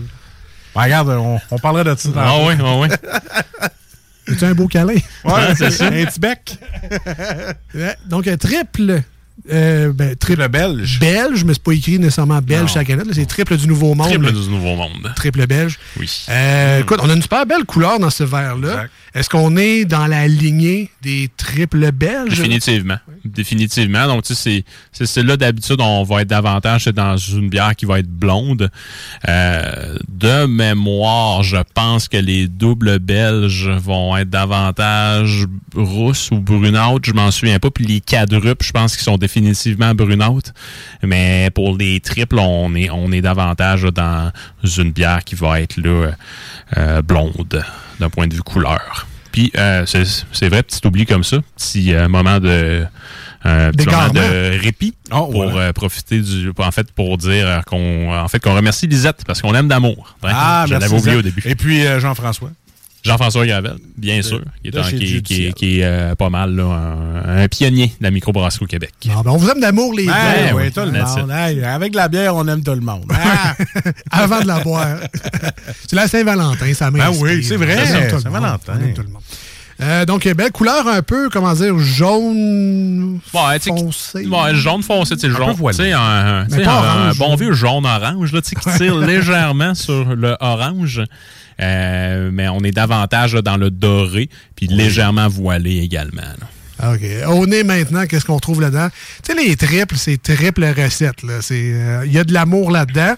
Ben, 0.76 0.82
regarde, 0.84 1.10
on, 1.10 1.40
on 1.52 1.58
parlera 1.58 1.84
de 1.84 1.96
ça. 2.00 2.10
Ah 2.16 2.36
oui, 2.48 2.54
ah 2.60 2.78
oui. 2.78 2.88
C'est 4.28 4.44
un 4.48 4.54
beau 4.54 4.68
câlin? 4.68 4.96
Ouais, 5.26 5.56
c'est 5.56 5.72
ça. 5.72 5.88
Un 5.88 6.06
petit 6.06 6.20
bec? 6.20 6.58
Donc, 8.08 8.28
un 8.28 8.38
triple. 8.38 9.02
Euh, 9.52 9.92
ben, 9.94 10.16
triple 10.16 10.48
belge. 10.50 11.00
Belge, 11.00 11.44
mais 11.44 11.54
c'est 11.54 11.64
pas 11.64 11.72
écrit 11.72 12.00
nécessairement 12.00 12.42
belge 12.42 12.74
canette. 12.74 13.08
là, 13.08 13.14
C'est 13.14 13.26
triple 13.26 13.58
du 13.58 13.68
Nouveau 13.68 13.96
Monde. 13.96 14.08
Triple 14.10 14.32
du 14.32 14.50
Nouveau 14.50 14.76
Monde. 14.76 15.12
Triple 15.16 15.48
belge. 15.48 15.80
Oui. 15.98 16.10
Euh, 16.30 16.82
Écoute, 16.82 17.00
on 17.02 17.10
a 17.10 17.14
une 17.14 17.22
super 17.22 17.46
belle 17.46 17.64
couleur 17.66 18.00
dans 18.00 18.10
ce 18.10 18.24
verre-là. 18.24 18.86
Est-ce 19.16 19.30
qu'on 19.30 19.58
est 19.58 19.86
dans 19.86 20.08
la 20.08 20.28
lignée 20.28 20.90
des 21.02 21.30
triples 21.36 21.92
belges? 21.92 22.30
Définitivement. 22.30 22.98
Définitivement. 23.26 24.08
Donc, 24.08 24.24
tu 24.24 24.36
sais, 24.36 24.64
c'est- 24.92 25.24
là 25.24 25.36
d'habitude, 25.36 25.78
on 25.80 26.04
va 26.04 26.22
être 26.22 26.28
davantage 26.28 26.86
dans 26.86 27.18
une 27.18 27.50
bière 27.50 27.76
qui 27.76 27.86
va 27.86 28.00
être 28.00 28.10
blonde. 28.10 28.70
Euh, 29.28 29.98
de 30.08 30.46
mémoire, 30.46 31.44
je 31.44 31.58
pense 31.74 32.08
que 32.08 32.18
les 32.18 32.48
doubles 32.48 33.00
belges 33.00 33.70
vont 33.70 34.16
être 34.16 34.30
davantage 34.30 35.46
rousses 35.76 36.30
ou 36.32 36.40
brunâtres. 36.40 37.06
Je 37.06 37.14
m'en 37.14 37.32
souviens 37.32 37.60
pas. 37.60 37.72
Puis 37.72 37.86
les 37.86 38.02
quadruples, 38.02 38.66
je 38.66 38.72
pense 38.72 38.96
qu'ils 38.96 39.04
sont 39.04 39.18
définitivement 39.18 39.94
brunâtres. 39.96 40.52
Mais 41.04 41.50
pour 41.54 41.78
les 41.78 42.00
triples, 42.00 42.40
on 42.40 42.74
est, 42.76 43.22
davantage 43.22 43.84
dans 43.84 44.32
une 44.78 44.92
bière 44.92 45.24
qui 45.24 45.36
va 45.36 45.60
être 45.62 45.76
euh, 46.78 47.02
blonde 47.02 47.64
d'un 48.00 48.10
point 48.10 48.28
de 48.28 48.34
vue 48.34 48.42
couleur. 48.42 49.08
Puis 49.32 49.52
euh, 49.58 49.86
c'est 49.86 50.50
vrai, 50.50 50.64
petit 50.64 50.86
oubli 50.86 51.06
comme 51.06 51.24
ça, 51.24 51.38
petit 51.56 51.94
euh, 51.94 52.08
moment 52.08 52.40
de 52.40 52.84
un 53.44 53.72
petit 53.72 53.86
moment 53.86 54.10
de 54.10 54.60
répit 54.60 54.94
pour 55.10 55.58
euh, 55.58 55.72
profiter 55.72 56.20
du 56.20 56.52
en 56.58 56.72
fait 56.72 56.92
pour 56.92 57.18
dire 57.18 57.48
euh, 57.48 57.62
qu'on 57.62 58.14
en 58.14 58.28
fait 58.28 58.40
qu'on 58.40 58.56
remercie 58.56 58.88
Lisette 58.88 59.24
parce 59.26 59.42
qu'on 59.42 59.52
l'aime 59.52 59.68
d'amour. 59.68 60.16
Ouais, 60.24 60.32
Ah, 60.34 60.66
je 60.68 60.74
l'avais 60.74 60.92
oublié 60.94 61.16
au 61.16 61.22
début. 61.22 61.42
Et 61.46 61.56
puis 61.56 61.84
Jean-François. 62.00 62.52
Jean-François 63.04 63.46
Gravel, 63.46 63.76
bien 63.98 64.22
sûr, 64.22 64.42
qui 64.62 64.68
est, 64.70 64.78
un- 64.78 64.84
qui, 64.84 65.22
qui- 65.24 65.54
qui 65.54 65.84
euh, 65.84 66.16
pas 66.16 66.30
mal 66.30 66.54
là, 66.56 66.64
un, 66.66 67.44
un 67.44 67.48
pionnier 67.48 67.88
de 68.00 68.04
la 68.04 68.12
microbrasserie 68.12 68.66
au 68.66 68.68
Québec. 68.68 68.92
Ah, 69.10 69.22
ben, 69.24 69.32
on 69.32 69.38
vous 69.38 69.50
aime 69.50 69.62
d'amour, 69.62 69.94
les 69.94 70.04
Hey, 70.04 70.08
gars. 70.08 70.56
Oui, 70.56 70.72
tout 70.72 70.82
le 70.82 70.92
monde. 70.92 71.32
Hey, 71.32 71.64
avec 71.64 71.96
la 71.96 72.08
bière, 72.10 72.36
on 72.36 72.48
aime 72.48 72.62
tout 72.64 72.72
le 72.74 72.82
monde. 72.82 73.06
Ah! 73.14 73.56
Avant 74.12 74.42
de 74.42 74.48
la 74.48 74.60
boire. 74.60 74.98
c'est 75.88 75.96
la 75.96 76.08
Saint-Valentin, 76.08 76.74
ça 76.74 76.92
Ben 76.92 76.98
m'inspire. 77.00 77.22
oui, 77.24 77.44
c'est 77.44 77.56
vrai, 77.58 77.86
Saint-Valentin. 77.86 78.74
On 78.78 78.82
aime 78.82 78.94
tout 78.94 79.02
le 79.04 79.10
monde. 79.10 79.22
Euh, 79.82 80.06
donc, 80.06 80.28
belle 80.34 80.52
couleur 80.52 80.88
un 80.88 81.02
peu, 81.02 81.30
comment 81.30 81.54
dire, 81.54 81.78
jaune 81.80 83.20
Ouais, 83.34 83.60
foncé. 83.60 84.26
Ouais, 84.28 84.54
jaune 84.56 84.84
foncé, 84.84 85.16
c'est 85.18 85.30
jaune. 85.30 85.56
sais, 85.84 85.94
un, 85.94 86.00
un- 86.02 87.12
bon 87.14 87.30
là. 87.30 87.36
vieux 87.38 87.54
jaune-orange, 87.54 88.34
là, 88.34 88.42
tu 88.42 88.50
sais, 88.50 88.56
qui 88.56 88.78
tire 88.78 88.98
légèrement 88.98 89.76
sur 89.76 90.16
le 90.16 90.36
orange. 90.42 91.02
Euh, 91.62 92.30
mais 92.32 92.48
on 92.50 92.60
est 92.62 92.72
davantage 92.72 93.36
là, 93.36 93.42
dans 93.42 93.58
le 93.58 93.70
doré, 93.70 94.30
puis 94.56 94.68
légèrement 94.68 95.28
voilé 95.28 95.78
également. 95.80 96.22
là. 96.22 96.92
OK. 96.94 97.02
Au 97.28 97.46
nez 97.46 97.64
maintenant, 97.64 98.06
qu'est-ce 98.06 98.24
qu'on 98.26 98.40
trouve 98.40 98.62
là-dedans? 98.62 98.88
Tu 99.24 99.34
sais, 99.36 99.42
les 99.48 99.56
triples, 99.58 99.96
c'est 99.98 100.22
triple 100.22 100.64
recette. 100.78 101.24
là. 101.24 101.42
C'est, 101.42 101.72
euh, 101.74 102.04
Il 102.06 102.14
y 102.14 102.18
a 102.20 102.24
de 102.24 102.34
l'amour 102.34 102.72
là-dedans. 102.72 103.16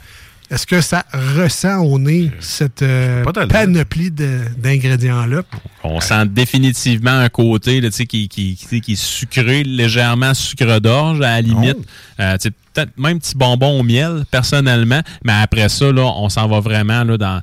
Est-ce 0.51 0.67
que 0.67 0.81
ça 0.81 1.05
ressent 1.13 1.79
au 1.79 1.97
nez 1.97 2.29
cette 2.41 2.81
euh, 2.81 3.23
le 3.23 3.47
panoplie 3.47 4.11
de- 4.11 4.41
d'ingrédients-là? 4.57 5.43
On 5.83 6.01
sent 6.01 6.25
définitivement 6.27 7.11
un 7.11 7.29
côté 7.29 7.79
là, 7.79 7.89
qui, 7.89 8.05
qui, 8.05 8.27
qui, 8.27 8.81
qui 8.81 8.91
est 8.91 8.95
sucré, 9.01 9.63
légèrement 9.63 10.33
sucre 10.33 10.79
d'orge 10.79 11.19
à 11.21 11.21
la 11.35 11.41
limite. 11.41 11.77
Euh, 12.19 12.37
Peut-être 12.73 12.97
même 12.97 13.19
petit 13.19 13.35
bonbon 13.35 13.79
au 13.79 13.83
miel, 13.83 14.23
personnellement. 14.31 15.01
Mais 15.25 15.33
après 15.33 15.67
ça, 15.67 15.91
là, 15.91 16.03
on 16.03 16.29
s'en 16.29 16.47
va 16.47 16.59
vraiment 16.61 17.03
là, 17.03 17.17
dans 17.17 17.41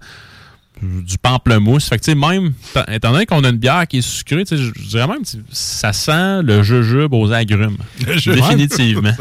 du 0.83 1.19
pamplemousse. 1.19 1.89
Fait 1.89 1.99
que, 1.99 2.11
même, 2.13 2.53
étant 2.91 3.13
donné 3.13 3.27
qu'on 3.27 3.43
a 3.45 3.49
une 3.49 3.57
bière 3.57 3.87
qui 3.87 3.99
est 3.99 4.03
sucrée, 4.03 4.45
je 4.51 4.71
dirais 4.89 5.07
même 5.07 5.23
que 5.23 5.29
ça 5.51 5.93
sent 5.93 6.43
le 6.43 6.63
jujube 6.63 7.13
aux 7.13 7.31
agrumes. 7.33 7.77
Définitivement. 7.99 9.13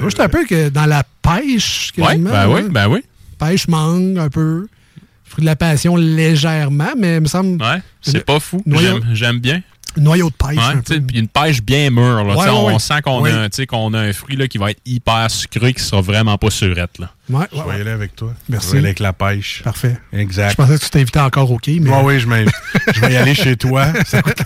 Moi, 0.00 0.10
je 0.16 0.22
un 0.22 0.28
peu 0.28 0.44
que 0.44 0.68
dans 0.68 0.86
la 0.86 1.02
pêche, 1.22 1.90
Oui, 1.98 2.18
ben 2.18 2.48
oui, 2.48 2.62
ben 2.70 2.88
oui. 2.88 3.00
Pêche 3.38 3.68
mangue 3.68 4.18
un 4.18 4.28
peu. 4.28 4.66
Fruit 5.24 5.42
de 5.42 5.46
la 5.46 5.56
passion 5.56 5.94
légèrement, 5.96 6.92
mais 6.96 7.16
il 7.16 7.20
me 7.20 7.26
semble. 7.26 7.62
Ouais, 7.62 7.82
c'est 8.00 8.24
pas 8.24 8.40
fou. 8.40 8.62
Noyau, 8.64 8.94
J'aime- 9.02 9.14
J'aime 9.14 9.38
bien. 9.40 9.60
noyau 9.96 10.30
de 10.30 10.34
pêche. 10.34 10.56
Ouais, 10.56 10.74
un 10.74 10.80
peu. 10.80 11.02
une 11.14 11.28
pêche 11.28 11.60
bien 11.62 11.90
mûre. 11.90 12.24
Là, 12.24 12.34
Ouais, 12.34 12.44
ouais, 12.46 12.48
on 12.50 12.78
sent 12.78 13.02
qu'on 13.02 13.24
a, 13.26 13.30
un- 13.30 13.48
tu 13.50 13.56
sais, 13.56 13.66
qu'on 13.66 13.92
a 13.92 13.98
un 14.00 14.12
fruit 14.14 14.36
là, 14.36 14.48
qui 14.48 14.56
va 14.56 14.70
être 14.70 14.80
hyper 14.86 15.30
sucré, 15.30 15.74
qui 15.74 15.82
sera 15.82 16.00
vraiment 16.00 16.38
pas 16.38 16.48
surette. 16.50 16.98
Là. 16.98 17.10
Ouais, 17.28 17.44
Je 17.52 17.60
vais 17.60 17.78
y 17.78 17.80
aller 17.82 17.90
avec 17.90 18.16
toi. 18.16 18.32
Merci. 18.48 18.68
Je 18.68 18.72
vais 18.72 18.76
y 18.76 18.80
aller 18.80 18.88
avec 18.88 19.00
la 19.00 19.12
pêche. 19.12 19.62
Parfait. 19.62 19.98
Exact. 20.14 20.52
Je 20.52 20.56
pensais 20.56 20.78
que 20.78 20.84
tu 20.84 20.90
t'invitais 20.90 21.20
encore 21.20 21.50
au 21.50 21.58
quai, 21.58 21.78
mais. 21.78 21.90
Oui, 22.02 22.20
je, 22.20 22.26
je 22.94 23.00
vais 23.02 23.12
y 23.12 23.16
aller 23.16 23.34
chez 23.34 23.56
toi. 23.56 23.88
Ça 24.06 24.22
coûte- 24.22 24.42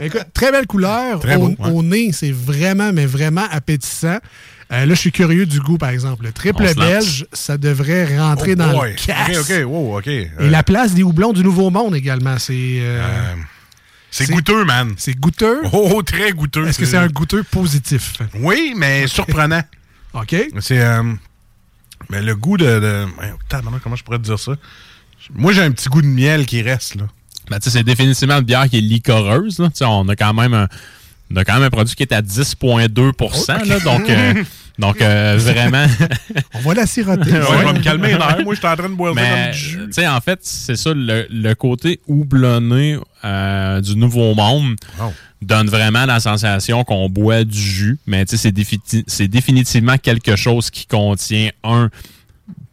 Écoute, 0.00 0.26
très 0.32 0.50
belle 0.52 0.66
couleur. 0.66 1.20
Très 1.20 1.36
au, 1.36 1.48
beau, 1.50 1.64
ouais. 1.64 1.70
au 1.70 1.82
nez, 1.82 2.12
c'est 2.12 2.32
vraiment, 2.32 2.92
mais 2.94 3.04
vraiment 3.06 3.44
appétissant. 3.50 4.18
Euh, 4.72 4.86
là, 4.86 4.94
je 4.94 5.00
suis 5.00 5.10
curieux 5.12 5.46
du 5.46 5.60
goût, 5.60 5.78
par 5.78 5.88
exemple. 5.90 6.24
Le 6.24 6.32
triple 6.32 6.74
belge, 6.76 7.26
ça 7.32 7.58
devrait 7.58 8.16
rentrer 8.18 8.52
Oh 8.52 8.56
dans 8.56 8.70
boy. 8.72 8.90
le 8.92 8.96
casse. 8.96 9.38
OK, 9.38 9.50
OK, 9.50 9.66
wow, 9.66 9.98
OK. 9.98 10.06
Et 10.06 10.30
la 10.38 10.62
place 10.62 10.94
des 10.94 11.02
houblons 11.02 11.32
du 11.32 11.42
Nouveau 11.42 11.70
Monde 11.70 11.96
également, 11.96 12.38
c'est... 12.38 12.78
euh, 12.80 13.34
c'est 14.12 14.30
goûteux, 14.30 14.64
man. 14.64 14.94
C'est 14.96 15.14
goûteux? 15.18 15.60
Oh, 15.72 16.02
très 16.02 16.32
goûteux. 16.32 16.66
Est-ce 16.68 16.78
que 16.78 16.86
c'est 16.86 16.96
un 16.96 17.08
goûteux 17.08 17.42
positif? 17.42 18.14
Oui, 18.40 18.74
mais 18.76 19.06
surprenant. 19.08 19.62
OK. 20.14 20.36
C'est 20.60 20.80
euh, 20.80 21.02
mais 22.08 22.22
le 22.22 22.34
goût 22.36 22.56
de... 22.56 22.64
de... 22.80 23.06
Comment 23.82 23.96
je 23.96 24.02
pourrais 24.04 24.18
te 24.18 24.24
dire 24.24 24.38
ça? 24.38 24.52
Moi, 25.34 25.52
j'ai 25.52 25.62
un 25.62 25.70
petit 25.70 25.88
goût 25.88 26.02
de 26.02 26.06
miel 26.06 26.46
qui 26.46 26.62
reste, 26.62 26.94
là. 26.96 27.04
Ben, 27.50 27.58
tu 27.58 27.64
sais, 27.64 27.78
c'est 27.78 27.84
définitivement 27.84 28.38
une 28.38 28.44
bière 28.44 28.68
qui 28.68 28.78
est 28.78 28.80
licoreuse. 28.80 29.58
Là. 29.58 29.68
Tu 29.68 29.78
sais, 29.78 29.84
On 29.84 30.08
a 30.08 30.14
quand 30.16 30.32
même 30.32 30.54
un, 30.54 30.68
on 31.32 31.36
a 31.36 31.44
quand 31.44 31.54
même 31.54 31.64
un 31.64 31.70
produit 31.70 31.94
qui 31.94 32.02
est 32.04 32.12
à 32.12 32.22
10,2% 32.22 33.66
là, 33.68 33.80
Donc, 33.80 34.08
euh, 34.08 34.34
donc 34.80 35.00
euh, 35.02 35.36
vraiment. 35.38 35.86
On 36.54 36.58
va 36.60 36.74
la 36.74 36.86
siroter. 36.86 37.30
Ouais, 37.32 37.40
je 37.60 37.66
vais 37.66 37.72
me 37.72 37.78
calmer. 37.82 38.16
Moi, 38.44 38.54
je 38.54 38.58
suis 38.58 38.66
en 38.68 38.76
train 38.76 38.88
de 38.88 38.94
boire 38.94 39.14
Mais, 39.14 39.22
comme 39.44 39.52
du 39.52 39.58
jus. 39.58 39.78
tu 39.86 39.92
sais, 39.92 40.08
en 40.08 40.20
fait, 40.20 40.38
c'est 40.42 40.76
ça, 40.76 40.92
le, 40.94 41.26
le 41.30 41.54
côté 41.54 42.00
houblonné 42.08 42.98
euh, 43.24 43.80
du 43.80 43.96
Nouveau 43.96 44.34
Monde. 44.34 44.76
donne 45.42 45.68
vraiment 45.68 46.04
la 46.06 46.20
sensation 46.20 46.84
qu'on 46.84 47.08
boit 47.08 47.44
du 47.44 47.58
jus, 47.60 47.98
mais 48.06 48.24
c'est 48.26 48.52
défi- 48.54 49.04
c'est 49.06 49.28
définitivement 49.28 49.96
quelque 49.96 50.36
chose 50.36 50.70
qui 50.70 50.86
contient 50.86 51.50
un 51.64 51.88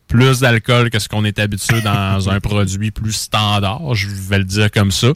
plus 0.08 0.40
d'alcool 0.40 0.90
que 0.90 1.00
ce 1.00 1.10
qu'on 1.10 1.26
est 1.26 1.38
habitué 1.40 1.82
dans 1.82 2.30
un 2.30 2.40
produit 2.40 2.92
plus 2.92 3.12
standard, 3.14 3.94
je 3.94 4.08
vais 4.08 4.38
le 4.40 4.44
dire 4.46 4.72
comme 4.72 4.92
ça. 4.92 5.08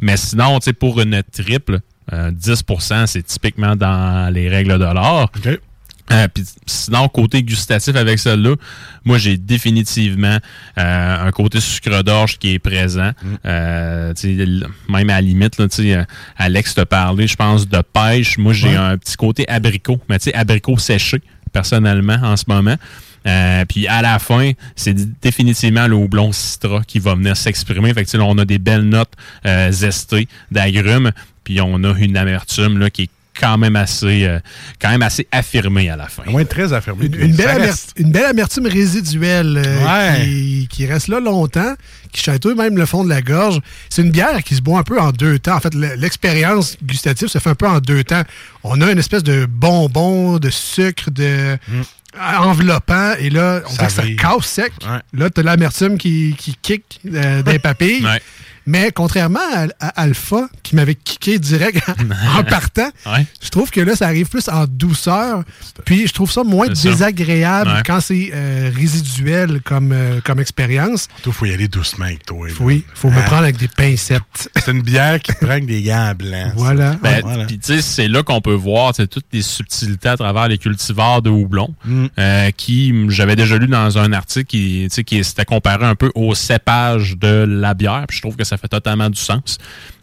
Mais 0.00 0.16
sinon, 0.16 0.58
pour 0.78 1.00
une 1.00 1.20
triple, 1.32 1.80
euh, 2.12 2.30
10%, 2.30 3.06
c'est 3.06 3.22
typiquement 3.24 3.74
dans 3.74 4.32
les 4.32 4.48
règles 4.48 4.78
de 4.78 4.84
l'art. 4.84 5.30
Euh, 6.12 6.28
puis 6.32 6.44
sinon, 6.66 7.08
côté 7.08 7.42
gustatif 7.42 7.96
avec 7.96 8.18
celle-là, 8.20 8.54
moi 9.04 9.18
j'ai 9.18 9.36
définitivement 9.36 10.38
euh, 10.78 11.26
un 11.26 11.30
côté 11.32 11.60
sucre 11.60 12.02
d'orge 12.04 12.38
qui 12.38 12.52
est 12.54 12.58
présent. 12.60 13.10
Euh, 13.44 14.12
sais, 14.14 14.30
l- 14.32 14.66
même 14.88 15.10
à 15.10 15.14
la 15.14 15.20
limite, 15.20 15.58
là, 15.58 15.66
euh, 15.78 16.04
Alex 16.36 16.74
te 16.74 16.82
parlait, 16.82 17.26
je 17.26 17.36
pense, 17.36 17.68
de 17.68 17.82
pêche. 17.92 18.38
Moi 18.38 18.52
j'ai 18.52 18.68
Ouais. 18.68 18.76
un 18.76 18.96
petit 18.98 19.16
côté 19.16 19.48
abricot, 19.48 20.00
mais 20.08 20.18
tu 20.18 20.24
sais, 20.30 20.34
abricot 20.34 20.78
séché, 20.78 21.18
personnellement, 21.52 22.18
en 22.22 22.36
ce 22.36 22.44
moment. 22.48 22.76
Euh, 23.26 23.64
puis 23.64 23.88
à 23.88 24.02
la 24.02 24.20
fin, 24.20 24.52
c'est 24.76 24.94
définitivement 25.20 25.88
le 25.88 25.96
houblon 25.96 26.30
citra 26.30 26.82
qui 26.86 27.00
va 27.00 27.16
venir 27.16 27.36
s'exprimer. 27.36 27.92
Fait 27.92 28.04
que 28.04 28.16
là, 28.16 28.22
on 28.24 28.38
a 28.38 28.44
des 28.44 28.58
belles 28.60 28.88
notes 28.88 29.12
euh, 29.44 29.72
zestées 29.72 30.28
d'agrumes, 30.52 31.10
puis 31.42 31.60
on 31.60 31.82
a 31.82 31.92
une 31.98 32.16
amertume 32.16 32.78
là, 32.78 32.90
qui 32.90 33.02
est 33.02 33.10
quand 33.40 33.58
même 33.58 33.76
assez 33.76 34.24
euh, 34.24 34.38
quand 34.80 34.90
même 34.90 35.02
assez 35.02 35.26
affirmée 35.32 35.90
à 35.90 35.96
la 35.96 36.06
fin. 36.08 36.22
Moins 36.26 36.44
très 36.44 36.72
affirmé. 36.72 37.06
Une, 37.06 37.14
une 37.20 37.36
belle 37.36 37.46
Ça 37.46 37.52
amer- 37.54 37.66
reste. 37.66 37.92
une 37.96 38.10
belle 38.10 38.24
amertume 38.26 38.66
résiduelle 38.66 39.62
euh, 39.64 39.84
Ouais. 39.84 40.24
qui, 40.24 40.68
qui 40.70 40.86
reste 40.86 41.08
là 41.08 41.20
longtemps, 41.20 41.74
qui 42.12 42.22
chatouille 42.22 42.54
même 42.54 42.76
le 42.76 42.86
fond 42.86 43.04
de 43.04 43.08
la 43.08 43.22
gorge. 43.22 43.60
C'est 43.90 44.02
une 44.02 44.10
bière 44.10 44.42
qui 44.44 44.54
se 44.56 44.60
boit 44.62 44.78
un 44.78 44.82
peu 44.82 45.00
en 45.00 45.10
deux 45.12 45.38
temps. 45.38 45.56
En 45.56 45.60
fait, 45.60 45.74
le- 45.74 45.94
l'expérience 45.94 46.76
gustative 46.82 47.28
se 47.28 47.38
fait 47.38 47.50
un 47.50 47.54
peu 47.54 47.68
en 47.68 47.80
deux 47.80 48.04
temps. 48.04 48.22
On 48.64 48.80
a 48.80 48.90
une 48.90 48.98
espèce 48.98 49.22
de 49.22 49.46
bonbon, 49.46 50.38
de 50.38 50.50
sucre, 50.50 51.10
de 51.10 51.58
enveloppant, 52.18 53.12
et 53.18 53.30
là, 53.30 53.60
on 53.66 53.70
Ça 53.70 53.86
dirait 53.88 54.14
que 54.14 54.22
ça 54.22 54.28
casse 54.34 54.46
sec. 54.46 54.72
Ouais. 54.82 54.98
Là, 55.18 55.30
tu 55.30 55.40
as 55.40 55.42
l'amertume 55.44 55.98
qui, 55.98 56.34
qui 56.38 56.56
kick 56.60 57.00
euh, 57.12 57.42
des 57.42 57.58
papilles. 57.68 58.04
Ouais. 58.04 58.20
Mais 58.66 58.90
contrairement 58.92 59.38
à, 59.54 59.66
à 59.80 59.88
Alpha, 60.02 60.48
qui 60.62 60.74
m'avait 60.76 60.94
kické 60.94 61.38
direct 61.38 61.80
en 62.38 62.42
partant, 62.44 62.88
Ouais. 63.06 63.24
je 63.42 63.48
trouve 63.50 63.70
que 63.70 63.80
là, 63.80 63.94
ça 63.96 64.06
arrive 64.06 64.28
plus 64.28 64.48
en 64.48 64.64
douceur. 64.66 65.42
Puis 65.84 66.06
je 66.08 66.12
trouve 66.12 66.30
ça 66.30 66.42
moins 66.44 66.66
ça. 66.74 66.90
désagréable 66.90 67.70
Ouais. 67.70 67.82
quand 67.86 68.00
c'est 68.00 68.30
euh, 68.34 68.70
résiduel 68.74 69.60
comme, 69.64 69.92
euh, 69.92 70.20
comme 70.24 70.40
expérience. 70.40 71.08
Toi, 71.22 71.32
faut 71.32 71.46
y 71.46 71.52
aller 71.52 71.68
doucement 71.68 72.06
avec 72.06 72.24
toi. 72.26 72.48
là. 72.48 72.54
Oui, 72.60 72.84
il 72.88 72.98
faut 72.98 73.10
me 73.10 73.18
Ah. 73.18 73.22
prendre 73.22 73.42
avec 73.42 73.56
des 73.56 73.68
pincettes. 73.68 74.22
C'est 74.56 74.70
une 74.72 74.82
bière 74.82 75.20
qui 75.20 75.32
prend 75.32 75.50
avec 75.50 75.66
des 75.66 75.82
gants 75.82 76.12
blancs. 76.18 76.52
Voilà. 76.56 76.96
Ben, 77.02 77.20
Voilà. 77.22 77.44
Puis 77.44 77.58
tu 77.58 77.66
sais, 77.74 77.82
c'est 77.82 78.08
là 78.08 78.22
qu'on 78.22 78.40
peut 78.40 78.54
voir 78.54 78.92
toutes 78.94 79.26
les 79.32 79.42
subtilités 79.42 80.08
à 80.08 80.16
travers 80.16 80.48
les 80.48 80.58
cultivars 80.58 81.22
de 81.22 81.30
houblon, 81.30 81.74
Mm. 81.84 82.06
euh, 82.18 82.50
qui 82.56 82.92
j'avais 83.10 83.36
déjà 83.36 83.56
lu 83.58 83.66
dans 83.68 83.98
un 83.98 84.12
article 84.12 84.46
qui, 84.46 84.88
qui 85.06 85.22
s'était 85.24 85.44
comparé 85.44 85.84
un 85.84 85.94
peu 85.94 86.10
au 86.14 86.34
cépage 86.34 87.16
de 87.16 87.44
la 87.48 87.74
bière. 87.74 88.04
Puis 88.08 88.16
je 88.18 88.22
trouve 88.22 88.36
que 88.36 88.44
ça 88.44 88.55
fait 88.56 88.68
totalement 88.68 89.10
du 89.10 89.20
sens. 89.20 89.58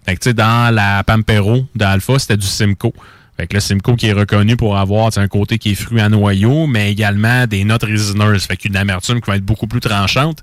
Fait 0.06 0.16
que 0.16 0.20
tu 0.22 0.30
sais, 0.30 0.34
dans 0.34 0.74
la 0.74 1.04
Pampero 1.04 1.66
d'Alpha, 1.76 2.20
c'était 2.20 2.38
du 2.38 2.46
Simcoe. 2.48 2.94
Fait 3.38 3.48
que 3.48 3.56
le 3.56 3.60
Simcoe 3.62 3.96
qui 3.96 4.08
est 4.08 4.14
reconnu 4.14 4.56
pour 4.58 4.78
avoir 4.78 5.10
un 5.18 5.28
côté 5.28 5.58
qui 5.58 5.72
est 5.72 5.76
fruit 5.76 6.02
à 6.02 6.10
noyau, 6.10 6.68
mais 6.68 6.92
également 6.92 7.48
des 7.48 7.64
notes 7.64 7.84
résineuses. 7.84 8.44
Fait 8.44 8.58
qu'une 8.58 8.76
amertume 8.76 9.22
qui 9.22 9.30
va 9.30 9.38
être 9.38 9.46
beaucoup 9.46 9.68
plus 9.68 9.80
tranchante. 9.80 10.40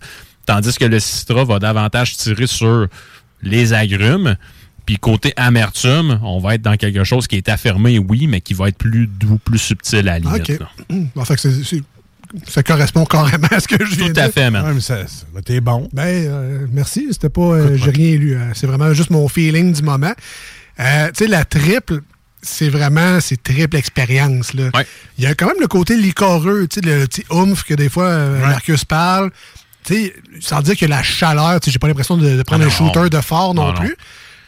Tandis 0.46 0.74
que 0.76 0.86
le 0.86 0.98
Citra 0.98 1.44
va 1.44 1.58
davantage 1.58 2.16
tirer 2.16 2.46
sur 2.46 2.88
les 3.42 3.72
agrumes. 3.72 4.36
Puis 4.86 4.96
côté 4.96 5.32
amertume, 5.36 6.18
on 6.24 6.40
va 6.40 6.56
être 6.56 6.62
dans 6.62 6.76
quelque 6.76 7.04
chose 7.04 7.28
qui 7.28 7.36
est 7.36 7.48
affirmé, 7.48 7.98
oui, 8.00 8.26
mais 8.26 8.40
qui 8.40 8.54
va 8.54 8.68
être 8.68 8.78
plus 8.78 9.06
doux, 9.06 9.38
plus 9.38 9.58
subtil 9.58 10.00
à 10.00 10.02
la 10.02 10.18
limite. 10.18 10.50
OK. 10.50 10.98
Bon, 11.14 11.24
fait 11.24 11.36
que 11.36 11.40
c'est- 11.42 11.82
ça 12.46 12.62
correspond 12.62 13.04
carrément 13.04 13.48
à 13.50 13.60
ce 13.60 13.68
que 13.68 13.84
je 13.84 13.94
viens 13.96 14.06
Tout 14.08 14.12
de 14.14 14.20
à 14.20 14.24
dire. 14.24 14.32
fait, 14.34 14.50
man. 14.50 14.64
Ouais, 14.66 14.74
mais 14.74 14.80
ça, 14.80 15.06
ça- 15.06 15.24
t'es 15.44 15.60
bon. 15.60 15.88
Ben, 15.92 16.02
euh, 16.06 16.66
merci. 16.72 17.08
C'était 17.10 17.28
pas. 17.28 17.40
euh, 17.42 17.76
J'ai 17.76 17.90
rien 17.90 18.16
lu. 18.16 18.36
hein. 18.36 18.50
C'est 18.54 18.66
vraiment 18.66 18.92
juste 18.94 19.10
mon 19.10 19.28
feeling 19.28 19.72
du 19.72 19.82
moment. 19.82 20.12
Euh, 20.78 21.08
tu 21.08 21.24
sais, 21.24 21.26
la 21.26 21.44
triple, 21.44 22.00
c'est 22.42 22.68
vraiment. 22.68 23.20
C'est 23.20 23.42
triple 23.42 23.76
expérience. 23.76 24.54
là. 24.54 24.70
Ouais. 24.74 24.86
Il 25.18 25.24
y 25.24 25.26
a 25.26 25.34
quand 25.34 25.46
même 25.46 25.60
le 25.60 25.66
côté 25.68 25.96
licoreux, 25.96 26.66
tu 26.68 26.80
sais, 26.80 26.86
le 26.86 27.06
petit 27.06 27.24
oomph 27.30 27.64
que 27.64 27.74
des 27.74 27.88
fois 27.88 28.08
Ouais. 28.08 28.38
Marcus 28.40 28.84
parle. 28.84 29.30
Tu 29.84 29.94
sais, 29.94 30.14
sans 30.40 30.60
dire 30.62 30.76
que 30.76 30.86
la 30.86 31.02
chaleur, 31.02 31.58
tu 31.60 31.66
sais, 31.66 31.70
j'ai 31.72 31.78
pas 31.78 31.88
l'impression 31.88 32.16
de, 32.16 32.36
de 32.36 32.42
prendre 32.42 32.62
Ah 32.64 32.66
un 32.66 32.70
shooter 32.70 33.08
de 33.10 33.20
fort 33.20 33.54
non, 33.54 33.66
Non, 33.68 33.72
non. 33.72 33.80
plus. 33.80 33.96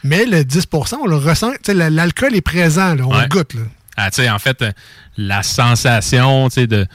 Mais 0.05 0.25
le 0.27 0.43
10% 0.45 0.97
on 1.03 1.07
le 1.07 1.17
ressent. 1.17 1.51
Tu 1.53 1.59
sais, 1.67 1.75
la- 1.75 1.89
l'alcool 1.91 2.35
est 2.35 2.41
présent, 2.43 2.95
là, 2.95 3.05
on 3.07 3.19
le 3.19 3.27
goûte. 3.29 3.55
Là. 3.55 3.61
Ah, 3.97 4.11
tu 4.11 4.23
sais, 4.23 4.31
en 4.31 4.39
fait, 4.39 4.65
la 5.17 5.43
sensation, 5.43 6.49
tu 6.49 6.55
sais, 6.55 6.67
de, 6.67 6.87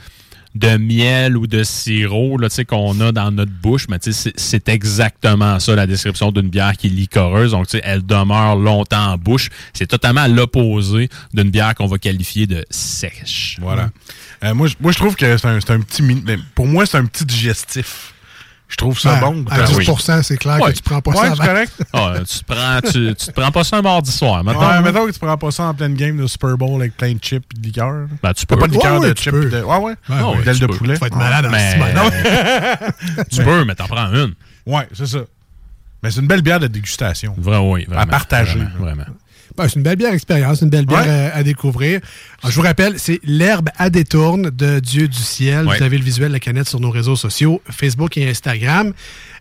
de 0.54 0.76
miel 0.76 1.36
ou 1.36 1.46
de 1.46 1.62
sirop, 1.62 2.38
qu'on 2.64 2.98
a 3.00 3.12
dans 3.12 3.30
notre 3.30 3.52
bouche, 3.52 3.86
mais 3.88 3.98
c'est- 4.00 4.68
exactement 4.68 5.60
ça, 5.60 5.74
la 5.74 5.86
description 5.86 6.32
d'une 6.32 6.48
bière 6.48 6.76
qui 6.76 6.88
est 6.88 6.90
licoreuse. 6.90 7.52
Donc, 7.52 7.66
elle 7.82 8.04
demeure 8.04 8.56
longtemps 8.56 9.12
en 9.12 9.18
bouche. 9.18 9.50
C'est 9.72 9.86
totalement 9.86 10.26
l'opposé 10.26 11.08
d'une 11.32 11.50
bière 11.50 11.74
qu'on 11.74 11.86
va 11.86 11.98
qualifier 11.98 12.46
de 12.46 12.64
sèche. 12.70 13.56
Voilà. 13.60 13.90
Euh, 14.44 14.54
moi, 14.54 14.66
je- 14.68 14.74
moi, 14.80 14.92
je 14.92 14.98
trouve 14.98 15.16
que 15.16 15.36
c'est 15.36 15.46
un, 15.48 15.56
un 15.56 15.80
petit. 15.80 16.02
Pour 16.54 16.66
moi, 16.66 16.86
c'est 16.86 16.98
un 16.98 17.04
petit 17.06 17.24
digestif. 17.24 18.14
Je 18.68 18.76
trouve 18.76 19.00
ça 19.00 19.14
Ben, 19.16 19.30
bon. 19.32 19.44
À 19.50 19.62
10% 19.64 20.22
c'est 20.22 20.36
clair 20.36 20.60
Ouais. 20.60 20.72
que 20.72 20.76
tu 20.76 20.82
prends 20.82 21.00
pas 21.00 21.10
Ouais, 21.12 21.28
ça 21.30 21.34
c'est 21.36 21.46
correct. 21.46 21.72
Ah, 21.94 22.12
tu, 22.18 22.38
te 22.40 22.44
prends, 22.44 22.80
tu, 22.82 23.14
tu 23.14 23.26
te 23.26 23.30
prends 23.32 23.50
pas 23.50 23.64
ça 23.64 23.78
un 23.78 23.82
mardi 23.82 24.12
soir, 24.12 24.44
mettons. 24.44 24.60
Ouais, 24.60 24.82
mettons 24.82 25.06
que 25.06 25.10
tu 25.12 25.18
prends 25.18 25.36
pas 25.38 25.50
ça 25.50 25.64
en 25.64 25.74
pleine 25.74 25.94
game 25.94 26.16
de 26.18 26.26
Super 26.26 26.56
Bowl 26.58 26.78
avec 26.80 26.96
plein 26.96 27.14
de 27.14 27.18
chips 27.18 27.44
et 27.56 27.58
de 27.60 27.64
liqueur. 27.66 27.90
là. 27.90 28.06
Ben, 28.22 28.32
tu 28.34 28.44
Pas 28.46 28.54
peux. 28.56 28.60
pas 28.60 28.68
de 28.68 28.72
liqueur, 28.74 29.00
de 29.00 29.14
chips. 29.16 29.32
De... 29.32 29.62
Ouais, 29.62 29.76
ouais. 29.78 29.94
Tu 30.06 30.60
de 30.60 30.66
peux. 30.66 30.76
poulet. 30.76 30.94
Tu 30.94 31.00
vas 31.00 31.06
être 31.06 31.16
malade 31.16 31.46
en 31.46 31.50
Mais-. 31.50 33.24
Tu 33.30 33.42
peux, 33.42 33.64
mais 33.64 33.74
t'en 33.74 33.86
prends 33.86 34.12
une. 34.12 34.34
Ouais, 34.66 34.86
c'est 34.92 35.06
ça. 35.06 35.20
Mais 36.02 36.10
c'est 36.10 36.20
une 36.20 36.28
belle 36.28 36.42
bière 36.42 36.60
de 36.60 36.66
dégustation. 36.68 37.34
Vrai, 37.38 37.56
oui, 37.58 37.84
vraiment. 37.86 38.02
À 38.02 38.06
partager. 38.06 38.58
Vraiment. 38.58 38.78
vraiment. 38.78 39.04
C'est 39.66 39.76
une 39.76 39.82
belle 39.82 39.96
bière 39.96 40.12
expérience, 40.12 40.60
une 40.60 40.68
belle 40.70 40.86
bière 40.86 41.00
Ouais. 41.00 41.08
euh, 41.08 41.30
à 41.34 41.42
découvrir. 41.42 42.00
Alors, 42.42 42.50
je 42.52 42.56
vous 42.56 42.62
rappelle, 42.62 42.94
c'est 42.98 43.18
l'herbe 43.24 43.70
à 43.78 43.90
détourne 43.90 44.50
de 44.50 44.78
Dieu 44.78 45.08
du 45.08 45.18
ciel. 45.18 45.66
Ouais. 45.66 45.78
Vous 45.78 45.82
avez 45.82 45.98
le 45.98 46.04
visuel 46.04 46.28
de 46.28 46.34
la 46.34 46.40
canette 46.40 46.68
sur 46.68 46.78
nos 46.80 46.90
réseaux 46.90 47.16
sociaux, 47.16 47.60
Facebook 47.70 48.16
et 48.16 48.28
Instagram. 48.28 48.92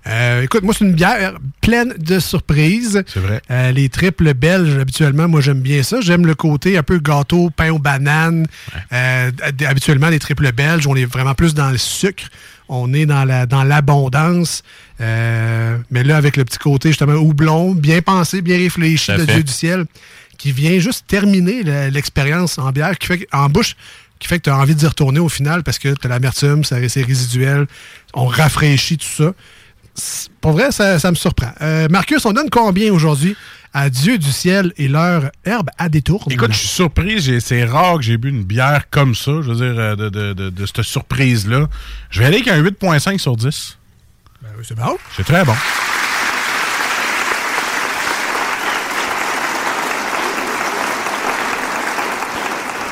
Euh, 0.07 0.43
écoute, 0.43 0.63
moi, 0.63 0.73
c'est 0.77 0.85
une 0.85 0.93
bière 0.93 1.37
pleine 1.61 1.93
de 1.97 2.19
surprises. 2.19 3.03
C'est 3.07 3.19
vrai. 3.19 3.41
Euh, 3.51 3.71
les 3.71 3.89
triples 3.89 4.33
belges, 4.33 4.77
habituellement, 4.79 5.27
moi, 5.27 5.41
j'aime 5.41 5.59
bien 5.59 5.83
ça. 5.83 5.99
J'aime 6.01 6.25
le 6.25 6.33
côté 6.33 6.77
un 6.77 6.83
peu 6.83 6.97
gâteau, 6.99 7.49
pain 7.49 7.71
aux 7.71 7.79
bananes. 7.79 8.47
Euh, 8.93 9.31
habituellement, 9.67 10.07
les 10.09 10.19
triples 10.19 10.51
belges, 10.53 10.87
on 10.87 10.95
est 10.95 11.05
vraiment 11.05 11.33
plus 11.35 11.53
dans 11.53 11.69
le 11.69 11.77
sucre. 11.77 12.23
On 12.69 12.93
est 12.93 13.05
dans 13.05 13.23
la 13.25 13.45
dans 13.45 13.63
l'abondance. 13.63 14.61
Euh, 15.01 15.77
mais 15.91 16.03
là, 16.03 16.17
avec 16.17 16.37
le 16.37 16.45
petit 16.45 16.57
côté, 16.57 16.89
justement, 16.89 17.13
houblon, 17.13 17.73
bien 17.73 18.01
pensé, 18.01 18.41
bien 18.41 18.57
réfléchi 18.57 19.11
de. 19.17 19.25
Dieu 19.25 19.43
du 19.43 19.51
ciel, 19.51 19.85
qui 20.37 20.51
vient 20.51 20.79
juste 20.79 21.05
terminer 21.07 21.63
le- 21.63 21.89
l'expérience 21.89 22.57
en 22.57 22.71
bière, 22.71 22.97
qui 22.97 23.07
fait 23.07 23.27
en 23.31 23.49
bouche, 23.49 23.75
qui 24.19 24.27
fait 24.27 24.37
que 24.39 24.43
tu 24.45 24.49
as 24.49 24.57
envie 24.57 24.75
d'y 24.75 24.87
retourner 24.87 25.19
au 25.19 25.29
final 25.29 25.63
parce 25.63 25.77
que 25.79 25.89
tu 25.89 26.05
as 26.07 26.09
l'amertume, 26.09 26.63
c'est 26.63 27.01
résiduel, 27.03 27.67
on 28.13 28.25
rafraîchit 28.25 28.97
tout 28.97 29.05
ça. 29.05 29.33
Pour 30.41 30.51
vrai, 30.51 30.71
ça, 30.71 30.99
ça 30.99 31.09
me 31.11 31.15
surprend. 31.15 31.51
Euh, 31.61 31.87
Marcus, 31.89 32.23
on 32.25 32.33
donne 32.33 32.49
combien 32.51 32.91
aujourd'hui 32.93 33.35
à 33.73 33.89
Dieu 33.89 34.17
du 34.19 34.31
ciel 34.31 34.71
et 34.77 34.87
leur 34.87 35.31
herbe 35.43 35.69
à 35.77 35.89
détour? 35.89 36.23
Écoute, 36.33 36.53
je 36.53 36.57
suis 36.59 36.67
surpris. 36.67 37.41
C'est 37.41 37.63
rare 37.65 37.97
que 37.97 38.03
j'ai 38.03 38.17
bu 38.17 38.29
une 38.29 38.43
bière 38.43 38.89
comme 38.91 39.15
ça, 39.15 39.31
je 39.41 39.51
veux 39.51 39.55
dire, 39.55 39.79
euh, 39.79 39.95
de, 39.95 40.09
de, 40.09 40.33
de, 40.33 40.49
de 40.49 40.65
cette 40.65 40.83
surprise-là. 40.83 41.67
Je 42.11 42.19
vais 42.19 42.25
aller 42.25 42.37
avec 42.37 42.47
un 42.47 42.61
8.5 42.61 43.17
sur 43.19 43.35
10. 43.35 43.76
Oui, 44.57 44.63
c'est 44.67 44.75
bon. 44.75 44.97
C'est 45.15 45.23
très 45.25 45.43
bon. 45.45 45.53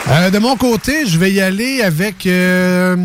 Euh, 0.10 0.30
de 0.30 0.38
mon 0.40 0.56
côté, 0.56 1.06
je 1.08 1.18
vais 1.18 1.32
y 1.32 1.42
aller 1.42 1.82
avec. 1.82 2.28
euh, 2.28 2.96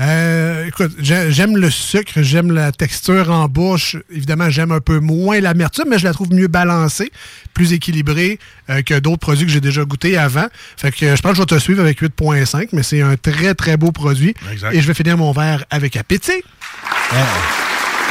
euh, 0.00 0.66
écoute, 0.66 0.90
j'ai- 0.98 1.30
j'aime 1.30 1.56
le 1.56 1.70
sucre, 1.70 2.14
j'aime 2.22 2.50
la 2.50 2.72
texture 2.72 3.30
en 3.30 3.46
bouche. 3.46 3.96
Évidemment, 4.12 4.50
j'aime 4.50 4.72
un 4.72 4.80
peu 4.80 4.98
moins 4.98 5.38
l'amertume, 5.40 5.84
mais 5.88 5.98
je 6.00 6.04
la 6.04 6.12
trouve 6.12 6.32
mieux 6.32 6.48
balancée, 6.48 7.12
plus 7.54 7.72
équilibrée 7.72 8.40
euh, 8.70 8.82
que 8.82 8.98
d'autres 8.98 9.20
produits 9.20 9.46
que 9.46 9.52
j'ai 9.52 9.60
déjà 9.60 9.84
goûtés 9.84 10.16
avant. 10.18 10.46
Fait 10.76 10.90
que 10.90 11.06
euh, 11.06 11.16
je 11.16 11.22
pense 11.22 11.32
que 11.32 11.36
je 11.36 11.42
vais 11.42 11.46
te 11.46 11.58
suivre 11.60 11.80
avec 11.80 12.00
8.5, 12.02 12.68
mais 12.72 12.82
c'est 12.82 13.02
un 13.02 13.16
très 13.16 13.54
très 13.54 13.76
beau 13.76 13.92
produit. 13.92 14.34
Exact. 14.50 14.74
Et 14.74 14.80
je 14.80 14.86
vais 14.88 14.94
finir 14.94 15.16
mon 15.16 15.30
verre 15.30 15.64
avec 15.70 15.96
appétit. 15.96 16.42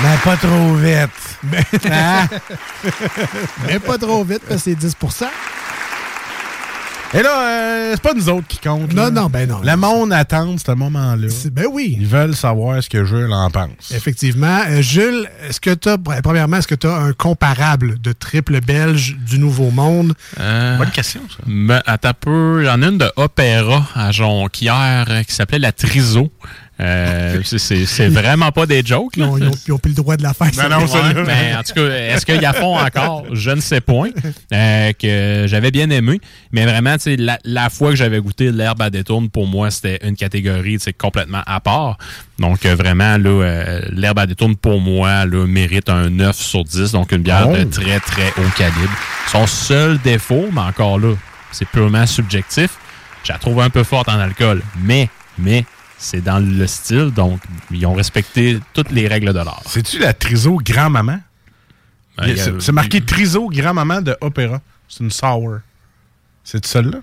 Mais 0.04 0.18
pas 0.24 0.38
trop 0.38 0.76
vite. 0.76 1.38
Mais, 1.44 1.64
Hein? 1.92 2.28
mais 3.68 3.80
pas 3.80 3.98
trop 3.98 4.24
vite, 4.24 4.42
parce 4.48 4.64
que 4.64 4.72
c'est 4.76 4.88
10% 4.88 5.26
Et 7.14 7.22
là, 7.22 7.42
euh, 7.42 7.92
c'est 7.94 8.02
pas 8.02 8.14
nous 8.14 8.30
autres 8.30 8.48
qui 8.48 8.58
comptent. 8.58 8.94
Non, 8.94 9.04
là. 9.04 9.12
non, 9.12 9.26
ben 9.28 9.48
non. 9.50 9.60
Le 9.64 9.76
monde 9.76 10.14
attend 10.14 10.56
ce 10.58 10.72
moment-là. 10.72 11.28
Ben 11.52 11.66
oui. 11.72 11.98
Ils 12.00 12.08
veulent 12.08 12.36
savoir 12.36 12.82
ce 12.82 12.90
que 12.90 13.04
Jules 13.04 13.32
en 13.34 13.50
pense. 13.50 13.92
Effectivement. 13.94 14.62
Euh, 14.70 14.82
Jules, 14.82 15.30
est-ce 15.48 15.60
que 15.60 15.74
tu 15.74 15.90
as, 15.90 15.98
premièrement, 15.98 16.58
est-ce 16.58 16.68
que 16.68 16.76
tu 16.76 16.88
as 16.88 16.96
un 16.96 17.14
comparable 17.14 18.00
de 18.02 18.12
triple 18.14 18.62
belge 18.62 19.18
du 19.20 19.40
Nouveau 19.40 19.72
Monde? 19.72 20.14
Bonne 20.38 20.92
question, 20.94 21.22
ça. 21.30 21.44
Ben, 21.46 21.82
attends 21.86 22.10
un 22.10 22.14
peu. 22.14 22.64
J'en 22.66 22.82
ai 22.82 22.88
une 22.88 22.98
de 22.98 23.12
Opéra 23.18 23.86
à 23.94 24.12
Jonquière 24.12 25.06
euh, 25.10 25.24
qui 25.24 25.34
s'appelait 25.34 25.60
la 25.60 25.72
Triso. 25.74 26.32
Euh, 26.82 27.42
c'est- 27.44 27.60
c'est 27.60 27.86
c'est 27.86 28.08
vraiment 28.08 28.52
pas 28.52 28.66
des 28.66 28.84
jokes. 28.84 29.16
Là. 29.18 29.26
Ils 29.38 29.48
ont, 29.48 29.52
ils 29.68 29.74
ont 29.74 29.78
plus 29.78 29.90
le 29.92 29.96
droit 29.96 30.18
de 30.18 30.24
la 30.24 30.34
faire. 30.34 30.50
Ben 30.58 30.68
non, 30.70 30.88
celle-là. 30.88 31.22
Ouais, 31.22 31.28
mais 31.28 31.56
en 31.56 31.62
tout 31.64 31.74
cas, 31.74 31.82
est-ce 31.90 32.26
qu'ils 32.26 32.42
la 32.42 32.54
font 32.54 32.78
encore? 32.80 33.26
Je 33.32 33.52
ne 33.52 33.62
sais 33.62 33.82
point. 33.82 34.10
Euh, 34.54 34.92
que 34.94 35.46
j'avais 35.48 35.72
bien 35.72 35.90
aimé. 35.92 36.20
Mais 36.52 36.66
vraiment, 36.66 36.94
tu 36.98 37.04
sais, 37.04 37.16
la, 37.18 37.38
la 37.46 37.70
fois 37.70 37.92
que 37.92 37.96
j'avais 37.96 38.20
goûté 38.20 38.52
l'herbe 38.52 38.82
à 38.82 38.90
détourne, 38.90 39.30
pour 39.30 39.48
moi, 39.48 39.70
c'était 39.72 40.00
une 40.08 40.16
catégorie 40.16 40.78
tu 40.78 40.86
sais, 40.86 40.94
complètement 40.94 41.42
à 41.46 41.60
part. 41.60 41.98
Donc, 42.40 42.66
euh, 42.66 42.76
vraiment, 42.76 43.18
là, 43.18 43.30
euh, 43.44 43.82
l'herbe 43.92 44.20
à 44.20 44.26
détourne, 44.26 44.56
pour 44.56 44.80
moi, 44.82 45.26
là, 45.26 45.46
mérite 45.46 45.90
un 45.90 46.10
9 46.10 46.36
sur 46.36 46.64
10. 46.64 46.92
Donc, 46.94 47.12
une 47.12 47.22
bière 47.22 47.48
de 47.48 47.60
Oh. 47.62 47.66
très, 47.66 48.00
très 48.00 48.28
haut 48.38 48.50
calibre. 48.58 48.92
Son 49.28 49.46
seul 49.46 50.00
défaut, 50.00 50.50
mais 50.52 50.62
encore 50.62 50.98
là, 51.00 51.14
c'est 51.52 51.68
purement 51.68 52.08
subjectif. 52.08 52.72
Je 53.24 53.32
la 53.32 53.38
trouve 53.38 53.62
un 53.62 53.70
peu 53.70 53.84
forte 53.84 54.10
en 54.10 54.20
alcool. 54.20 54.62
Mais, 54.84 55.10
mais, 55.38 55.64
c'est 56.02 56.22
dans 56.22 56.40
le 56.40 56.66
style. 56.68 57.12
Donc, 57.12 57.40
ils 57.70 57.86
ont 57.86 57.94
respecté 57.94 58.60
toutes 58.74 58.92
les 58.92 59.08
règles 59.08 59.34
de 59.34 59.40
l'art. 59.40 59.62
C'est-tu 59.68 60.00
la 60.00 60.14
Triso 60.14 60.58
grand-maman? 60.58 61.20
Ben, 62.18 62.36
c'est 62.60 62.72
marqué 62.72 63.02
Triso 63.02 63.48
grand-maman 63.50 64.02
de 64.02 64.18
Opéra. 64.20 64.60
C'est 64.90 65.04
une 65.04 65.12
sour. 65.12 65.60
C'est 66.44 66.66
celle-là? 66.66 67.00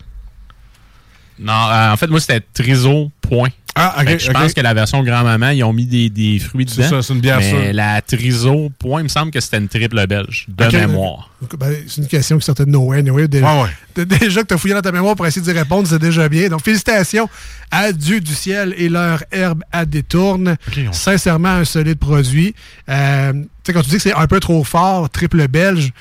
Non, 1.38 1.52
euh, 1.52 1.92
en 1.92 1.96
fait, 1.96 2.08
moi, 2.08 2.18
c'était 2.20 2.40
Triso, 2.40 3.10
point. 3.20 3.50
Ah, 3.80 3.96
ok, 4.00 4.04
que 4.06 4.18
je 4.18 4.30
pense 4.30 4.52
que 4.54 4.60
la 4.60 4.74
version 4.74 5.02
grand-maman, 5.02 5.50
ils 5.50 5.62
ont 5.64 5.72
mis 5.72 5.86
des, 5.86 6.10
des 6.10 6.38
fruits 6.38 6.66
C'est 6.68 6.78
dedans. 6.82 6.88
ça, 6.90 7.02
c'est 7.02 7.14
une 7.14 7.20
bière 7.20 7.38
Mais 7.38 7.48
sûre. 7.50 7.72
la 7.72 8.02
Triso, 8.02 8.70
point, 8.78 9.00
il 9.00 9.04
me 9.04 9.08
semble 9.08 9.30
que 9.30 9.40
c'était 9.40 9.58
une 9.58 9.68
triple 9.68 10.06
belge, 10.06 10.46
de 10.48 10.76
mémoire. 10.76 11.30
Ben, 11.58 11.72
c'est 11.86 12.00
une 12.00 12.08
question 12.08 12.38
qui 12.38 12.44
sortait 12.44 12.64
de 12.64 12.70
nowhere. 12.70 12.98
anyway. 12.98 13.28
Déjà, 13.28 13.62
ouais. 13.62 13.68
de- 13.94 14.04
déjà 14.04 14.42
que 14.42 14.48
tu 14.48 14.54
as 14.54 14.58
fouillé 14.58 14.74
dans 14.74 14.80
ta 14.82 14.90
mémoire 14.92 15.14
pour 15.14 15.26
essayer 15.26 15.40
d'y 15.44 15.52
répondre, 15.52 15.86
c'est 15.86 15.98
déjà 16.00 16.28
bien. 16.28 16.48
Donc, 16.48 16.62
félicitations 16.64 17.28
à 17.70 17.92
Dieu 17.92 18.20
du 18.20 18.34
ciel 18.34 18.74
et 18.76 18.88
leur 18.88 19.22
herbe 19.30 19.62
à 19.70 19.84
détourne. 19.86 20.56
on- 20.76 20.92
Sincèrement, 20.92 21.48
un 21.50 21.64
solide 21.64 21.98
produit. 21.98 22.54
Euh, 22.88 23.32
tu 23.32 23.38
sais, 23.64 23.72
quand 23.72 23.82
tu 23.82 23.90
dis 23.90 23.96
que 23.96 24.02
c'est 24.02 24.14
un 24.14 24.26
peu 24.26 24.40
trop 24.40 24.64
fort, 24.64 25.08
triple 25.10 25.46
belge, 25.46 25.92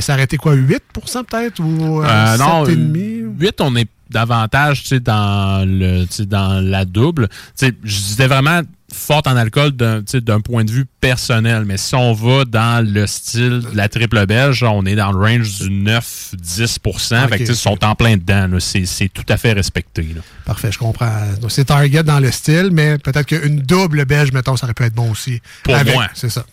ça 0.00 0.14
aurait 0.14 0.24
été 0.24 0.36
quoi, 0.36 0.54
8% 0.56 0.78
peut-être 1.24 1.60
ou 1.60 2.02
euh, 2.02 2.06
Euh, 2.06 2.36
non, 2.36 2.64
7,5? 2.64 3.34
8, 3.38 3.60
on 3.60 3.76
est 3.76 3.88
davantage 4.10 4.84
dans, 5.02 5.66
le, 5.68 6.04
dans 6.24 6.60
la 6.64 6.84
double. 6.84 7.28
Je 7.60 7.74
disais 7.84 8.26
vraiment 8.26 8.60
forte 8.92 9.26
en 9.26 9.36
alcool 9.36 9.72
d'un 9.72 10.40
point 10.40 10.64
de 10.64 10.70
vue 10.70 10.84
personnel. 11.00 11.64
Mais 11.64 11.76
si 11.78 11.96
on 11.96 12.12
va 12.12 12.44
dans 12.44 12.86
le 12.86 13.08
style 13.08 13.60
de 13.72 13.76
la 13.76 13.88
triple 13.88 14.24
belge, 14.26 14.62
on 14.62 14.86
est 14.86 14.94
dans 14.94 15.10
le 15.10 15.18
range 15.18 15.58
du 15.58 15.68
9-10 15.68 16.78
Ok, 16.84 17.28
Fait 17.30 17.38
que, 17.38 17.42
tu 17.42 17.46
sais, 17.46 17.52
Ils 17.52 17.56
sont 17.56 17.84
en 17.84 17.94
plein 17.96 18.16
dedans. 18.16 18.48
C'est 18.60 18.86
c'est 18.86 19.08
tout 19.08 19.24
à 19.28 19.36
fait 19.36 19.52
respecté. 19.52 20.02
là. 20.14 20.20
Parfait, 20.44 20.70
je 20.70 20.78
comprends. 20.78 21.10
Donc, 21.40 21.50
c'est 21.50 21.64
target 21.64 22.04
dans 22.04 22.20
le 22.20 22.30
style, 22.30 22.68
mais 22.72 22.98
peut-être 22.98 23.26
qu'une 23.26 23.56
double 23.60 24.04
belge, 24.04 24.30
mettons, 24.32 24.56
ça 24.56 24.66
aurait 24.66 24.74
pu 24.74 24.84
être 24.84 24.94
bon 24.94 25.10
aussi. 25.10 25.40
Pour 25.64 25.74
Avec- 25.74 25.92
moi. 25.94 26.06
C'est 26.14 26.30
ça. 26.30 26.44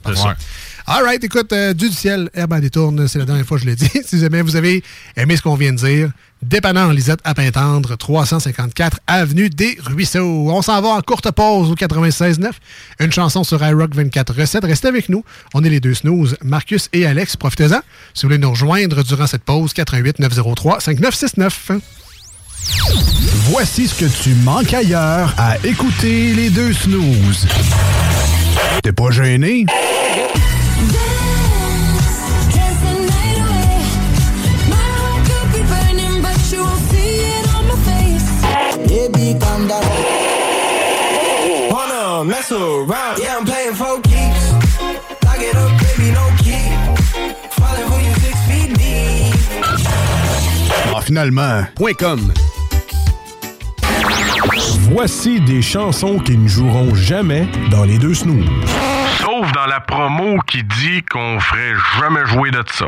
All 0.87 1.03
right, 1.03 1.23
écoute, 1.23 1.53
euh, 1.53 1.73
du 1.73 1.89
ciel, 1.89 2.29
herbe 2.33 2.53
à 2.53 2.59
détourne, 2.59 3.07
c'est 3.07 3.19
la 3.19 3.25
dernière 3.25 3.45
fois 3.45 3.57
que 3.57 3.63
je 3.63 3.69
l'ai 3.69 3.75
dit. 3.75 3.89
si 4.05 4.19
jamais 4.19 4.41
vous 4.41 4.55
avez 4.55 4.83
aimé 5.15 5.37
ce 5.37 5.41
qu'on 5.41 5.55
vient 5.55 5.73
de 5.73 5.77
dire, 5.77 6.11
dépannant 6.41 6.89
Lisette 6.89 7.19
à 7.23 7.35
Pintendre, 7.35 7.95
354 7.95 8.99
Avenue 9.05 9.49
des 9.49 9.77
Ruisseaux. 9.83 10.49
On 10.49 10.61
s'en 10.61 10.81
va 10.81 10.89
en 10.89 11.01
courte 11.01 11.29
pause 11.31 11.69
au 11.69 11.75
96.9. 11.75 12.51
Une 12.99 13.11
chanson 13.11 13.43
sur 13.43 13.63
iRock 13.63 13.93
24 13.93 14.33
recettes. 14.33 14.65
Restez 14.65 14.87
avec 14.87 15.09
nous. 15.09 15.23
On 15.53 15.63
est 15.63 15.69
les 15.69 15.79
deux 15.79 15.93
snooze, 15.93 16.35
Marcus 16.43 16.89
et 16.93 17.05
Alex. 17.05 17.37
Profitez-en. 17.37 17.81
Si 18.13 18.23
vous 18.23 18.29
voulez 18.29 18.39
nous 18.39 18.49
rejoindre 18.49 19.03
durant 19.03 19.27
cette 19.27 19.43
pause, 19.43 19.73
88 19.73 20.19
903 20.19 20.79
5969. 20.79 21.71
Voici 23.49 23.87
ce 23.87 23.95
que 23.95 24.23
tu 24.23 24.33
manques 24.35 24.73
ailleurs 24.73 25.33
à 25.37 25.57
écouter 25.63 26.33
les 26.33 26.49
deux 26.49 26.73
snooze. 26.73 27.47
T'es 28.83 28.91
pas 28.91 29.11
gêné? 29.11 29.65
Mess 42.91 42.99
around? 42.99 43.19
Yeah, 43.19 43.37
I'm 43.37 43.45
playing 43.45 43.73
for 43.73 44.01
keeps. 44.01 44.51
Lock 45.23 45.39
it 45.39 45.55
up, 45.55 45.71
baby, 45.79 46.11
no 46.11 46.29
key. 46.37 46.63
Falling 47.57 47.87
for 47.89 47.99
you 48.01 48.13
six 48.19 48.35
feet 48.47 48.77
deep. 48.77 49.35
Ah, 50.93 51.01
finalement. 51.01 51.65
.com 51.97 52.33
Voici 54.91 55.39
des 55.41 55.61
chansons 55.61 56.19
qui 56.19 56.37
ne 56.37 56.47
joueront 56.47 56.93
jamais 56.95 57.47
dans 57.69 57.85
les 57.85 57.97
deux 57.97 58.13
snooze. 58.13 58.45
Sauf 59.19 59.51
dans 59.53 59.67
la 59.67 59.79
promo 59.79 60.37
qui 60.47 60.63
dit 60.63 61.03
qu'on 61.09 61.39
ferait 61.39 61.75
jamais 61.99 62.25
jouer 62.25 62.51
de 62.51 62.63
ça. 62.73 62.87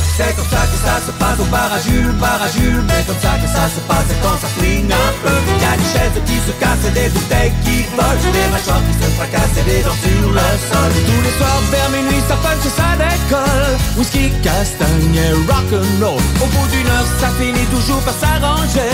C'est 0.17 0.35
comme 0.35 0.49
ça 0.51 0.63
que 0.67 0.77
ça 0.77 0.95
se 1.05 1.11
passe 1.15 1.39
au 1.39 1.47
à 1.55 1.77
Jules. 1.79 2.83
Mais 2.87 3.03
comme 3.07 3.21
ça 3.21 3.39
que 3.41 3.47
ça 3.47 3.65
se 3.71 3.79
passe 3.87 4.11
quand 4.21 4.37
ça 4.41 4.47
flingue 4.57 4.91
un 4.91 5.11
peu. 5.23 5.37
Y 5.61 5.65
a 5.65 5.77
des 5.77 5.89
chaises 5.93 6.19
qui 6.25 6.37
se 6.45 6.53
cassent 6.59 6.93
des 6.93 7.09
bouteilles 7.09 7.53
qui 7.63 7.85
volent. 7.95 8.31
Des 8.35 8.47
mâchoires 8.51 8.83
qui 8.87 8.93
se 8.99 9.07
fracassent 9.15 9.57
et 9.59 9.65
des 9.69 9.81
dents 9.83 10.01
sur 10.03 10.29
le 10.29 10.47
sol. 10.67 10.91
Tous 11.07 11.21
les 11.25 11.35
soirs 11.39 11.63
vers 11.71 11.89
minuit, 11.95 12.21
ça 12.27 12.35
punch 12.43 12.65
et 12.65 12.73
ça 12.75 12.89
décolle. 12.99 13.77
Whisky, 13.97 14.31
castagne 14.43 15.15
et 15.15 15.33
rock'n'roll. 15.47 16.21
Au 16.43 16.47
bout 16.53 16.67
d'une 16.71 16.87
heure, 16.87 17.07
ça 17.19 17.29
finit 17.39 17.67
toujours 17.67 18.01
par 18.01 18.15
s'arranger. 18.15 18.91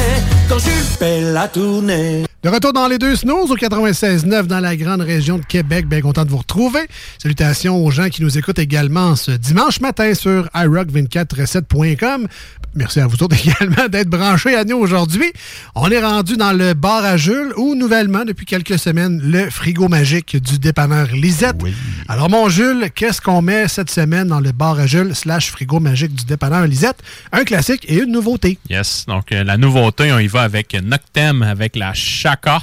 Quand 0.47 0.59
Jules 0.59 0.89
fait 0.99 1.21
la 1.21 1.47
tournée. 1.47 2.26
De 2.43 2.49
retour 2.49 2.71
dans 2.71 2.87
les 2.87 2.99
deux 2.99 3.15
snooze 3.15 3.49
au 3.49 3.57
96.9 3.57 4.43
dans 4.43 4.59
la 4.59 4.75
grande 4.75 5.01
région 5.01 5.39
de 5.39 5.43
Québec. 5.43 5.87
Bien 5.87 6.01
content 6.01 6.23
de 6.23 6.29
vous 6.29 6.37
retrouver. 6.37 6.81
Salutations 7.17 7.83
aux 7.83 7.89
gens 7.89 8.09
qui 8.09 8.21
nous 8.21 8.37
écoutent 8.37 8.59
également 8.59 9.15
ce 9.15 9.31
dimanche 9.31 9.81
matin 9.81 10.13
sur 10.13 10.45
iRock247.com. 10.53 12.27
Merci 12.75 12.99
à 12.99 13.07
vous 13.07 13.23
autres 13.23 13.35
également 13.43 13.87
d'être 13.89 14.09
branchés 14.09 14.55
à 14.55 14.65
nous 14.65 14.77
aujourd'hui. 14.77 15.25
On 15.73 15.89
est 15.89 15.99
rendu 15.99 16.37
dans 16.37 16.53
le 16.53 16.75
bar 16.75 17.03
à 17.03 17.17
Jules 17.17 17.53
ou 17.57 17.73
nouvellement 17.73 18.23
depuis 18.23 18.45
quelques 18.45 18.77
semaines 18.77 19.19
le 19.19 19.49
frigo 19.49 19.87
magique 19.87 20.37
du 20.37 20.59
dépanneur 20.59 21.07
Lisette. 21.07 21.57
Alors 22.07 22.29
mon 22.29 22.49
Jules, 22.49 22.89
qu'est-ce 22.93 23.19
qu'on 23.19 23.41
met 23.41 23.67
cette 23.67 23.89
semaine 23.89 24.27
dans 24.27 24.39
le 24.39 24.51
bar 24.51 24.79
à 24.79 24.85
Jules 24.85 25.15
slash 25.15 25.49
frigo 25.49 25.79
magique 25.79 26.13
du 26.13 26.25
dépanneur 26.25 26.67
Lisette? 26.67 27.01
Un 27.31 27.45
classique 27.45 27.83
et 27.87 27.95
une 27.95 28.11
nouveauté. 28.11 28.59
Yes. 28.69 29.05
Donc, 29.07 29.31
euh, 29.31 29.43
la 29.43 29.57
nouveauté, 29.57 30.11
on 30.13 30.19
y 30.19 30.27
va 30.27 30.43
avec 30.43 30.75
Noctem, 30.75 31.41
avec 31.41 31.75
la 31.75 31.93
Chaka. 32.27 32.61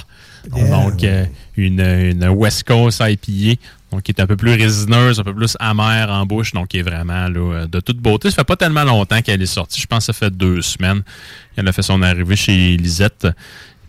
Donc, 0.49 1.03
euh, 1.03 1.25
une, 1.57 1.79
une 1.79 2.27
West 2.29 2.63
Coast 2.65 3.01
IPA. 3.03 3.59
Donc, 3.91 4.03
qui 4.03 4.11
est 4.11 4.21
un 4.21 4.27
peu 4.27 4.35
plus 4.35 4.51
résineuse, 4.51 5.19
un 5.19 5.23
peu 5.23 5.33
plus 5.33 5.57
amère 5.59 6.09
en 6.11 6.25
bouche. 6.25 6.51
Donc, 6.53 6.67
qui 6.67 6.79
est 6.79 6.83
vraiment 6.83 7.27
là, 7.27 7.39
euh, 7.39 7.67
de 7.67 7.79
toute 7.79 7.97
beauté. 7.97 8.29
Ça 8.29 8.37
fait 8.37 8.43
pas 8.43 8.55
tellement 8.55 8.83
longtemps 8.83 9.21
qu'elle 9.21 9.41
est 9.41 9.47
sortie. 9.47 9.81
Je 9.81 9.87
pense 9.87 9.99
que 9.99 10.05
ça 10.05 10.13
fait 10.13 10.29
deux 10.29 10.61
semaines. 10.61 11.01
Elle 11.55 11.67
a 11.67 11.71
fait 11.71 11.81
son 11.81 12.01
arrivée 12.01 12.35
chez 12.35 12.77
Lisette. 12.77 13.27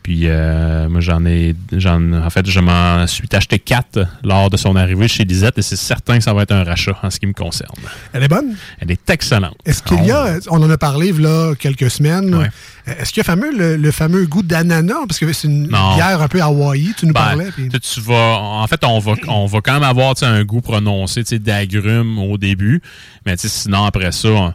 Puis 0.07 0.29
euh, 0.29 0.89
moi, 0.89 1.01
j'en 1.01 1.25
ai, 1.27 1.57
j'en, 1.73 2.13
en 2.13 2.31
fait, 2.31 2.49
je 2.49 2.61
m'en 2.61 3.09
suis 3.09 3.27
acheté 3.33 3.59
quatre 3.59 4.07
lors 4.23 4.51
de 4.51 4.57
son 4.57 4.77
arrivée 4.77 5.09
chez 5.09 5.25
Lisette 5.25 5.59
et 5.59 5.63
c'est 5.63 5.75
certain 5.75 6.19
que 6.19 6.23
ça 6.23 6.33
va 6.33 6.43
être 6.43 6.53
un 6.53 6.63
rachat 6.63 6.97
en 7.03 7.11
ce 7.11 7.19
qui 7.19 7.27
me 7.27 7.33
concerne. 7.33 7.75
Elle 8.13 8.23
est 8.23 8.29
bonne? 8.29 8.55
Elle 8.79 8.93
est 8.93 9.11
excellente. 9.11 9.57
Est-ce 9.65 9.83
qu'il 9.83 10.05
y 10.05 10.13
a, 10.13 10.39
on 10.49 10.63
en 10.63 10.71
a 10.71 10.79
parlé 10.79 11.11
là 11.11 11.55
quelques 11.59 11.91
semaines, 11.91 12.33
Ouais. 12.37 12.49
est-ce 12.87 13.11
qu'il 13.13 13.17
y 13.17 13.23
a 13.23 13.25
fameux, 13.25 13.51
le, 13.51 13.77
le 13.77 13.91
fameux 13.91 14.27
goût 14.27 14.45
d'ananas? 14.45 15.07
Parce 15.09 15.19
que 15.19 15.33
c'est 15.33 15.49
une 15.49 15.67
Non. 15.71 15.97
bière 15.97 16.23
un 16.23 16.29
peu 16.29 16.41
Hawaii, 16.41 16.95
tu 16.97 17.07
nous 17.07 17.13
Ben, 17.13 17.21
parlais. 17.23 17.49
tu 17.83 18.01
vas, 18.01 18.39
en 18.39 18.67
fait, 18.69 18.85
on 18.85 19.01
va, 19.01 19.15
on 19.27 19.47
va 19.47 19.61
quand 19.61 19.73
même 19.73 19.83
avoir 19.83 20.15
un 20.23 20.45
goût 20.45 20.61
prononcé 20.61 21.25
d'agrumes 21.41 22.21
au 22.21 22.39
début, 22.39 22.81
mais 23.27 23.35
sinon, 23.39 23.85
après 23.87 24.13
ça, 24.13 24.29
on- 24.29 24.55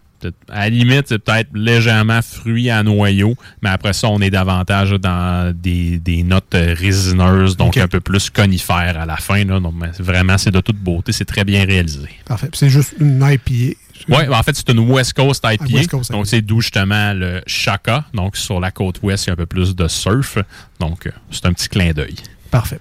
à 0.50 0.60
la 0.62 0.70
limite, 0.70 1.08
c'est 1.08 1.20
peut-être 1.20 1.50
légèrement 1.54 2.22
fruit 2.22 2.70
à 2.70 2.84
noyau, 2.84 3.36
mais 3.62 3.70
après 3.70 3.94
ça, 3.94 4.08
on 4.10 4.20
est 4.20 4.30
davantage 4.30 4.92
dans 4.92 5.54
des, 5.56 6.00
des 6.00 6.24
notes 6.24 6.54
résineuses, 6.54 7.58
donc 7.58 7.78
un 7.78 7.88
peu 7.88 8.00
plus 8.00 8.30
conifères 8.30 9.00
à 9.00 9.06
la 9.06 9.18
fin. 9.18 9.44
Là, 9.44 9.60
donc, 9.60 9.74
mais 9.76 9.92
vraiment, 10.00 10.38
c'est 10.38 10.52
de 10.52 10.60
toute 10.62 10.78
beauté, 10.78 11.12
c'est 11.12 11.26
très 11.26 11.44
bien 11.44 11.66
réalisé. 11.66 12.10
Parfait. 12.26 12.50
C'est 12.54 12.70
juste 12.70 12.94
une 13.00 13.22
IPA. 13.22 13.78
Oui, 14.10 14.28
en 14.30 14.44
fait, 14.44 14.56
c'est 14.56 14.70
une 14.70 14.80
West 14.80 15.14
Coast 15.14 15.46
IPA. 15.46 15.64
Ah, 15.64 15.74
West 15.74 15.92
Coast 15.92 16.12
donc, 16.12 16.28
c'est 16.28 16.42
d'où 16.42 16.62
justement 16.62 17.14
le 17.14 17.42
Chaka. 17.46 18.06
Donc, 18.14 18.36
sur 18.36 18.60
la 18.60 18.72
côte 18.72 19.00
ouest, 19.04 19.26
il 19.26 19.28
y 19.28 19.32
a 19.32 19.34
un 19.34 19.38
peu 19.38 19.46
plus 19.46 19.76
de 19.76 19.88
surf. 19.88 20.38
Donc, 20.80 21.08
euh, 21.08 21.12
c'est 21.30 21.46
un 21.46 21.54
petit 21.54 21.70
clin 21.70 21.92
d'œil. 21.92 22.16
Parfait. 22.50 22.80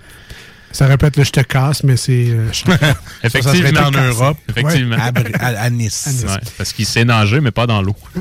Ça 0.73 0.87
répète 0.87 1.17
le 1.17 1.25
je 1.25 1.33
te 1.33 1.41
casse, 1.41 1.83
mais 1.83 1.97
c'est. 1.97 2.29
euh. 2.31 2.49
Effectivement. 3.25 3.81
Ça 3.81 3.89
en 3.89 3.91
Europe. 3.91 4.39
Effectivement. 4.49 4.97
Ouais. 4.97 5.03
À 5.03 5.11
Br- 5.13 5.37
à- 5.41 5.63
à 5.63 5.71
Nice. 5.71 6.25
Ouais, 6.27 6.37
parce 6.57 6.73
qu'il 6.73 6.87
sait 6.87 7.05
nager, 7.05 7.41
mais 7.41 7.51
pas 7.51 7.67
dans 7.67 7.83
l'eau. 7.83 7.97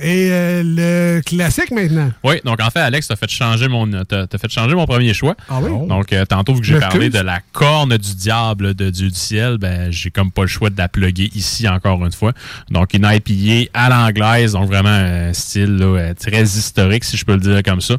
Et 0.00 0.28
euh, 0.30 0.62
le 0.64 1.20
classique 1.22 1.72
maintenant? 1.72 2.12
Oui, 2.22 2.36
donc 2.44 2.62
en 2.62 2.70
fait, 2.70 2.78
Alex, 2.78 3.08
t'as 3.08 3.16
fait 3.16 3.28
changer 3.28 3.66
mon, 3.66 3.90
t'as, 4.04 4.28
t'as 4.28 4.38
fait 4.38 4.48
changer 4.48 4.76
mon 4.76 4.86
premier 4.86 5.12
choix. 5.12 5.34
Ah 5.48 5.58
oui? 5.60 5.88
Donc, 5.88 6.12
euh, 6.12 6.24
tantôt, 6.24 6.54
vu 6.54 6.60
que 6.60 6.66
j'ai 6.66 6.78
parlé 6.78 7.10
de 7.10 7.18
la 7.18 7.40
corne 7.52 7.96
du 7.96 8.14
diable 8.14 8.74
de 8.74 8.90
Dieu 8.90 9.08
du 9.08 9.18
ciel, 9.18 9.58
ben, 9.58 9.90
j'ai 9.90 10.12
comme 10.12 10.30
pas 10.30 10.42
le 10.42 10.46
choix 10.46 10.70
de 10.70 10.78
la 10.78 10.88
plugger 10.88 11.32
ici 11.34 11.66
encore 11.68 12.04
une 12.06 12.12
fois. 12.12 12.32
Donc, 12.70 12.94
une 12.94 13.10
IPA 13.12 13.70
à 13.74 13.88
l'anglaise, 13.88 14.52
donc 14.52 14.68
vraiment 14.68 14.88
un 14.88 15.32
style 15.32 15.74
là, 15.78 16.14
très 16.14 16.44
historique, 16.44 17.02
si 17.02 17.16
je 17.16 17.24
peux 17.24 17.34
le 17.34 17.40
dire 17.40 17.60
comme 17.64 17.80
ça. 17.80 17.96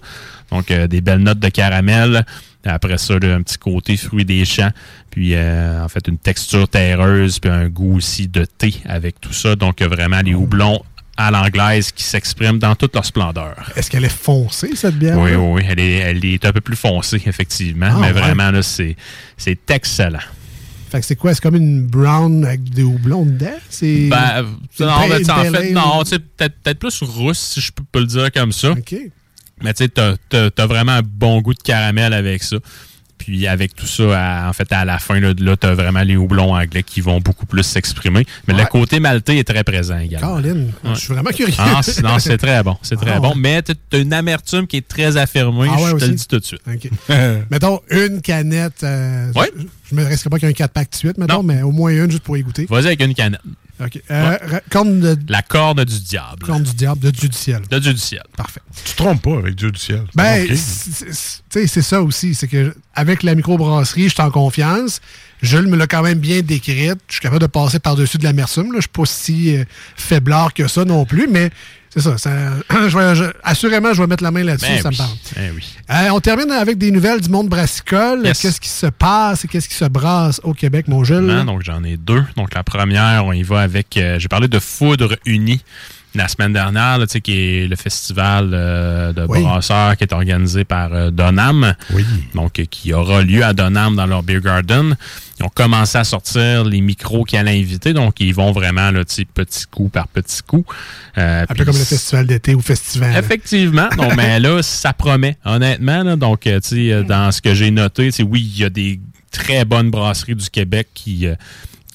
Donc, 0.51 0.71
euh, 0.71 0.87
des 0.87 1.01
belles 1.01 1.19
notes 1.19 1.39
de 1.39 1.49
caramel. 1.49 2.25
Après 2.65 2.97
ça, 2.97 3.17
là, 3.19 3.35
un 3.35 3.41
petit 3.41 3.57
côté 3.57 3.95
fruit 3.97 4.25
des 4.25 4.45
champs. 4.45 4.71
Puis, 5.11 5.33
euh, 5.33 5.83
en 5.83 5.87
fait, 5.87 6.07
une 6.07 6.17
texture 6.17 6.67
terreuse, 6.67 7.39
puis 7.39 7.49
un 7.49 7.69
goût 7.69 7.97
aussi 7.97 8.27
de 8.27 8.45
thé 8.45 8.75
avec 8.85 9.19
tout 9.21 9.33
ça. 9.33 9.55
Donc, 9.55 9.81
vraiment, 9.81 10.21
les 10.21 10.33
houblons 10.33 10.81
à 11.15 11.31
l'anglaise 11.31 11.91
qui 11.91 12.03
s'expriment 12.03 12.59
dans 12.59 12.75
toute 12.75 12.95
leur 12.95 13.05
splendeur. 13.05 13.55
Est-ce 13.75 13.91
qu'elle 13.91 14.05
est 14.05 14.09
foncée, 14.09 14.71
cette 14.75 14.95
bière? 14.97 15.17
Oui, 15.17 15.31
oui, 15.35 15.51
oui. 15.53 15.63
Elle 15.67 15.79
est, 15.79 15.95
elle 15.97 16.25
est 16.25 16.45
un 16.45 16.53
peu 16.53 16.61
plus 16.61 16.77
foncée, 16.77 17.21
effectivement. 17.25 17.89
Ah, 17.91 17.97
mais 17.99 18.07
ouais. 18.07 18.13
vraiment, 18.13 18.51
là, 18.51 18.61
c'est, 18.61 18.95
c'est 19.35 19.69
excellent. 19.69 20.19
Fait 20.89 21.01
que 21.01 21.05
c'est 21.05 21.15
quoi? 21.15 21.33
C'est 21.33 21.41
comme 21.41 21.55
une 21.55 21.85
brown 21.85 22.43
avec 22.45 22.63
des 22.63 22.83
houblons 22.83 23.25
dedans? 23.25 23.57
C'est. 23.69 24.07
Ben, 24.09 24.45
non, 24.79 24.87
en 24.87 25.07
fait, 25.07 25.71
non, 25.71 26.03
peut-être, 26.03 26.55
peut-être 26.63 26.79
plus 26.79 27.03
rousse, 27.03 27.37
si 27.37 27.61
je 27.61 27.71
peux, 27.71 27.83
peux 27.91 27.99
le 27.99 28.07
dire 28.07 28.31
comme 28.31 28.51
ça. 28.51 28.71
OK. 28.71 28.95
Mais 29.63 29.73
tu 29.73 29.83
sais, 29.83 29.89
t'as, 29.89 30.15
t'as- 30.29 30.51
t'as 30.51 30.65
vraiment 30.67 30.93
un 30.93 31.01
bon 31.03 31.41
goût 31.41 31.53
de 31.53 31.61
caramel 31.61 32.13
avec 32.13 32.43
ça. 32.43 32.57
Puis 33.17 33.47
avec 33.47 33.75
tout 33.75 33.85
ça, 33.85 34.03
à- 34.45 34.49
en 34.49 34.53
fait, 34.53 34.71
à 34.71 34.85
la 34.85 34.97
fin, 34.97 35.19
là, 35.19 35.33
là 35.37 35.57
tu 35.57 35.67
as 35.67 35.75
vraiment 35.75 36.01
les 36.03 36.15
houblons 36.15 36.55
anglais 36.55 36.83
qui 36.83 37.01
vont 37.01 37.19
beaucoup 37.19 37.45
plus 37.45 37.63
s'exprimer. 37.63 38.25
Mais 38.47 38.53
le 38.53 38.65
côté 38.65 39.01
maltais 39.01 39.37
est 39.37 39.43
très 39.43 39.63
présent 39.65 39.99
également. 39.99 40.35
Ouais. 40.83 40.91
je 40.95 40.99
suis 40.99 41.13
vraiment 41.13 41.29
curieux. 41.31 41.53
Ah, 41.57 41.81
c'est- 41.83 42.01
non, 42.01 42.17
c'est 42.19 42.37
très 42.37 42.63
bon. 42.63 42.77
C'est 42.81 42.95
très 42.95 43.11
Ah, 43.11 43.19
bon. 43.19 43.29
ouais. 43.31 43.35
Mais 43.37 43.61
tu 43.61 43.73
as 43.91 43.97
une 43.97 44.13
amertume 44.13 44.67
qui 44.67 44.77
est 44.77 44.87
très 44.87 45.17
affirmée. 45.17 45.67
Ah, 45.69 45.81
ouais, 45.81 45.91
je 45.91 45.95
te 45.97 46.05
le 46.05 46.15
dis 46.15 46.27
tout 46.27 46.39
de 46.39 46.45
suite. 46.45 46.61
OK. 46.65 46.89
mettons 47.51 47.81
une 47.91 48.21
canette. 48.21 48.83
euh, 48.83 49.31
Ouais. 49.33 49.51
Je, 49.57 49.63
je 49.91 49.95
me 49.95 50.03
resterai 50.05 50.29
pas 50.29 50.39
qu'un 50.39 50.53
4 50.53 50.71
pack 50.71 50.89
tout 50.89 50.95
de 50.95 50.97
suite, 50.99 51.17
mettons, 51.17 51.43
mais 51.43 51.61
au 51.61 51.71
moins 51.71 51.91
une 51.91 52.09
juste 52.09 52.23
pour 52.23 52.37
y 52.37 52.41
goûter. 52.41 52.67
Vas-y 52.69 52.85
avec 52.87 53.01
une 53.03 53.13
canette. 53.13 53.41
OK. 53.81 54.01
Euh, 54.11 54.37
ra- 54.45 54.61
Corne 54.69 54.99
de, 54.99 55.17
La 55.29 55.41
corne 55.41 55.83
du 55.85 55.99
diable. 56.01 56.45
corne 56.45 56.63
du 56.63 56.73
diable, 56.73 56.99
de 56.99 57.11
Dieu 57.11 57.29
du 57.29 57.37
ciel. 57.37 57.61
De 57.69 57.79
Dieu 57.79 57.93
du 57.93 57.99
ciel. 57.99 58.23
Parfait. 58.35 58.59
Tu 58.85 58.91
te 58.91 58.97
trompes 58.97 59.21
pas 59.21 59.37
avec 59.37 59.55
Dieu 59.55 59.71
du 59.71 59.79
ciel. 59.79 60.03
C'est 60.09 60.17
Ben, 60.17 60.43
ok. 60.43 60.57
c'est- 60.57 60.91
c'est- 61.13 61.41
tu 61.49 61.59
sais, 61.61 61.67
c'est 61.67 61.81
ça 61.81 62.01
aussi. 62.01 62.35
C'est 62.35 62.47
que 62.47 62.75
avec 62.93 63.23
la 63.23 63.35
microbrasserie, 63.35 64.09
je 64.09 64.13
suis 64.13 64.21
en 64.21 64.31
confiance. 64.31 64.99
Jules 65.41 65.67
me 65.67 65.77
l'a 65.77 65.87
quand 65.87 66.01
même 66.03 66.19
bien 66.19 66.41
décrite. 66.41 66.99
Je 67.07 67.13
suis 67.13 67.21
capable 67.21 67.41
de 67.41 67.47
passer 67.47 67.79
par-dessus 67.79 68.17
de 68.17 68.23
l'amertume. 68.25 68.73
là. 68.73 68.79
Je 68.79 68.81
suis 68.81 68.89
pas 68.89 69.05
si 69.05 69.55
euh, 69.55 69.63
faiblard 69.95 70.53
que 70.53 70.67
ça 70.67 70.83
non 70.83 71.05
plus, 71.05 71.27
mais 71.29 71.49
c'est 71.89 72.01
ça. 72.01 72.17
ça 72.17 72.29
je 72.87 72.97
vais- 72.97 73.15
je- 73.15 73.31
assurément, 73.43 73.93
je 73.93 74.01
vais 74.01 74.07
mettre 74.07 74.23
la 74.23 74.31
main 74.31 74.43
là-dessus. 74.43 74.67
Ben 74.69 74.81
ça 74.81 74.89
oui. 74.89 74.95
me 74.95 74.97
parle. 74.97 75.11
Ben 75.35 75.51
oui. 75.55 75.63
Euh, 75.89 76.09
on 76.11 76.19
termine 76.19 76.51
avec 76.51 76.77
des 76.77 76.91
nouvelles 76.91 77.21
du 77.21 77.29
monde 77.29 77.49
brassicole. 77.49 78.25
Yes. 78.25 78.41
Qu'est-ce 78.41 78.61
qui 78.61 78.69
se 78.69 78.85
passe 78.87 79.45
et 79.45 79.47
qu'est-ce 79.47 79.67
qui 79.69 79.75
se 79.75 79.85
brasse 79.85 80.39
au 80.43 80.53
Québec, 80.53 80.87
mon 80.87 81.03
Jules? 81.03 81.43
Donc 81.45 81.63
j'en 81.63 81.83
ai 81.83 81.97
deux. 81.97 82.23
Donc 82.35 82.53
la 82.53 82.63
première, 82.63 83.25
on 83.25 83.33
y 83.33 83.43
va 83.43 83.61
avec. 83.61 83.97
euh, 83.97 84.19
J'ai 84.19 84.27
parlé 84.27 84.47
de 84.47 84.59
Foudre 84.59 85.15
Unie 85.25 85.61
la 86.19 86.27
semaine 86.27 86.53
dernière, 86.53 86.97
là, 86.97 87.05
qui 87.07 87.31
est 87.33 87.67
le 87.67 87.75
festival 87.75 88.51
euh, 88.53 89.13
de 89.13 89.25
Oui. 89.27 89.41
brasseurs 89.41 89.95
qui 89.97 90.03
est 90.03 90.13
organisé 90.13 90.65
par 90.65 90.93
euh, 90.93 91.11
Donham. 91.11 91.73
Donc 92.35 92.59
euh, 92.59 92.65
qui 92.69 92.93
aura 92.93 93.21
lieu 93.23 93.43
à 93.43 93.53
Donham 93.53 93.95
dans 93.95 94.05
leur 94.05 94.21
beer 94.23 94.41
garden. 94.41 94.95
Ils 95.39 95.45
ont 95.45 95.49
commencé 95.49 95.97
à 95.97 96.03
sortir 96.03 96.65
les 96.65 96.81
micros 96.81 97.23
qu'ils 97.23 97.39
allaient 97.39 97.57
inviter, 97.57 97.93
donc 97.93 98.19
ils 98.19 98.33
vont 98.33 98.51
vraiment 98.51 98.91
là, 98.91 99.03
petit 99.05 99.65
coup 99.71 99.87
par 99.87 100.09
petit 100.09 100.41
coup. 100.45 100.65
Euh, 101.17 101.45
Un 101.47 101.55
peu 101.55 101.63
comme 101.63 101.77
le 101.77 101.83
festival 101.83 102.27
d'été 102.27 102.53
ou 102.55 102.61
festival. 102.61 103.15
Effectivement. 103.17 103.87
Donc, 103.97 104.15
mais 104.17 104.39
là, 104.41 104.61
ça 104.61 104.91
promet, 104.91 105.37
honnêtement. 105.45 106.03
là. 106.03 106.15
donc, 106.17 106.43
dans 106.45 107.31
ce 107.31 107.41
que 107.41 107.53
j'ai 107.53 107.71
noté, 107.71 108.09
oui, 108.27 108.51
il 108.53 108.59
y 108.59 108.65
a 108.65 108.69
des 108.69 108.99
très 109.31 109.63
bonnes 109.63 109.89
brasseries 109.89 110.35
du 110.35 110.49
Québec 110.49 110.89
qui, 110.93 111.27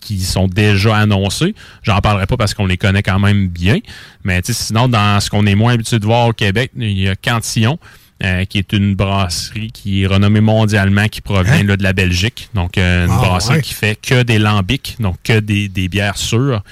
qui 0.04 0.20
sont 0.20 0.46
déjà 0.46 0.96
annoncées. 0.98 1.54
J'en 1.82 1.98
parlerai 2.00 2.26
pas 2.26 2.36
parce 2.36 2.54
qu'on 2.54 2.66
les 2.66 2.76
connaît 2.76 3.02
quand 3.02 3.18
même 3.18 3.48
bien. 3.48 3.78
Mais 4.24 4.40
sinon, 4.44 4.88
dans 4.88 5.20
ce 5.20 5.30
qu'on 5.30 5.46
est 5.46 5.54
moins 5.54 5.72
habitué 5.74 5.98
de 5.98 6.04
voir 6.04 6.28
au 6.28 6.32
Québec, 6.32 6.70
il 6.76 6.98
y 6.98 7.08
a 7.08 7.16
Cantillon. 7.16 7.78
euh, 8.22 8.44
qui 8.44 8.58
est 8.58 8.72
une 8.72 8.94
brasserie 8.94 9.72
qui 9.72 10.04
est 10.04 10.06
renommée 10.06 10.40
mondialement, 10.40 11.08
qui 11.08 11.20
provient 11.20 11.64
là, 11.64 11.76
de 11.76 11.82
la 11.82 11.92
Belgique. 11.92 12.48
Donc, 12.54 12.78
euh, 12.78 13.06
une 13.06 13.12
Ah, 13.12 13.16
brasserie 13.18 13.56
ouais. 13.56 13.60
qui 13.62 13.74
fait 13.74 13.98
que 14.00 14.22
des 14.22 14.38
lambics, 14.38 14.96
donc 15.00 15.16
que 15.24 15.40
des, 15.40 15.68
des 15.68 15.88
bières 15.88 16.16
sûres. 16.16 16.62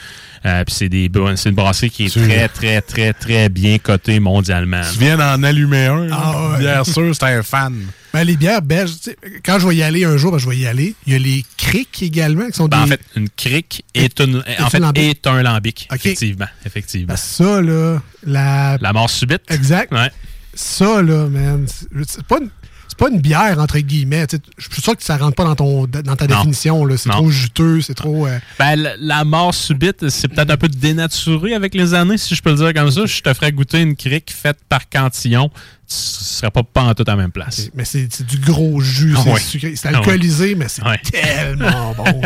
Euh, 0.45 0.65
Puis 0.65 0.75
c'est 0.75 0.89
des 0.89 1.11
c'est 1.37 1.49
une 1.51 1.55
brasserie 1.55 1.91
qui 1.91 2.07
est 2.07 2.15
très, 2.15 2.49
très, 2.49 2.81
très, 2.81 3.13
très 3.13 3.49
bien 3.49 3.79
cotée 3.79 4.19
mondialement. 4.21 4.81
Tu 4.93 4.99
viens 4.99 5.17
d'en 5.17 5.43
allumer 5.43 5.87
un. 5.87 6.09
Ah, 6.11 6.51
ouais. 6.53 6.59
Bien 6.59 6.85
sûr, 6.85 7.15
c'est 7.15 7.25
un 7.25 7.43
fan. 7.43 7.75
Ben, 8.13 8.25
les 8.25 8.37
bières 8.37 8.61
belges, 8.61 8.91
tu 9.03 9.11
sais, 9.11 9.17
quand 9.45 9.59
je 9.59 9.67
vais 9.69 9.77
y 9.77 9.83
aller 9.83 10.05
un 10.05 10.17
jour, 10.19 10.33
ben, 10.33 10.39
je 10.39 10.49
vais 10.49 10.57
y 10.59 10.67
aller. 10.67 10.95
Il 11.07 11.13
y 11.15 11.17
a 11.17 11.19
les 11.19 11.45
criques 11.57 12.03
également, 12.03 12.47
qui 12.47 12.53
sont 12.53 12.67
Ben, 12.69 12.79
des... 12.79 12.83
en 12.83 12.87
fait, 12.89 13.01
une 13.17 13.29
crique 13.31 13.85
est, 13.95 14.21
une, 14.21 14.37
en 14.59 14.65
un 14.67 14.69
fait, 14.71 14.81
lambic? 14.81 15.03
est 15.03 15.27
un 15.27 15.43
lambic. 15.43 15.89
Effectivement. 15.95 16.49
effectivement. 16.67 17.07
Ben, 17.15 17.17
ça, 17.17 17.63
là, 17.63 18.03
la... 18.27 18.77
La 18.81 18.93
mort 18.93 19.09
subite. 19.09 19.43
Exact. 19.49 19.93
Ouais. 19.93 20.11
Ça, 20.53 21.01
là, 21.01 21.27
man, 21.29 21.67
c'est 21.67 21.87
c'est 22.07 22.23
pas 22.25 22.39
une... 22.41 22.51
C'est 22.93 22.99
pas 22.99 23.09
une 23.09 23.23
bière, 23.23 23.59
entre 23.59 23.79
guillemets. 23.79 24.27
tu. 24.27 24.37
Je 24.59 24.69
suis 24.71 24.83
sûr 24.83 24.95
que 24.95 25.03
ça 25.03 25.17
rentre 25.17 25.35
pas 25.35 25.45
dans, 25.45 25.55
ton, 25.55 25.87
dans 25.87 26.15
ta 26.15 26.27
Non. 26.27 26.37
définition. 26.37 26.87
C'est 26.99 27.09
trop 27.09 27.31
juteux, 27.31 27.81
c'est 27.81 27.95
trop... 27.95 28.27
euh, 28.27 28.39
Ben, 28.59 28.77
la, 28.77 28.93
la 28.99 29.25
mort 29.25 29.55
subite, 29.55 30.11
c'est 30.11 30.29
peut-être 30.29 30.51
un 30.51 30.59
peu 30.59 30.69
dénaturé 30.69 31.55
avec 31.55 31.75
les 31.75 31.95
années, 31.95 32.19
si 32.19 32.35
je 32.35 32.43
peux 32.43 32.51
le 32.51 32.57
dire 32.57 32.75
comme 32.75 32.91
ça. 32.91 33.07
Je 33.07 33.21
te 33.23 33.33
ferais 33.33 33.51
goûter 33.51 33.81
une 33.81 33.97
crique 33.97 34.31
faite 34.31 34.59
par 34.69 34.91
Cantillon. 34.91 35.51
Ce 35.87 36.25
serait 36.39 36.51
pas 36.51 36.63
pas 36.63 36.83
en 36.83 36.95
tout 36.95 37.05
à 37.07 37.13
la 37.13 37.17
même 37.17 37.33
place. 37.33 37.71
Mais 37.75 37.85
c'est 37.87 38.23
du 38.27 38.37
gros 38.39 38.81
jus, 38.81 39.15
Ah 39.17 39.23
c'est 39.37 39.43
sucré. 39.43 39.75
C'est 39.75 39.89
Ah 39.89 39.97
alcoolisé, 39.99 40.55
mais 40.55 40.67
c'est 40.69 40.83
tellement 41.11 41.95
bon. 41.97 42.21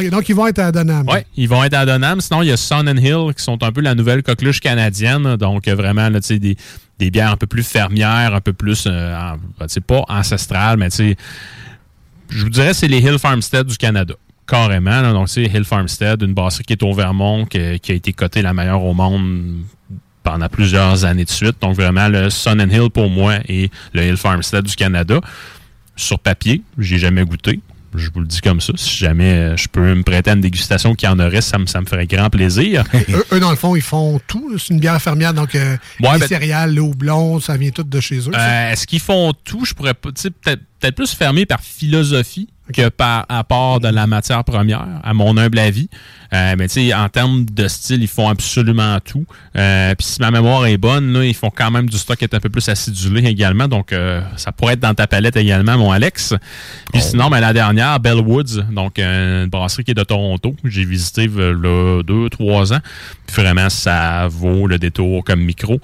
donc, 0.10 0.28
ils 0.28 0.34
vont 0.36 0.46
être 0.46 0.58
à 0.60 0.70
Donham. 0.70 1.06
Oui, 1.08 1.18
ils 1.36 1.48
vont 1.48 1.62
être 1.64 1.74
à 1.74 1.84
Donham. 1.86 2.20
Sinon, 2.20 2.42
il 2.42 2.48
y 2.48 2.52
a 2.52 2.56
Sun 2.56 2.88
and 2.88 2.96
Hill, 2.98 3.34
qui 3.36 3.42
sont 3.42 3.60
un 3.64 3.72
peu 3.72 3.80
la 3.80 3.94
nouvelle 3.96 4.22
coqueluche 4.22 4.60
canadienne. 4.60 5.36
Donc, 5.36 5.66
vraiment, 5.68 6.08
là, 6.08 6.20
tu 6.20 6.26
sais, 6.28 6.38
des, 6.38 6.56
des 6.98 7.10
bières 7.10 7.32
un 7.32 7.36
peu 7.36 7.46
plus 7.46 7.62
fermières, 7.66 8.34
un 8.34 8.40
peu 8.40 8.52
plus, 8.52 8.84
euh, 8.86 9.16
en- 9.16 9.36
ben, 9.58 9.68
sais, 9.68 9.80
pas 9.80 10.04
ancestrales, 10.08 10.76
mais 10.78 10.90
tu 10.90 11.14
je 12.30 12.42
vous 12.44 12.50
dirais, 12.50 12.74
c'est 12.74 12.88
les 12.88 12.98
Hill 12.98 13.18
Farmstead 13.18 13.66
du 13.66 13.76
Canada. 13.76 14.14
Carrément. 14.46 15.02
là. 15.02 15.12
donc, 15.12 15.28
c'est 15.28 15.44
Hill 15.44 15.64
Farmstead, 15.64 16.22
une 16.22 16.34
brasserie 16.34 16.64
qui 16.64 16.72
est 16.74 16.82
au 16.82 16.92
Vermont, 16.92 17.44
qui, 17.46 17.80
qui 17.80 17.92
a 17.92 17.94
été 17.94 18.12
cotée 18.12 18.42
la 18.42 18.52
meilleure 18.52 18.82
au 18.82 18.94
monde 18.94 19.62
pendant 20.22 20.48
plusieurs 20.48 21.04
années 21.04 21.24
de 21.24 21.30
suite. 21.30 21.56
Donc, 21.60 21.74
vraiment, 21.76 22.08
le 22.08 22.28
Sun 22.30 22.60
and 22.60 22.68
Hill, 22.70 22.90
pour 22.90 23.08
moi, 23.08 23.36
et 23.48 23.70
le 23.94 24.02
Hill 24.04 24.16
Farmstead 24.16 24.64
du 24.64 24.74
Canada. 24.74 25.20
Sur 25.96 26.18
papier, 26.18 26.62
j'ai 26.78 26.98
jamais 26.98 27.24
goûté. 27.24 27.60
Je 27.94 28.10
vous 28.12 28.20
le 28.20 28.26
dis 28.26 28.40
comme 28.40 28.60
ça. 28.60 28.72
Si 28.76 28.98
jamais 28.98 29.32
euh, 29.32 29.56
je 29.56 29.66
peux 29.68 29.94
me 29.94 30.02
prêter 30.02 30.30
à 30.30 30.34
une 30.34 30.40
dégustation 30.40 30.94
qui 30.94 31.06
en 31.06 31.18
aurait, 31.18 31.40
ça 31.40 31.58
me, 31.58 31.66
ça 31.66 31.80
me 31.80 31.86
ferait 31.86 32.06
grand 32.06 32.28
plaisir. 32.30 32.84
Eux, 33.08 33.24
eux, 33.32 33.40
dans 33.40 33.50
le 33.50 33.56
fond, 33.56 33.74
ils 33.76 33.82
font 33.82 34.20
tout. 34.26 34.58
C'est 34.58 34.74
une 34.74 34.80
bière 34.80 35.00
fermière, 35.00 35.32
donc 35.34 35.54
euh, 35.54 35.76
Ouais, 36.00 36.12
les 36.14 36.18
ben- 36.20 36.26
céréales, 36.28 36.74
le 36.74 36.82
houblon, 36.82 37.40
ça 37.40 37.56
vient 37.56 37.70
tout 37.70 37.82
de 37.82 38.00
chez 38.00 38.18
eux. 38.18 38.30
Euh, 38.36 38.72
Est-ce 38.72 38.86
qu'ils 38.86 39.00
font 39.00 39.32
tout? 39.44 39.64
Je 39.64 39.74
pourrais 39.74 39.94
Peut-être 39.94 40.34
peut-être 40.42 40.94
plus 40.94 41.12
fermé 41.14 41.46
par 41.46 41.60
philosophie 41.60 42.48
que 42.72 42.88
par 42.90 43.24
apport 43.30 43.80
de 43.80 43.88
la 43.88 44.06
matière 44.06 44.44
première, 44.44 44.86
à 45.02 45.14
mon 45.14 45.36
humble 45.38 45.58
avis. 45.58 45.88
Euh, 46.32 46.54
mais 46.58 46.68
tu 46.68 46.74
sais, 46.74 46.94
en 46.94 47.08
termes 47.08 47.44
de 47.44 47.68
style, 47.68 48.02
ils 48.02 48.08
font 48.08 48.28
absolument 48.28 48.98
tout. 49.00 49.24
Euh, 49.56 49.94
Puis 49.94 50.06
si 50.06 50.20
ma 50.20 50.30
mémoire 50.30 50.66
est 50.66 50.76
bonne, 50.76 51.12
là, 51.12 51.24
ils 51.24 51.34
font 51.34 51.50
quand 51.50 51.70
même 51.70 51.88
du 51.88 51.96
stock 51.96 52.18
qui 52.18 52.24
est 52.24 52.34
un 52.34 52.40
peu 52.40 52.50
plus 52.50 52.68
acidulé 52.68 53.26
également. 53.26 53.68
Donc, 53.68 53.92
euh, 53.92 54.20
ça 54.36 54.52
pourrait 54.52 54.74
être 54.74 54.80
dans 54.80 54.94
ta 54.94 55.06
palette 55.06 55.36
également, 55.36 55.78
mon 55.78 55.90
Alex. 55.90 56.34
Puis 56.92 57.00
sinon, 57.02 57.30
ben, 57.30 57.40
la 57.40 57.52
dernière, 57.52 57.98
Bellwoods, 58.00 58.64
donc 58.70 58.98
euh, 58.98 59.44
une 59.44 59.50
brasserie 59.50 59.84
qui 59.84 59.92
est 59.92 59.94
de 59.94 60.04
Toronto. 60.04 60.54
J'ai 60.64 60.84
visité 60.84 61.30
euh, 61.36 61.52
là, 61.52 62.02
deux, 62.02 62.28
trois 62.28 62.72
ans. 62.72 62.80
Puis 63.26 63.42
vraiment, 63.42 63.68
ça 63.70 64.28
vaut 64.28 64.66
le 64.66 64.78
détour 64.78 65.24
comme 65.24 65.40
micro. 65.40 65.80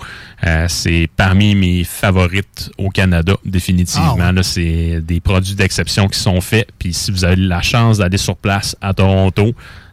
Euh, 0.46 0.66
c'est 0.68 1.08
parmi 1.16 1.54
mes 1.54 1.84
favorites 1.84 2.70
au 2.78 2.90
Canada, 2.90 3.34
définitivement. 3.44 4.16
Ah. 4.20 4.32
Là, 4.32 4.42
c'est 4.42 5.00
des 5.00 5.20
produits 5.20 5.54
d'exception 5.54 6.08
qui 6.08 6.18
sont 6.18 6.40
faits. 6.40 6.68
Puis 6.78 6.92
si 6.92 7.10
vous 7.10 7.24
avez 7.24 7.36
la 7.36 7.62
chance 7.62 7.98
d'aller 7.98 8.18
sur 8.18 8.36
place 8.36 8.76
à 8.80 8.92
Toronto, 8.92 9.54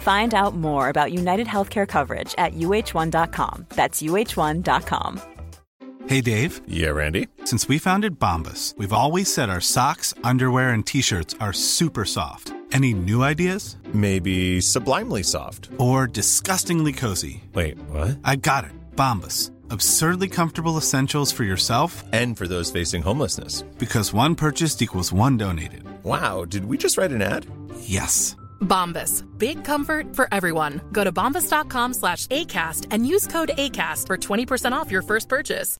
Find 0.00 0.34
out 0.34 0.54
more 0.54 0.88
about 0.88 1.12
United 1.12 1.46
Healthcare 1.46 1.86
coverage 1.86 2.34
at 2.38 2.54
uh1.com. 2.54 3.66
That's 3.70 4.02
uh1.com. 4.02 5.20
Hey 6.06 6.20
Dave. 6.22 6.60
Yeah, 6.66 6.88
Randy. 6.90 7.28
Since 7.44 7.68
we 7.68 7.78
founded 7.78 8.18
Bombus, 8.18 8.74
we've 8.78 8.92
always 8.92 9.32
said 9.32 9.48
our 9.50 9.60
socks, 9.60 10.12
underwear, 10.24 10.70
and 10.70 10.84
t 10.84 11.02
shirts 11.02 11.34
are 11.40 11.52
super 11.52 12.04
soft. 12.04 12.52
Any 12.72 12.94
new 12.94 13.22
ideas? 13.22 13.76
Maybe 13.92 14.60
sublimely 14.60 15.22
soft. 15.24 15.68
Or 15.78 16.06
disgustingly 16.06 16.92
cozy? 16.92 17.42
Wait, 17.52 17.76
what? 17.90 18.18
I 18.24 18.36
got 18.36 18.64
it. 18.64 18.70
Bombus. 18.96 19.50
Absurdly 19.70 20.28
comfortable 20.28 20.76
essentials 20.78 21.30
for 21.32 21.44
yourself 21.44 22.02
And 22.12 22.36
for 22.38 22.46
those 22.48 22.70
facing 22.70 23.02
homelessness. 23.02 23.62
because 23.78 24.12
one 24.12 24.34
purchased 24.36 24.82
equals 24.82 25.12
one 25.12 25.36
donated. 25.36 25.84
Wow, 26.04 26.44
did 26.44 26.64
we 26.64 26.76
just 26.78 26.96
write 26.96 27.12
an 27.12 27.22
ad? 27.22 27.46
Yes. 27.82 28.36
Bombas. 28.60 29.24
Big 29.38 29.64
comfort 29.64 30.16
for 30.16 30.26
everyone. 30.32 30.80
Go 30.92 31.04
to 31.04 31.12
bombas.com 31.12 31.94
slash 31.94 32.26
ACAST 32.28 32.86
and 32.90 33.06
use 33.06 33.26
code 33.26 33.50
ACAST 33.56 34.06
for 34.06 34.16
20% 34.16 34.72
off 34.72 34.90
your 34.90 35.02
first 35.02 35.28
purchase. 35.28 35.76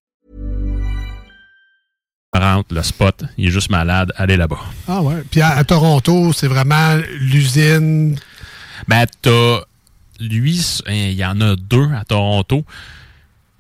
rentre, 2.33 2.73
le 2.75 2.83
spot, 2.83 3.25
il 3.39 3.49
est 3.49 3.51
juste 3.51 3.71
malade, 3.71 4.13
allez 4.17 4.37
là-bas. 4.37 4.61
Ah 4.87 5.03
ouais. 5.03 5.23
Puis 5.31 5.41
à, 5.41 5.57
à 5.57 5.65
Toronto, 5.65 6.33
c'est 6.33 6.47
vraiment 6.47 6.97
l'usine. 7.21 8.17
Ben, 8.89 9.07
t'as. 9.23 9.61
Lui, 10.21 10.61
hein, 10.87 10.93
il 10.93 11.15
y 11.15 11.25
en 11.25 11.41
a 11.41 11.57
deux 11.57 11.89
à 11.97 12.05
Toronto. 12.05 12.65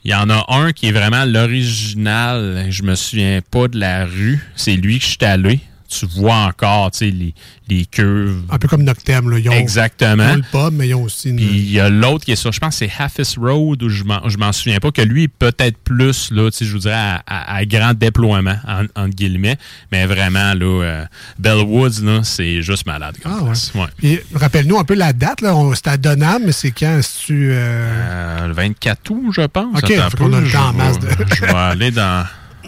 Il 0.04 0.10
y 0.10 0.14
en 0.14 0.28
a 0.28 0.44
un 0.48 0.72
qui 0.72 0.88
est 0.88 0.92
vraiment 0.92 1.24
l'original. 1.24 2.66
Je 2.68 2.82
me 2.82 2.94
souviens 2.94 3.40
pas 3.50 3.66
de 3.68 3.78
la 3.78 4.04
rue. 4.04 4.40
C'est 4.56 4.76
lui 4.76 4.98
que 4.98 5.04
je 5.04 5.10
suis 5.10 5.24
allé. 5.24 5.60
Tu 5.90 6.06
vois 6.06 6.36
encore, 6.46 6.92
tu 6.92 6.98
sais, 6.98 7.10
les, 7.10 7.34
les 7.68 7.84
curves. 7.84 8.42
Un 8.48 8.58
peu 8.58 8.68
comme 8.68 8.84
Noctem. 8.84 9.28
Là. 9.28 9.38
Ils 9.40 9.48
ont, 9.48 9.52
Exactement. 9.52 10.28
Ils 10.28 10.32
ont 10.32 10.36
le 10.36 10.42
pub, 10.70 10.78
mais 10.78 10.88
ils 10.88 10.94
ont 10.94 11.02
aussi 11.02 11.30
une. 11.30 11.36
Puis 11.36 11.46
il 11.46 11.72
y 11.72 11.80
a 11.80 11.88
l'autre 11.88 12.24
qui 12.24 12.30
est 12.32 12.36
sur, 12.36 12.52
je 12.52 12.60
pense 12.60 12.76
c'est 12.76 12.90
Halfis 12.98 13.34
Road, 13.38 13.82
où 13.82 13.88
je 13.88 14.04
m'en, 14.04 14.52
souviens 14.52 14.78
pas, 14.78 14.92
que 14.92 15.02
lui 15.02 15.24
est 15.24 15.28
peut-être 15.28 15.76
plus, 15.78 16.30
là, 16.30 16.50
tu 16.50 16.58
sais, 16.58 16.64
je 16.64 16.72
vous 16.72 16.78
dirais, 16.78 16.94
à, 16.94 17.22
à- 17.26 17.56
à 17.56 17.64
grand 17.64 17.92
déploiement, 17.94 18.56
en- 18.66 18.84
entre 19.02 19.14
guillemets. 19.16 19.56
Mais 19.90 20.06
vraiment, 20.06 20.54
là, 20.54 20.82
euh, 20.84 21.04
Bellwoods, 21.38 22.02
là, 22.04 22.20
c'est 22.22 22.62
juste 22.62 22.86
malade. 22.86 23.16
Comme 23.22 23.32
Ah 23.32 23.38
ouais. 23.38 23.44
place. 23.46 23.72
Ouais. 23.74 23.86
Puis 23.96 24.18
rappelle-nous 24.34 24.78
un 24.78 24.84
peu 24.84 24.94
la 24.94 25.12
date. 25.12 25.40
là. 25.40 25.54
On- 25.56 25.74
C'était 25.74 25.90
à 25.90 25.96
Donham, 25.96 26.42
mais 26.46 26.52
c'est 26.52 26.70
quand? 26.70 27.00
tu 27.26 27.50
Euh, 27.52 28.46
le 28.46 28.52
24 28.52 29.10
août, 29.10 29.32
je 29.34 29.42
pense. 29.42 29.76
OK, 29.82 29.92
qu'on 30.16 30.32
a 30.32 30.40
le 30.40 30.50
temps 30.50 30.68
en 30.68 30.72
masse 30.72 30.98
de- 30.98 31.08
Je 31.34 31.40
vais 31.42 31.48
aller 31.52 31.90
dans... 31.90 32.24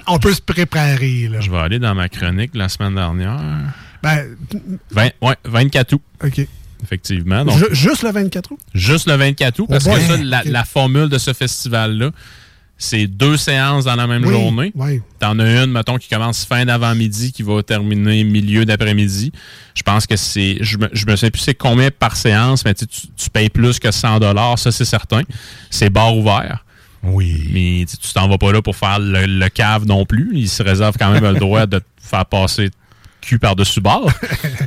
On 0.07 0.19
peut 0.19 0.33
se 0.35 0.41
préparer. 0.41 1.29
Là. 1.29 1.41
Je 1.41 1.51
vais 1.51 1.59
aller 1.59 1.79
dans 1.79 1.95
ma 1.95 2.09
chronique 2.09 2.51
la 2.55 2.69
semaine 2.69 2.95
dernière. 2.95 3.41
Ben, 4.03 4.27
Vingt- 4.91 5.13
ouais, 5.23 5.37
24 5.45 5.93
août. 5.95 6.03
OK. 6.25 6.47
Effectivement. 6.83 7.45
Donc, 7.45 7.73
juste 7.73 8.03
le 8.03 8.11
24 8.11 8.51
août? 8.53 8.59
Juste 8.75 9.07
le 9.09 9.15
24 9.15 9.61
août, 9.61 9.67
parce 9.69 9.87
Oh 9.87 9.91
que 9.91 9.95
boy. 9.95 10.07
ça, 10.33 10.43
la, 10.45 10.65
formule 10.65 11.09
de 11.09 11.19
ce 11.19 11.33
festival-là, 11.33 12.11
c'est 12.77 13.07
deux 13.07 13.37
séances 13.37 13.85
dans 13.85 13.95
la 13.95 14.09
même 14.09 14.25
Oui, 14.25 14.33
journée. 14.33 14.73
oui. 14.75 15.01
T'en 15.21 15.39
as 15.39 15.63
une, 15.63 15.71
mettons, 15.71 15.97
qui 15.99 16.09
commence 16.09 16.45
fin 16.45 16.65
d'avant-midi, 16.65 17.31
qui 17.31 17.45
va 17.45 17.63
terminer 17.63 18.25
milieu 18.25 18.65
d'après-midi. 18.65 19.31
Je 19.75 19.83
pense 19.83 20.09
que 20.09 20.17
c'est. 20.17 20.59
Je 20.61 20.79
me, 20.79 20.89
je 20.93 21.07
me 21.07 21.15
sais 21.15 21.31
plus 21.31 21.41
c'est 21.41 21.55
combien 21.55 21.91
par 21.93 22.17
séance, 22.17 22.65
mais 22.65 22.75
tu 22.75 22.87
tu 22.89 23.31
payes 23.33 23.51
plus 23.51 23.79
que 23.79 23.93
100 23.93 24.19
ça 24.57 24.73
c'est 24.73 24.85
certain. 24.85 25.23
C'est 25.71 25.91
bar 25.91 26.17
ouvert. 26.17 26.65
Oui. 27.03 27.49
Mais 27.53 27.85
tu 27.87 28.13
t'en 28.13 28.29
vas 28.29 28.39
pas 28.39 28.53
là 28.53 28.63
pour 28.63 28.77
faire 28.77 28.99
le, 28.99 29.27
le 29.27 29.49
cave 29.49 29.87
non 29.87 30.07
plus. 30.07 30.31
Il 30.35 30.49
se 30.49 30.63
réserve 30.63 30.97
quand 30.99 31.11
même 31.11 31.25
le 31.25 31.39
droit 31.39 31.67
de 31.67 31.79
te 31.79 31.85
faire 32.01 32.27
passer 32.27 32.71
cul 33.21 33.39
par-dessus 33.39 33.81
bord. 33.81 34.11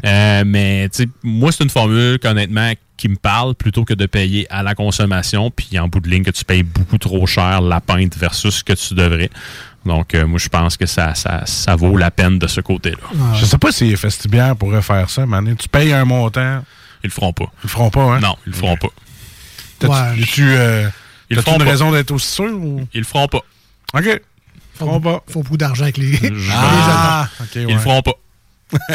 Euh, 0.06 0.44
mais 0.46 0.88
tu 0.90 1.04
sais, 1.04 1.10
moi, 1.24 1.52
c'est 1.52 1.64
une 1.64 1.70
formule 1.72 2.20
qu'honnêtement, 2.20 2.74
qui 2.96 3.10
me 3.10 3.16
parle 3.16 3.56
plutôt 3.56 3.86
que 3.86 3.96
de 3.96 4.06
payer 4.06 4.46
à 4.52 4.62
la 4.62 4.76
consommation, 4.76 5.50
puis 5.50 5.80
en 5.80 5.88
bout 5.88 6.00
de 6.00 6.08
ligne, 6.08 6.24
que 6.24 6.30
tu 6.30 6.46
payes 6.46 6.62
beaucoup 6.62 7.00
trop 7.00 7.26
cher 7.26 7.62
la 7.62 7.82
pinte 7.82 8.16
versus 8.16 8.58
ce 8.58 8.64
que 8.64 8.74
tu 8.74 8.94
devrais. 8.94 9.32
Donc, 9.84 10.14
euh, 10.14 10.28
moi, 10.28 10.38
je 10.38 10.48
pense 10.50 10.78
que 10.78 10.86
ça, 10.86 11.16
ça, 11.16 11.42
ça 11.46 11.76
vaut 11.76 11.98
la 11.98 12.12
peine 12.12 12.38
de 12.38 12.46
ce 12.46 12.62
côté-là. 12.62 13.34
Je 13.34 13.46
sais 13.46 13.58
pas 13.58 13.72
si 13.72 13.86
les 13.86 13.96
festibières 13.96 14.56
pourraient 14.56 14.84
faire 14.84 15.10
ça, 15.10 15.26
mais 15.26 15.56
tu 15.56 15.68
payes 15.68 15.94
un 15.94 16.06
montant. 16.06 16.64
Ils 17.04 17.08
le 17.08 17.12
feront 17.12 17.34
pas. 17.34 17.46
Ils 17.46 17.64
le 17.64 17.70
feront 17.70 17.90
pas, 17.90 18.04
hein? 18.04 18.20
Non, 18.20 18.36
ils 18.46 18.52
le 18.52 18.56
feront 18.56 18.78
pas. 18.78 18.90
Ouais. 19.88 20.24
tu, 20.32 20.44
euh, 20.44 20.88
Ils 21.30 21.36
le 21.38 21.41
feront 21.41 21.57
une 21.57 21.63
pas. 21.65 21.69
raison 21.71 21.91
d'être 21.91 22.11
aussi 22.11 22.28
sûr? 22.32 22.53
Ou? 22.53 22.88
Ils 22.93 22.99
le 22.99 23.05
feront 23.05 23.28
pas. 23.28 23.41
OK. 23.93 24.03
Ils 24.05 24.09
le 24.11 24.19
feront 24.78 24.99
pas. 25.01 25.23
Faut 25.30 25.41
beaucoup 25.43 25.57
d'argent 25.57 25.84
avec 25.84 25.97
les. 25.97 26.11
les 26.17 26.32
Ah, 26.51 27.28
OK, 27.41 27.47
Ils 27.55 27.67
le 27.73 27.80
feront 27.80 28.01
pas. 28.01 28.13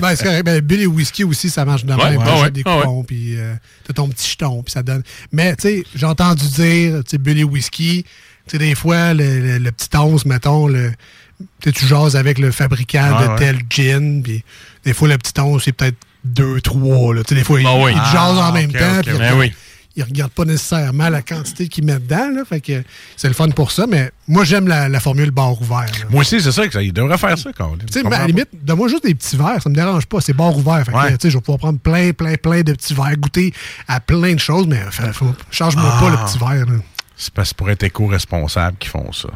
ben, 0.00 0.16
c'est 0.16 0.24
correct. 0.24 0.44
Ben, 0.44 0.60
Bill 0.60 0.80
et 0.82 0.86
Whisky 0.86 1.24
aussi, 1.24 1.48
ça 1.48 1.64
marche 1.64 1.84
de 1.84 1.94
Ouais, 1.94 2.10
même. 2.18 2.18
ouais, 2.40 2.50
des 2.50 2.62
coupons, 2.64 3.04
puis 3.04 3.38
euh, 3.38 3.54
t'as 3.86 3.92
ton 3.94 4.08
petit 4.08 4.28
jeton, 4.30 4.62
puis 4.62 4.72
ça 4.72 4.82
donne. 4.82 5.02
Mais, 5.30 5.54
tu 5.56 5.62
sais, 5.62 5.84
j'ai 5.94 6.06
entendu 6.06 6.44
dire, 6.48 6.96
tu 7.04 7.10
sais, 7.12 7.18
Bill 7.18 7.38
et 7.38 7.44
Whisky, 7.44 8.04
tu 8.04 8.10
sais, 8.48 8.58
des 8.58 8.74
fois, 8.74 9.14
le, 9.14 9.40
le- 9.40 9.58
le 9.58 9.72
petit 9.72 9.88
11, 9.96 10.26
mettons, 10.26 10.66
le, 10.66 10.90
tu 11.38 11.46
sais, 11.64 11.72
tu 11.72 11.86
jases 11.86 12.16
avec 12.16 12.38
le 12.40 12.50
fabricant 12.50 13.20
de 13.22 13.26
ouais. 13.28 13.36
tel 13.38 13.60
gin, 13.70 14.22
puis 14.24 14.42
des 14.84 14.92
fois, 14.92 15.06
le 15.08 15.16
petit 15.18 15.40
11, 15.40 15.62
c'est 15.64 15.72
peut-être 15.72 15.96
2, 16.24 16.60
3, 16.60 17.14
là. 17.14 17.22
Tu 17.22 17.28
sais, 17.30 17.34
des 17.36 17.44
fois, 17.44 17.60
Ah 17.64 17.74
ils, 17.78 17.84
oui. 17.84 17.92
ils 17.94 18.00
te 18.02 18.06
jasent 18.12 18.38
en 18.38 18.42
Ah, 18.42 18.52
même 18.52 18.70
ok, 18.70 18.76
temps, 18.78 18.96
ok, 18.98 19.02
puis 19.04 19.12
ok. 19.12 19.18
ils 19.18 19.28
Ben 19.30 19.38
oui. 19.38 19.52
Ils 19.96 20.02
regardent 20.02 20.32
pas 20.32 20.44
nécessairement 20.44 21.08
la 21.08 21.22
quantité 21.22 21.68
qu'ils 21.68 21.84
mettent 21.84 22.04
dedans, 22.04 22.30
là. 22.34 22.44
Fait 22.44 22.60
que 22.60 22.82
c'est 23.16 23.28
le 23.28 23.34
fun 23.34 23.48
pour 23.50 23.70
ça, 23.72 23.86
mais 23.88 24.10
moi, 24.28 24.44
j'aime 24.44 24.66
la, 24.68 24.88
la 24.88 25.00
formule 25.00 25.30
bar 25.30 25.60
ouvert, 25.60 25.80
là. 25.80 26.06
Moi 26.10 26.20
aussi, 26.22 26.40
c'est 26.40 26.52
ça 26.52 26.66
que 26.66 26.72
ça. 26.72 26.82
Ils 26.82 26.92
devraient 26.92 27.18
faire 27.18 27.38
ça, 27.38 27.50
sais, 27.90 28.02
mais 28.02 28.14
à 28.16 28.20
la 28.20 28.26
limite, 28.26 28.48
donne-moi 28.62 28.88
juste 28.88 29.04
des 29.04 29.14
petits 29.14 29.36
verres, 29.36 29.62
ça 29.62 29.68
me 29.68 29.74
dérange 29.74 30.06
pas, 30.06 30.20
c'est 30.20 30.32
bar 30.32 30.56
ouvert. 30.56 30.84
Fait 30.84 30.92
que, 30.92 30.96
Ouais. 30.96 31.10
tu 31.12 31.16
sais, 31.22 31.30
je 31.30 31.36
vais 31.36 31.40
pouvoir 31.42 31.58
prendre 31.58 31.78
plein, 31.78 32.12
plein, 32.12 32.34
plein 32.36 32.62
de 32.62 32.72
petits 32.72 32.94
verres, 32.94 33.16
goûter 33.18 33.52
à 33.88 34.00
plein 34.00 34.34
de 34.34 34.40
choses, 34.40 34.66
mais 34.66 34.80
fa- 34.90 35.12
faut- 35.12 35.34
change-moi 35.50 35.92
pas 36.00 36.10
le 36.10 36.16
petit 36.26 36.38
verre. 36.38 36.66
là. 36.66 36.78
C'est 37.16 37.32
parce 37.34 37.50
que 37.50 37.56
pour 37.56 37.70
être 37.70 37.82
éco-responsable 37.82 38.76
qu'ils 38.78 38.90
font 38.90 39.12
ça. 39.12 39.28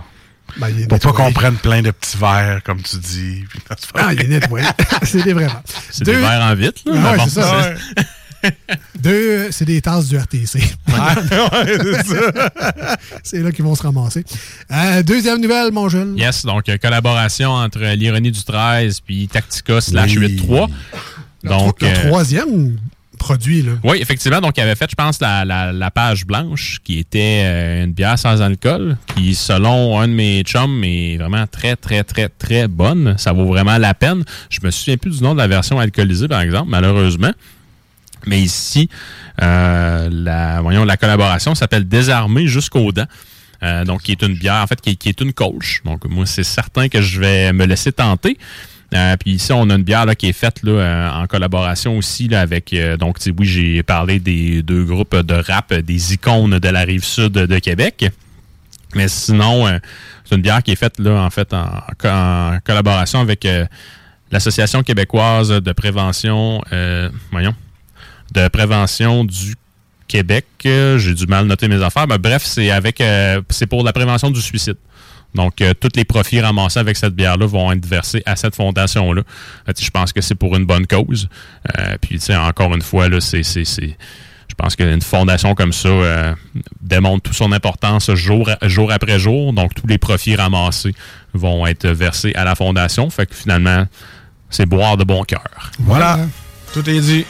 Ben, 0.59 0.69
il 0.71 0.87
Pour 0.89 0.99
pas 1.01 1.13
qu'on 1.13 1.33
prenne 1.33 1.57
plein 1.57 1.83
de 1.83 1.91
petits 1.91 2.17
verres, 2.17 2.63
comme 2.65 2.81
tu 2.81 2.97
dis. 2.99 3.45
Ah, 3.95 4.13
il 4.13 4.23
est 4.23 4.29
nettoyé. 4.29 4.65
c'est 5.03 5.23
des 5.23 5.33
vraiment. 5.33 5.63
C'est 5.91 6.05
des 6.05 6.15
verres 6.17 6.41
en 6.43 6.55
vitre, 6.55 6.81
là. 6.87 6.93
Ah 7.05 7.11
ouais, 7.13 7.17
bon, 7.19 7.25
c'est 7.27 7.41
ça. 7.43 7.61
Ouais. 7.61 7.75
Deux, 9.01 9.51
c'est 9.51 9.65
des 9.65 9.81
tasses 9.81 10.09
du 10.09 10.17
RTC. 10.17 10.61
Ah, 10.93 11.15
c'est 13.23 13.43
là 13.43 13.53
qu'ils 13.53 13.65
vont 13.65 13.75
se 13.75 13.83
ramasser. 13.83 14.25
Euh, 14.71 15.03
deuxième 15.03 15.41
nouvelle, 15.41 15.73
mon 15.73 15.89
jeune. 15.89 16.17
Yes, 16.17 16.45
donc 16.45 16.69
euh, 16.69 16.77
collaboration 16.79 17.51
entre 17.51 17.81
l'ironie 17.95 18.31
du 18.31 18.43
13 18.43 19.01
puis 19.01 19.29
Tactica 19.29 19.81
slash 19.81 20.17
Oui. 20.17 20.37
8.3. 20.49 20.69
Donc, 21.45 21.83
le 21.83 21.89
euh, 21.89 22.09
troisième 22.09 22.79
produit, 23.19 23.63
là. 23.63 23.73
oui, 23.85 23.99
effectivement, 24.01 24.41
donc 24.41 24.55
il 24.57 24.61
avait 24.61 24.75
fait, 24.75 24.91
je 24.91 24.95
pense, 24.95 25.21
la, 25.21 25.45
la- 25.45 25.73
la 25.73 25.91
page 25.91 26.27
blanche, 26.27 26.79
qui 26.85 26.99
était 26.99 27.43
euh, 27.45 27.85
une 27.85 27.93
bière 27.93 28.19
sans 28.19 28.43
alcool, 28.43 28.97
qui, 29.15 29.35
selon 29.35 29.99
un 29.99 30.09
de 30.09 30.13
mes 30.13 30.43
chums, 30.43 30.83
est 30.85 31.17
vraiment 31.17 31.47
très, 31.47 31.77
très, 31.77 32.05
très, 32.05 32.29
très 32.29 32.69
bonne. 32.69 33.15
Ça 33.17 33.33
vaut 33.33 33.47
vraiment 33.47 33.79
la 33.79 33.95
peine. 33.95 34.25
Je 34.51 34.59
me 34.63 34.71
souviens 34.71 34.97
plus 34.97 35.19
du 35.19 35.23
nom 35.25 35.33
de 35.35 35.39
la 35.39 35.49
version 35.49 35.79
alcoolisée, 35.79 36.29
par 36.29 36.41
exemple, 36.41 36.69
malheureusement. 36.69 37.31
Mais 38.27 38.41
ici, 38.41 38.89
euh, 39.43 40.09
la, 40.11 40.61
voyons, 40.61 40.85
la 40.85 40.97
collaboration 40.97 41.55
s'appelle 41.55 41.87
Désarmé 41.87 42.47
jusqu'aux 42.47 42.93
dents. 42.93 43.07
Euh, 43.63 43.85
donc, 43.85 44.03
qui 44.03 44.13
est 44.13 44.23
une 44.23 44.35
bière, 44.35 44.63
en 44.63 44.67
fait, 44.67 44.81
qui, 44.81 44.97
qui 44.99 45.09
est 45.09 45.21
une 45.21 45.33
coach. 45.33 45.81
Donc, 45.85 46.05
moi, 46.05 46.27
c'est 46.27 46.45
certain 46.45 46.89
que 46.89 47.01
je 47.01 47.19
vais 47.19 47.53
me 47.55 47.65
laisser 47.65 47.91
tenter. 47.91 48.37
Euh, 48.95 49.17
puis 49.17 49.33
ici, 49.33 49.51
on 49.53 49.69
a 49.71 49.75
une 49.75 49.83
bière 49.83 50.05
là, 50.05 50.15
qui 50.15 50.29
est 50.29 50.33
faite 50.35 50.63
là, 50.63 50.73
euh, 50.73 51.11
en 51.23 51.27
collaboration 51.27 51.97
aussi 51.97 52.29
là, 52.29 52.41
avec. 52.43 52.73
euh, 52.73 52.97
donc, 52.97 53.17
oui, 53.39 53.47
j'ai 53.47 53.83
parlé 53.83 54.21
des 54.21 54.63
deux 54.63 54.85
groupes 54.85 55.17
de 55.17 55.35
rap, 55.35 55.73
des 55.73 56.13
icônes 56.15 56.59
de 56.59 56.69
la 56.69 56.81
rive 56.81 57.05
sud 57.05 57.33
de 57.33 57.59
Québec. 57.59 58.11
Mais 58.95 59.09
sinon, 59.09 59.67
euh, 59.67 59.79
c'est 60.25 60.37
une 60.37 60.43
bière 60.43 60.63
qui 60.63 60.73
est 60.73 60.77
faite 60.77 60.99
là, 60.99 61.23
en 61.23 61.31
fait, 61.31 61.53
en, 61.55 61.65
en 62.05 62.59
collaboration 62.63 63.21
avec 63.21 63.45
euh, 63.47 63.65
l'Association 64.31 64.83
québécoise 64.83 65.49
de 65.49 65.73
prévention. 65.73 66.61
voyons. 67.33 67.55
De 68.33 68.49
prévention 68.49 69.25
du 69.25 69.55
Québec. 70.09 70.47
Euh, 70.65 70.99
J'ai 70.99 71.15
du 71.15 71.27
mal 71.27 71.47
noter 71.47 71.69
mes 71.69 71.83
affaires. 71.83 72.07
Mais 72.07 72.19
bref, 72.19 72.43
c'est 72.45 72.71
avec 72.71 73.01
euh, 73.01 73.41
c'est 73.51 73.67
pour 73.67 73.85
la 73.85 73.93
prévention 73.93 74.31
du 74.31 74.41
suicide. 74.41 74.77
Donc, 75.35 75.61
euh, 75.61 75.75
tous 75.79 75.91
les 75.97 76.05
profits 76.05 76.41
ramassés 76.41 76.79
avec 76.79 76.97
cette 76.97 77.15
bière-là 77.15 77.47
vont 77.47 77.71
être 77.71 77.85
versés 77.85 78.23
à 78.25 78.37
cette 78.37 78.57
fondation-là. 78.57 79.23
Je 79.79 79.91
pense 79.91 80.13
que 80.13 80.23
c'est 80.23 80.35
pour 80.35 80.57
une 80.57 80.65
bonne 80.65 80.87
cause. 80.87 81.29
Puis, 82.01 82.19
encore 82.31 82.75
une 82.75 82.81
fois, 82.81 83.11
là, 83.11 83.21
c'est, 83.21 83.43
je 83.43 84.55
pense 84.57 84.77
qu'une 84.77 85.03
fondation 85.03 85.55
comme 85.55 85.75
ça 85.75 86.35
démontre 86.81 87.25
toute 87.25 87.37
son 87.37 87.53
importance 87.53 88.11
jour, 88.15 88.49
jour 88.63 88.91
après 88.91 89.19
jour. 89.19 89.53
Donc, 89.53 89.75
tous 89.75 89.87
les 89.87 89.99
profits 89.99 90.37
ramassés 90.37 90.95
vont 91.35 91.67
être 91.67 91.87
versés 91.87 92.33
à 92.35 92.45
la 92.45 92.55
fondation. 92.55 93.11
Fait 93.11 93.27
que 93.27 93.35
finalement, 93.35 93.85
c'est 94.49 94.65
boire 94.65 94.97
de 94.97 95.05
bon 95.05 95.23
cœur. 95.25 95.73
Voilà. 95.81 96.21
Tout 96.73 96.89
est 96.89 97.01
dit. 97.01 97.27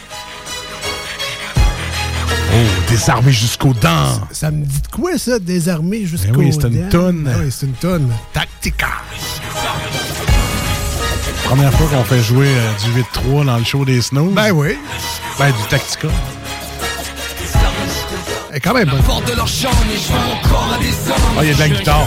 Oh, 2.29 2.57
désarmé 2.89 3.33
jusqu'aux 3.33 3.75
dents. 3.75 4.21
Ça 4.31 4.51
me 4.51 4.65
dit 4.65 4.81
de 4.81 4.89
quoi, 4.89 5.19
ça, 5.19 5.39
désarmé 5.39 6.07
jusqu'au 6.07 6.33
Ben 6.33 6.39
oui, 6.39 6.53
c'est 6.53 6.69
une 6.69 6.89
dents? 6.89 6.89
toune. 6.89 7.31
Ah 7.33 7.39
oui, 7.43 7.51
c'est 7.51 7.67
une 7.67 7.73
tonne. 7.75 8.11
Tactica. 8.33 8.89
Première 11.45 11.73
fois 11.75 11.87
qu'on 11.89 12.05
fait 12.05 12.21
jouer 12.23 12.49
euh, 12.49 12.73
du 12.85 13.03
8-3 13.41 13.45
dans 13.47 13.59
le 13.59 13.65
show 13.65 13.85
des 13.85 14.01
Snows. 14.01 14.31
Ben 14.31 14.51
oui. 14.53 14.77
Ben, 15.39 15.49
du 15.49 15.63
Tactica. 15.69 16.09
Et 18.55 18.61
quand 18.61 18.73
même 18.75 18.89
bonne. 18.89 19.03
Porte 19.03 19.27
de 19.31 19.37
leur 19.37 19.45
encore 19.45 20.73
à 20.75 20.79
des. 20.79 20.89
Ah, 21.39 21.43
il 21.43 21.49
y 21.49 21.51
a 21.51 21.55
de 21.55 21.59
la 21.59 21.69
guitare. 21.69 22.07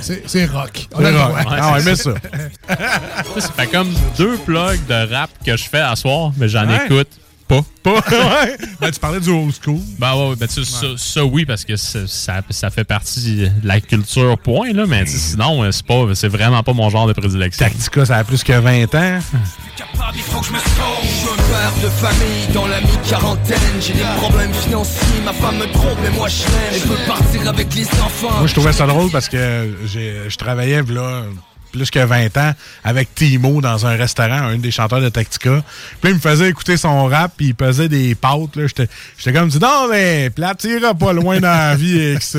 C'est 0.00 0.22
c'est 0.26 0.46
rock. 0.46 0.88
On 0.92 0.98
C'est 1.00 1.16
rock. 1.16 1.32
Ah, 1.48 1.72
ouais, 1.74 1.82
mais 1.84 1.94
ça. 1.94 2.10
Ça, 2.68 3.40
ça 3.40 3.52
fait 3.56 3.66
comme 3.68 3.88
deux 4.18 4.36
plugs 4.38 4.84
de 4.88 5.14
rap 5.14 5.30
que 5.46 5.56
je 5.56 5.64
fais 5.64 5.78
à 5.80 5.94
soir, 5.94 6.32
mais 6.36 6.48
j'en 6.48 6.66
Ouais. 6.66 6.86
écoute 6.86 7.08
pas. 7.46 7.60
Pas. 7.82 7.90
ouais. 8.10 8.56
Ben, 8.80 8.90
tu 8.90 9.00
parlais 9.00 9.20
du 9.20 9.30
old 9.30 9.52
school. 9.62 9.78
Ben 9.98 10.14
ouais, 10.14 10.28
ouais, 10.30 10.36
ben, 10.36 10.46
tu 10.48 10.64
sais, 10.64 10.70
ça, 10.70 10.86
ça, 10.96 11.24
oui, 11.24 11.44
parce 11.44 11.64
que 11.64 11.76
ça, 11.76 12.00
ça, 12.06 12.70
fait 12.70 12.84
partie 12.84 13.36
de 13.36 13.50
la 13.64 13.80
culture, 13.80 14.38
point, 14.38 14.72
là, 14.72 14.84
mais 14.86 15.04
sinon, 15.06 15.62
euh, 15.62 15.70
c'est 15.72 15.84
pas, 15.86 16.06
c'est 16.14 16.28
vraiment 16.28 16.62
pas 16.62 16.72
mon 16.72 16.88
genre 16.90 17.06
de 17.06 17.12
prédilection. 17.12 17.66
Tactica, 17.66 18.04
ça 18.06 18.16
a 18.16 18.24
plus 18.24 18.42
que 18.44 18.52
20 18.52 18.82
ans. 18.94 19.18
Capable, 19.76 20.16
il 20.16 20.22
faut 20.22 20.40
que 20.40 20.46
je 20.46 20.52
me 20.52 20.58
sauve. 20.58 21.02
Je 21.02 21.08
suis 21.08 21.28
un 21.28 21.36
père 21.36 21.72
de 21.82 21.88
famille 21.90 22.46
dans 22.54 22.66
la 22.66 22.80
mi-quarantaine. 22.80 23.58
J'ai 23.80 23.94
des 23.94 24.04
problèmes 24.18 24.52
financiers, 24.54 25.20
ma 25.24 25.32
femme 25.32 25.58
me 25.58 25.66
trompe, 25.72 25.98
mais 26.02 26.10
moi 26.10 26.28
je 26.28 26.42
l'aime. 26.44 26.72
Elle 26.74 26.80
veut 26.88 27.06
partir 27.06 27.48
avec 27.48 27.74
les 27.74 27.86
enfants. 27.86 28.38
Moi, 28.38 28.46
je 28.46 28.52
trouvais 28.54 28.72
ça 28.72 28.86
drôle 28.86 29.10
parce 29.10 29.28
que 29.28 29.76
j'ai- 29.86 30.28
je 30.28 30.36
travaillais 30.36 30.82
là 30.82 31.22
plus 31.72 31.90
que 31.90 31.98
20 31.98 32.36
ans 32.36 32.52
avec 32.84 33.14
Timo 33.14 33.60
dans 33.60 33.86
un 33.86 33.96
restaurant, 33.96 34.42
un 34.42 34.58
des 34.58 34.70
chanteurs 34.70 35.00
de 35.00 35.08
Tactica. 35.08 35.62
Puis 36.00 36.10
il 36.12 36.14
me 36.16 36.20
faisait 36.20 36.48
écouter 36.48 36.76
son 36.76 37.06
rap, 37.06 37.32
puis 37.36 37.46
il 37.48 37.54
pesait 37.54 37.88
des 37.88 38.14
pâtes. 38.14 38.56
J'étais 38.56 39.32
comme, 39.32 39.48
dit, 39.48 39.58
non, 39.58 39.88
mais 39.90 40.30
plate, 40.30 40.66
pas 40.98 41.12
loin 41.12 41.40
dans 41.40 41.48
la 41.48 41.74
vie 41.74 42.00
avec 42.00 42.22
ça. 42.22 42.38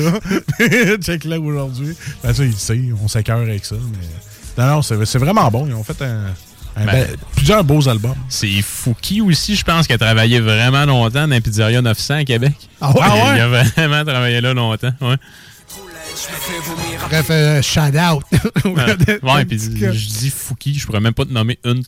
Check 1.02 1.24
là 1.24 1.38
aujourd'hui. 1.38 1.94
Ben 2.22 2.32
ça, 2.32 2.44
il 2.44 2.54
sait, 2.54 2.80
on 3.02 3.08
s'écœure 3.08 3.40
avec 3.40 3.64
ça. 3.64 3.74
Mais... 3.76 4.62
Non, 4.64 4.76
non, 4.76 4.82
c'est 4.82 5.18
vraiment 5.18 5.50
bon. 5.50 5.66
Ils 5.66 5.74
ont 5.74 5.82
fait 5.82 6.00
un, 6.02 6.84
Ben, 6.84 7.06
plusieurs 7.34 7.64
beaux 7.64 7.88
albums. 7.88 8.14
C'est 8.28 8.62
Fouki 8.62 9.20
aussi, 9.20 9.56
je 9.56 9.64
pense, 9.64 9.86
qui 9.86 9.92
a 9.92 9.98
travaillé 9.98 10.40
vraiment 10.40 10.84
longtemps 10.84 11.26
dans 11.26 11.34
la 11.34 11.40
pizzeria 11.40 11.82
900 11.82 12.14
à 12.14 12.24
Québec? 12.24 12.54
Ah 12.80 12.90
ouais? 12.92 13.00
Il- 13.32 13.36
Il 13.36 13.40
a 13.40 13.48
vraiment 13.48 14.04
travaillé 14.04 14.40
là 14.40 14.54
longtemps, 14.54 14.92
ouais. 15.00 15.16
Bref, 17.08 17.26
euh, 17.30 17.62
shout 17.62 17.80
out. 17.96 18.22
ouais, 18.64 19.44
puis 19.44 19.58
je 19.58 19.68
dis 20.18 20.30
Fouki, 20.30 20.74
je 20.78 20.86
pourrais 20.86 21.00
même 21.00 21.14
pas 21.14 21.24
te 21.24 21.32
nommer 21.32 21.58
une 21.64 21.82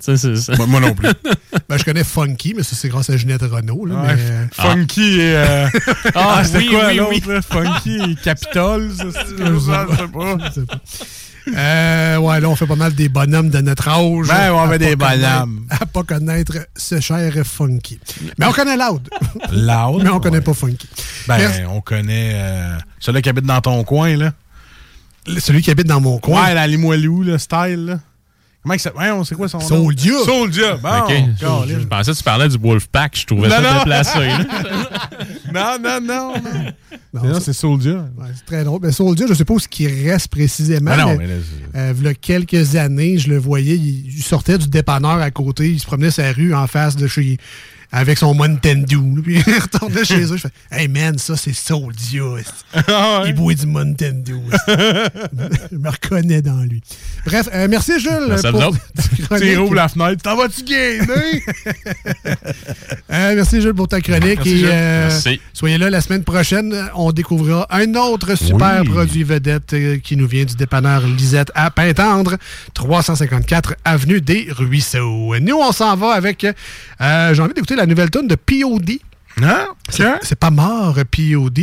c'est 0.00 0.16
ça. 0.36 0.56
Moi, 0.56 0.66
moi 0.66 0.80
non 0.80 0.94
plus. 0.94 1.08
Ben, 1.68 1.76
je 1.78 1.84
connais 1.84 2.04
Funky, 2.04 2.54
mais 2.56 2.62
ça, 2.62 2.74
c'est 2.76 2.88
grâce 2.88 3.08
à 3.10 3.16
Ginette 3.16 3.42
Renault. 3.42 3.86
Là, 3.86 3.94
Ouais, 4.02 4.14
mais, 4.16 4.20
euh, 4.22 4.46
Funky 4.52 5.20
et. 5.20 5.36
euh, 5.36 5.68
Ah, 6.14 6.36
ah, 6.38 6.44
c'était 6.44 6.58
oui, 6.58 6.68
quoi 6.68 6.86
oui, 6.88 6.96
l'autre, 6.96 7.10
oui. 7.12 7.22
là? 7.28 7.42
Funky 7.42 8.10
et 8.10 8.14
Capitol, 8.16 8.90
ça, 8.96 9.04
c'est 9.12 9.36
je 9.44 9.58
sais 10.54 10.66
pas. 10.66 10.72
Euh, 11.48 12.16
ouais, 12.18 12.40
là, 12.40 12.48
on 12.48 12.56
fait 12.56 12.66
pas 12.66 12.76
mal 12.76 12.94
des 12.94 13.08
bonhommes 13.08 13.50
de 13.50 13.60
notre 13.60 13.88
âge. 13.88 14.28
Ben, 14.28 14.52
on 14.52 14.68
fait 14.68 14.78
des 14.78 14.96
bonhommes. 14.96 15.66
À 15.70 15.86
pas 15.86 16.02
connaître 16.04 16.54
ce 16.76 17.00
cher 17.00 17.32
Funky. 17.44 17.98
Mais 18.38 18.46
on 18.46 18.52
connaît 18.52 18.76
Loud. 18.76 19.08
Loud? 19.52 20.02
Mais 20.02 20.10
on 20.10 20.20
connaît 20.20 20.40
pas 20.40 20.54
Funky. 20.54 20.88
Ben, 21.26 21.38
Merci. 21.38 21.60
on 21.68 21.80
connaît 21.80 22.32
euh, 22.34 22.76
celui 23.00 23.22
qui 23.22 23.28
habite 23.28 23.44
dans 23.44 23.60
ton 23.60 23.82
coin, 23.84 24.16
là. 24.16 24.32
Celui 25.38 25.62
qui 25.62 25.70
habite 25.70 25.86
dans 25.86 26.00
mon 26.00 26.18
coin. 26.18 26.44
Ouais, 26.46 26.54
la 26.54 26.66
Limoilou, 26.66 27.22
le 27.22 27.38
style, 27.38 27.84
là. 27.86 27.98
Comment 28.62 28.74
il 28.74 28.80
s'appelle? 28.80 29.24
Sait 29.24 29.34
quoi 29.34 29.48
son 29.48 29.58
nom? 29.58 29.66
Soldier. 29.66 30.24
Soldier. 30.24 30.74
Bon, 30.80 30.88
Ok, 31.00 31.12
je, 31.40 31.84
pensais 31.86 32.12
que 32.12 32.16
tu 32.16 32.22
parlais 32.22 32.48
du 32.48 32.56
Wolfpack, 32.58 33.18
je 33.18 33.26
trouvais 33.26 33.48
Non, 33.48 33.56
ça 33.56 33.60
non. 33.60 33.78
déplacé. 33.80 34.18
non, 35.52 35.76
non, 35.82 36.00
non. 36.00 36.32
Non, 37.12 37.22
Non, 37.24 37.34
ça- 37.34 37.40
c'est 37.40 37.52
Soldier. 37.52 37.92
Ouais, 38.16 38.28
c'est 38.36 38.46
très 38.46 38.62
drôle. 38.64 38.80
Mais 38.82 38.92
Soldier, 38.92 39.26
je 39.28 39.34
sais 39.34 39.44
pas 39.44 39.54
où 39.54 39.58
ce 39.58 39.66
qui 39.68 39.86
reste 39.88 40.28
précisément. 40.28 40.92
Ben 40.92 40.96
non, 40.96 41.06
mais, 41.16 41.16
mais 41.18 41.26
là, 41.26 41.34
euh, 41.76 41.92
v'là 41.92 42.14
quelques 42.14 42.76
années, 42.76 43.18
je 43.18 43.28
le 43.30 43.36
voyais, 43.38 43.74
il, 43.76 44.06
il 44.16 44.22
sortait 44.22 44.58
du 44.58 44.68
dépanneur 44.68 45.18
à 45.20 45.30
côté, 45.32 45.68
il 45.70 45.80
se 45.80 45.86
promenait 45.86 46.12
sa 46.12 46.30
rue 46.32 46.54
en 46.54 46.66
face 46.68 46.94
de 46.96 47.08
chez 47.08 47.38
avec 47.92 48.18
son 48.18 48.34
Mountain 48.34 48.82
Puis 49.22 49.42
il 49.46 49.58
retournait 49.58 50.04
chez 50.04 50.22
eux. 50.24 50.36
Je 50.36 50.48
fais 50.48 50.48
Hey 50.70 50.88
man, 50.88 51.18
ça 51.18 51.36
c'est 51.36 51.52
Soldier. 51.54 52.22
Ah 52.88 53.22
Il 53.26 53.34
boit 53.34 53.54
du 53.54 53.66
Mountain 53.66 54.22
Dew. 54.24 54.40
je 54.66 55.76
me 55.76 55.88
reconnais 55.90 56.40
dans 56.42 56.62
lui. 56.62 56.82
Bref, 57.26 57.48
euh, 57.54 57.66
merci 57.68 58.00
Jules. 58.00 58.26
Merci 58.28 58.46
pour. 58.50 58.74
Tu 59.38 59.56
ouvres 59.56 59.74
la 59.74 59.88
fenêtre. 59.88 60.22
T'en 60.22 60.36
vas-tu 60.36 60.62
gainer? 60.64 61.42
Euh, 63.10 63.34
merci 63.34 63.60
Jules 63.60 63.74
pour 63.74 63.88
ta 63.88 64.00
chronique. 64.00 64.38
Merci, 64.38 64.60
et, 64.64 64.66
euh, 64.66 65.08
Merci. 65.08 65.40
Soyez 65.52 65.78
là 65.78 65.90
la 65.90 66.00
semaine 66.00 66.24
prochaine. 66.24 66.74
On 66.94 67.12
découvrira 67.12 67.66
un 67.70 67.94
autre 67.94 68.34
super 68.36 68.82
Oui. 68.82 68.88
produit 68.88 69.22
vedette 69.22 69.74
qui 70.02 70.16
nous 70.16 70.26
vient 70.26 70.44
du 70.44 70.54
dépanneur 70.56 71.06
Lisette 71.06 71.50
à 71.54 71.70
Pintendre, 71.70 72.36
354 72.74 73.74
Avenue 73.84 74.20
des 74.20 74.48
Ruisseaux. 74.50 75.34
Nous, 75.40 75.56
on 75.56 75.72
s'en 75.72 75.96
va 75.96 76.12
avec. 76.12 76.46
J'ai 77.00 77.40
envie 77.40 77.54
d'écouter 77.54 77.76
la 77.76 77.81
nouvelle 77.86 78.10
tune 78.10 78.28
de 78.28 78.34
POD. 78.34 78.98
Hein? 79.40 79.68
C'est 79.88 80.04
c'est 80.22 80.38
pas 80.38 80.50
mort, 80.50 80.94
POD. 81.10 81.58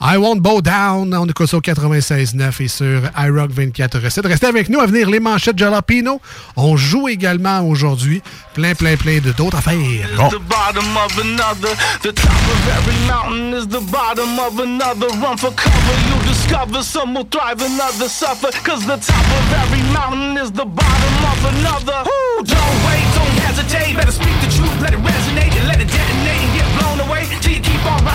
I 0.00 0.16
Won't 0.16 0.40
Bow 0.40 0.60
Down. 0.60 1.14
On 1.14 1.26
écoute 1.26 1.46
ça 1.46 1.56
au 1.56 1.60
96.9 1.60 2.62
et 2.62 2.68
sur 2.68 3.02
iRock 3.16 3.50
24 3.50 4.00
recettes. 4.00 4.26
Restez 4.26 4.46
avec 4.46 4.68
nous 4.68 4.80
à 4.80 4.86
venir 4.86 5.08
les 5.08 5.20
manchettes 5.20 5.58
Jalapino. 5.58 6.20
On 6.56 6.76
joue 6.76 7.08
également 7.08 7.60
aujourd'hui 7.62 8.22
plein, 8.54 8.74
plein, 8.74 8.96
plein 8.96 9.18
de 9.20 9.32
d'autres 9.32 9.58
affaires. 9.58 9.76
Bon. 10.16 10.28
The 10.28 10.40
bottom 10.48 10.96
of 10.96 11.18
another, 11.18 11.74
the 12.02 12.12
top 12.12 12.30
of 12.30 12.68
every 12.76 13.06
mountain 13.06 13.54
is 13.54 13.66
the 13.66 13.82
bottom 13.90 14.38
of 14.38 14.58
another. 14.58 15.06
Run 15.22 15.36
for 15.36 15.52
cover, 15.54 15.96
you 16.08 16.28
discover 16.28 16.82
some 16.82 17.14
will 17.14 17.26
thrive 17.30 17.62
and 17.62 17.80
others 17.80 18.12
suffer. 18.12 18.50
Cause 18.64 18.84
the 18.84 18.98
top 18.98 19.26
of 19.38 19.52
every 19.62 19.82
mountain 19.92 20.36
is 20.38 20.50
the 20.52 20.66
bottom 20.66 21.14
of 21.32 21.44
another. 21.54 22.02
Woo! 22.04 22.44
Don't 22.44 22.78
wait, 22.86 23.06
don't 23.14 23.38
hesitate. 23.46 23.96
Better 23.96 24.12
speak 24.12 24.34
the 24.40 24.50
truth, 24.54 24.80
let 24.82 24.92
it 24.92 24.98
resonate 24.98 25.61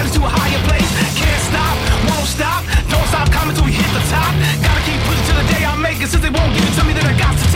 to 0.06 0.22
a 0.22 0.30
higher 0.30 0.62
place. 0.70 0.92
Can't 1.18 1.42
stop, 1.50 1.76
won't 2.06 2.30
stop, 2.30 2.62
don't 2.90 3.08
stop 3.10 3.32
coming 3.32 3.56
till 3.56 3.66
we 3.66 3.74
hit 3.74 3.90
the 3.98 4.04
top. 4.14 4.30
Gotta 4.62 4.82
keep 4.86 5.00
pushing 5.10 5.26
till 5.26 5.40
the 5.42 5.48
day 5.50 5.66
I 5.66 5.74
make 5.76 5.98
it. 6.02 6.10
Since 6.10 6.22
they 6.22 6.30
won't 6.30 6.54
give 6.54 6.66
it 6.70 6.74
to 6.78 6.84
me, 6.86 6.94
then 6.94 7.06
I 7.06 7.18
got 7.18 7.34
to 7.34 7.47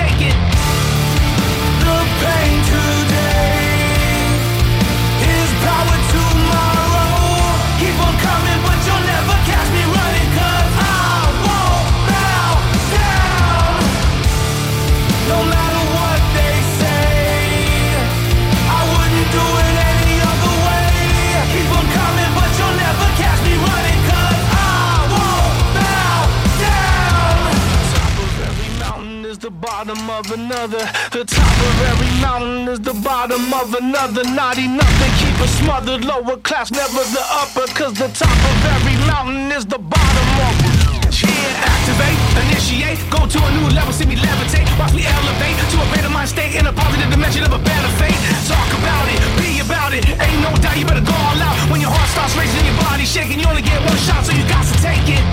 bottom 29.82 30.10
of 30.12 30.30
another. 30.30 30.86
The 31.10 31.26
top 31.26 31.58
of 31.58 31.76
every 31.90 32.14
mountain 32.22 32.70
is 32.70 32.80
the 32.82 32.94
bottom 33.02 33.50
of 33.50 33.74
another. 33.74 34.22
Not 34.30 34.60
enough 34.62 34.94
to 35.02 35.10
keep 35.18 35.34
us 35.42 35.50
smothered. 35.58 36.06
Lower 36.06 36.38
class, 36.46 36.70
never 36.70 37.02
the 37.10 37.26
upper. 37.42 37.66
Cause 37.74 37.98
the 37.98 38.10
top 38.14 38.30
of 38.30 38.58
every 38.78 38.94
mountain 39.10 39.50
is 39.50 39.66
the 39.66 39.82
bottom 39.82 40.30
of 40.46 40.54
it. 40.70 41.26
Yeah, 41.26 41.66
activate, 41.74 42.20
initiate. 42.46 43.02
Go 43.10 43.26
to 43.26 43.40
a 43.42 43.52
new 43.58 43.74
level, 43.74 43.92
see 43.92 44.06
me 44.06 44.18
levitate. 44.22 44.70
Watch 44.78 44.94
me 44.94 45.02
elevate 45.02 45.58
to 45.74 45.78
a 45.82 45.88
greater 45.90 46.14
mind 46.14 46.30
state 46.30 46.54
in 46.54 46.68
a 46.68 46.74
positive 46.74 47.10
dimension 47.10 47.42
of 47.42 47.54
a 47.54 47.62
better 47.66 47.92
fate. 47.98 48.20
Talk 48.46 48.70
about 48.78 49.10
it, 49.10 49.18
be 49.42 49.66
about 49.66 49.98
it. 49.98 50.06
Ain't 50.06 50.42
no 50.46 50.54
doubt 50.62 50.78
you 50.78 50.86
better 50.86 51.02
go 51.02 51.18
all 51.26 51.42
out. 51.42 51.58
When 51.74 51.82
your 51.82 51.90
heart 51.90 52.10
starts 52.14 52.38
racing, 52.38 52.70
your 52.70 52.78
body 52.86 53.06
shaking, 53.06 53.42
you 53.42 53.50
only 53.50 53.66
get 53.66 53.82
one 53.82 53.98
shot, 54.06 54.30
so 54.30 54.32
you 54.32 54.46
got 54.46 54.62
to 54.62 54.78
take 54.78 55.10
it. 55.10 55.24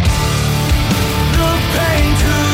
The 1.36 1.52
pain 1.76 2.47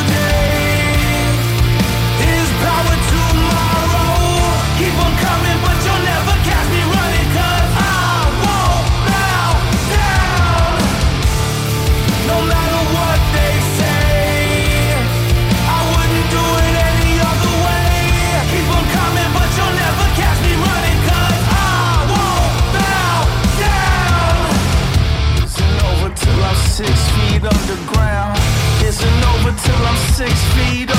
underground. 27.46 28.38
Isn't 28.84 29.22
over 29.32 29.52
till 29.64 29.82
I'm 29.86 29.96
six 30.12 30.32
feet 30.54 30.93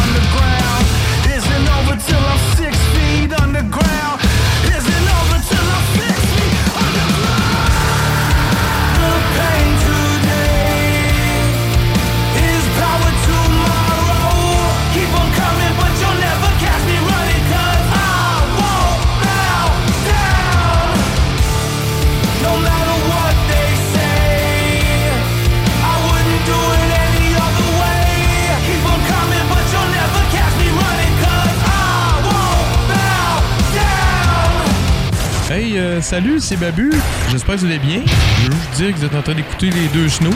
salut, 36.15 36.39
c'est 36.39 36.55
Babu. 36.55 36.93
J'espère 37.29 37.55
que 37.55 37.59
vous 37.61 37.65
allez 37.65 37.77
bien. 37.79 38.01
Je 38.05 38.47
veux 38.47 38.53
juste 38.53 38.71
dire 38.77 38.93
que 38.93 38.99
vous 38.99 39.05
êtes 39.05 39.15
en 39.15 39.21
train 39.21 39.33
d'écouter 39.33 39.69
les 39.69 39.87
deux 39.89 40.07
snows. 40.07 40.29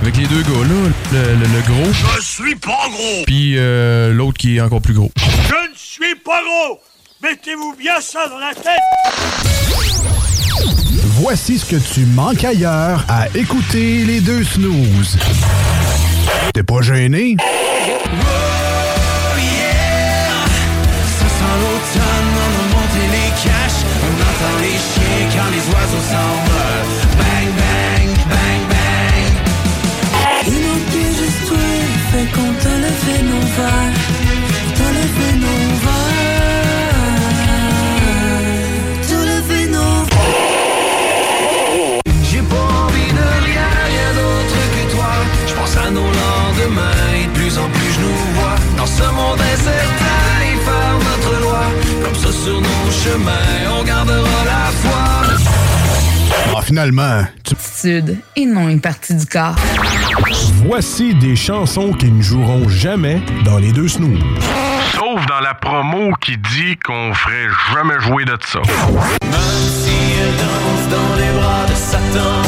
Avec 0.00 0.16
les 0.16 0.26
deux 0.26 0.40
gars 0.40 0.48
là, 0.48 0.90
le, 1.12 1.18
le- 1.18 1.52
le 1.54 1.60
gros. 1.66 1.92
Je 2.16 2.22
suis 2.22 2.54
pas 2.54 2.88
gros 2.88 3.24
Puis 3.26 3.54
euh, 3.58 4.10
l'autre 4.14 4.38
qui 4.38 4.56
est 4.56 4.60
encore 4.62 4.80
plus 4.80 4.94
gros. 4.94 5.10
Je 5.18 5.70
ne 5.70 5.74
suis 5.76 6.14
pas 6.24 6.40
gros 6.42 6.80
Mettez-vous 7.22 7.74
bien 7.78 8.00
ça 8.00 8.26
dans 8.28 8.38
la 8.38 8.54
tête 8.54 8.80
Voici 11.20 11.58
ce 11.58 11.66
que 11.66 11.76
tu 11.76 12.06
manques 12.06 12.44
ailleurs 12.44 13.04
à 13.08 13.26
écouter 13.34 14.04
les 14.06 14.20
deux 14.22 14.44
snooze. 14.44 15.18
T'es 16.54 16.62
pas 16.62 16.80
gêné? 16.80 17.36
Quand 25.38 25.50
les 25.56 25.64
oiseaux 25.72 26.04
s'envolent. 26.12 26.90
Bang, 27.20 27.48
bang, 27.60 28.10
bang, 28.32 28.62
bang. 28.72 29.32
Et 30.50 30.58
nos 30.66 30.78
pieds 30.88 31.12
juste 31.20 31.42
toi, 31.48 31.68
fait 32.10 32.28
qu'on 32.34 32.52
te 32.64 32.72
levé 32.84 33.16
nos 33.30 33.44
verres, 33.56 33.98
te 34.78 34.86
levé 34.98 35.28
nos 35.44 35.62
verres, 35.84 37.06
te 39.08 39.18
levé 39.30 39.60
nos 39.76 39.96
J'ai 42.28 42.44
pas 42.52 42.68
envie 42.84 43.12
de 43.20 43.26
rien, 43.48 43.68
rien 43.92 44.10
d'autre 44.18 44.58
que 44.74 44.82
toi. 44.94 45.12
Je 45.48 45.54
pense 45.54 45.74
à 45.76 45.88
nos 45.90 46.10
lendemains 46.22 47.06
et 47.20 47.26
de 47.26 47.32
plus 47.38 47.54
en 47.58 47.68
plus 47.76 47.90
je 47.96 48.00
nous 48.04 48.18
vois. 48.36 48.56
Dans 48.76 48.90
ce 48.98 49.06
monde 49.18 49.40
incertain 49.54 50.22
et 50.50 50.56
faire 50.66 50.96
notre 51.08 51.32
loi. 51.44 51.64
Comme 52.04 52.18
ça 52.22 52.30
sur 52.44 52.58
nos 52.60 52.84
chemins, 53.02 53.54
on 53.78 53.84
gardera 53.84 54.38
la 54.52 54.64
foi 54.82 55.27
Ah, 56.56 56.62
finalement, 56.62 57.24
tu... 57.44 57.54
Attitude 57.54 58.18
et 58.36 58.46
non 58.46 58.68
une 58.68 58.80
partie 58.80 59.14
du 59.14 59.26
corps. 59.26 59.56
Voici 60.66 61.14
des 61.14 61.36
chansons 61.36 61.92
qui 61.92 62.10
ne 62.10 62.22
joueront 62.22 62.68
jamais 62.68 63.20
dans 63.44 63.58
les 63.58 63.72
deux 63.72 63.88
snooze. 63.88 64.18
Sauf 64.92 65.24
dans 65.26 65.40
la 65.40 65.54
promo 65.54 66.12
qui 66.20 66.36
dit 66.36 66.76
qu'on 66.84 67.14
ferait 67.14 67.48
jamais 67.72 68.00
jouer 68.00 68.24
de 68.24 68.36
ça. 68.44 68.58
Même 68.58 69.40
si 69.70 69.90
elle 70.20 70.36
danse 70.36 70.88
dans 70.90 71.16
les 71.16 71.32
bras 71.40 71.66
de 71.68 71.74
Satan, 71.74 72.47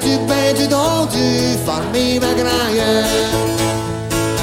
Du 0.00 0.18
pain, 0.26 0.52
du 0.58 0.66
don, 0.66 1.06
du 1.06 1.56
farmi 1.64 2.18
ma 2.18 2.34
graille. 2.34 2.82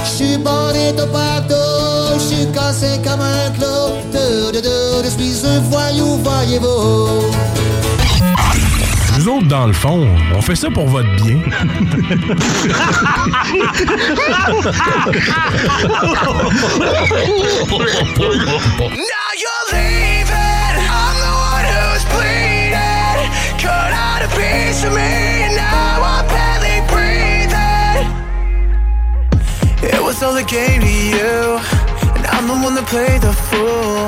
J'suis 0.06 0.38
bonito 0.38 1.06
partout, 1.08 2.18
j'suis 2.20 2.48
cassé 2.54 3.02
comme 3.04 3.20
un 3.20 3.52
clou. 3.52 4.00
De, 4.14 4.52
de, 4.54 4.62
de, 4.62 5.04
je 5.04 5.10
suis 5.10 5.46
un 5.46 5.60
voyou, 5.60 6.18
voyez-vous. 6.24 7.34
Nous 9.20 9.28
autres, 9.28 9.48
dans 9.50 9.68
le 9.68 9.74
fond, 9.74 10.08
on 10.34 10.42
fait 10.42 10.56
ça 10.56 10.70
pour 10.72 10.88
votre 10.88 11.14
bien. 11.18 11.42
Now 17.92 19.30
you're 19.38 19.66
leaving. 19.74 20.76
I'm 20.90 21.16
the 21.20 21.32
one 21.52 21.66
who's 21.66 22.04
bleeding. 22.06 23.30
Cut 23.60 23.92
out 23.94 24.22
a 24.24 24.28
piece 24.30 24.84
of 24.84 24.94
me, 24.94 25.31
All 30.24 30.38
a 30.38 30.44
game 30.44 30.82
to 30.82 30.88
you, 30.88 31.58
and 32.14 32.26
I'm 32.28 32.46
the 32.46 32.54
one 32.54 32.76
that 32.76 32.86
played 32.86 33.22
the 33.22 33.34
fool. 33.34 34.06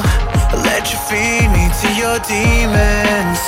I 0.53 0.61
let 0.61 0.93
you 0.93 0.99
feed 1.09 1.49
me 1.49 1.65
to 1.81 1.89
your 1.97 2.21
demons. 2.29 3.41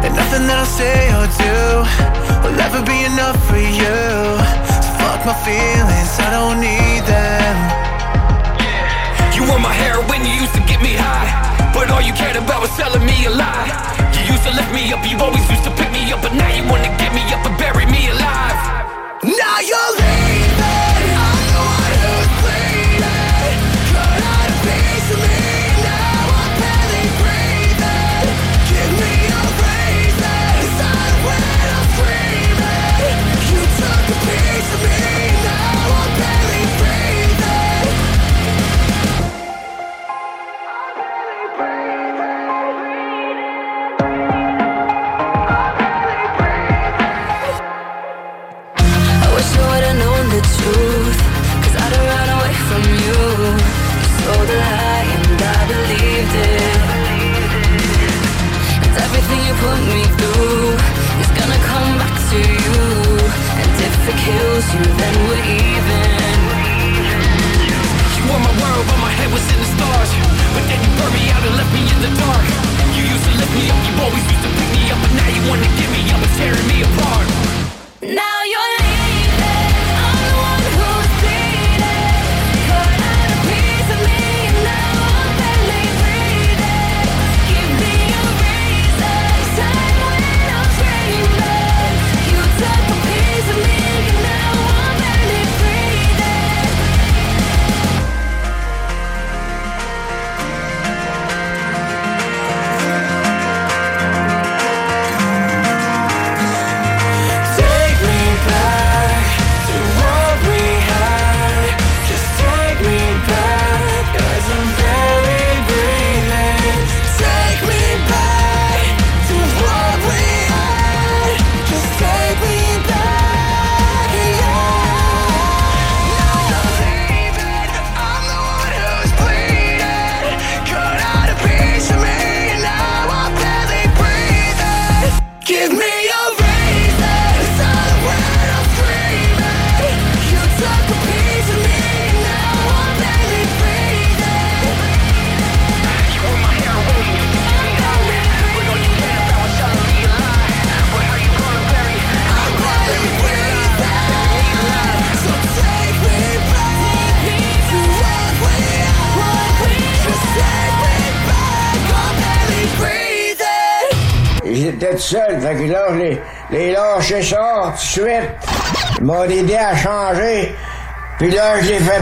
And 0.00 0.16
nothing 0.16 0.48
that 0.48 0.64
I 0.64 0.68
say 0.80 1.12
or 1.12 1.28
do 1.36 2.48
will 2.48 2.58
ever 2.58 2.80
be 2.88 3.04
enough 3.04 3.36
for 3.46 3.60
you. 3.60 4.40
So 4.80 4.88
fuck 4.96 5.20
my 5.28 5.36
feelings, 5.44 6.12
I 6.24 6.30
don't 6.32 6.58
need 6.58 7.04
them. 7.04 7.87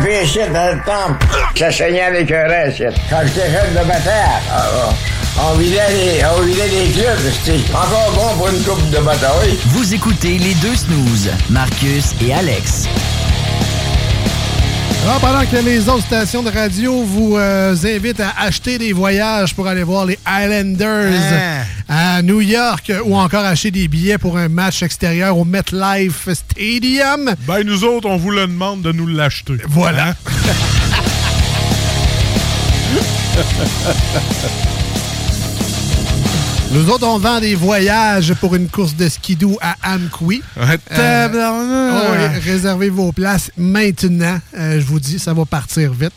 Fait 0.00 0.20
pécher 0.20 0.46
dans 0.52 0.74
le 0.74 0.80
temple. 0.84 1.26
Ça 1.56 1.70
saignait 1.70 2.02
avec 2.02 2.30
un 2.30 2.44
reste. 2.48 2.82
Quand 3.10 3.20
j'étais 3.24 3.50
jeune 3.50 3.72
de 3.72 3.88
bataille, 3.88 4.42
ah, 4.50 4.64
ah, 5.38 5.52
on 5.52 5.58
vidait 5.58 5.90
les, 5.90 6.24
on 6.24 6.42
vidait 6.42 6.68
les 6.68 6.90
clubs. 6.90 7.32
C'était 7.44 7.60
encore 7.72 8.12
bon 8.14 8.38
pour 8.38 8.48
une 8.48 8.62
coupe 8.62 8.90
de 8.90 8.98
bataille. 8.98 9.58
Vous 9.66 9.94
écoutez 9.94 10.38
les 10.38 10.54
deux 10.54 10.76
snooze, 10.76 11.30
Marcus 11.50 12.14
et 12.24 12.32
Alex. 12.32 12.84
Ah, 15.08 15.18
pendant 15.20 15.46
que 15.46 15.64
les 15.64 15.88
autres 15.88 16.04
stations 16.04 16.42
de 16.42 16.50
radio 16.50 17.02
vous 17.02 17.36
euh, 17.36 17.76
invitent 17.84 18.20
à 18.20 18.34
acheter 18.40 18.76
des 18.76 18.92
voyages 18.92 19.54
pour 19.54 19.68
aller 19.68 19.84
voir 19.84 20.04
les 20.04 20.18
Islanders 20.26 21.12
à 22.16 22.22
New 22.22 22.40
York 22.40 22.90
ou 23.04 23.14
encore 23.14 23.44
acheter 23.44 23.70
des 23.70 23.88
billets 23.88 24.16
pour 24.16 24.38
un 24.38 24.48
match 24.48 24.82
extérieur 24.82 25.36
au 25.36 25.44
MetLife 25.44 26.32
Stadium. 26.32 27.34
Ben, 27.46 27.62
nous 27.62 27.84
autres, 27.84 28.08
on 28.08 28.16
vous 28.16 28.30
le 28.30 28.46
demande 28.46 28.80
de 28.80 28.90
nous 28.90 29.06
l'acheter. 29.06 29.58
Voilà. 29.68 30.14
Nous 36.72 36.90
autres, 36.90 37.06
on 37.06 37.18
vend 37.18 37.40
des 37.40 37.54
voyages 37.54 38.34
pour 38.34 38.54
une 38.54 38.68
course 38.68 38.94
de 38.96 39.08
skidoo 39.08 39.56
à 39.62 39.76
Amqui. 39.94 40.42
Ouais, 40.56 40.78
oui, 42.34 42.38
réservez 42.44 42.90
vos 42.90 43.12
places 43.12 43.50
maintenant. 43.56 44.38
Euh, 44.58 44.80
je 44.80 44.84
vous 44.86 45.00
dis, 45.00 45.18
ça 45.18 45.32
va 45.32 45.44
partir 45.44 45.92
vite. 45.92 46.12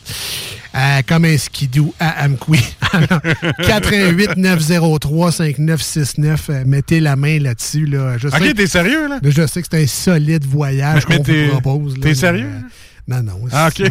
Euh, 0.74 1.00
comme 1.06 1.24
un 1.24 1.36
skidoo 1.38 1.94
à 1.98 2.24
Amqui. 2.26 2.60
88 3.66 4.36
903 4.36 5.32
5969. 5.32 6.46
Euh, 6.50 6.62
mettez 6.66 7.00
la 7.00 7.16
main 7.16 7.38
là-dessus. 7.38 7.86
Là. 7.86 8.18
Je 8.18 8.28
Ok, 8.28 8.54
t'es 8.54 8.66
sérieux, 8.66 9.08
là? 9.08 9.18
Je 9.22 9.46
sais 9.46 9.62
que 9.62 9.68
c'est 9.70 9.82
un 9.82 9.86
solide 9.86 10.44
voyage 10.46 11.04
qu'on 11.06 11.22
vous 11.22 11.48
propose. 11.60 11.94
t'es 12.00 12.14
sérieux, 12.14 12.46
euh, 12.46 12.60
là? 12.60 12.66
Non, 13.10 13.22
non. 13.24 13.40
Ah, 13.50 13.68
ok. 13.68 13.90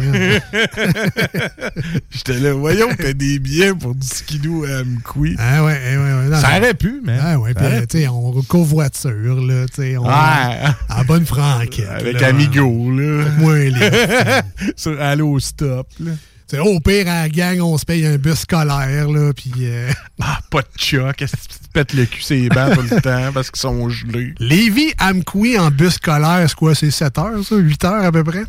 J'étais 2.10 2.38
là, 2.40 2.52
voyons, 2.54 2.88
t'as 2.98 3.12
des 3.12 3.38
billets 3.38 3.74
pour 3.74 3.94
du 3.94 4.06
skidoo 4.06 4.64
à 4.64 4.80
Amqui. 4.80 5.36
Ah 5.38 5.62
ouais, 5.64 5.72
ouais, 5.74 5.96
ouais, 5.98 6.28
non, 6.30 6.40
Ça 6.40 6.56
aurait 6.58 6.72
pu, 6.74 7.00
mais. 7.04 7.18
Ah 7.20 7.38
ouais, 7.38 7.52
puis 7.52 7.66
euh, 7.66 7.80
tu 7.88 7.98
sais, 7.98 8.08
on 8.08 8.32
covoiture, 8.42 9.40
là, 9.46 9.66
tu 9.68 9.82
sais, 9.82 9.96
on 9.98 10.06
Ouais. 10.06 10.68
en 10.88 11.04
bonne 11.04 11.26
franquette. 11.26 11.88
Avec 11.88 12.20
là. 12.20 12.28
Amigo, 12.28 12.90
là. 12.98 13.26
Moins. 13.38 13.70
Sur 14.76 15.00
Allo 15.00 15.38
Stop, 15.38 15.86
là. 16.00 16.12
Tu 16.48 16.56
sais, 16.56 16.62
au 16.62 16.80
pire, 16.80 17.06
à 17.08 17.22
la 17.22 17.28
gang, 17.28 17.60
on 17.60 17.78
se 17.78 17.84
paye 17.84 18.04
un 18.06 18.16
bus 18.16 18.40
scolaire, 18.40 19.08
là, 19.08 19.32
puis... 19.34 19.52
euh, 19.60 19.90
Ah, 20.20 20.40
pas 20.50 20.62
de 20.62 20.66
choc. 20.76 21.14
Qu'est-ce 21.16 21.32
que 21.32 21.42
tu 21.42 21.58
te 21.60 21.68
pètes 21.72 21.92
le 21.92 22.06
cul 22.06 22.22
ces 22.22 22.48
bancs 22.48 22.74
tout 22.74 22.94
le 22.94 23.00
temps 23.00 23.30
parce 23.32 23.50
qu'ils 23.50 23.60
sont 23.60 23.88
gelés? 23.88 24.34
Lévis, 24.40 24.92
Amqui 24.98 25.58
en 25.58 25.70
bus 25.70 25.94
scolaire, 25.94 26.44
c'est 26.48 26.56
quoi? 26.56 26.74
C'est 26.74 26.90
7 26.90 27.18
heures, 27.18 27.44
ça? 27.44 27.54
8 27.56 27.84
heures 27.84 28.04
à 28.04 28.10
peu 28.10 28.24
près? 28.24 28.42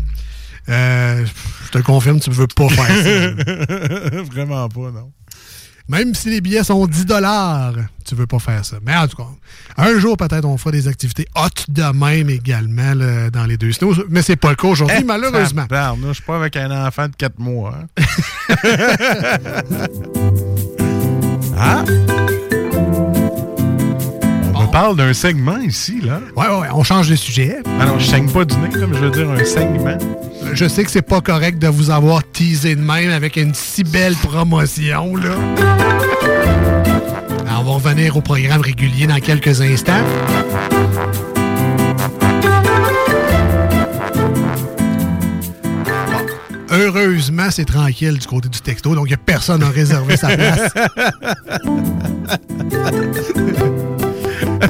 Euh, 0.70 1.26
je 1.66 1.70
te 1.72 1.78
confirme, 1.80 2.20
tu 2.20 2.30
ne 2.30 2.36
veux 2.36 2.48
pas 2.48 2.70
faire 2.70 2.86
ça. 2.88 4.24
Vraiment 4.32 4.70
pas, 4.70 4.92
non. 4.92 5.12
Même 5.90 6.14
si 6.16 6.30
les 6.30 6.40
billets 6.42 6.64
sont 6.64 6.86
10 6.88 7.06
tu 8.06 8.16
veux 8.16 8.28
pas 8.28 8.40
faire 8.40 8.64
ça. 8.64 8.78
Mais 8.86 8.96
en 8.96 9.08
tout 9.08 9.18
cas, 9.18 9.28
un 9.78 10.00
jour, 10.00 10.16
peut-être, 10.16 10.46
on 10.46 10.58
fera 10.58 10.72
des 10.72 10.88
activités 10.88 11.26
hot 11.36 11.48
de 11.68 11.84
même 11.94 12.30
également 12.30 12.94
là, 12.94 13.30
dans 13.30 13.46
les 13.46 13.58
deux 13.58 13.72
snows. 13.74 13.96
Mais 14.10 14.22
c'est 14.22 14.36
pas 14.38 14.50
le 14.52 14.56
cas 14.56 14.68
aujourd'hui, 14.68 14.98
Eh, 15.02 15.04
malheureusement. 15.04 15.64
tabarnouche, 15.66 16.08
Je 16.08 16.14
suis 16.14 16.24
pas 16.24 16.38
avec 16.38 16.56
un 16.56 16.86
enfant 16.88 17.08
de 17.08 17.16
4 17.16 17.40
mois. 17.40 17.80
hein. 18.00 18.04
ah! 21.58 21.84
Parle 24.72 24.96
d'un 24.96 25.14
segment 25.14 25.58
ici, 25.58 26.00
là. 26.02 26.22
Ouais, 26.38 26.48
ouais, 26.48 26.68
on 26.74 26.82
change 26.84 27.10
de 27.10 27.16
sujet. 27.16 27.58
Alors, 27.82 28.00
je 28.00 28.06
saigne 28.06 28.30
pas 28.30 28.46
du 28.46 28.56
nez, 28.56 28.70
là, 28.80 28.88
mais 28.88 28.98
je 28.98 29.04
veux 29.04 29.12
dire 29.12 29.30
un 29.30 29.44
segment. 29.44 29.98
Je 30.54 30.66
sais 30.66 30.86
que 30.86 30.92
c'est 30.92 31.02
pas 31.02 31.20
correct 31.20 31.60
de 31.60 31.68
vous 31.68 31.90
avoir 31.90 32.24
teasé 32.24 32.76
de 32.76 32.82
même 32.82 33.12
avec 33.12 33.36
une 33.36 33.54
si 33.54 33.84
belle 33.84 34.16
promotion, 34.16 35.18
là. 35.18 35.36
Alors, 37.48 37.62
on 37.62 37.64
va 37.64 37.72
revenir 37.72 38.16
au 38.16 38.22
programme 38.22 38.62
régulier 38.62 39.08
dans 39.08 39.20
quelques 39.20 39.60
instants. 39.60 40.04
Heureusement, 46.70 47.52
c'est 47.52 47.66
tranquille 47.66 48.18
du 48.18 48.26
côté 48.26 48.48
du 48.48 48.62
texto, 48.62 48.96
donc 48.96 49.08
il 49.08 49.10
n'y 49.10 49.16
a 49.16 49.18
personne 49.18 49.62
à 49.64 49.70
réserver 49.70 50.16
sa 50.16 50.30
place. 50.30 50.72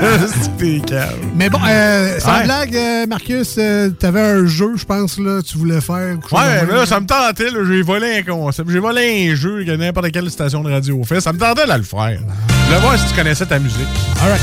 Mais 1.36 1.50
bon, 1.50 1.60
euh, 1.68 2.20
sans 2.20 2.38
Ouais. 2.38 2.44
blague, 2.46 2.76
euh, 2.76 3.06
Marcus, 3.08 3.56
euh, 3.58 3.90
t'avais 3.92 4.22
un 4.22 4.46
jeu, 4.48 4.72
je 4.76 4.84
pense, 4.86 5.18
là, 5.20 5.42
tu 5.46 5.58
voulais 5.60 5.80
faire. 5.82 6.18
Ouais, 6.32 6.64
mais 6.68 6.74
là, 6.74 6.86
ça 6.88 7.00
me 7.00 7.06
tentait, 7.06 7.52
là, 7.52 7.60
j'ai 7.68 7.82
volé 7.84 8.18
un 8.20 8.24
concept. 8.24 8.70
J'ai 8.72 8.80
volé 8.80 9.30
un 9.32 9.36
jeu 9.36 9.64
que 9.64 9.72
n'importe 9.72 10.12
quelle 10.12 10.30
station 10.32 10.64
de 10.64 10.72
radio 10.72 11.04
fait. 11.04 11.22
Ça 11.22 11.32
me 11.34 11.38
tentait 11.40 11.68
de 11.68 11.74
le 11.74 11.84
faire. 11.84 12.18
Je 12.20 12.66
voulais 12.68 12.80
voir 12.82 12.98
si 12.98 13.06
tu 13.08 13.14
connaissais 13.14 13.46
ta 13.46 13.60
musique. 13.60 13.88
All 14.24 14.30
right. 14.30 14.42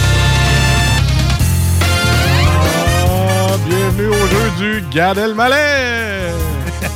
Ah, 3.11 3.57
bienvenue 3.69 4.09
au 4.09 4.27
jeu 4.29 4.51
du 4.59 4.83
Gad 4.93 5.19
Elmaleh! 5.19 6.33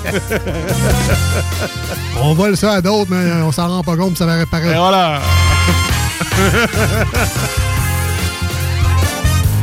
On 2.22 2.34
vole 2.34 2.56
ça 2.56 2.72
à 2.74 2.80
d'autres, 2.80 3.10
mais 3.10 3.32
on 3.42 3.50
s'en 3.52 3.66
rend 3.68 3.82
pas 3.82 3.96
compte, 3.96 4.16
ça 4.18 4.26
va 4.26 4.34
réparer. 4.36 4.70
Et 4.70 4.74
voilà! 4.76 5.20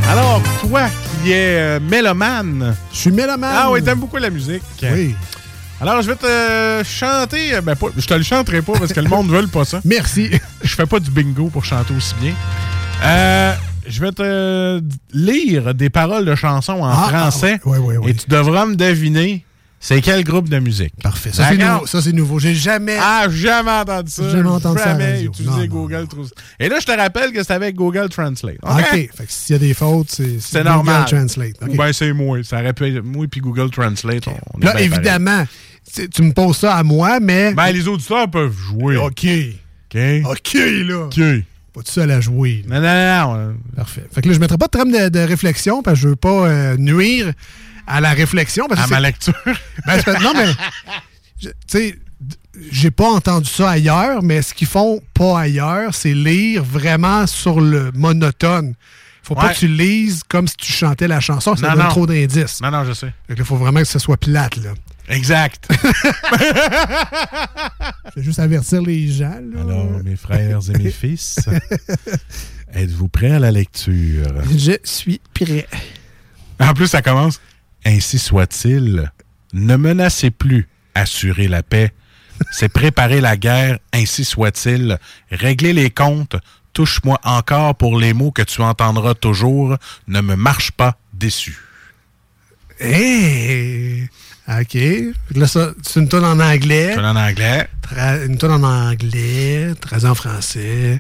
Alors, 0.09 0.41
toi 0.61 0.87
qui 1.23 1.31
es 1.31 1.57
euh, 1.57 1.79
mélomane. 1.79 2.75
Je 2.91 2.97
suis 2.97 3.11
mélomane. 3.11 3.53
Ah 3.55 3.69
oui, 3.71 3.83
t'aimes 3.83 3.99
beaucoup 3.99 4.17
la 4.17 4.29
musique. 4.29 4.63
Oui. 4.81 5.15
Alors, 5.81 6.01
je 6.01 6.07
vais 6.11 6.15
te 6.15 6.83
chanter. 6.83 7.55
euh, 7.55 7.61
Ben, 7.61 7.75
pas, 7.75 7.87
je 7.95 8.05
te 8.05 8.13
le 8.13 8.23
chanterai 8.23 8.61
pas 8.61 8.73
parce 8.73 8.91
que 8.93 8.99
le 8.99 9.09
monde 9.09 9.27
ne 9.29 9.37
veut 9.37 9.47
pas 9.47 9.65
ça. 9.65 9.81
Merci. 9.85 10.29
Je 10.63 10.75
fais 10.75 10.85
pas 10.85 10.99
du 10.99 11.09
bingo 11.11 11.49
pour 11.49 11.63
chanter 11.63 11.93
aussi 11.95 12.13
bien. 12.21 12.33
Euh, 13.03 13.53
je 13.87 14.01
vais 14.01 14.11
te 14.11 14.81
lire 15.13 15.73
des 15.73 15.89
paroles 15.89 16.25
de 16.25 16.35
chansons 16.35 16.83
en 16.83 16.89
Ah, 16.89 17.07
français. 17.09 17.59
ah, 17.63 17.67
oui, 17.69 17.77
oui, 17.79 17.95
oui. 17.97 18.11
Et 18.11 18.13
tu 18.13 18.27
devras 18.27 18.65
me 18.65 18.75
deviner 18.75 19.45
c'est 19.79 20.01
quel 20.01 20.23
groupe 20.23 20.49
de 20.49 20.59
musique? 20.59 20.93
Parfait. 21.01 21.31
Ça, 21.33 21.49
c'est 21.49 21.57
nouveau. 21.57 21.85
Ça, 21.87 22.01
c'est 22.01 22.11
nouveau. 22.11 22.39
J'ai 22.39 22.53
jamais. 22.55 22.97
Ah, 22.99 23.27
jamais 23.29 23.71
entendu 23.71 24.11
ça. 24.11 24.29
Jamais 24.29 24.49
entendu 24.49 24.77
ça 24.79 24.91
à 24.91 24.93
la 24.97 24.99
Jamais 25.09 25.23
utilisé 25.23 25.51
Non, 25.57 25.65
Google 25.67 26.07
Trans- 26.07 26.23
Et 26.59 26.67
là, 26.69 26.77
je 26.81 26.85
te 26.85 26.91
rappelle 26.91 27.31
que 27.31 27.41
c'est 27.43 27.53
avec 27.53 27.75
Google 27.75 28.09
Translate. 28.09 28.57
OK? 28.61 28.83
Fait 28.91 29.07
que 29.07 29.09
s'il 29.29 29.53
y 29.53 29.55
a 29.55 29.59
des 29.59 29.73
fautes, 29.73 30.11
c'est 30.11 30.39
C'est 30.41 30.59
Google 30.59 30.69
normal. 30.69 31.05
Translate. 31.05 31.55
OK. 31.61 31.69
Ou 31.69 31.75
ben 31.75 31.93
c'est 31.93 32.13
moi. 32.13 32.43
Ça 32.43 32.59
aurait 32.59 32.73
pu 32.73 32.87
être 32.87 33.03
moi 33.03 33.25
puis 33.31 33.39
Google 33.41 33.69
Translate. 33.69 34.27
on 34.27 34.59
Là, 34.59 34.79
évidemment, 34.81 35.45
tu 36.13 36.21
me 36.23 36.33
poses 36.33 36.57
ça 36.57 36.75
à 36.75 36.83
moi, 36.83 37.19
mais. 37.19 37.53
Ben, 37.53 37.71
les 37.71 37.87
auditeurs 37.87 38.29
peuvent 38.29 38.57
jouer. 38.57 38.97
OK. 38.97 39.25
OK. 39.91 39.99
OK, 40.25 40.53
là. 40.87 41.05
OK. 41.05 41.19
Pas 41.73 41.81
tout 41.83 41.91
seul 41.91 42.11
à 42.11 42.19
jouer. 42.19 42.63
là. 42.67 42.79
Non, 42.79 42.87
non, 42.87 43.37
non. 43.37 43.47
non. 43.51 43.55
Parfait. 43.75 44.03
Fait 44.11 44.21
que 44.21 44.27
là, 44.27 44.33
je 44.33 44.39
mettrai 44.39 44.57
pas 44.57 44.65
de 44.65 44.71
trame 44.71 44.91
de, 44.91 45.09
de 45.09 45.19
réflexion 45.19 45.81
parce 45.83 45.97
que 45.97 46.01
je 46.03 46.07
veux 46.09 46.15
pas 46.15 46.47
euh, 46.47 46.77
nuire 46.77 47.31
à 47.89 47.99
la 48.01 48.11
réflexion. 48.11 48.67
Parce 48.67 48.81
À 48.81 48.87
ma 48.87 48.99
lecture. 48.99 49.33
Ben, 49.85 50.01
non, 50.21 50.33
mais. 50.35 50.47
Tu 51.41 51.49
sais, 51.67 51.99
j'ai 52.71 52.91
pas 52.91 53.09
entendu 53.09 53.49
ça 53.49 53.69
ailleurs, 53.71 54.21
mais 54.23 54.41
ce 54.41 54.53
qu'ils 54.53 54.67
font 54.67 55.01
pas 55.13 55.39
ailleurs, 55.39 55.95
c'est 55.95 56.13
lire 56.13 56.63
vraiment 56.63 57.25
sur 57.27 57.61
le 57.61 57.91
monotone. 57.93 58.73
Faut 59.23 59.35
pas 59.35 59.53
que 59.53 59.59
tu 59.59 59.67
lises 59.67 60.23
comme 60.27 60.47
si 60.47 60.55
tu 60.57 60.71
chantais 60.71 61.07
la 61.07 61.19
chanson, 61.19 61.55
ça 61.55 61.67
Non, 61.67 61.73
donne 61.75 61.83
non. 61.83 61.89
trop 61.89 62.07
d'indices. 62.07 62.61
Non, 62.61 62.71
non, 62.71 62.83
je 62.83 62.93
sais. 62.93 63.13
Là, 63.29 63.45
faut 63.45 63.57
vraiment 63.57 63.79
que 63.79 63.85
ce 63.87 63.99
soit 63.99 64.17
plate, 64.17 64.57
là. 64.57 64.71
Exact. 65.07 65.67
Je 68.15 68.19
vais 68.19 68.23
juste 68.23 68.39
avertir 68.39 68.81
les 68.81 69.07
gens, 69.07 69.39
là. 69.53 69.61
Alors, 69.61 69.85
mes 70.03 70.15
frères 70.15 70.59
et 70.73 70.77
mes 70.77 70.91
fils, 70.91 71.39
êtes-vous 72.73 73.07
prêts 73.07 73.31
à 73.31 73.39
la 73.39 73.51
lecture? 73.51 74.27
Je 74.55 74.77
suis 74.83 75.21
prêt. 75.33 75.67
En 76.59 76.73
plus, 76.73 76.87
ça 76.87 77.01
commence. 77.01 77.39
Ainsi 77.85 78.19
soit-il, 78.19 79.11
ne 79.53 79.75
menacez 79.75 80.31
plus, 80.31 80.67
assurez 80.95 81.47
la 81.47 81.63
paix. 81.63 81.91
C'est 82.51 82.69
préparer 82.69 83.19
la 83.19 83.35
guerre, 83.35 83.79
ainsi 83.93 84.23
soit-il. 84.23 84.97
Régler 85.29 85.73
les 85.73 85.89
comptes, 85.89 86.37
Touche-moi 86.73 87.19
encore 87.23 87.75
pour 87.75 87.99
les 87.99 88.13
mots 88.13 88.31
que 88.31 88.41
tu 88.41 88.61
entendras 88.61 89.13
toujours. 89.13 89.75
Ne 90.07 90.21
me 90.21 90.35
marche 90.35 90.71
pas 90.71 90.95
déçu. 91.13 91.57
Hey! 92.79 94.07
OK. 94.47 94.71
Fait 94.71 95.13
que 95.33 95.39
Là, 95.39 95.47
ça, 95.47 95.71
c'est 95.81 95.99
une 95.99 96.07
tonne 96.07 96.25
en 96.25 96.39
anglais. 96.39 96.93
Une 96.93 97.05
en 97.05 97.15
anglais. 97.15 97.67
Une 98.25 98.37
tonne 98.37 98.63
en 98.63 98.63
anglais, 98.63 99.73
traduit 99.81 100.07
en 100.07 100.15
français. 100.15 100.99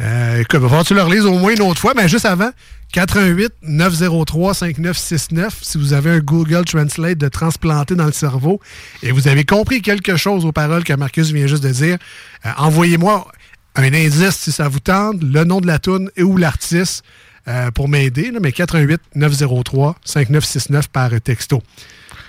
Euh, 0.00 0.40
écoute, 0.40 0.60
va 0.60 0.68
falloir 0.68 0.82
que 0.82 0.88
tu 0.88 0.94
le 0.94 1.02
relises 1.02 1.24
au 1.24 1.38
moins 1.38 1.54
une 1.54 1.62
autre 1.62 1.80
fois, 1.80 1.94
mais 1.96 2.08
juste 2.08 2.26
avant, 2.26 2.50
88 2.94 3.52
903 3.62 4.54
5969, 4.54 5.58
si 5.62 5.78
vous 5.78 5.94
avez 5.94 6.10
un 6.10 6.20
Google 6.20 6.64
Translate 6.64 7.18
de 7.18 7.26
transplanter 7.26 7.96
dans 7.96 8.06
le 8.06 8.12
cerveau 8.12 8.60
et 9.02 9.10
vous 9.10 9.26
avez 9.26 9.44
compris 9.44 9.82
quelque 9.82 10.14
chose 10.14 10.44
aux 10.44 10.52
paroles 10.52 10.84
que 10.84 10.92
Marcus 10.92 11.32
vient 11.32 11.48
juste 11.48 11.64
de 11.64 11.70
dire, 11.70 11.98
euh, 12.46 12.50
envoyez-moi 12.56 13.26
un 13.74 13.92
indice 13.92 14.36
si 14.36 14.52
ça 14.52 14.68
vous 14.68 14.78
tente, 14.78 15.24
le 15.24 15.42
nom 15.42 15.60
de 15.60 15.66
la 15.66 15.80
tune 15.80 16.08
et 16.16 16.22
ou 16.22 16.36
l'artiste 16.36 17.02
euh, 17.48 17.72
pour 17.72 17.88
m'aider, 17.88 18.30
mais 18.40 18.52
88 18.52 19.00
903 19.16 19.96
5969 20.04 20.86
par 20.86 21.10
texto. 21.20 21.64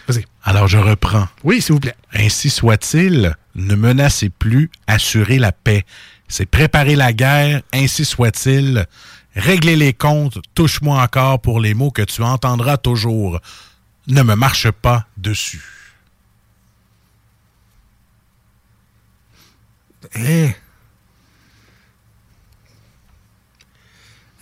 Vas-y. 0.07 0.25
Alors 0.43 0.67
je 0.67 0.79
reprends. 0.79 1.27
Oui, 1.43 1.61
s'il 1.61 1.73
vous 1.73 1.79
plaît. 1.79 1.95
Ainsi 2.11 2.49
soit-il, 2.49 3.35
ne 3.53 3.75
menacez 3.75 4.29
plus, 4.29 4.71
assurez 4.87 5.37
la 5.37 5.51
paix. 5.51 5.85
C'est 6.27 6.47
préparer 6.47 6.95
la 6.95 7.13
guerre, 7.13 7.61
ainsi 7.71 8.03
soit-il. 8.03 8.87
Régler 9.35 9.75
les 9.75 9.93
comptes, 9.93 10.39
touche-moi 10.53 11.01
encore 11.01 11.41
pour 11.41 11.59
les 11.59 11.73
mots 11.73 11.91
que 11.91 12.01
tu 12.01 12.23
entendras 12.23 12.77
toujours. 12.77 13.41
Ne 14.07 14.23
me 14.23 14.35
marche 14.35 14.71
pas 14.71 15.07
dessus. 15.17 15.63
Hein? 20.15 20.51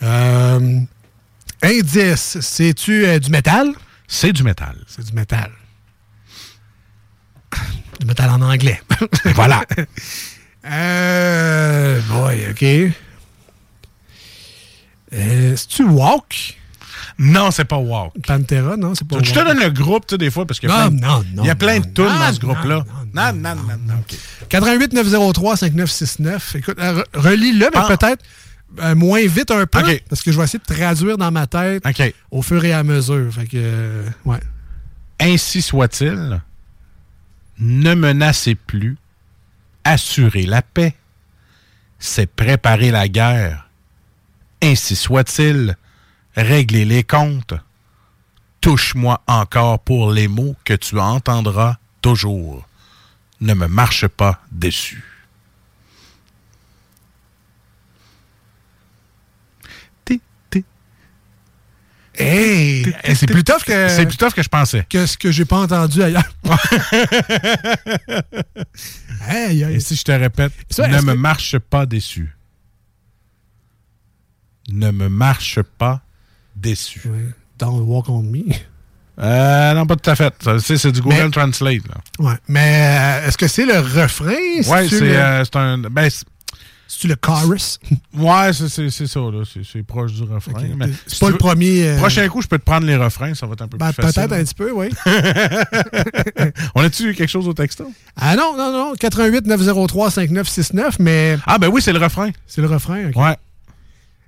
Euh, 0.03 0.80
indice, 1.61 2.40
c'est-tu 2.41 3.06
euh, 3.06 3.20
du 3.20 3.32
métal? 3.32 3.74
C'est 4.07 4.34
du 4.34 4.44
métal. 4.44 4.78
C'est 4.88 5.06
du 5.06 5.14
métal. 5.14 5.52
Du 7.99 8.06
métal 8.06 8.30
en 8.30 8.41
anglais. 8.41 8.82
Voilà. 9.34 9.64
euh, 10.65 12.02
boy, 12.02 12.48
OK. 12.52 12.94
Euh, 15.14 15.56
c'est-tu 15.56 15.84
Walk? 15.84 16.57
Non, 17.19 17.52
c'est 17.52 17.65
pas 17.65 17.77
Walk. 17.77 18.14
Pantera, 18.26 18.76
non, 18.77 18.95
c'est 18.95 19.07
pas 19.07 19.18
Je 19.22 19.31
te 19.34 19.40
donne 19.40 19.60
le 19.60 19.69
groupe, 19.69 20.07
tu 20.07 20.14
sais, 20.14 20.18
des 20.18 20.31
fois, 20.31 20.45
parce 20.48 20.61
Non, 20.64 20.90
non, 20.90 21.23
non, 21.35 21.44
il 21.44 21.48
y 21.48 21.49
a 21.49 21.56
plein 21.56 21.80
de 21.80 21.85
tunes 21.85 22.06
dans 22.06 22.34
ce 22.34 22.40
groupe-là. 22.40 22.84
non, 23.14 23.31
Non, 23.31 23.34
non, 23.34 23.56
non, 23.56 23.77
non. 23.88 23.94
OK. 23.99 24.18
88 24.49 24.94
903 24.94 25.57
5969. 25.57 26.56
Écoute, 26.56 26.77
euh, 26.80 27.02
re- 27.03 27.06
relis-le, 27.19 27.69
mais 27.73 27.80
Ah. 27.81 27.85
peut-être 27.95 28.23
euh, 28.81 28.95
moins 28.95 29.23
vite 29.27 29.52
un 29.52 29.68
peu, 29.68 29.81
parce 30.10 30.23
que 30.23 30.31
je 30.31 30.38
vais 30.38 30.44
essayer 30.45 30.60
de 30.68 30.73
traduire 30.73 31.18
dans 31.18 31.30
ma 31.31 31.45
tête 31.45 31.84
au 32.31 32.41
fur 32.41 32.64
et 32.65 32.73
à 32.73 32.84
mesure. 32.84 33.31
Fait 33.31 33.45
que, 33.45 33.52
euh, 33.57 34.10
ouais. 34.26 34.40
Ainsi 35.19 35.61
soit-il, 35.61 36.41
ne 37.60 37.94
menacez 37.94 38.56
plus, 38.56 38.98
assurez 39.84 40.44
la 40.48 40.64
paix. 40.64 40.95
C'est 41.99 42.26
préparer 42.26 42.90
la 42.90 43.07
guerre. 43.07 43.62
Ainsi 44.64 44.95
soit-il, 44.95 45.77
régler 46.35 46.85
les 46.85 47.03
comptes. 47.03 47.53
Touche-moi 48.61 49.22
encore 49.27 49.80
pour 49.80 50.11
les 50.11 50.27
mots 50.30 50.56
que 50.64 50.73
tu 50.73 50.98
entendras 50.99 51.76
toujours. 52.02 52.65
Ne 53.41 53.53
me 53.53 53.68
marche 53.68 54.07
pas 54.07 54.41
dessus. 54.52 55.03
Hey! 62.15 62.85
hey, 63.03 63.15
c'est 63.15 63.26
plus 63.26 63.44
tough 63.44 63.64
que. 63.65 63.90
C'est 63.90 64.06
plus 64.06 64.18
tough 64.18 64.34
que 64.34 64.44
je 64.44 64.49
pensais. 64.49 64.85
que 64.88 65.07
ce 65.07 65.18
que 65.18 65.31
j'ai 65.31 65.45
pas 65.45 65.57
entendu 65.57 66.03
ailleurs. 66.03 66.22
hey, 69.27 69.64
hey. 69.64 69.76
Et 69.76 69.80
si 69.80 69.95
je 69.95 70.03
te 70.03 70.11
répète, 70.11 70.53
Ça, 70.69 70.88
ne 70.88 71.02
me 71.02 71.14
que- 71.14 71.18
marche 71.18 71.57
pas 71.57 71.88
déçu. 71.88 72.35
Ne 74.72 74.91
me 74.91 75.10
marche 75.10 75.60
pas 75.77 76.02
déçu. 76.56 77.02
Don't 77.60 77.81
walk 77.81 78.10
on 78.10 78.22
me. 78.23 78.44
Euh, 79.19 79.73
non, 79.76 79.85
pas 79.85 79.95
tout 79.95 80.10
à 80.10 80.15
fait. 80.15 80.34
C'est 80.60 80.77
c'est 80.77 80.91
du 80.91 81.02
Google 81.02 81.15
Mais- 81.26 81.30
Translate. 81.30 81.88
Là. 81.88 81.95
Ouais. 82.26 82.35
Mais 82.48 83.22
euh, 83.23 83.27
est-ce 83.27 83.38
que 83.38 83.48
c'est 83.48 83.65
le 83.65 83.77
refrain? 83.80 84.26
Ouais, 84.27 84.64
C'est-tu 84.64 84.90
c'est 84.98 84.99
le- 85.02 85.15
euh, 85.18 85.44
c'est 85.44 85.56
un. 85.56 85.77
Ben, 85.77 86.10
c'est- 86.10 86.26
C'est-tu 86.88 87.07
le 87.07 87.15
chorus? 87.15 87.80
ouais, 88.14 88.53
c'est- 88.53 88.69
c'est 88.69 88.90
c'est 88.90 89.07
ça. 89.07 89.19
là. 89.19 89.44
C'est 89.52 89.64
c'est 89.64 89.84
proche 89.84 90.14
du 90.14 90.23
refrain. 90.23 90.53
Mais 90.77 90.88
C'est 91.07 91.15
si 91.15 91.19
pas 91.19 91.27
le 91.27 91.34
veux- 91.34 91.38
premier, 91.40 91.88
euh, 91.90 91.98
Prochain 91.98 92.27
coup, 92.27 92.41
je 92.41 92.48
peux 92.48 92.57
te 92.60 92.64
prendre 92.64 92.85
les 92.85 92.95
refrains. 92.95 93.34
Ça 93.35 93.45
va 93.48 93.53
être 93.53 93.61
un 93.61 93.68
peu 93.68 93.77
Ben, 93.77 93.91
plus 93.94 94.02
facile. 94.03 94.27
peut-être 94.27 94.34
un 94.40 94.44
petit 94.44 94.53
peu, 94.56 94.72
oui. 94.72 94.90
On 96.76 96.81
a-tu 96.84 97.14
quelque 97.14 97.30
chose 97.30 97.48
au 97.48 97.53
texto? 97.53 97.91
Ah 98.15 98.35
non, 98.35 98.56
non, 98.57 98.72
non. 98.72 98.94
88 98.99 99.45
903 99.48 100.11
5969, 100.11 100.98
mais. 100.99 101.38
Ah, 101.45 101.57
ben 101.57 101.68
oui, 101.69 101.81
c'est 101.81 101.94
le 101.94 101.99
refrain. 101.99 102.31
C'est 102.48 102.61
le 102.61 102.68
refrain, 102.68 103.10
OK. 103.10 103.15
Ouais. 103.15 103.35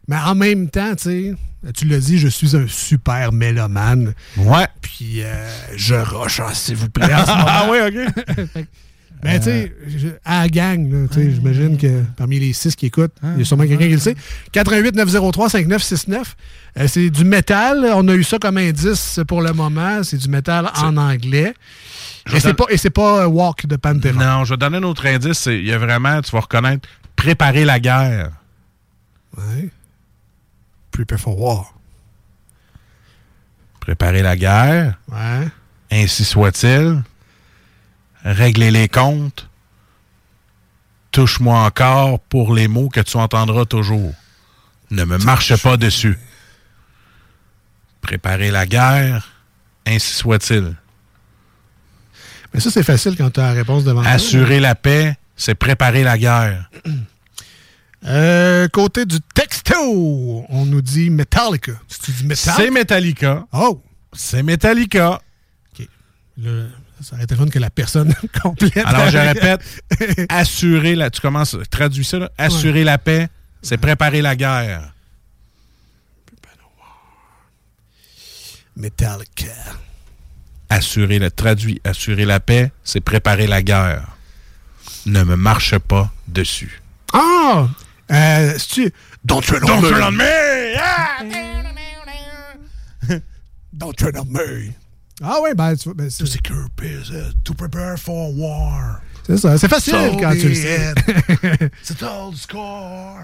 Mais 0.07 0.17
en 0.17 0.35
même 0.35 0.69
temps, 0.69 0.95
tu 0.95 1.03
sais, 1.03 1.35
tu 1.75 1.85
l'as 1.87 1.99
dit, 1.99 2.19
je 2.19 2.27
suis 2.27 2.55
un 2.55 2.65
super 2.67 3.31
mélomane. 3.31 4.13
Ouais. 4.37 4.67
Puis 4.81 5.23
euh, 5.23 5.49
je 5.75 5.95
rush, 5.95 6.39
ah, 6.39 6.53
s'il 6.53 6.75
vous 6.75 6.89
plaît. 6.89 7.07
Ah 7.27 7.67
oui, 7.71 7.77
OK. 7.81 8.63
Mais 9.23 9.39
tu 9.39 9.45
sais, 9.45 9.75
je- 9.87 10.09
à 10.23 10.43
la 10.43 10.49
gang, 10.49 11.07
tu 11.09 11.13
sais, 11.15 11.31
j'imagine 11.31 11.77
que 11.77 12.03
parmi 12.17 12.39
les 12.39 12.53
six 12.53 12.75
qui 12.75 12.85
écoutent, 12.85 13.13
il 13.33 13.39
y 13.39 13.41
a 13.41 13.45
sûrement 13.45 13.65
quelqu'un 13.65 13.87
qui 13.87 13.93
le 13.93 13.99
sait. 13.99 14.15
88 14.51 14.95
903 14.95 15.49
5969, 15.49 16.35
euh, 16.77 16.87
c'est 16.87 17.09
du 17.09 17.23
métal. 17.25 17.89
On 17.95 18.07
a 18.09 18.13
eu 18.13 18.23
ça 18.23 18.37
comme 18.37 18.57
indice 18.57 19.19
pour 19.27 19.41
le 19.41 19.53
moment. 19.53 20.03
C'est 20.03 20.17
du 20.17 20.29
métal 20.29 20.69
en 20.77 20.97
anglais. 20.97 21.55
Je 22.27 22.35
Et 22.35 22.39
c'est 22.39 22.53
pas, 22.53 22.65
et 22.69 22.89
pas 22.89 23.23
euh, 23.23 23.27
Walk 23.27 23.65
de 23.65 23.75
Pantera. 23.75 24.13
Non, 24.37 24.45
je 24.45 24.53
vais 24.53 24.57
donner 24.57 24.77
un 24.77 24.83
autre 24.83 25.05
indice. 25.07 25.45
Il 25.47 25.65
y 25.65 25.71
a 25.73 25.77
vraiment, 25.77 26.21
tu 26.21 26.31
vas 26.31 26.41
reconnaître, 26.41 26.87
préparer 27.15 27.65
la 27.65 27.79
guerre. 27.79 28.31
Ouais. 29.37 29.69
Prepare 30.95 31.19
for 31.19 31.37
War. 31.37 31.73
Préparer 33.81 34.21
la 34.21 34.37
guerre. 34.37 34.97
Ouais. 35.11 35.47
Ainsi 35.91 36.23
soit-il. 36.23 37.03
Régler 38.23 38.71
les 38.71 38.87
comptes. 38.87 39.49
Touche-moi 41.11 41.59
encore 41.59 42.21
pour 42.21 42.55
les 42.55 42.69
mots 42.69 42.87
que 42.87 43.01
tu 43.01 43.17
entendras 43.17 43.65
toujours. 43.65 44.13
Ne 44.89 45.03
me 45.03 45.17
marche 45.17 45.61
pas 45.61 45.75
dessus. 45.75 46.17
Préparer 47.99 48.51
la 48.51 48.65
guerre. 48.65 49.27
Ainsi 49.85 50.13
soit-il. 50.13 50.75
Mais 52.53 52.61
ça, 52.61 52.71
c'est 52.71 52.83
facile 52.83 53.17
quand 53.17 53.31
tu 53.31 53.41
as 53.41 53.47
la 53.47 53.51
réponse 53.51 53.83
devant 53.83 54.01
toi. 54.01 54.11
Assurer 54.11 54.61
la 54.61 54.75
paix, 54.75 55.17
c'est 55.35 55.55
préparer 55.55 56.03
la 56.03 56.17
guerre. 56.17 56.69
Euh, 58.07 58.67
côté 58.67 59.05
du 59.05 59.19
texto, 59.33 60.45
on 60.49 60.65
nous 60.65 60.81
dit 60.81 61.09
Metallica. 61.09 61.73
C'est 61.87 62.15
du 62.15 62.23
métal? 62.25 62.53
C'est 62.55 62.69
Metallica. 62.69 63.47
Oh! 63.51 63.81
C'est 64.13 64.43
Metallica. 64.43 65.21
Là, 66.37 66.65
ça 67.01 67.15
aurait 67.15 67.23
été 67.23 67.35
fun 67.35 67.47
que 67.47 67.59
la 67.59 67.69
personne 67.69 68.13
complète. 68.41 68.77
Alors, 68.85 69.09
je 69.09 69.17
répète, 69.17 69.61
assurer 70.29 70.95
la... 70.95 71.09
Tu 71.09 71.21
commences, 71.21 71.57
traduis 71.71 72.03
ça, 72.03 72.19
là. 72.19 72.31
Assurer 72.37 72.83
la 72.83 72.97
paix, 72.97 73.29
c'est 73.61 73.77
préparer 73.77 74.21
la 74.21 74.35
guerre. 74.35 74.93
Metallica. 78.75 79.53
Assurer 80.69 81.19
la... 81.19 81.31
Traduit, 81.31 81.81
assurer 81.83 82.25
la 82.25 82.39
paix, 82.39 82.71
c'est 82.83 83.01
préparer 83.01 83.47
la 83.47 83.63
guerre. 83.63 84.17
Ne 85.05 85.23
me 85.23 85.35
marche 85.37 85.77
pas 85.79 86.11
dessus. 86.27 86.81
Ah! 87.13 87.67
Euh. 88.11 88.57
Don't 89.23 89.41
tread 89.41 89.63
on 89.63 89.81
Don't 89.81 90.01
on 90.01 90.11
me! 90.11 90.75
Don't 93.73 93.95
tread 93.95 94.15
on 94.17 94.25
me. 94.25 94.73
Ah 95.23 95.39
ouais, 95.41 95.53
ben, 95.55 95.75
tu 95.75 95.85
vois, 95.85 95.93
ben, 95.93 96.09
c'est 96.09 96.25
secure 96.25 96.67
peace, 96.75 97.09
uh, 97.09 97.33
to 97.43 97.53
prepare 97.53 97.97
for 97.97 98.31
war. 98.37 99.01
c'est 99.25 99.37
ça. 99.37 99.57
C'est 99.57 99.69
facile 99.69 99.93
So 99.93 100.17
quand 100.19 100.33
tu 100.33 100.49
le 100.49 100.55
sais. 100.55 100.93
C'est 101.81 101.97
the 101.99 102.35
score. 102.35 103.21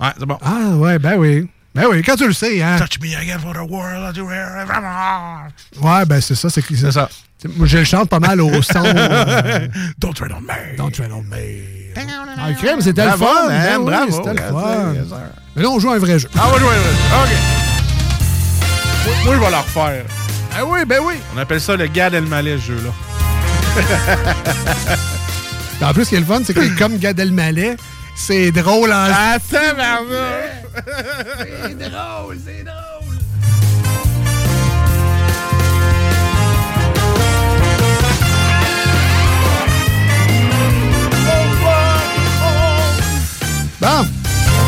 Ouais, 0.00 0.08
c'est 0.18 0.26
bon. 0.26 0.38
ah 0.42 0.76
ouais, 0.76 0.98
ben 0.98 1.16
oui. 1.18 1.48
Ben 1.74 1.86
oui, 1.90 2.02
quand 2.02 2.16
tu 2.16 2.26
le 2.26 2.32
sais, 2.32 2.62
hein. 2.62 2.78
Touch 2.78 3.00
me 3.00 3.14
again 3.16 3.38
for 3.40 3.52
the 3.52 3.68
world 3.68 4.14
to 4.14 4.28
hear 4.28 4.56
evermore. 4.56 5.48
Ouais, 5.82 6.04
ben 6.06 6.20
c'est 6.20 6.34
ça. 6.34 6.48
C'est 6.48 6.62
C'est 6.62 6.92
ça. 6.92 7.08
Moi, 7.56 7.66
je 7.66 7.78
le 7.78 7.84
chante 7.84 8.08
pas 8.08 8.20
mal 8.20 8.40
au 8.40 8.62
son. 8.62 8.82
euh, 8.84 9.68
Don't 9.98 10.14
tread 10.14 10.32
on 10.32 10.40
me. 10.40 10.76
Don't 10.76 10.90
tread 10.90 11.12
on 11.12 11.22
me. 11.22 11.83
Ah, 11.96 12.52
crème, 12.60 12.80
c'était 12.80 13.04
le 13.04 13.12
fun. 13.12 13.26
Ben 13.48 13.78
oui, 13.78 13.84
bravo. 13.86 14.10
C'était 14.12 14.34
le 14.34 14.42
fun. 14.48 14.92
sir. 14.94 15.16
Mais 15.56 15.62
là, 15.62 15.68
on 15.70 15.78
joue 15.78 15.90
à 15.90 15.94
un 15.94 15.98
vrai 15.98 16.18
jeu. 16.18 16.28
Ah, 16.36 16.42
on 16.48 16.52
va 16.52 16.58
jouer. 16.58 16.68
OK. 16.68 17.30
Moi, 19.06 19.14
moi, 19.24 19.34
je 19.34 19.40
vais 19.40 19.50
la 19.50 19.60
refaire. 19.60 20.04
Ah 20.56 20.64
oui, 20.64 20.84
ben 20.86 21.00
oui. 21.04 21.14
On 21.34 21.38
appelle 21.38 21.60
ça 21.60 21.76
le 21.76 21.86
Gad 21.86 22.14
Elmaleh, 22.14 22.56
ce 22.58 22.62
jeu-là. 22.72 22.90
En 25.82 25.92
plus, 25.92 26.04
ce 26.04 26.10
qui 26.10 26.14
est 26.16 26.20
le 26.20 26.24
fun, 26.24 26.40
c'est 26.44 26.54
que 26.54 26.78
comme 26.78 26.96
Gad 26.98 27.18
Elmaleh, 27.18 27.76
C'est 28.16 28.52
drôle 28.52 28.92
en 28.92 29.08
Ah, 29.12 29.36
tabarnak! 29.50 30.64
C'est 31.66 31.74
drôle, 31.78 32.38
c'est 32.44 32.64
drôle. 32.64 32.93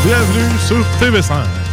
Bienvenue 0.03 0.59
sur 0.59 0.77
TV5. 0.99 1.66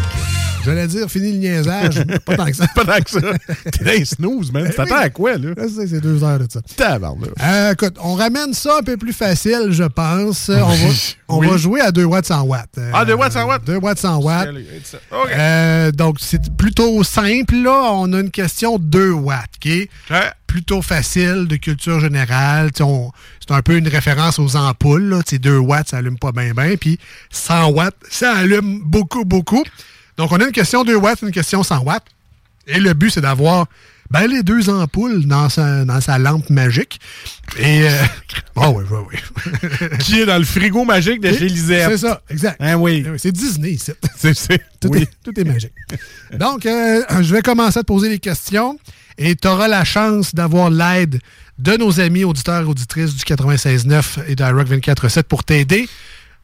J'allais 0.65 0.87
dire, 0.87 1.09
fini 1.11 1.33
le 1.33 1.39
niaisage. 1.39 2.03
Pas 2.25 2.37
tant 2.37 2.47
que 2.47 2.53
ça. 2.57 2.67
Pas 2.75 2.85
tant 2.85 3.01
que 3.03 3.11
ça. 3.11 3.21
T'es 3.85 4.05
snooze, 4.05 4.53
man. 4.53 4.71
T'attends 4.75 4.97
à 4.97 5.11
quoi, 5.11 5.37
là? 5.37 5.51
C'est 5.69 6.01
deux 6.01 6.23
heures 6.25 6.39
de 6.39 6.47
ça. 6.51 6.61
Tabarnak. 6.77 7.31
Euh, 7.43 7.73
écoute, 7.73 7.97
on 8.03 8.15
ramène 8.15 8.53
ça 8.55 8.79
un 8.79 8.83
peu 8.83 8.97
plus 8.97 9.13
facile, 9.13 9.69
je 9.71 9.85
pense. 9.85 10.49
On, 10.49 10.69
va, 10.69 10.89
on 11.29 11.39
Oui. 11.39 11.49
va 11.49 11.57
jouer 11.57 11.81
à 11.81 11.93
2 11.93 12.05
watts 12.05 12.27
100 12.27 12.43
watts. 12.43 12.69
Euh, 12.79 12.91
Ah, 12.95 13.05
2 13.05 13.15
watts 13.15 13.33
100 13.33 13.47
watts? 13.47 13.65
2 13.65 13.77
watts 13.77 13.99
100 13.99 14.19
watts. 14.23 14.49
Euh, 15.37 15.91
donc, 15.93 16.17
c'est 16.21 16.55
plutôt 16.57 17.03
simple. 17.05 17.55
Là, 17.57 17.91
on 17.93 18.13
a 18.13 18.21
une 18.21 18.31
question 18.31 18.79
2 18.79 19.11
watts, 19.13 19.51
OK? 19.65 19.89
Plutôt 20.47 20.83
facile, 20.83 21.47
de 21.49 21.57
culture 21.57 21.99
générale. 22.01 22.71
C'est 22.77 23.53
un 23.53 23.63
peu 23.63 23.77
une 23.77 23.89
référence 23.89 24.39
aux 24.39 24.55
ampoules. 24.57 25.03
Là. 25.09 25.23
Tu 25.25 25.31
sais, 25.37 25.39
2 25.39 25.59
watts, 25.59 25.89
ça 25.89 25.97
allume 25.99 26.19
pas 26.19 26.31
bien, 26.33 26.53
bien. 26.55 26.77
Puis 26.81 26.99
100 27.31 27.71
watts, 27.71 27.97
ça 28.09 28.33
allume 28.37 28.81
beaucoup, 28.85 29.25
beaucoup. 29.25 29.65
Donc, 30.17 30.33
on 30.33 30.37
a 30.41 30.45
une 30.45 30.53
question 30.53 30.85
2 30.85 30.95
watts, 30.97 31.23
une 31.23 31.33
question 31.33 31.63
100 31.63 31.83
watts. 31.83 32.07
Et 32.67 32.81
le 32.81 32.95
but, 32.95 33.11
c'est 33.11 33.21
d'avoir 33.21 33.67
ben, 34.11 34.27
les 34.27 34.43
deux 34.43 34.71
ampoules 34.71 35.27
dans 35.27 35.49
sa, 35.49 35.85
dans 35.85 36.01
sa 36.01 36.19
lampe 36.19 36.49
magique. 36.51 37.01
Et. 37.59 37.89
Euh... 37.89 37.91
Oh, 38.57 38.75
oui, 38.77 38.85
oui, 38.91 38.99
oui. 39.11 39.99
Qui 39.99 40.21
est 40.21 40.27
dans 40.27 40.39
le 40.39 40.45
frigo 40.45 40.85
magique 40.85 41.21
de 41.21 41.33
chez 41.33 41.49
Lisette. 41.49 41.91
C'est 41.91 41.99
ça, 41.99 42.23
exact. 42.29 42.57
Hein, 42.61 42.77
oui. 42.77 43.05
C'est 43.19 43.33
Disney, 43.33 43.73
ici. 43.73 43.93
C'est, 44.17 44.35
c'est, 44.35 44.63
Tout, 44.81 44.89
oui. 44.89 45.03
est, 45.03 45.11
tout 45.25 45.39
est 45.39 45.45
magique. 45.45 45.73
Donc, 46.39 46.67
euh, 46.67 47.03
je 47.23 47.35
vais 47.35 47.43
commencer 47.43 47.79
à 47.79 47.83
te 47.83 47.87
poser 47.87 48.09
les 48.09 48.19
questions 48.19 48.79
et 49.19 49.35
tu 49.37 49.49
auras 49.49 49.69
la 49.69 49.85
chance 49.85 50.35
d'avoir 50.35 50.71
l'aide 50.71 51.21
de 51.59 51.77
nos 51.77 52.01
amis 52.01 52.25
auditeurs 52.25 52.63
et 52.63 52.65
auditrices 52.65 53.15
du 53.15 53.25
96.9 53.25 54.27
et 54.29 54.37
de 54.37 54.45
Rock 54.45 54.69
24.7 54.69 55.23
pour 55.25 55.45
t'aider. 55.45 55.89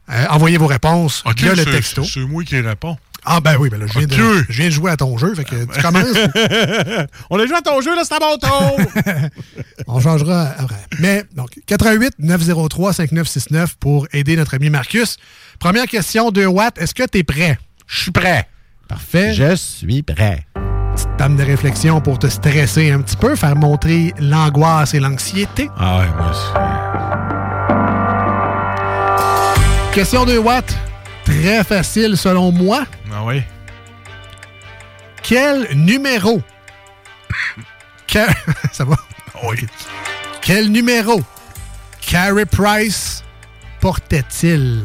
Euh, 0.09 0.25
envoyez 0.29 0.57
vos 0.57 0.67
réponses 0.67 1.23
via 1.37 1.53
le 1.53 1.65
texto. 1.65 2.03
C'est 2.03 2.21
moi 2.21 2.43
qui 2.43 2.59
réponds. 2.59 2.97
Ah 3.23 3.39
ben 3.39 3.55
oui, 3.59 3.69
ben 3.69 3.79
là, 3.79 3.85
je 3.87 3.99
viens, 3.99 4.07
de, 4.07 4.13
OK. 4.15 4.45
je 4.49 4.57
viens 4.57 4.65
de 4.65 4.71
jouer 4.71 4.91
à 4.91 4.97
ton 4.97 5.15
jeu, 5.17 5.35
fait 5.35 5.43
que 5.43 5.65
tu 5.65 5.81
commences. 5.83 6.17
On 7.29 7.37
a 7.39 7.45
joué 7.45 7.55
à 7.55 7.61
ton 7.61 7.79
jeu, 7.81 7.95
là, 7.95 8.01
c'est 8.03 8.15
à 8.15 8.19
mon 8.19 8.37
tour. 8.37 8.77
On 9.87 9.99
changera 9.99 10.47
après. 10.57 10.83
Mais, 10.99 11.23
donc, 11.35 11.49
88 11.67 12.15
903 12.19 12.93
5969 12.93 13.75
pour 13.79 14.07
aider 14.11 14.35
notre 14.35 14.55
ami 14.55 14.69
Marcus. 14.71 15.17
Première 15.59 15.85
question, 15.85 16.31
2 16.31 16.45
watts. 16.47 16.79
Est-ce 16.79 16.95
que 16.95 17.03
tu 17.03 17.19
es 17.19 17.23
prêt? 17.23 17.59
Je 17.85 18.01
suis 18.01 18.11
prêt. 18.11 18.47
Parfait. 18.87 19.33
Je 19.33 19.55
suis 19.55 20.01
prêt. 20.01 20.45
Petite 20.95 21.15
table 21.17 21.35
de 21.35 21.43
réflexion 21.43 22.01
pour 22.01 22.17
te 22.19 22.27
stresser 22.27 22.91
un 22.91 23.01
petit 23.01 23.17
peu, 23.17 23.35
faire 23.35 23.55
montrer 23.55 24.13
l'angoisse 24.19 24.93
et 24.95 24.99
l'anxiété. 24.99 25.69
Ah 25.77 25.99
ouais, 25.99 26.07
moi 26.17 26.31
aussi. 26.31 26.41
Question 29.93 30.25
2 30.25 30.37
watts. 30.39 30.75
Très 31.25 31.63
facile 31.63 32.17
selon 32.17 32.51
moi. 32.51 32.85
Ah 33.13 33.23
oui. 33.25 33.41
Quel 35.23 35.67
numéro? 35.75 36.41
Ça 38.71 38.83
va? 38.83 38.95
Oui. 39.47 39.65
Quel 40.41 40.69
numéro 40.71 41.21
Carey 42.01 42.45
Price 42.45 43.23
portait-il? 43.79 44.83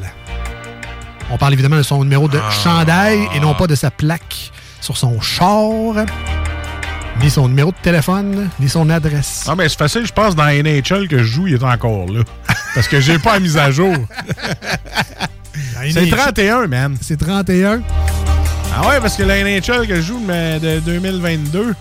On 1.30 1.38
parle 1.38 1.54
évidemment 1.54 1.76
de 1.76 1.82
son 1.82 2.02
numéro 2.04 2.28
de 2.28 2.38
Ah. 2.38 2.50
chandail 2.50 3.28
et 3.34 3.40
non 3.40 3.54
pas 3.54 3.66
de 3.66 3.74
sa 3.74 3.90
plaque 3.90 4.52
sur 4.80 4.96
son 4.96 5.20
char, 5.20 6.04
ni 7.20 7.30
son 7.30 7.48
numéro 7.48 7.72
de 7.72 7.76
téléphone, 7.82 8.48
ni 8.60 8.68
son 8.68 8.88
adresse. 8.90 9.44
Ah, 9.48 9.56
mais 9.56 9.68
c'est 9.68 9.78
facile, 9.78 10.06
je 10.06 10.12
pense, 10.12 10.36
dans 10.36 10.44
NHL 10.46 11.08
que 11.08 11.18
je 11.18 11.24
joue, 11.24 11.48
il 11.48 11.54
est 11.54 11.64
encore 11.64 12.06
là. 12.06 12.22
Parce 12.74 12.86
que 12.86 13.00
j'ai 13.00 13.18
pas 13.18 13.34
la 13.34 13.40
mise 13.40 13.56
à 13.56 13.70
jour. 13.72 13.94
C'est 15.90 16.08
31, 16.10 16.66
man. 16.66 16.96
C'est 17.00 17.16
31. 17.18 17.80
Ah 18.74 18.88
ouais, 18.88 19.00
parce 19.00 19.16
que 19.16 19.22
la 19.22 19.42
NHL 19.42 19.86
que 19.86 19.96
je 19.96 20.02
joue 20.02 20.20
mais 20.26 20.58
de 20.60 20.80
2022 20.80 21.74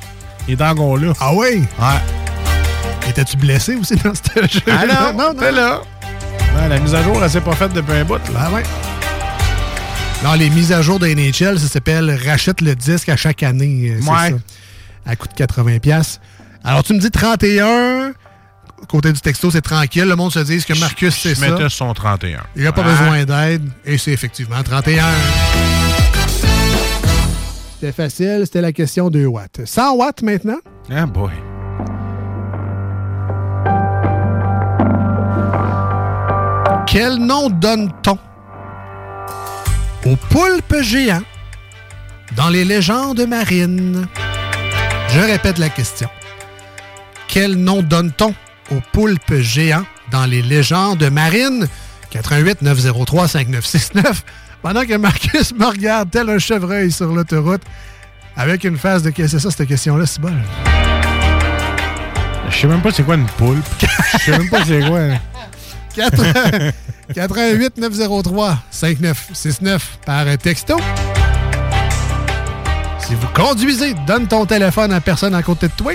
il 0.47 0.53
est 0.53 0.61
encore 0.64 0.97
là. 0.97 1.11
Ah 1.19 1.34
oui? 1.34 1.64
Ouais. 1.80 3.10
Étais-tu 3.10 3.38
blessé 3.38 3.76
aussi 3.76 3.95
dans 3.97 4.14
ce 4.14 4.47
jeu? 4.47 4.61
Ah 4.68 5.11
non, 5.14 5.34
t'es 5.34 5.52
là. 5.52 5.81
Ouais, 6.57 6.69
la 6.69 6.80
mise 6.80 6.95
à 6.95 7.03
jour, 7.03 7.19
elle 7.23 7.30
s'est 7.30 7.41
pas 7.41 7.56
faite 7.56 7.73
depuis 7.73 7.93
un 7.93 8.06
bout. 8.06 8.15
Là. 8.34 8.39
Ah 8.47 8.52
ouais. 8.52 8.64
Non, 10.23 10.34
les 10.34 10.49
mises 10.49 10.72
à 10.72 10.81
jour 10.81 10.97
de 10.99 11.07
NHL, 11.07 11.60
ça 11.60 11.68
s'appelle 11.68 12.18
rachète 12.27 12.61
le 12.61 12.76
disque 12.76 13.10
à 13.10 13.15
chaque 13.18 13.43
année. 13.43 13.91
euh, 13.95 13.99
Ouais. 14.10 14.30
ça. 14.31 15.11
À 15.11 15.15
coût 15.15 15.27
de 15.27 15.34
80$. 15.34 15.80
piastres. 15.80 16.19
Alors, 16.64 16.84
tu 16.84 16.93
me 16.93 16.99
dis 16.99 17.11
31. 17.11 18.14
Côté 18.87 19.11
du 19.11 19.19
texto, 19.19 19.49
c'est 19.51 19.61
tranquille. 19.61 20.05
Le 20.05 20.15
monde 20.15 20.31
se 20.31 20.39
dit 20.39 20.63
que 20.63 20.77
Marcus, 20.79 21.15
c'est 21.15 21.35
ça. 21.35 21.69
son 21.69 21.93
31. 21.93 22.41
Il 22.55 22.63
n'a 22.63 22.71
pas 22.71 22.81
Ouais. 22.81 22.87
besoin 22.89 23.25
d'aide. 23.25 23.69
Et 23.85 23.97
c'est 23.97 24.11
effectivement 24.11 24.61
31. 24.63 25.03
C'était 27.73 27.91
facile. 27.91 28.41
C'était 28.45 28.61
la 28.61 28.71
question 28.71 29.09
2 29.09 29.25
watts. 29.25 29.61
100 29.65 29.95
watts 29.95 30.21
maintenant? 30.21 30.59
Ah 30.91 31.05
boy. 31.05 31.31
Quel 36.87 37.15
nom 37.17 37.49
donne-t-on 37.49 38.17
au 40.09 40.15
poulpe 40.29 40.81
géant 40.81 41.21
dans 42.35 42.49
les 42.49 42.63
légendes 42.63 43.25
marines? 43.27 44.07
Je 45.09 45.19
répète 45.19 45.57
la 45.57 45.69
question. 45.69 46.07
Quel 47.27 47.55
nom 47.55 47.81
donne-t-on 47.81 48.33
au 48.71 48.79
poulpe 48.91 49.33
géant 49.35 49.85
dans 50.11 50.25
les 50.25 50.41
légendes 50.41 51.03
marines? 51.09 51.67
88 52.11 52.61
903 52.61 53.27
5969. 53.27 54.23
Pendant 54.61 54.85
que 54.85 54.95
Marcus 54.95 55.53
me 55.53 55.65
regarde 55.65 56.09
tel 56.09 56.29
un 56.29 56.39
chevreuil 56.39 56.91
sur 56.91 57.07
l'autoroute 57.13 57.61
avec 58.35 58.63
une 58.63 58.77
face 58.77 59.03
de 59.03 59.11
c'est 59.15 59.39
ça 59.39 59.51
cette 59.51 59.67
question-là, 59.67 60.05
c'est 60.05 60.19
bon. 60.21 60.33
Je 62.49 62.55
sais 62.55 62.67
même 62.67 62.81
pas 62.81 62.91
c'est 62.91 63.03
quoi 63.03 63.15
une 63.15 63.25
poulpe. 63.25 63.65
Je 64.13 64.17
sais 64.17 64.31
même 64.31 64.49
pas 64.49 64.63
c'est 64.65 64.81
quoi. 64.87 64.99
4- 65.95 66.71
88 67.13 67.77
903 67.77 68.57
5969 68.71 69.99
par 70.05 70.25
texto. 70.37 70.77
Si 72.99 73.13
vous 73.13 73.27
conduisez, 73.33 73.93
donne 74.07 74.27
ton 74.27 74.45
téléphone 74.45 74.91
à 74.91 74.99
personne 74.99 75.35
à 75.35 75.43
côté 75.43 75.67
de 75.67 75.73
toi. 75.73 75.93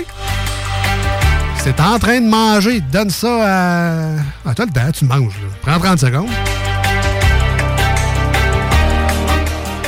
T'es 1.63 1.79
en 1.79 1.99
train 1.99 2.19
de 2.19 2.27
manger, 2.27 2.81
donne 2.81 3.11
ça 3.11 3.29
à. 3.29 4.15
Ah, 4.43 4.55
toi, 4.55 4.65
le 4.65 4.71
temps, 4.71 4.91
tu 4.91 5.05
manges. 5.05 5.35
Là. 5.35 5.47
Prends 5.61 5.79
30 5.79 5.99
secondes. 5.99 6.29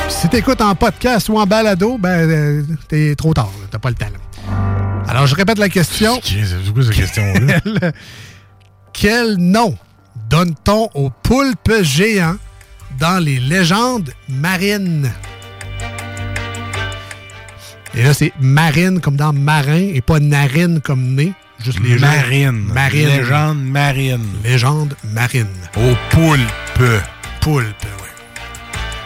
Si 0.08 0.30
t'écoutes 0.30 0.62
en 0.62 0.76
podcast 0.76 1.30
ou 1.30 1.40
en 1.40 1.48
balado, 1.48 1.98
ben, 1.98 2.30
euh, 2.30 2.64
t'es 2.88 3.16
trop 3.16 3.34
tard. 3.34 3.50
T'as 3.72 3.80
pas 3.80 3.90
le 3.90 3.96
temps. 3.96 4.06
là. 4.06 5.10
Alors, 5.10 5.26
je 5.26 5.34
répète 5.36 5.58
la 5.58 5.68
question. 5.68 6.20
C'est 6.24 6.72
quoi 6.74 6.84
cette 6.84 6.94
question-là? 6.94 7.60
Quel, 7.64 7.94
quel 8.94 9.38
nom 9.38 9.76
donne-t-on 10.30 10.90
au 10.94 11.10
poulpe 11.10 11.72
géant 11.82 12.36
dans 13.00 13.18
les 13.18 13.40
légendes 13.40 14.12
marines? 14.30 15.12
Et 17.96 18.04
là, 18.04 18.14
c'est 18.14 18.32
marine 18.40 19.02
comme 19.02 19.18
dans 19.18 19.34
marin 19.34 19.90
et 19.94 20.02
pas 20.02 20.20
narine 20.20 20.80
comme 20.80 21.16
nez. 21.16 21.34
Juste 21.64 21.80
les 21.82 21.98
gens- 21.98 22.08
Marine. 22.08 22.72
Marine. 22.74 23.08
Légende 23.08 23.64
marine. 23.64 24.26
Légende 24.44 24.96
marine. 25.14 25.48
Au 25.78 25.96
poulpe. 26.10 27.02
Poulpe, 27.42 27.86
oui. 28.02 28.08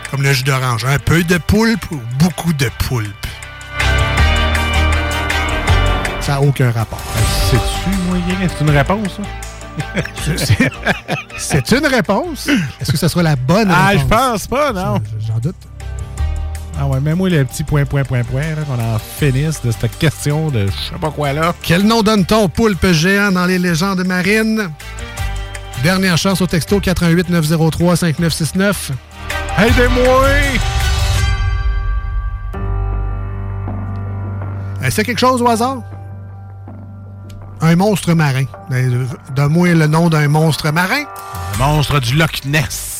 Comme 0.09 0.23
le 0.23 0.33
jus 0.33 0.43
d'orange. 0.43 0.85
Un 0.85 0.97
peu 0.99 1.23
de 1.23 1.37
poulpe 1.37 1.85
ou 1.91 1.99
beaucoup 2.19 2.53
de 2.53 2.69
poulpe? 2.87 3.27
Ça 6.21 6.33
n'a 6.33 6.41
aucun 6.41 6.71
rapport. 6.71 7.01
C'est-tu 7.49 7.89
moyen? 8.07 8.49
C'est 8.49 8.63
une 8.63 8.69
réponse, 8.71 9.07
ça? 9.17 10.01
C'est- 11.37 11.71
une 11.77 11.85
réponse. 11.85 12.47
Est-ce 12.81 12.91
que 12.91 12.97
ce 12.97 13.07
sera 13.07 13.23
la 13.23 13.35
bonne 13.35 13.69
Ah, 13.71 13.91
je 13.93 13.99
réponse? 13.99 14.09
pense 14.09 14.47
pas, 14.47 14.73
non. 14.73 14.99
J'en 15.25 15.37
doute. 15.39 15.55
Ah 16.79 16.85
ouais, 16.85 16.99
mets-moi 16.99 17.29
le 17.29 17.43
petit 17.43 17.63
point, 17.63 17.85
point, 17.85 18.03
point, 18.03 18.23
point, 18.23 18.55
là, 18.55 18.61
qu'on 18.67 18.79
en 18.79 18.99
finisse 18.99 19.61
de 19.63 19.71
cette 19.71 19.97
question 19.97 20.49
de 20.49 20.67
je 20.67 20.93
sais 20.93 20.99
pas 21.01 21.09
quoi 21.09 21.33
là. 21.33 21.53
Quel 21.63 21.83
nom 21.83 22.03
donne-t-on 22.03 22.43
au 22.43 22.47
poulpe 22.47 22.91
géant 22.91 23.31
dans 23.31 23.45
les 23.47 23.57
légendes 23.57 24.05
marines? 24.05 24.69
Dernière 25.83 26.17
chance 26.17 26.39
au 26.41 26.47
texto 26.47 26.79
88 26.79 27.29
903 27.29 27.95
5969. 27.95 28.91
Aidez-moi! 29.57 30.27
Est-ce 34.83 35.01
quelque 35.01 35.19
chose 35.19 35.41
au 35.41 35.49
hasard? 35.49 35.81
Un 37.61 37.75
monstre 37.75 38.13
marin. 38.13 38.45
Ben, 38.69 39.07
Donne-moi 39.35 39.73
le 39.73 39.87
nom 39.87 40.09
d'un 40.09 40.27
monstre 40.27 40.71
marin. 40.71 41.03
Le 41.53 41.57
monstre 41.57 41.99
du 41.99 42.15
Loch 42.15 42.45
Ness. 42.45 42.96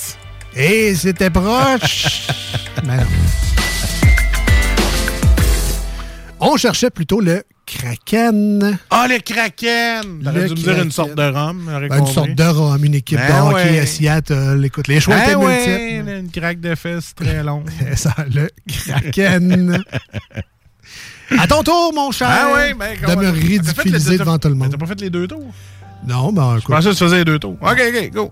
Et 0.59 0.95
c'était 0.95 1.29
proche. 1.29 2.27
Mais 2.85 2.97
non. 2.97 3.03
On 6.39 6.55
cherchait 6.57 6.89
plutôt 6.89 7.19
le 7.19 7.43
Kraken. 7.65 8.77
Ah, 8.89 9.07
le 9.09 9.19
Kraken! 9.19 10.21
T'aurais 10.23 10.45
dû 10.45 10.51
me 10.51 10.55
dire 10.55 10.81
une 10.81 10.91
sorte 10.91 11.15
de 11.15 11.21
rhum. 11.31 11.65
Ben, 11.89 11.97
une 11.99 12.05
sorte 12.07 12.29
de 12.31 12.43
rhum, 12.43 12.83
une 12.85 12.95
équipe 12.95 13.17
Ben 13.17 13.27
de 13.27 13.49
hockey 13.49 13.71
ouais. 13.71 13.79
à 13.79 13.85
Seattle. 13.85 14.61
Écoute, 14.65 14.87
les 14.87 14.99
choix 14.99 15.15
Ben 15.15 15.23
étaient 15.23 15.35
ouais, 15.35 16.01
multiples. 16.01 16.17
une 16.19 16.31
craque 16.31 16.59
de 16.59 16.75
fesses 16.75 17.13
très 17.15 17.43
longue. 17.43 17.69
C'est 17.79 17.95
ça, 17.97 18.15
le 18.33 18.49
Kraken. 18.85 19.83
à 21.37 21.47
ton 21.47 21.61
tour, 21.63 21.91
mon 21.93 22.11
cher, 22.11 22.29
Ah 22.31 22.53
ouais, 22.53 22.73
ben, 22.73 22.95
de 22.99 23.15
me 23.15 23.29
ridiculiser 23.29 24.17
devant 24.17 24.37
tout 24.37 24.47
le 24.49 24.55
monde. 24.55 24.71
T'as 24.71 24.77
pas 24.77 24.85
fait 24.85 25.01
les 25.01 25.09
deux 25.09 25.27
tours? 25.27 25.51
Non, 26.07 26.31
ben 26.31 26.53
Je 26.53 26.59
écoute. 26.59 26.75
pensais 26.75 26.89
que 26.89 26.93
tu 26.93 27.03
faisais 27.03 27.17
les 27.17 27.25
deux 27.25 27.39
tours. 27.39 27.57
OK, 27.61 27.81
OK, 27.93 28.11
go. 28.13 28.31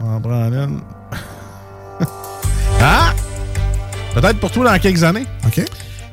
On 0.00 0.04
va 0.04 0.10
en 0.16 0.20
prendre 0.20 0.54
une. 0.56 0.80
Ah! 2.80 3.12
Peut-être 4.14 4.38
pour 4.40 4.50
toi 4.50 4.70
dans 4.72 4.78
quelques 4.78 5.02
années. 5.04 5.26
OK. 5.46 5.64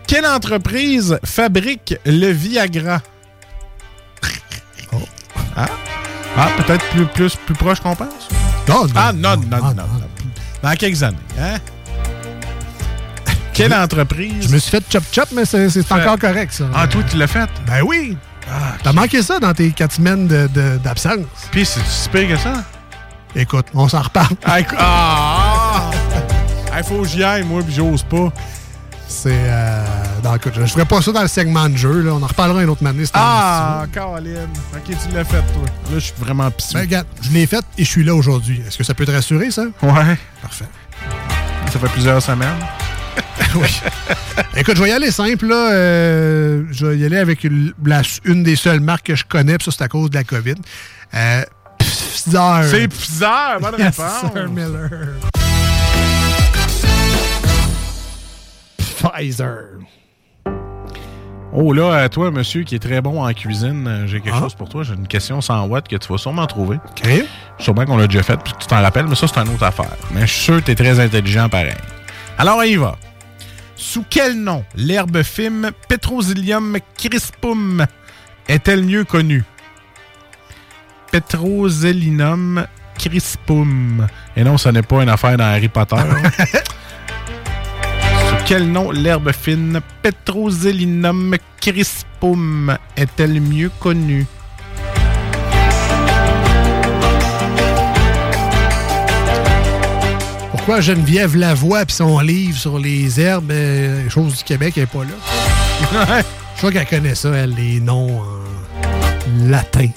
Quelle 0.07 0.25
entreprise 0.25 1.17
fabrique 1.23 1.95
le 2.05 2.31
Viagra? 2.31 3.01
Ah? 5.55 5.65
Ah, 6.37 6.49
peut-être 6.57 6.83
plus, 6.89 7.05
plus, 7.05 7.35
plus 7.35 7.55
proche 7.55 7.79
qu'on 7.79 7.95
pense? 7.95 8.27
Non, 8.67 8.83
non. 8.85 8.91
Ah, 8.95 9.13
non, 9.13 9.37
non, 9.37 9.57
non, 9.61 9.73
non. 9.73 9.83
Dans 10.61 10.73
quelques 10.75 11.01
années, 11.01 11.17
hein? 11.39 11.55
Quelle 13.53 13.73
entreprise? 13.73 14.47
Je 14.49 14.49
me 14.49 14.57
suis 14.59 14.69
fait 14.71 14.83
chop-chop, 14.91 15.29
mais 15.33 15.45
c'est 15.45 15.69
c'est 15.69 15.89
encore 15.91 16.19
correct, 16.19 16.51
ça. 16.51 16.65
Ah, 16.73 16.87
toi, 16.87 17.01
tu 17.09 17.15
l'as 17.15 17.27
fait? 17.27 17.49
Ben 17.65 17.81
oui. 17.85 18.17
T'as 18.83 18.91
manqué 18.91 19.23
ça 19.23 19.39
dans 19.39 19.53
tes 19.53 19.71
quatre 19.71 19.93
semaines 19.93 20.27
de- 20.27 20.47
de- 20.53 20.77
d'absence. 20.77 21.25
Puis, 21.51 21.65
c'est 21.65 21.83
si 21.87 22.09
pire 22.09 22.27
que 22.27 22.37
ça? 22.37 22.63
Écoute, 23.33 23.67
on 23.73 23.87
s'en 23.87 24.01
reparle. 24.01 24.35
Ah! 24.45 24.57
ah! 24.77 25.34
Il 26.77 26.83
faut 26.83 27.01
que 27.01 27.07
j'y 27.07 27.23
aille, 27.23 27.43
moi, 27.43 27.61
puis 27.63 27.73
j'ose 27.73 28.03
pas. 28.03 28.31
C'est. 29.07 29.29
Euh, 29.33 29.83
non, 30.23 30.35
écoute, 30.35 30.53
je 30.55 30.65
ferai 30.65 30.85
pas 30.85 31.01
ça 31.01 31.11
dans 31.11 31.21
le 31.21 31.27
segment 31.27 31.69
de 31.69 31.77
jeu. 31.77 32.01
Là. 32.01 32.13
On 32.13 32.23
en 32.23 32.27
reparlera 32.27 32.63
une 32.63 32.69
autre 32.69 32.83
manière. 32.83 33.05
Ah, 33.13 33.85
Caroline. 33.93 34.47
Ok, 34.73 34.83
tu 34.87 35.15
l'as 35.15 35.23
fait, 35.23 35.37
toi. 35.53 35.63
Là, 35.91 35.93
je 35.95 35.99
suis 35.99 36.13
vraiment 36.19 36.49
pissé. 36.51 36.73
Ben, 36.73 36.81
regarde, 36.81 37.07
je 37.21 37.29
l'ai 37.31 37.45
faite 37.45 37.65
et 37.77 37.83
je 37.85 37.89
suis 37.89 38.03
là 38.03 38.15
aujourd'hui. 38.15 38.61
Est-ce 38.67 38.77
que 38.77 38.83
ça 38.83 38.93
peut 38.95 39.05
te 39.05 39.11
rassurer, 39.11 39.51
ça? 39.51 39.61
Ouais. 39.83 40.17
Parfait. 40.41 40.65
Ça 41.71 41.79
fait 41.79 41.89
plusieurs 41.89 42.21
semaines. 42.21 42.49
oui. 43.55 43.67
Écoute, 44.55 44.75
je 44.75 44.81
vais 44.83 44.89
y 44.89 44.93
aller 44.93 45.11
simple. 45.11 45.45
Là. 45.45 45.71
Euh, 45.71 46.63
je 46.71 46.85
vais 46.87 46.97
y 46.97 47.05
aller 47.05 47.17
avec 47.17 47.43
une, 47.43 47.73
la- 47.85 48.01
une 48.25 48.43
des 48.43 48.55
seules 48.55 48.79
marques 48.81 49.05
que 49.05 49.15
je 49.15 49.23
connais, 49.23 49.57
puis 49.57 49.65
ça, 49.65 49.71
c'est 49.77 49.83
à 49.83 49.87
cause 49.87 50.09
de 50.09 50.15
la 50.17 50.23
COVID. 50.23 50.55
Euh, 51.13 51.43
Pfizer. 51.77 52.63
C'est 52.69 52.87
Pfizer, 52.87 53.59
bonne 53.61 53.75
Yes, 53.77 53.97
réponse. 53.97 54.31
sir, 54.33 54.49
Miller. 54.49 54.89
Pfizer. 59.09 59.79
Oh 61.57 61.71
là, 61.71 61.93
à 62.03 62.09
toi, 62.09 62.31
monsieur, 62.31 62.63
qui 62.63 62.75
est 62.75 62.79
très 62.79 62.99
bon 63.01 63.23
en 63.23 63.31
cuisine, 63.33 63.87
euh, 63.87 64.07
j'ai 64.07 64.19
quelque 64.19 64.35
Ah. 64.35 64.41
chose 64.41 64.55
pour 64.55 64.67
toi. 64.67 64.83
J'ai 64.83 64.93
une 64.93 65.07
question 65.07 65.39
sans 65.39 65.65
watts 65.67 65.87
que 65.87 65.95
tu 65.95 66.11
vas 66.11 66.17
sûrement 66.17 66.45
trouver. 66.47 66.77
OK. 66.89 67.09
Sûrement 67.59 67.85
qu'on 67.85 67.95
l'a 67.97 68.07
déjà 68.07 68.23
faite, 68.23 68.41
puis 68.43 68.51
que 68.53 68.57
tu 68.57 68.67
t'en 68.67 68.81
rappelles, 68.81 69.05
mais 69.07 69.15
ça, 69.15 69.27
c'est 69.27 69.39
une 69.39 69.47
autre 69.53 69.63
affaire. 69.63 69.91
Mais 70.11 70.21
je 70.21 70.25
suis 70.33 70.41
sûr 70.43 70.55
que 70.59 70.65
tu 70.65 70.71
es 70.71 70.75
très 70.75 70.99
intelligent 70.99 71.47
pareil. 71.47 71.75
Alors, 72.37 72.57
on 72.57 72.61
y 72.63 72.75
va. 72.75 72.97
Sous 73.77 74.03
quel 74.09 74.37
nom 74.41 74.65
l'herbe 74.75 75.21
fime 75.23 75.71
Petrosilium 75.87 76.77
crispum 76.97 77.85
est-elle 78.49 78.83
mieux 78.83 79.03
connue? 79.05 79.43
Petroselinum 81.11 82.65
crispum. 82.97 84.07
Et 84.35 84.43
non, 84.43 84.57
ce 84.57 84.69
n'est 84.69 84.81
pas 84.81 85.03
une 85.03 85.09
affaire 85.09 85.37
dans 85.37 85.45
Harry 85.45 85.69
Potter. 85.69 85.95
Quel 88.47 88.71
nom 88.71 88.91
l'herbe 88.91 89.31
fine 89.31 89.79
Petroselinum 90.03 91.35
crispum 91.59 92.77
est-elle 92.95 93.41
mieux 93.41 93.71
connue? 93.79 94.27
Pourquoi 100.51 100.79
Geneviève 100.81 101.35
Lavoie 101.35 101.85
puis 101.85 101.95
son 101.95 102.19
livre 102.19 102.55
sur 102.55 102.77
les 102.77 103.19
herbes, 103.19 103.49
euh, 103.49 104.07
choses 104.11 104.37
du 104.37 104.43
Québec, 104.43 104.73
elle 104.77 104.83
n'est 104.83 104.87
pas 104.87 105.03
là? 105.03 106.21
Je 106.53 106.57
crois 106.59 106.71
qu'elle 106.71 106.85
connaît 106.85 107.15
ça, 107.15 107.29
elle, 107.29 107.55
les 107.55 107.79
noms 107.79 108.21
en 108.21 109.49
latin. 109.49 109.87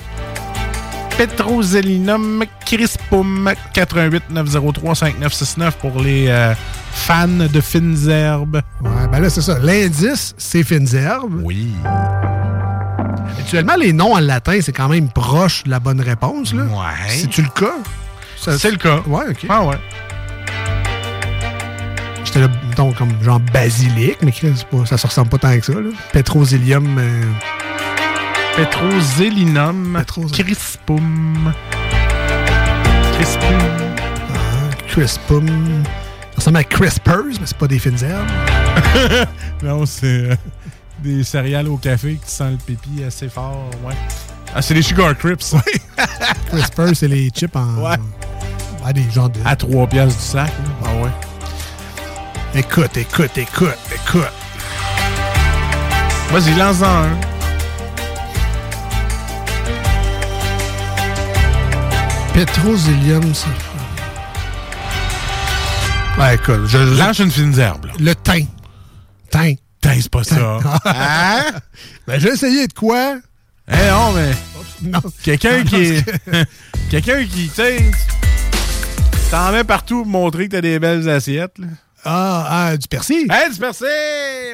Petroselinum 1.19 2.45
crispum 2.65 3.53
88 3.75 4.31
903 4.31 4.95
5969 4.95 5.77
pour 5.79 6.01
les 6.01 6.29
euh, 6.29 6.55
fans 6.93 7.27
de 7.27 7.61
fines 7.61 8.09
herbes. 8.09 8.63
Ouais, 8.81 9.09
ben 9.11 9.19
là, 9.19 9.29
c'est 9.29 9.43
ça. 9.43 9.59
L'indice, 9.59 10.37
c'est 10.39 10.63
fines 10.63 10.87
herbes. 10.95 11.41
Oui. 11.43 11.73
Actuellement, 13.37 13.75
les 13.75 13.93
noms 13.93 14.15
en 14.15 14.21
latin, 14.21 14.61
c'est 14.63 14.73
quand 14.73 14.89
même 14.89 15.09
proche 15.09 15.65
de 15.65 15.71
la 15.71 15.81
bonne 15.81 16.01
réponse. 16.01 16.55
Là. 16.55 16.63
Ouais. 16.63 17.09
C'est-tu 17.09 17.43
le 17.43 17.49
cas? 17.49 17.75
C'est 18.37 18.71
le 18.71 18.77
cas. 18.77 19.01
Ouais, 19.09 19.25
OK. 19.31 19.45
Ah 19.49 19.65
ouais. 19.65 19.77
J'étais 22.25 22.41
là, 22.41 22.49
mettons, 22.69 22.93
comme 22.93 23.11
genre 23.25 23.41
basilic, 23.53 24.19
mais 24.23 24.33
ça 24.87 24.97
se 24.97 25.07
ressemble 25.09 25.31
pas 25.31 25.39
tant 25.39 25.59
que 25.59 25.67
ça. 25.67 25.73
Là. 25.73 25.91
Petrosilium. 26.13 26.97
euh, 26.97 27.23
Petroselinum 28.59 30.03
crispum. 30.33 31.55
Crispum. 33.15 33.59
crispum. 34.89 35.47
Ça 36.33 36.35
ressemble 36.35 36.57
à 36.57 36.65
crispers, 36.65 37.23
mais 37.25 37.47
c'est 37.47 37.57
pas 37.57 37.69
des 37.69 37.79
fines 37.79 38.03
herbes. 38.03 39.29
non, 39.63 39.87
c'est 39.87 40.07
euh, 40.07 40.35
des 40.99 41.23
céréales 41.23 41.69
au 41.69 41.77
café 41.77 42.17
qui 42.17 42.29
sent 42.29 42.51
le 42.51 42.57
pipi 42.57 43.05
assez 43.05 43.29
fort. 43.29 43.71
Ouais. 43.87 43.95
Ah, 44.53 44.61
c'est 44.61 44.75
les 44.75 44.83
Sugar 44.83 45.17
Crips. 45.17 45.55
crispers, 46.49 46.97
c'est 46.97 47.07
les 47.07 47.31
chips 47.31 47.55
en. 47.55 47.77
Ouais. 47.77 47.97
Ah, 48.85 48.93
des 48.93 49.09
genres 49.09 49.31
de. 49.31 49.39
À 49.45 49.55
3 49.55 49.87
piastres 49.87 50.19
du 50.19 50.25
sac. 50.27 50.49
là. 50.49 50.75
Ah 50.85 51.05
ouais. 51.05 52.61
Écoute, 52.61 52.97
écoute, 52.97 53.39
écoute, 53.39 53.79
écoute. 53.95 54.33
Vas-y, 56.33 56.59
lance-en 56.59 57.05
un. 57.05 57.38
Petrosilium, 62.39 63.35
ça. 63.35 63.49
Ouais, 66.17 66.37
écoute, 66.37 66.67
je. 66.69 66.79
Lâche 66.97 67.19
une 67.19 67.33
fine 67.33 67.59
herbe. 67.59 67.87
là. 67.87 67.93
Le 67.99 68.15
thym. 68.15 68.47
Thym. 69.29 69.57
Thym, 69.81 70.01
c'est 70.01 70.09
pas 70.09 70.23
ça. 70.23 70.59
hein? 70.85 71.43
Ben, 72.07 72.21
j'ai 72.21 72.29
essayé 72.29 72.69
de 72.69 72.73
quoi? 72.73 73.17
Eh 73.69 73.91
non, 73.91 74.13
mais. 74.13 74.31
Non. 74.89 75.01
Quelqu'un 75.25 75.65
qui 75.65 75.95
Quelqu'un 76.91 77.25
qui, 77.25 77.49
tu 77.49 77.55
sais. 77.57 77.91
T'en 79.33 79.51
mets 79.51 79.65
partout 79.65 80.03
pour 80.05 80.07
montrer 80.07 80.47
que 80.47 80.53
t'as 80.53 80.61
des 80.61 80.79
belles 80.79 81.09
assiettes. 81.09 81.59
Là. 81.59 81.67
Ah, 82.05 82.47
ah, 82.69 82.77
du 82.77 82.87
persil. 82.87 83.27
Hey, 83.33 83.51
du 83.53 83.59
persil! 83.59 83.85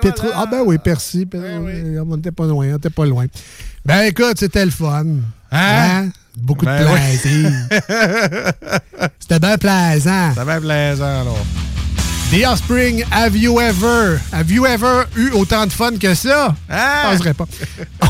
Pétro- 0.00 0.30
Ah 0.34 0.46
ben 0.50 0.62
oui, 0.64 0.78
persil. 0.78 1.26
per- 1.26 1.38
On 2.00 2.16
n'était 2.16 2.32
pas 2.32 2.46
loin, 2.46 2.66
on 2.72 2.76
était 2.78 2.88
pas 2.88 3.04
loin. 3.04 3.26
Ben 3.84 4.04
écoute, 4.04 4.38
c'était 4.38 4.64
le 4.64 4.70
fun. 4.70 5.04
Hein? 5.52 6.08
Beaucoup 6.36 6.66
Ben 6.66 6.80
de 6.82 6.88
oui. 6.88 6.98
plaisir. 6.98 7.50
c'était 9.20 9.38
bien 9.40 9.56
plaisant. 9.58 10.32
Va 10.36 10.56
être 10.56 10.62
plaisant, 10.62 11.20
alors. 11.22 11.44
The 12.32 12.44
Offspring, 12.46 13.04
have 13.12 13.36
you 13.36 13.60
ever, 13.60 14.18
have 14.32 14.50
you 14.50 14.66
ever 14.66 15.04
eu 15.16 15.30
autant 15.32 15.66
de 15.66 15.72
fun 15.72 15.92
que 16.00 16.14
ça? 16.14 16.54
Hein? 16.68 17.02
Je 17.04 17.10
penserais 17.16 17.34
pas. 17.34 17.44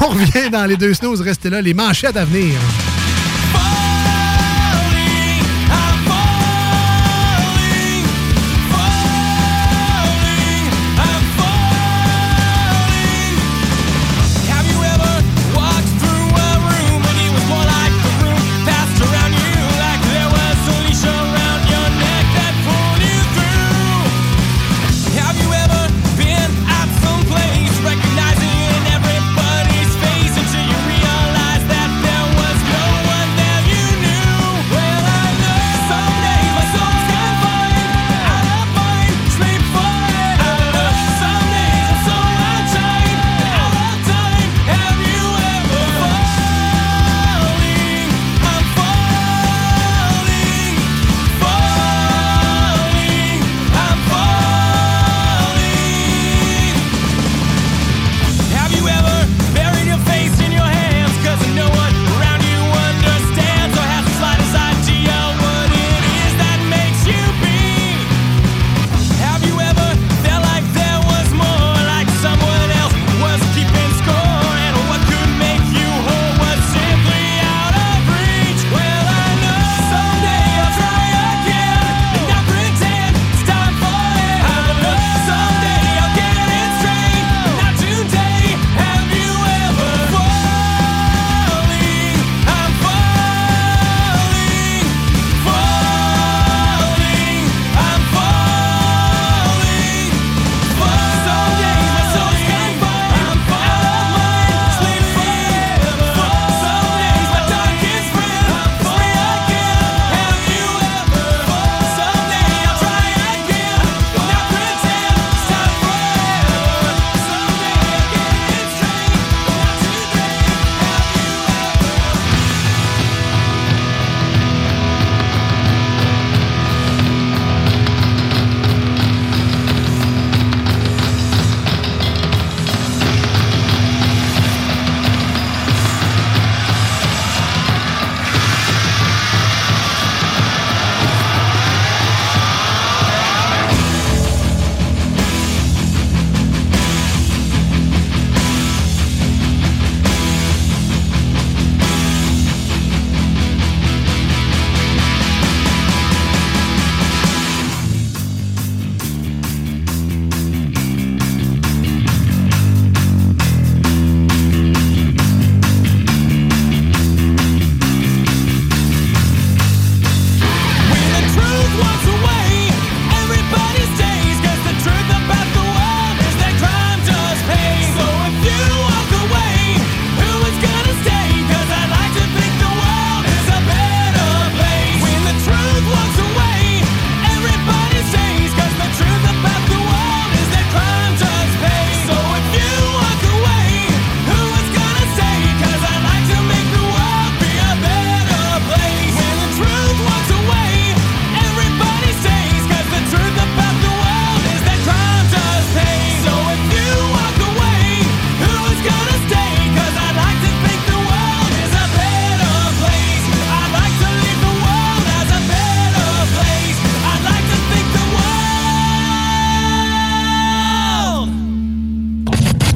On 0.01 0.09
revient 0.09 0.49
dans 0.51 0.65
les 0.65 0.77
deux 0.77 0.95
snows, 0.95 1.17
restez 1.23 1.51
là, 1.51 1.61
les 1.61 1.75
manchettes 1.75 2.17
à 2.17 2.25
venir. 2.25 2.55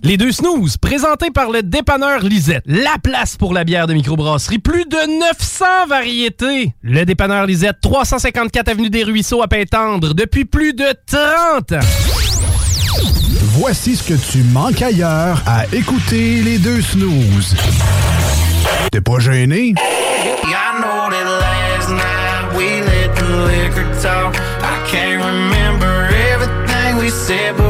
Les 0.08 0.16
deux 0.16 0.32
snooze, 0.32 0.78
présentés 0.78 1.30
par 1.30 1.50
le 1.50 1.62
dépanneur 1.62 2.20
Lisette. 2.20 2.62
La 2.64 2.96
place 3.02 3.36
pour 3.36 3.52
la 3.52 3.64
bière 3.64 3.86
de 3.86 3.92
microbrasserie. 3.92 4.58
Plus 4.58 4.86
de 4.86 4.96
900 5.20 5.86
variétés. 5.86 6.72
Le 6.80 7.04
dépanneur 7.04 7.44
Lisette, 7.44 7.76
354 7.82 8.68
Avenue 8.68 8.88
des 8.88 9.04
Ruisseaux 9.04 9.42
à 9.42 9.48
Pintendre, 9.48 10.14
depuis 10.14 10.46
plus 10.46 10.72
de 10.72 10.86
30 11.04 11.72
ans. 11.72 11.86
Voici 13.58 13.96
ce 13.96 14.02
que 14.02 14.14
tu 14.14 14.38
manques 14.44 14.80
ailleurs 14.80 15.42
à 15.46 15.66
écouter 15.74 16.40
les 16.40 16.56
deux 16.56 16.80
snooze. 16.80 17.54
T'es 18.90 19.02
pas 19.02 19.18
gêné? 19.18 19.74
I 19.74 20.80
know 20.80 21.10
that 21.10 21.26
last 21.38 21.90
night 21.90 22.56
we 22.56 22.80
let 22.80 23.14
the 23.14 23.28
liquor 23.46 23.84
talk. 24.00 24.34
I 24.62 24.90
can't 24.90 25.22
remember 25.22 26.08
everything 26.32 26.96
we 26.96 27.10
said, 27.10 27.58
but 27.58 27.67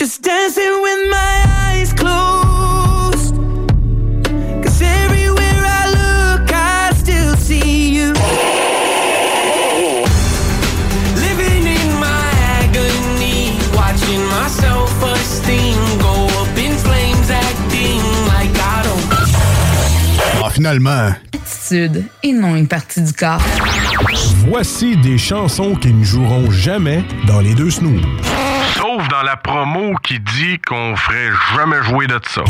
Just 0.00 0.22
dancing 0.22 0.80
with 0.80 1.10
my 1.10 1.44
eyes 1.68 1.92
closed. 1.92 3.34
Cause 4.64 4.80
everywhere 4.80 5.60
I 5.62 5.84
look, 5.90 6.50
I 6.50 6.90
still 6.96 7.36
see 7.36 7.96
you. 7.96 8.14
Living 11.16 11.66
in 11.66 12.00
my 12.00 12.30
agony, 12.62 13.58
watching 13.76 14.24
my 14.24 14.48
self 14.48 14.90
esteem 15.02 15.76
go 15.98 16.28
up 16.40 16.56
in 16.56 16.72
flames, 16.78 17.28
acting 17.28 18.00
like 18.26 18.56
I 18.56 18.82
don't. 18.82 20.42
Ah, 20.42 20.48
finalement. 20.48 21.12
Attitude 21.34 22.06
et 22.22 22.32
non 22.32 22.56
une 22.56 22.68
partie 22.68 23.02
du 23.02 23.12
corps. 23.12 23.42
Voici 24.48 24.96
des 24.96 25.18
chansons 25.18 25.74
qui 25.74 25.92
ne 25.92 26.02
joueront 26.02 26.50
jamais 26.50 27.04
dans 27.26 27.40
les 27.40 27.54
deux 27.54 27.70
snooze. 27.70 28.00
Sauf 28.76 29.08
dans 29.08 29.22
la 29.22 29.36
promo 29.36 29.94
qui 30.02 30.20
dit 30.20 30.58
qu'on 30.60 30.96
ferait 30.96 31.30
jamais 31.56 31.82
jouer 31.82 32.06
de 32.06 32.20
ça. 32.28 32.42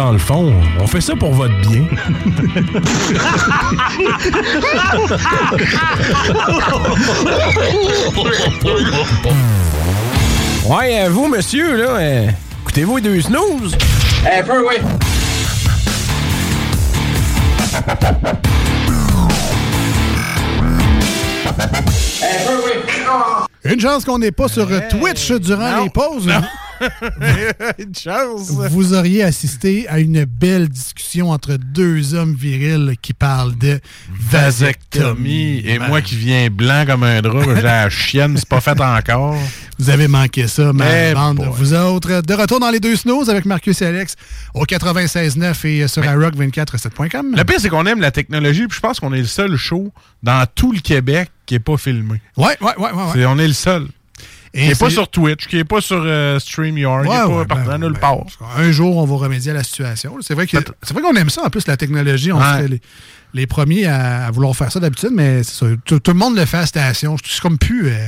Dans 0.00 0.12
le 0.12 0.18
fond, 0.18 0.54
on 0.80 0.86
fait 0.86 1.02
ça 1.02 1.14
pour 1.14 1.34
votre 1.34 1.54
bien. 1.60 1.84
Ouais, 10.64 11.02
euh, 11.02 11.10
vous, 11.10 11.28
monsieur, 11.28 11.76
là, 11.76 11.90
euh, 11.98 12.28
écoutez-vous 12.62 12.96
les 12.96 13.02
deux 13.02 13.20
snooze? 13.20 13.76
Un 14.24 14.42
peu, 14.42 14.66
oui. 14.66 14.76
Un 17.76 17.96
peu, 22.46 22.56
oui. 22.64 22.72
Une 23.64 23.80
chance 23.80 24.06
qu'on 24.06 24.18
n'est 24.18 24.32
pas 24.32 24.48
sur 24.48 24.66
Twitch 24.88 25.30
durant 25.32 25.82
les 25.82 25.90
pauses. 25.90 26.26
Une 27.78 27.94
chance. 27.94 28.50
Vous 28.70 28.94
auriez 28.94 29.22
assisté 29.22 29.86
à 29.88 29.98
une 29.98 30.24
belle 30.24 30.68
discussion 30.68 31.30
entre 31.30 31.56
deux 31.56 32.14
hommes 32.14 32.34
virils 32.34 32.94
qui 33.02 33.12
parlent 33.12 33.56
de 33.56 33.80
Vasectomie. 34.10 35.62
Et 35.66 35.78
moi 35.78 36.00
qui 36.00 36.16
viens 36.16 36.48
blanc 36.50 36.84
comme 36.86 37.02
un 37.02 37.20
drap, 37.22 37.42
j'ai 37.54 37.62
la 37.62 37.88
chienne, 37.90 38.36
c'est 38.36 38.48
pas 38.48 38.60
fait 38.60 38.80
encore. 38.80 39.36
Vous 39.78 39.90
avez 39.90 40.08
manqué 40.08 40.46
ça, 40.46 40.72
ma 40.72 40.84
Eh 41.10 41.14
bande. 41.14 41.36
boy. 41.36 41.48
Vous 41.52 41.74
autres, 41.74 42.20
de 42.22 42.34
retour 42.34 42.60
dans 42.60 42.70
les 42.70 42.80
deux 42.80 42.96
snows 42.96 43.28
avec 43.30 43.44
Marcus 43.46 43.80
et 43.82 43.86
Alex 43.86 44.16
au 44.54 44.64
96.9 44.64 45.66
et 45.66 45.88
sur 45.88 46.02
iRock247.com. 46.02 47.34
Le 47.36 47.44
pire, 47.44 47.56
c'est 47.60 47.68
qu'on 47.68 47.86
aime 47.86 48.00
la 48.00 48.10
technologie, 48.10 48.66
puis 48.66 48.76
je 48.76 48.80
pense 48.80 49.00
qu'on 49.00 49.12
est 49.12 49.18
le 49.20 49.24
seul 49.26 49.56
show 49.56 49.90
dans 50.22 50.44
tout 50.54 50.72
le 50.72 50.80
Québec 50.80 51.30
qui 51.46 51.54
n'est 51.54 51.60
pas 51.60 51.76
filmé. 51.76 52.20
Ouais, 52.36 52.56
ouais, 52.60 52.76
ouais, 52.78 52.90
ouais. 52.92 53.24
on 53.26 53.38
est 53.38 53.46
le 53.48 53.52
seul. 53.54 53.86
Et 54.52 54.62
qui 54.62 54.68
n'est 54.68 54.74
pas 54.74 54.90
sur 54.90 55.08
Twitch, 55.08 55.46
qui 55.46 55.56
n'est 55.56 55.64
pas 55.64 55.80
sur 55.80 56.02
euh, 56.04 56.38
StreamYard, 56.40 57.04
qui 57.04 57.08
Ouais, 57.08 57.16
n'est 57.38 57.44
pas 57.46 57.54
ouais, 57.56 57.64
ben, 57.66 57.78
nulle 57.78 57.92
ben, 57.92 57.98
part. 58.00 58.24
Un 58.56 58.72
jour, 58.72 58.96
on 58.96 59.04
va 59.06 59.16
remédier 59.16 59.52
à 59.52 59.54
la 59.54 59.62
situation. 59.64 60.16
C'est 60.22 60.34
vrai 60.34 60.46
qu'on 60.46 61.14
aime 61.16 61.30
ça. 61.30 61.44
En 61.44 61.50
plus, 61.50 61.66
la 61.68 61.76
technologie, 61.76 62.32
on 62.32 62.38
Ouais. 62.38 62.44
serait 62.44 62.68
les, 62.68 62.80
les 63.34 63.46
premiers 63.46 63.86
à, 63.86 64.26
à 64.26 64.30
vouloir 64.32 64.56
faire 64.56 64.72
ça 64.72 64.80
d'habitude, 64.80 65.10
mais 65.12 65.42
ça. 65.44 65.66
Tout, 65.84 66.00
tout 66.00 66.10
le 66.12 66.18
monde 66.18 66.36
le 66.36 66.44
fait 66.46 66.56
à 66.56 66.60
la 66.60 66.66
station. 66.66 67.16
C'est 67.24 67.40
comme 67.40 67.58
plus. 67.58 67.88
euh, 67.88 68.06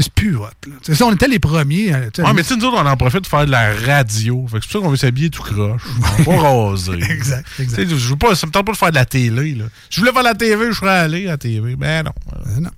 c'est 0.00 0.12
plus 0.12 0.36
hot. 0.36 0.46
ça, 0.82 1.06
on 1.06 1.12
était 1.12 1.26
les 1.26 1.40
premiers. 1.40 1.92
euh, 1.92 2.08
Ouais, 2.18 2.32
mais 2.32 2.42
tu 2.42 2.50
sais, 2.50 2.56
nous 2.56 2.66
autres, 2.66 2.76
on 2.80 2.86
en 2.86 2.96
profite 2.96 3.22
de 3.22 3.26
faire 3.26 3.46
de 3.46 3.50
la 3.50 3.72
radio. 3.74 4.46
C'est 4.48 4.60
pour 4.60 4.70
ça 4.70 4.78
qu'on 4.78 4.90
veut 4.90 4.96
s'habiller 4.96 5.28
tout 5.28 5.42
croche. 5.42 5.82
On 6.18 6.22
va 6.22 6.24
pas 6.36 6.40
raser. 6.70 6.92
Exact, 7.10 7.44
exact. 7.58 7.88
Je 7.88 8.08
veux 8.08 8.14
pas, 8.16 8.36
ça 8.36 8.46
me 8.46 8.52
tente 8.52 8.64
pas 8.64 8.72
de 8.72 8.76
faire 8.76 8.90
de 8.90 8.94
la 8.94 9.04
télé. 9.04 9.54
Là. 9.56 9.64
Je 9.90 9.98
voulais 9.98 10.12
faire 10.12 10.22
de 10.22 10.28
la 10.28 10.34
TV, 10.36 10.66
je 10.70 10.76
serais 10.76 10.90
allé 10.98 11.26
à 11.26 11.30
la 11.32 11.36
TV. 11.38 11.74
Ben 11.74 12.04
non. 12.04 12.12
non. 12.60 12.70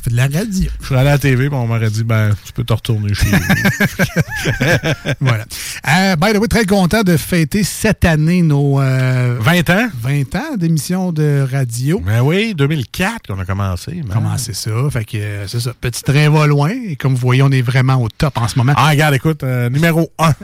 On 0.00 0.02
fait 0.04 0.10
de 0.10 0.16
la 0.16 0.28
radio. 0.28 0.70
Je 0.80 0.86
serais 0.86 1.00
allé 1.00 1.08
à 1.08 1.12
la 1.12 1.18
TV, 1.18 1.48
puis 1.48 1.56
on 1.56 1.66
m'aurait 1.66 1.90
dit, 1.90 2.04
ben, 2.04 2.34
tu 2.44 2.52
peux 2.52 2.64
te 2.64 2.72
retourner 2.72 3.14
chez 3.14 3.26
vous. 3.26 3.38
voilà. 5.20 5.44
Euh, 5.88 6.16
by 6.16 6.32
the 6.32 6.38
way, 6.38 6.48
très 6.48 6.66
content 6.66 7.02
de 7.02 7.16
fêter 7.16 7.64
cette 7.64 8.04
année 8.04 8.42
nos. 8.42 8.76
20 8.76 9.70
ans? 9.70 9.88
20 10.02 10.34
ans 10.34 10.56
d'émission 10.56 11.12
de 11.12 11.46
radio. 11.50 12.00
Ben 12.00 12.20
oui, 12.20 12.54
2004 12.54 13.26
qu'on 13.26 13.38
a 13.38 13.44
commencé. 13.44 13.94
man. 13.96 14.08
Commencé 14.12 14.52
ça? 14.52 14.70
Fait 14.90 15.04
que 15.04 15.16
euh, 15.16 15.48
c'est 15.48 15.60
ça. 15.60 15.72
Petit 15.80 16.02
train 16.02 16.30
va 16.30 16.46
loin. 16.46 16.70
Et 16.70 16.96
comme 16.96 17.14
vous 17.14 17.20
voyez, 17.20 17.42
on 17.42 17.50
est 17.50 17.62
vraiment 17.62 18.02
au 18.02 18.08
top 18.08 18.38
en 18.38 18.48
ce 18.48 18.58
moment. 18.58 18.72
Ah, 18.76 18.90
regarde, 18.90 19.14
écoute, 19.14 19.42
euh, 19.42 19.68
numéro 19.70 20.10
1. 20.18 20.34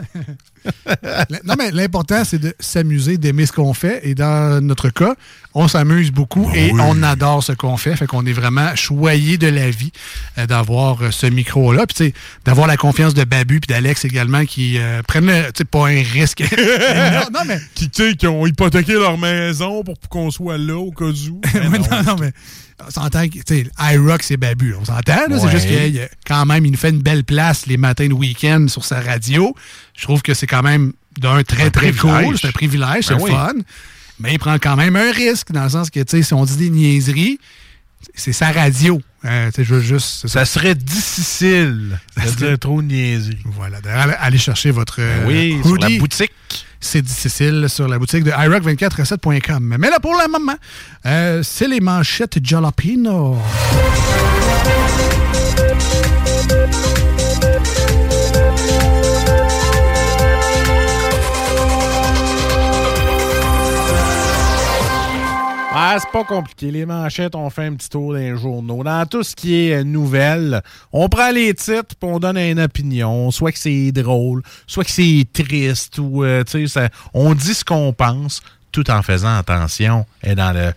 non, 1.43 1.55
mais 1.57 1.71
l'important, 1.71 2.23
c'est 2.23 2.39
de 2.39 2.53
s'amuser, 2.59 3.17
d'aimer 3.17 3.45
ce 3.45 3.51
qu'on 3.51 3.73
fait. 3.73 4.01
Et 4.03 4.15
dans 4.15 4.63
notre 4.63 4.89
cas, 4.89 5.15
on 5.55 5.67
s'amuse 5.67 6.11
beaucoup 6.11 6.49
et 6.55 6.71
on 6.73 7.03
adore 7.03 7.43
ce 7.43 7.51
qu'on 7.51 7.77
fait. 7.77 7.95
Fait 7.95 8.07
qu'on 8.07 8.25
est 8.25 8.33
vraiment 8.33 8.75
choyé 8.75 9.37
de 9.37 9.47
la 9.47 9.69
vie 9.69 9.91
euh, 10.37 10.47
d'avoir 10.47 11.01
euh, 11.01 11.11
ce 11.11 11.27
micro-là. 11.27 11.85
Puis, 11.85 12.13
d'avoir 12.43 12.65
la 12.67 12.75
confiance 12.77 13.13
de 13.13 13.23
Babu 13.23 13.59
puis 13.59 13.67
d'Alex 13.73 14.03
également 14.05 14.45
qui 14.45 14.77
euh, 14.79 15.01
prennent, 15.03 15.27
tu 15.27 15.51
sais, 15.59 15.65
pas 15.65 15.87
un 15.89 16.01
risque. 16.03 16.41
non, 16.57 17.27
non, 17.33 17.39
mais. 17.47 17.59
Qui, 17.75 17.89
tu 17.89 18.09
sais, 18.09 18.15
qui 18.15 18.25
ont 18.27 18.47
hypothéqué 18.47 18.93
leur 18.93 19.17
maison 19.17 19.83
pour 19.83 19.95
qu'on 20.09 20.31
soit 20.31 20.57
là 20.57 20.77
au 20.77 20.91
cas 20.91 21.05
où. 21.05 21.41
Ouais, 21.53 21.79
non, 21.79 22.03
non, 22.03 22.15
mais 22.19 22.31
on 22.85 22.89
s'entend 22.89 23.27
que, 23.27 23.33
tu 23.35 23.41
sais, 23.47 23.65
iRock, 23.93 24.23
c'est 24.23 24.37
Babu. 24.37 24.73
On 24.79 24.85
s'entend, 24.85 25.27
là. 25.29 25.37
C'est 25.39 25.45
Ouais. 25.45 25.51
juste 25.51 25.67
qu'il 25.67 25.95
y 25.95 25.99
a- 26.01 26.09
quand 26.25 26.45
même, 26.45 26.65
il 26.65 26.71
nous 26.71 26.77
fait 26.77 26.89
une 26.89 27.01
belle 27.01 27.23
place 27.23 27.67
les 27.67 27.77
matins 27.77 28.07
de 28.07 28.13
week-end 28.13 28.65
sur 28.67 28.83
sa 28.85 28.99
radio. 29.01 29.55
Je 29.95 30.03
trouve 30.03 30.21
que 30.23 30.33
c'est 30.33 30.47
quand 30.47 30.63
même 30.63 30.93
d'un 31.19 31.43
très, 31.43 31.65
Un 31.65 31.69
très 31.69 31.91
privilège. 31.91 32.25
cool. 32.25 32.37
C'est 32.39 32.47
un 32.47 32.51
privilège, 32.51 33.05
c'est 33.05 33.15
Ben 33.15 33.21
oui. 33.21 33.31
fun. 33.31 33.53
Mais 34.19 34.33
il 34.33 34.39
prend 34.39 34.55
quand 34.55 34.75
même 34.75 34.95
un 34.95 35.11
risque, 35.11 35.51
dans 35.51 35.63
le 35.63 35.69
sens 35.69 35.89
que, 35.89 35.99
tu 35.99 36.17
sais, 36.17 36.23
si 36.23 36.33
on 36.33 36.45
dit 36.45 36.57
des 36.57 36.69
niaiseries, 36.69 37.39
c'est 38.15 38.33
sa 38.33 38.51
radio. 38.51 39.01
Euh, 39.25 39.49
je 39.57 39.75
veux 39.75 39.81
juste. 39.81 40.27
Ça 40.27 40.45
serait 40.45 40.75
difficile 40.75 41.99
de 42.17 42.29
dire 42.31 42.59
trop 42.59 42.81
de 42.81 42.87
niaiseries. 42.87 43.37
Voilà. 43.45 43.79
D'ailleurs, 43.81 44.15
allez 44.19 44.37
chercher 44.37 44.71
votre 44.71 44.97
euh, 44.99 45.25
oui, 45.25 45.57
sur 45.63 45.77
la 45.77 45.89
boutique. 45.97 46.31
C'est 46.79 47.01
difficile 47.01 47.67
sur 47.69 47.87
la 47.87 47.97
boutique 47.97 48.25
de 48.25 48.31
iRock247.com. 48.31 49.77
Mais 49.79 49.89
là, 49.89 49.99
pour 50.01 50.13
le 50.13 50.29
moment, 50.29 50.57
euh, 51.05 51.41
c'est 51.41 51.67
les 51.67 51.79
manchettes 51.79 52.39
Jalapino. 52.43 53.37
Ah, 65.95 65.99
c'est 65.99 66.11
pas 66.11 66.23
compliqué. 66.23 66.71
Les 66.71 66.85
manchettes, 66.87 67.35
on 67.35 67.49
fait 67.51 67.65
un 67.65 67.73
petit 67.75 67.87
tour 67.89 68.13
dans 68.13 68.17
les 68.19 68.35
journaux. 68.35 68.83
Dans 68.83 69.05
tout 69.05 69.21
ce 69.21 69.35
qui 69.35 69.53
est 69.67 69.75
euh, 69.75 69.83
nouvelles, 69.83 70.61
on 70.91 71.07
prend 71.07 71.29
les 71.29 71.53
titres 71.53 71.95
puis 71.99 72.09
on 72.09 72.19
donne 72.19 72.37
une 72.37 72.59
opinion. 72.59 73.29
Soit 73.29 73.51
que 73.51 73.59
c'est 73.59 73.91
drôle, 73.91 74.41
soit 74.65 74.83
que 74.83 74.91
c'est 74.91 75.25
triste, 75.31 75.99
ou 75.99 76.23
euh, 76.23 76.43
tu 76.43 76.67
sais, 76.67 76.67
ça- 76.67 76.89
on 77.13 77.35
dit 77.35 77.53
ce 77.53 77.63
qu'on 77.63 77.93
pense 77.93 78.41
tout 78.71 78.89
en 78.89 79.03
faisant 79.03 79.37
attention 79.37 80.05
et 80.23 80.33
dans 80.33 80.51
le 80.51 80.73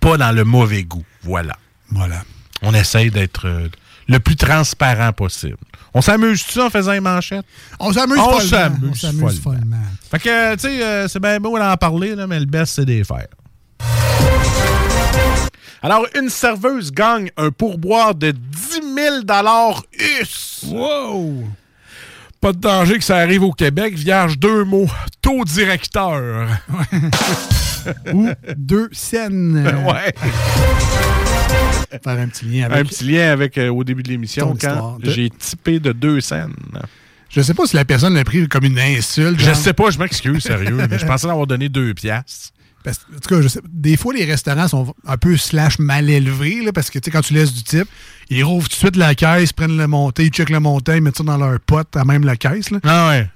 pas 0.00 0.16
dans 0.16 0.32
le 0.32 0.42
mauvais 0.44 0.82
goût. 0.82 1.04
Voilà. 1.22 1.56
Voilà. 1.90 2.22
On 2.62 2.74
essaye 2.74 3.10
d'être 3.10 3.46
euh, 3.46 3.68
le 4.08 4.18
plus 4.18 4.34
transparent 4.36 5.12
possible. 5.12 5.58
On 5.94 6.00
s'amuse-tu 6.00 6.60
en 6.60 6.70
faisant 6.70 6.92
les 6.92 7.00
manchettes? 7.00 7.46
On 7.78 7.92
s'amuse 7.92 8.18
On 8.18 8.40
s'amuse 8.40 8.90
On 8.90 8.94
s'amuse 8.94 9.40
follement. 9.40 9.60
follement. 9.60 9.76
Fait 10.10 10.18
que, 10.18 10.54
tu 10.54 10.60
sais, 10.62 10.82
euh, 10.82 11.06
c'est 11.08 11.20
bien 11.20 11.38
beau 11.38 11.56
d'en 11.56 11.76
parler, 11.76 12.16
là, 12.16 12.26
mais 12.26 12.40
le 12.40 12.46
best, 12.46 12.74
c'est 12.74 12.84
des 12.84 13.04
faire. 13.04 13.26
Alors, 15.86 16.04
une 16.20 16.30
serveuse 16.30 16.90
gagne 16.90 17.30
un 17.36 17.52
pourboire 17.52 18.12
de 18.12 18.32
10 18.32 18.80
000 18.92 19.16
US. 20.20 20.64
Wow! 20.66 21.44
Pas 22.40 22.52
de 22.52 22.58
danger 22.58 22.98
que 22.98 23.04
ça 23.04 23.18
arrive 23.18 23.44
au 23.44 23.52
Québec. 23.52 23.94
Vierge, 23.94 24.36
deux 24.36 24.64
mots. 24.64 24.88
Taux 25.22 25.44
directeur. 25.44 26.48
Ou 28.12 28.28
deux 28.56 28.88
scènes. 28.90 29.64
Ouais. 29.86 30.12
Faire 32.02 32.18
un 32.18 32.26
petit 32.26 32.46
lien 32.46 32.64
avec. 32.64 32.78
Un 32.78 32.84
petit 32.84 33.04
lien 33.04 33.30
avec 33.30 33.56
euh, 33.56 33.68
au 33.68 33.84
début 33.84 34.02
de 34.02 34.08
l'émission 34.08 34.56
Ton 34.56 34.56
quand 34.60 34.98
de- 34.98 35.08
j'ai 35.08 35.30
typé 35.30 35.78
de 35.78 35.92
deux 35.92 36.20
scènes. 36.20 36.52
Je 37.30 37.40
sais 37.40 37.54
pas 37.54 37.64
si 37.64 37.76
la 37.76 37.84
personne 37.84 38.14
l'a 38.14 38.24
pris 38.24 38.48
comme 38.48 38.64
une 38.64 38.80
insulte. 38.80 39.38
Je 39.38 39.44
genre. 39.44 39.54
sais 39.54 39.72
pas, 39.72 39.90
je 39.90 40.00
m'excuse, 40.00 40.42
sérieux. 40.42 40.78
mais 40.90 40.98
je 40.98 41.06
pensais 41.06 41.28
avoir 41.28 41.46
donné 41.46 41.68
deux 41.68 41.94
piastres. 41.94 42.50
Parce- 42.86 43.00
en 43.14 43.18
tout 43.18 43.34
cas, 43.34 43.42
je 43.42 43.48
sais, 43.48 43.60
des 43.68 43.96
fois, 43.96 44.14
les 44.14 44.24
restaurants 44.24 44.68
sont 44.68 44.94
un 45.06 45.16
peu 45.16 45.36
slash 45.36 45.80
mal 45.80 46.08
élevés, 46.08 46.62
là, 46.64 46.72
parce 46.72 46.88
que 46.88 47.00
tu 47.00 47.06
sais, 47.06 47.10
quand 47.10 47.20
tu 47.20 47.34
laisses 47.34 47.52
du 47.52 47.64
type, 47.64 47.88
ils 48.30 48.44
rouvrent 48.44 48.68
tout 48.68 48.76
de 48.76 48.78
suite 48.78 48.94
la 48.96 49.14
caisse, 49.16 49.52
prennent 49.52 49.76
le 49.76 49.88
monté, 49.88 50.24
ils 50.26 50.30
checkent 50.30 50.50
le 50.50 50.60
montant, 50.60 50.92
ils 50.94 51.02
mettent 51.02 51.18
ça 51.18 51.24
dans 51.24 51.36
leur 51.36 51.58
pote 51.58 51.96
à 51.96 52.04
même 52.04 52.24
la 52.24 52.36
caisse. 52.36 52.70
Là. 52.70 52.78
Ah 52.84 53.08
ouais. 53.08 53.28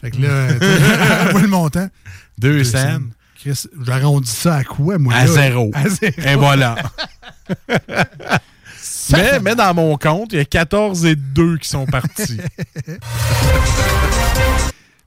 Fait 0.00 0.10
que 0.10 0.16
là, 0.22 1.28
vois 1.32 1.42
le 1.42 1.48
montant. 1.48 1.88
Deux 2.38 2.64
scènes. 2.64 3.10
Chris, 3.38 3.66
j'arrondis 3.84 4.30
ça 4.30 4.56
à 4.56 4.64
quoi, 4.64 4.96
moi? 4.98 5.12
À 5.14 5.26
là? 5.26 5.32
zéro. 5.32 5.70
À 5.74 5.88
zéro. 5.88 6.14
Et 6.26 6.34
voilà. 6.34 6.76
mais, 9.12 9.40
mais 9.40 9.54
dans 9.54 9.74
mon 9.74 9.96
compte, 9.98 10.32
il 10.32 10.38
y 10.38 10.40
a 10.40 10.44
14 10.46 11.04
et 11.04 11.14
2 11.14 11.58
qui 11.58 11.68
sont 11.68 11.84
partis. 11.86 12.38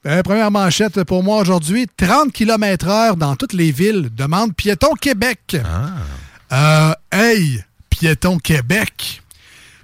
Euh, 0.07 0.23
première 0.23 0.49
manchette 0.49 1.03
pour 1.03 1.23
moi 1.23 1.38
aujourd'hui 1.38 1.86
30 1.95 2.32
km 2.32 2.88
heure 2.88 3.18
dans 3.18 3.36
toutes 3.36 3.53
les 3.53 3.72
villes. 3.72 4.10
Demande 4.15 4.56
Piéton 4.56 4.95
Québec. 4.99 5.57
Euh, 6.52 6.94
hey, 7.11 7.64
Piéton 7.90 8.40
Québec. 8.40 9.22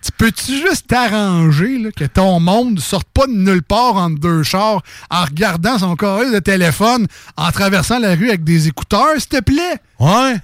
Tu 0.02 0.12
peux-tu 0.12 0.60
juste 0.60 0.88
t'arranger 0.88 1.90
que 1.96 2.06
ton 2.06 2.40
monde 2.40 2.76
ne 2.76 2.80
sorte 2.80 3.08
pas 3.14 3.28
de 3.28 3.34
nulle 3.34 3.62
part 3.62 3.96
entre 3.96 4.20
deux 4.20 4.42
chars 4.42 4.82
en 5.12 5.24
regardant 5.26 5.78
son 5.78 5.96
carré 5.96 6.32
de 6.32 6.40
téléphone, 6.40 7.06
en 7.36 7.52
traversant 7.52 8.00
la 8.00 8.16
rue 8.16 8.30
avec 8.30 8.44
des 8.44 8.68
écouteurs, 8.68 9.14
s'il 9.18 9.28
te 9.28 9.42
plaît? 9.42 9.78
Ouais. 10.00 10.38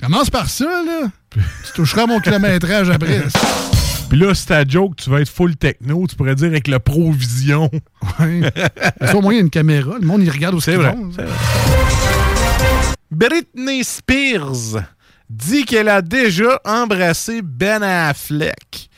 Commence 0.00 0.30
par 0.30 0.48
ça, 0.48 0.64
là. 0.64 1.08
tu 1.32 1.72
toucheras 1.74 2.06
mon 2.06 2.20
kilométrage 2.20 2.88
après. 2.88 3.24
Puis 4.12 4.20
là, 4.20 4.34
si 4.34 4.44
ta 4.44 4.62
joke, 4.68 4.96
tu 4.96 5.08
vas 5.08 5.22
être 5.22 5.30
full 5.30 5.56
techno, 5.56 6.06
tu 6.06 6.16
pourrais 6.16 6.34
dire 6.34 6.48
avec 6.48 6.68
le 6.68 6.78
Provision. 6.78 7.70
Ça, 8.18 9.16
au 9.16 9.22
moins, 9.22 9.32
il 9.32 9.36
y 9.36 9.38
a 9.38 9.40
une 9.40 9.48
caméra. 9.48 9.96
Le 9.98 10.06
monde, 10.06 10.22
il 10.22 10.28
regarde 10.28 10.54
où 10.54 10.60
c'est 10.60 10.76
vrai, 10.76 10.94
vont. 10.94 11.10
c'est 11.16 11.22
vrai. 11.22 11.34
Britney 13.10 13.82
Spears 13.82 14.82
dit 15.30 15.64
qu'elle 15.64 15.88
a 15.88 16.02
déjà 16.02 16.60
embrassé 16.66 17.40
Ben 17.42 17.82
Affleck. 17.82 18.90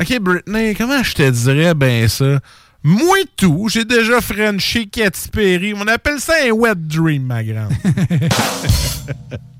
OK, 0.00 0.18
Britney, 0.20 0.74
comment 0.74 1.02
je 1.02 1.12
te 1.12 1.28
dirais 1.28 1.74
ben 1.74 2.08
ça? 2.08 2.40
Moi 2.82 3.18
tout, 3.36 3.68
j'ai 3.70 3.84
déjà 3.84 4.22
Frenché 4.22 4.86
Katy 4.86 5.28
Perry. 5.28 5.74
On 5.74 5.86
appelle 5.86 6.18
ça 6.18 6.32
un 6.48 6.52
wet 6.52 6.76
dream, 6.76 7.24
ma 7.24 7.44
grande. 7.44 7.74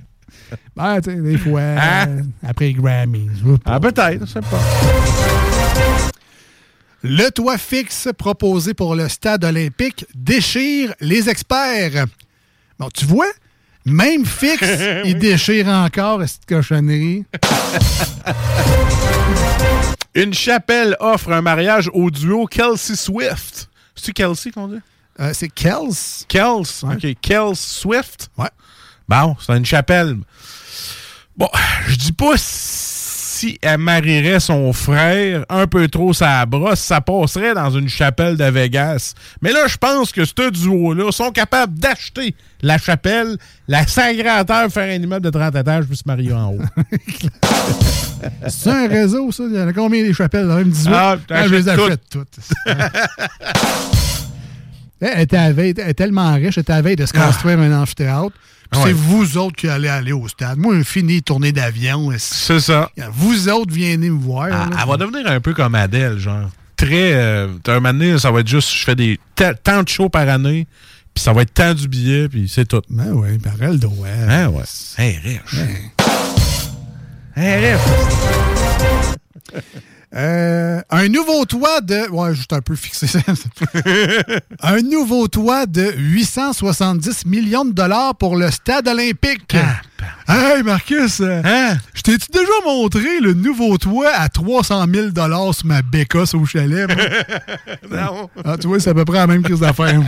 Ben, 0.76 1.00
tu 1.00 1.10
sais, 1.10 1.16
des 1.16 1.38
fois, 1.38 1.60
Hein? 1.62 2.22
après 2.46 2.66
les 2.66 2.74
Grammys. 2.74 3.30
ah, 3.64 3.80
peut-être, 3.80 4.26
je 4.26 4.32
sais 4.32 4.40
pas. 4.40 4.60
Le 7.02 7.30
toit 7.30 7.58
fixe 7.58 8.08
proposé 8.16 8.74
pour 8.74 8.94
le 8.96 9.08
stade 9.08 9.44
olympique 9.44 10.06
déchire 10.14 10.92
les 11.00 11.28
experts. 11.28 12.06
Bon, 12.78 12.88
tu 12.92 13.04
vois, 13.04 13.28
même 13.84 14.24
fixe, 14.26 14.64
il 15.04 15.18
déchire 15.18 15.68
encore 15.68 16.20
cette 16.26 16.46
cochonnerie? 16.46 17.24
Une 20.14 20.32
chapelle 20.34 20.96
offre 20.98 21.30
un 21.32 21.42
mariage 21.42 21.90
au 21.92 22.10
duo 22.10 22.46
Kelsey 22.46 22.96
Swift. 22.96 23.68
C'est-tu 23.94 24.12
Kelsey 24.12 24.50
qu'on 24.50 24.68
dit? 24.68 24.80
Euh, 25.20 25.30
c'est 25.34 25.48
Kels. 25.48 25.92
Kels. 26.28 26.66
OK. 26.82 27.06
Kels 27.20 27.54
Swift? 27.56 28.30
Ouais. 28.38 28.48
Bon, 29.08 29.36
c'est 29.44 29.56
une 29.56 29.64
chapelle. 29.66 30.16
Bon, 31.36 31.48
je 31.88 31.96
dis 31.96 32.12
pas 32.12 32.32
si 32.36 33.58
elle 33.60 33.78
marierait 33.78 34.40
son 34.40 34.72
frère 34.72 35.44
un 35.50 35.66
peu 35.66 35.86
trop 35.88 36.14
sa 36.14 36.46
brosse, 36.46 36.80
ça 36.80 37.02
passerait 37.02 37.52
dans 37.54 37.70
une 37.70 37.88
chapelle 37.88 38.36
de 38.38 38.44
Vegas. 38.44 39.12
Mais 39.42 39.52
là, 39.52 39.66
je 39.68 39.76
pense 39.76 40.10
que 40.10 40.24
ce 40.24 40.50
duo-là 40.50 41.12
sont 41.12 41.30
capables 41.30 41.78
d'acheter 41.78 42.34
la 42.62 42.78
chapelle, 42.78 43.36
la 43.68 43.86
sacrer 43.86 44.26
à 44.28 44.44
terre, 44.44 44.70
faire 44.72 44.90
un 44.90 45.02
immeuble 45.02 45.26
de 45.26 45.30
30 45.30 45.54
étages, 45.54 45.84
puis 45.84 45.96
se 45.98 46.04
marier 46.06 46.32
en 46.32 46.52
haut. 46.54 46.58
C'est 48.48 48.70
un 48.70 48.88
réseau, 48.88 49.30
ça? 49.30 49.44
Il 49.48 49.54
y 49.54 49.60
en 49.60 49.68
a 49.68 49.72
combien 49.74 50.02
des 50.02 50.14
chapelles? 50.14 50.48
Dans 50.48 50.56
même 50.56 50.70
18? 50.70 50.90
Ah, 50.94 51.16
Ah, 51.30 51.46
je 51.46 51.54
les 51.54 51.68
achète 51.68 52.00
toutes. 52.10 52.38
elle, 55.00 55.20
était 55.20 55.36
à 55.36 55.52
veille- 55.52 55.74
elle 55.76 55.90
est 55.90 55.94
tellement 55.94 56.32
riche, 56.34 56.56
elle 56.56 56.62
était 56.62 56.72
à 56.72 56.80
veille 56.82 56.96
de 56.96 57.04
se 57.06 57.12
construire 57.12 57.58
un 57.60 57.82
amphithéâtre. 57.82 58.32
Puis 58.70 58.80
Ah 58.80 58.84
ouais. 58.84 58.84
C'est 58.86 58.92
vous 58.92 59.38
autres 59.38 59.56
qui 59.56 59.68
allez 59.68 59.88
aller 59.88 60.12
au 60.12 60.26
stade. 60.28 60.58
Moi, 60.58 60.82
fini 60.84 61.22
tournée 61.22 61.52
d'avion. 61.52 62.10
C'est 62.18 62.60
ça. 62.60 62.90
Vous 63.12 63.48
autres, 63.48 63.72
venez 63.72 64.10
me 64.10 64.18
voir. 64.18 64.46
Elle, 64.46 64.52
là. 64.52 64.68
elle 64.82 64.88
va 64.88 64.96
devenir 64.96 65.26
un 65.30 65.40
peu 65.40 65.54
comme 65.54 65.74
Adèle, 65.74 66.18
genre. 66.18 66.48
Très. 66.76 67.14
Euh, 67.14 67.48
un 67.68 67.74
moment 67.74 67.92
donné, 67.94 68.18
ça 68.18 68.30
va 68.30 68.40
être 68.40 68.48
juste, 68.48 68.70
je 68.72 68.84
fais 68.84 68.94
des 68.96 69.18
ta- 69.34 69.54
tant 69.54 69.82
de 69.82 69.88
shows 69.88 70.08
par 70.10 70.28
année, 70.28 70.66
puis 71.14 71.24
ça 71.24 71.32
va 71.32 71.42
être 71.42 71.54
tant 71.54 71.72
du 71.72 71.88
billet, 71.88 72.28
puis 72.28 72.48
c'est 72.52 72.66
tout. 72.66 72.82
Ben 72.90 73.12
oui, 73.12 73.38
par 73.38 73.54
elle 73.62 73.78
doit. 73.78 74.08
Hein, 74.28 74.48
ouais. 74.48 74.62
Hey, 74.98 75.16
riche. 75.16 75.60
Hey, 77.34 77.72
riche. 77.72 77.80
Euh, 80.14 80.80
un 80.88 81.08
nouveau 81.08 81.44
toit 81.44 81.80
de. 81.80 82.08
Ouais, 82.10 82.34
juste 82.34 82.52
un 82.52 82.60
peu 82.60 82.74
fixé 82.76 83.06
ça. 83.06 83.18
un 84.62 84.80
nouveau 84.80 85.26
toit 85.28 85.66
de 85.66 85.92
870 85.96 87.26
millions 87.26 87.64
de 87.64 87.72
dollars 87.72 88.14
pour 88.14 88.36
le 88.36 88.50
stade 88.50 88.86
olympique. 88.88 89.56
hey, 90.28 90.62
Marcus, 90.62 91.20
Hein? 91.20 91.76
je 91.92 92.02
t'ai-tu 92.02 92.28
déjà 92.32 92.46
montré 92.64 93.20
le 93.20 93.34
nouveau 93.34 93.76
toit 93.78 94.10
à 94.14 94.28
300 94.28 94.86
000 94.92 95.08
dollars 95.08 95.54
sur 95.54 95.66
ma 95.66 95.82
bécasse 95.82 96.34
au 96.34 96.44
chalet? 96.46 96.88
non. 97.90 98.30
ah, 98.44 98.56
tu 98.56 98.68
vois, 98.68 98.78
c'est 98.80 98.90
à 98.90 98.94
peu 98.94 99.04
près 99.04 99.18
la 99.18 99.26
même 99.26 99.42
crise 99.42 99.60
d'affaires. 99.60 100.00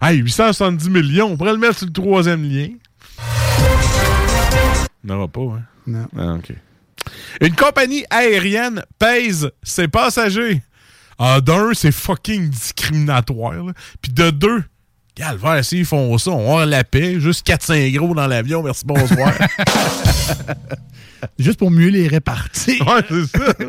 Hey, 0.00 0.18
870 0.18 0.88
millions, 0.90 1.32
on 1.32 1.36
pourrait 1.36 1.52
le 1.52 1.58
mettre 1.58 1.78
sur 1.78 1.86
le 1.86 1.92
troisième 1.92 2.42
lien. 2.42 2.68
N'aura 5.02 5.28
pas, 5.28 5.40
hein? 5.40 5.62
Non. 5.86 6.06
Ah, 6.16 6.34
OK. 6.34 6.52
Une 7.40 7.54
compagnie 7.54 8.04
aérienne 8.10 8.82
pèse 8.98 9.50
ses 9.62 9.88
passagers. 9.88 10.62
Ah, 11.18 11.40
d'un, 11.40 11.70
c'est 11.74 11.92
fucking 11.92 12.50
discriminatoire. 12.50 13.52
là. 13.52 13.72
Puis 14.02 14.12
de 14.12 14.30
deux, 14.30 14.64
calvaire, 15.14 15.64
s'ils 15.64 15.84
font 15.84 16.18
ça, 16.18 16.32
on 16.32 16.40
avoir 16.40 16.66
la 16.66 16.82
paix. 16.84 17.20
Juste 17.20 17.46
4-5 17.46 17.96
gros 17.96 18.14
dans 18.14 18.26
l'avion, 18.26 18.62
merci, 18.62 18.84
bonsoir. 18.84 19.32
Juste 21.38 21.58
pour 21.58 21.70
mieux 21.70 21.88
les 21.88 22.08
répartir. 22.08 22.86
ouais, 22.86 23.02
c'est 23.08 23.38
ça. 23.38 23.54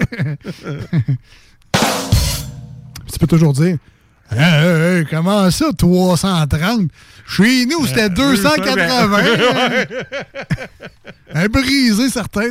tu 3.11 3.19
peux 3.19 3.27
toujours 3.27 3.53
dire 3.53 3.77
Hey, 4.31 4.39
hey, 4.39 4.97
hey, 4.99 5.05
comment 5.09 5.49
ça, 5.51 5.65
330? 5.77 6.89
Chez 7.27 7.65
nous, 7.65 7.85
c'était 7.85 8.09
280. 8.09 9.17
hein? 9.19 9.85
Un 11.35 11.47
brisé, 11.47 12.09
certain, 12.09 12.49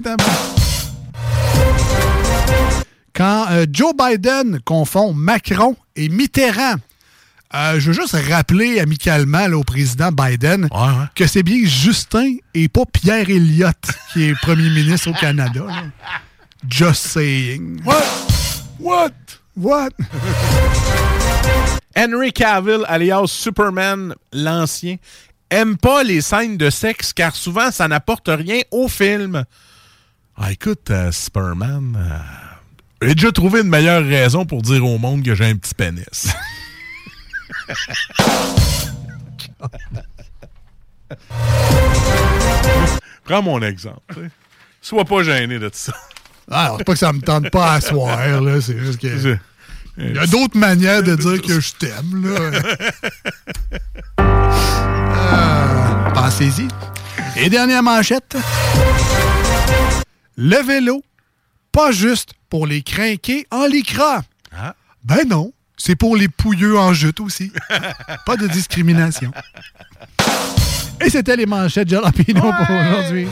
Quand 3.14 3.46
euh, 3.50 3.66
Joe 3.70 3.92
Biden 3.96 4.60
confond 4.64 5.12
Macron 5.12 5.76
et 5.96 6.08
Mitterrand, 6.08 6.74
euh, 7.54 7.78
je 7.78 7.90
veux 7.90 7.92
juste 7.92 8.16
rappeler 8.28 8.80
amicalement 8.80 9.46
là, 9.46 9.56
au 9.56 9.62
président 9.62 10.10
Biden 10.10 10.68
que 11.14 11.26
c'est 11.26 11.44
bien 11.44 11.64
Justin 11.64 12.36
et 12.52 12.68
pas 12.68 12.82
Pierre 12.92 13.30
Elliott 13.30 13.76
qui 14.12 14.24
est 14.24 14.34
premier 14.42 14.68
ministre 14.70 15.10
au 15.10 15.14
Canada. 15.14 15.60
là. 15.66 15.84
Just 16.68 17.06
saying. 17.06 17.80
What? 17.84 18.02
What? 18.80 19.12
What? 19.56 19.90
Henry 21.96 22.32
Cavill, 22.32 22.84
alias 22.88 23.28
Superman, 23.28 24.14
l'ancien, 24.32 24.96
aime 25.50 25.76
pas 25.76 26.02
les 26.02 26.20
scènes 26.20 26.56
de 26.56 26.70
sexe 26.70 27.12
car 27.12 27.36
souvent 27.36 27.70
ça 27.70 27.86
n'apporte 27.88 28.28
rien 28.28 28.60
au 28.70 28.88
film. 28.88 29.44
Ah, 30.36 30.50
écoute, 30.50 30.90
euh, 30.90 31.12
Superman, 31.12 31.96
euh, 31.96 32.18
j'ai 33.02 33.14
déjà 33.14 33.30
trouvé 33.30 33.60
une 33.60 33.68
meilleure 33.68 34.04
raison 34.04 34.44
pour 34.44 34.62
dire 34.62 34.84
au 34.84 34.98
monde 34.98 35.22
que 35.22 35.34
j'ai 35.34 35.46
un 35.46 35.56
petit 35.56 35.74
pénis. 35.74 36.28
Prends 43.24 43.42
mon 43.42 43.62
exemple. 43.62 44.30
Sois 44.80 45.04
pas 45.04 45.22
gêné 45.22 45.58
de 45.58 45.70
ça. 45.72 45.94
Ah, 46.50 46.64
alors, 46.66 46.78
c'est 46.78 46.84
pas 46.84 46.92
que 46.92 46.98
ça 46.98 47.12
me 47.12 47.20
tente 47.20 47.50
pas 47.50 47.74
à 47.74 47.80
soir, 47.80 48.40
là. 48.40 48.60
C'est 48.60 48.78
juste 48.78 49.00
que. 49.00 49.38
C'est- 49.96 50.04
Il 50.10 50.16
y 50.16 50.18
a 50.18 50.26
d'autres 50.26 50.56
manières 50.58 51.02
de 51.02 51.14
dire 51.14 51.40
que 51.42 51.60
je 51.60 51.72
t'aime, 51.74 52.22
là. 52.24 52.60
Euh, 55.16 56.10
Pensez-y. 56.14 56.68
Et 57.36 57.48
dernière 57.48 57.82
manchette. 57.82 58.36
Le 60.36 60.62
vélo 60.62 61.02
pas 61.72 61.90
juste 61.92 62.30
pour 62.50 62.66
les 62.66 62.82
crinqués 62.82 63.46
en 63.50 63.66
lycra. 63.66 64.22
Ah. 64.56 64.74
Ben 65.04 65.26
non, 65.28 65.52
c'est 65.76 65.96
pour 65.96 66.16
les 66.16 66.28
pouilleux 66.28 66.78
en 66.78 66.92
jute 66.92 67.20
aussi. 67.20 67.52
pas 68.26 68.36
de 68.36 68.46
discrimination. 68.46 69.32
Et 71.00 71.10
c'était 71.10 71.36
les 71.36 71.46
manchettes 71.46 71.88
Jalapino 71.88 72.40
pour 72.42 72.70
aujourd'hui. 72.76 73.26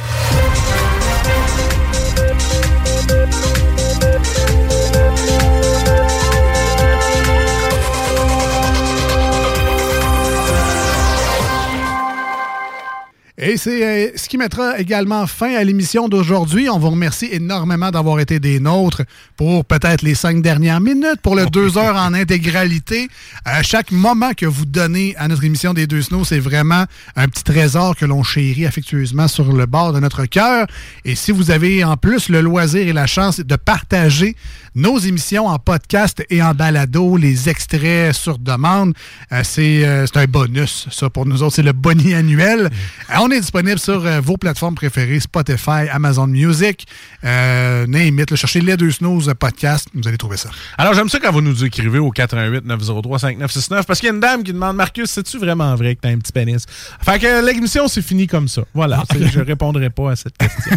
Et 13.45 13.57
c'est 13.57 13.85
euh, 13.85 14.13
ce 14.15 14.29
qui 14.29 14.39
mettra 14.39 14.79
également 14.79 15.27
fin 15.27 15.53
à 15.57 15.65
l'émission 15.65 16.09
d'aujourd'hui. 16.09 16.71
On 16.71 16.79
vous 16.79 16.91
remercie 16.91 17.29
énormément 17.33 17.91
d'avoir 17.91 18.21
été 18.21 18.39
des 18.39 18.61
nôtres 18.61 19.03
pour 19.37 19.65
peut-être 19.65 20.03
les 20.03 20.15
cinq 20.15 20.43
dernières 20.43 20.81
minutes, 20.81 21.21
pour 21.21 21.35
le 21.35 21.47
deux 21.47 21.77
heures 21.77 21.97
en 21.97 22.15
intégralité. 22.15 23.09
À 23.45 23.65
chaque 23.65 23.91
moment 23.91 24.31
que 24.37 24.47
vous 24.47 24.65
donnez 24.65 25.17
à 25.17 25.27
notre 25.27 25.43
émission 25.43 25.75
des 25.75 25.89
deux 25.89 26.03
snows, 26.03 26.25
c'est 26.25 26.39
vraiment 26.39 26.85
un 27.17 27.27
petit 27.27 27.43
trésor 27.43 27.97
que 27.97 28.05
l'on 28.05 28.23
chérit 28.23 28.65
affectueusement 28.65 29.27
sur 29.27 29.53
le 29.53 29.67
bord 29.67 29.93
de 29.93 29.99
notre 29.99 30.25
cœur. 30.27 30.69
Et 31.05 31.17
si 31.17 31.33
vous 31.33 31.51
avez 31.51 31.83
en 31.83 31.97
plus 31.97 32.29
le 32.29 32.43
loisir 32.43 32.87
et 32.87 32.93
la 32.93 33.09
chance 33.09 33.41
de 33.41 33.57
partager 33.57 34.37
nos 34.75 34.99
émissions 34.99 35.47
en 35.47 35.59
podcast 35.59 36.25
et 36.31 36.43
en 36.43 36.55
balado, 36.55 37.17
les 37.17 37.49
extraits 37.49 38.15
sur 38.15 38.39
demande, 38.39 38.95
euh, 39.33 39.43
c'est 39.45 39.85
euh, 39.85 40.07
c'est 40.07 40.19
un 40.19 40.25
bonus, 40.25 40.87
ça, 40.91 41.11
pour 41.11 41.27
nous 41.27 41.43
autres. 41.43 41.57
C'est 41.57 41.63
le 41.63 41.73
boni 41.73 42.15
annuel. 42.15 42.71
Euh, 43.11 43.15
On 43.21 43.31
est 43.31 43.41
disponible 43.41 43.79
sur 43.79 44.01
vos 44.23 44.37
plateformes 44.37 44.75
préférées, 44.75 45.21
Spotify, 45.21 45.89
Amazon 45.91 46.27
Music, 46.27 46.87
euh, 47.25 47.87
name 47.87 48.19
it, 48.21 48.31
là, 48.31 48.37
cherchez 48.37 48.61
les 48.61 48.77
deux 48.77 48.91
snooze 48.91 49.29
euh, 49.29 49.35
podcast, 49.35 49.89
vous 49.95 50.07
allez 50.09 50.19
trouver 50.19 50.37
ça. 50.37 50.51
Alors, 50.79 50.95
j'aime 50.95 51.09
ça 51.09 51.19
quand 51.21 51.33
vous 51.33 51.41
nous 51.41 51.65
écrivez 51.65 51.99
au 51.99 52.11
88 52.11 52.65
903 52.65 53.19
5969 53.19 53.87
parce 53.87 54.01
qu'il 54.01 54.09
y 54.09 54.11
a 54.11 54.15
une 54.15 54.21
dame 54.21 54.43
qui 54.43 54.53
demande 54.53 54.77
Marcus, 54.77 55.11
c'est-tu 55.11 55.39
vraiment 55.39 55.75
vrai 55.77 55.95
que 55.97 56.01
t'as 56.03 56.11
un 56.11 56.19
petit 56.19 56.33
pénis? 56.33 56.65
Fait 57.03 57.19
que 57.19 57.47
l'émission, 57.47 57.89
c'est 57.89 58.03
fini 58.03 58.27
comme 58.27 58.49
ça. 58.49 58.63
Voilà. 58.75 59.03
Je 59.33 59.41
répondrai 59.41 59.91
pas 59.91 60.13
à 60.13 60.17
cette 60.17 60.37
question. 60.37 60.73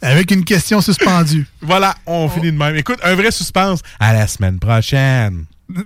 Avec 0.00 0.30
une 0.30 0.44
question 0.44 0.80
suspendue. 0.80 1.46
voilà, 1.60 1.94
on 2.06 2.28
finit 2.28 2.52
de 2.52 2.56
même. 2.56 2.76
Écoute, 2.76 2.98
un 3.02 3.14
vrai 3.14 3.30
suspense. 3.30 3.80
À 3.98 4.12
la 4.12 4.26
semaine 4.26 4.58
prochaine. 4.58 5.46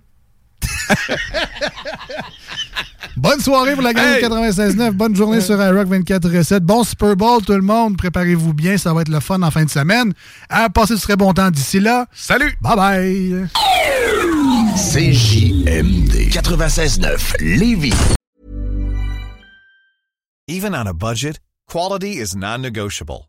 Bonne 3.17 3.41
soirée 3.41 3.75
pour 3.75 3.83
la 3.83 3.93
gang 3.93 4.05
Hey! 4.05 4.23
96.9. 4.25 4.91
Bonne 4.93 5.15
journée 5.15 5.41
sur 5.41 5.61
iRock 5.61 5.89
24.7. 5.89 6.61
Bon 6.61 6.83
Super 6.83 7.15
Bowl, 7.17 7.43
tout 7.45 7.53
le 7.53 7.61
monde. 7.61 7.97
Préparez-vous 7.99 8.55
bien. 8.55 8.79
Ça 8.79 8.95
va 8.95 9.03
être 9.03 9.09
le 9.09 9.21
fun 9.21 9.43
en 9.43 9.51
fin 9.51 9.65
de 9.65 9.71
semaine. 9.71 10.13
À 10.49 10.71
passer 10.71 10.95
du 10.95 11.01
très 11.01 11.17
bon 11.17 11.33
temps 11.35 11.51
d'ici 11.51 11.81
là. 11.81 12.07
Salut! 12.13 12.57
Bye 12.61 12.77
bye! 12.77 13.49
CJMD 14.77 16.31
96.9 16.31 17.41
Lévis. 17.41 17.95
Even 20.49 20.75
on 20.75 20.87
a 20.87 20.93
budget, 20.93 21.39
quality 21.69 22.19
is 22.19 22.35
non-negotiable. 22.35 23.29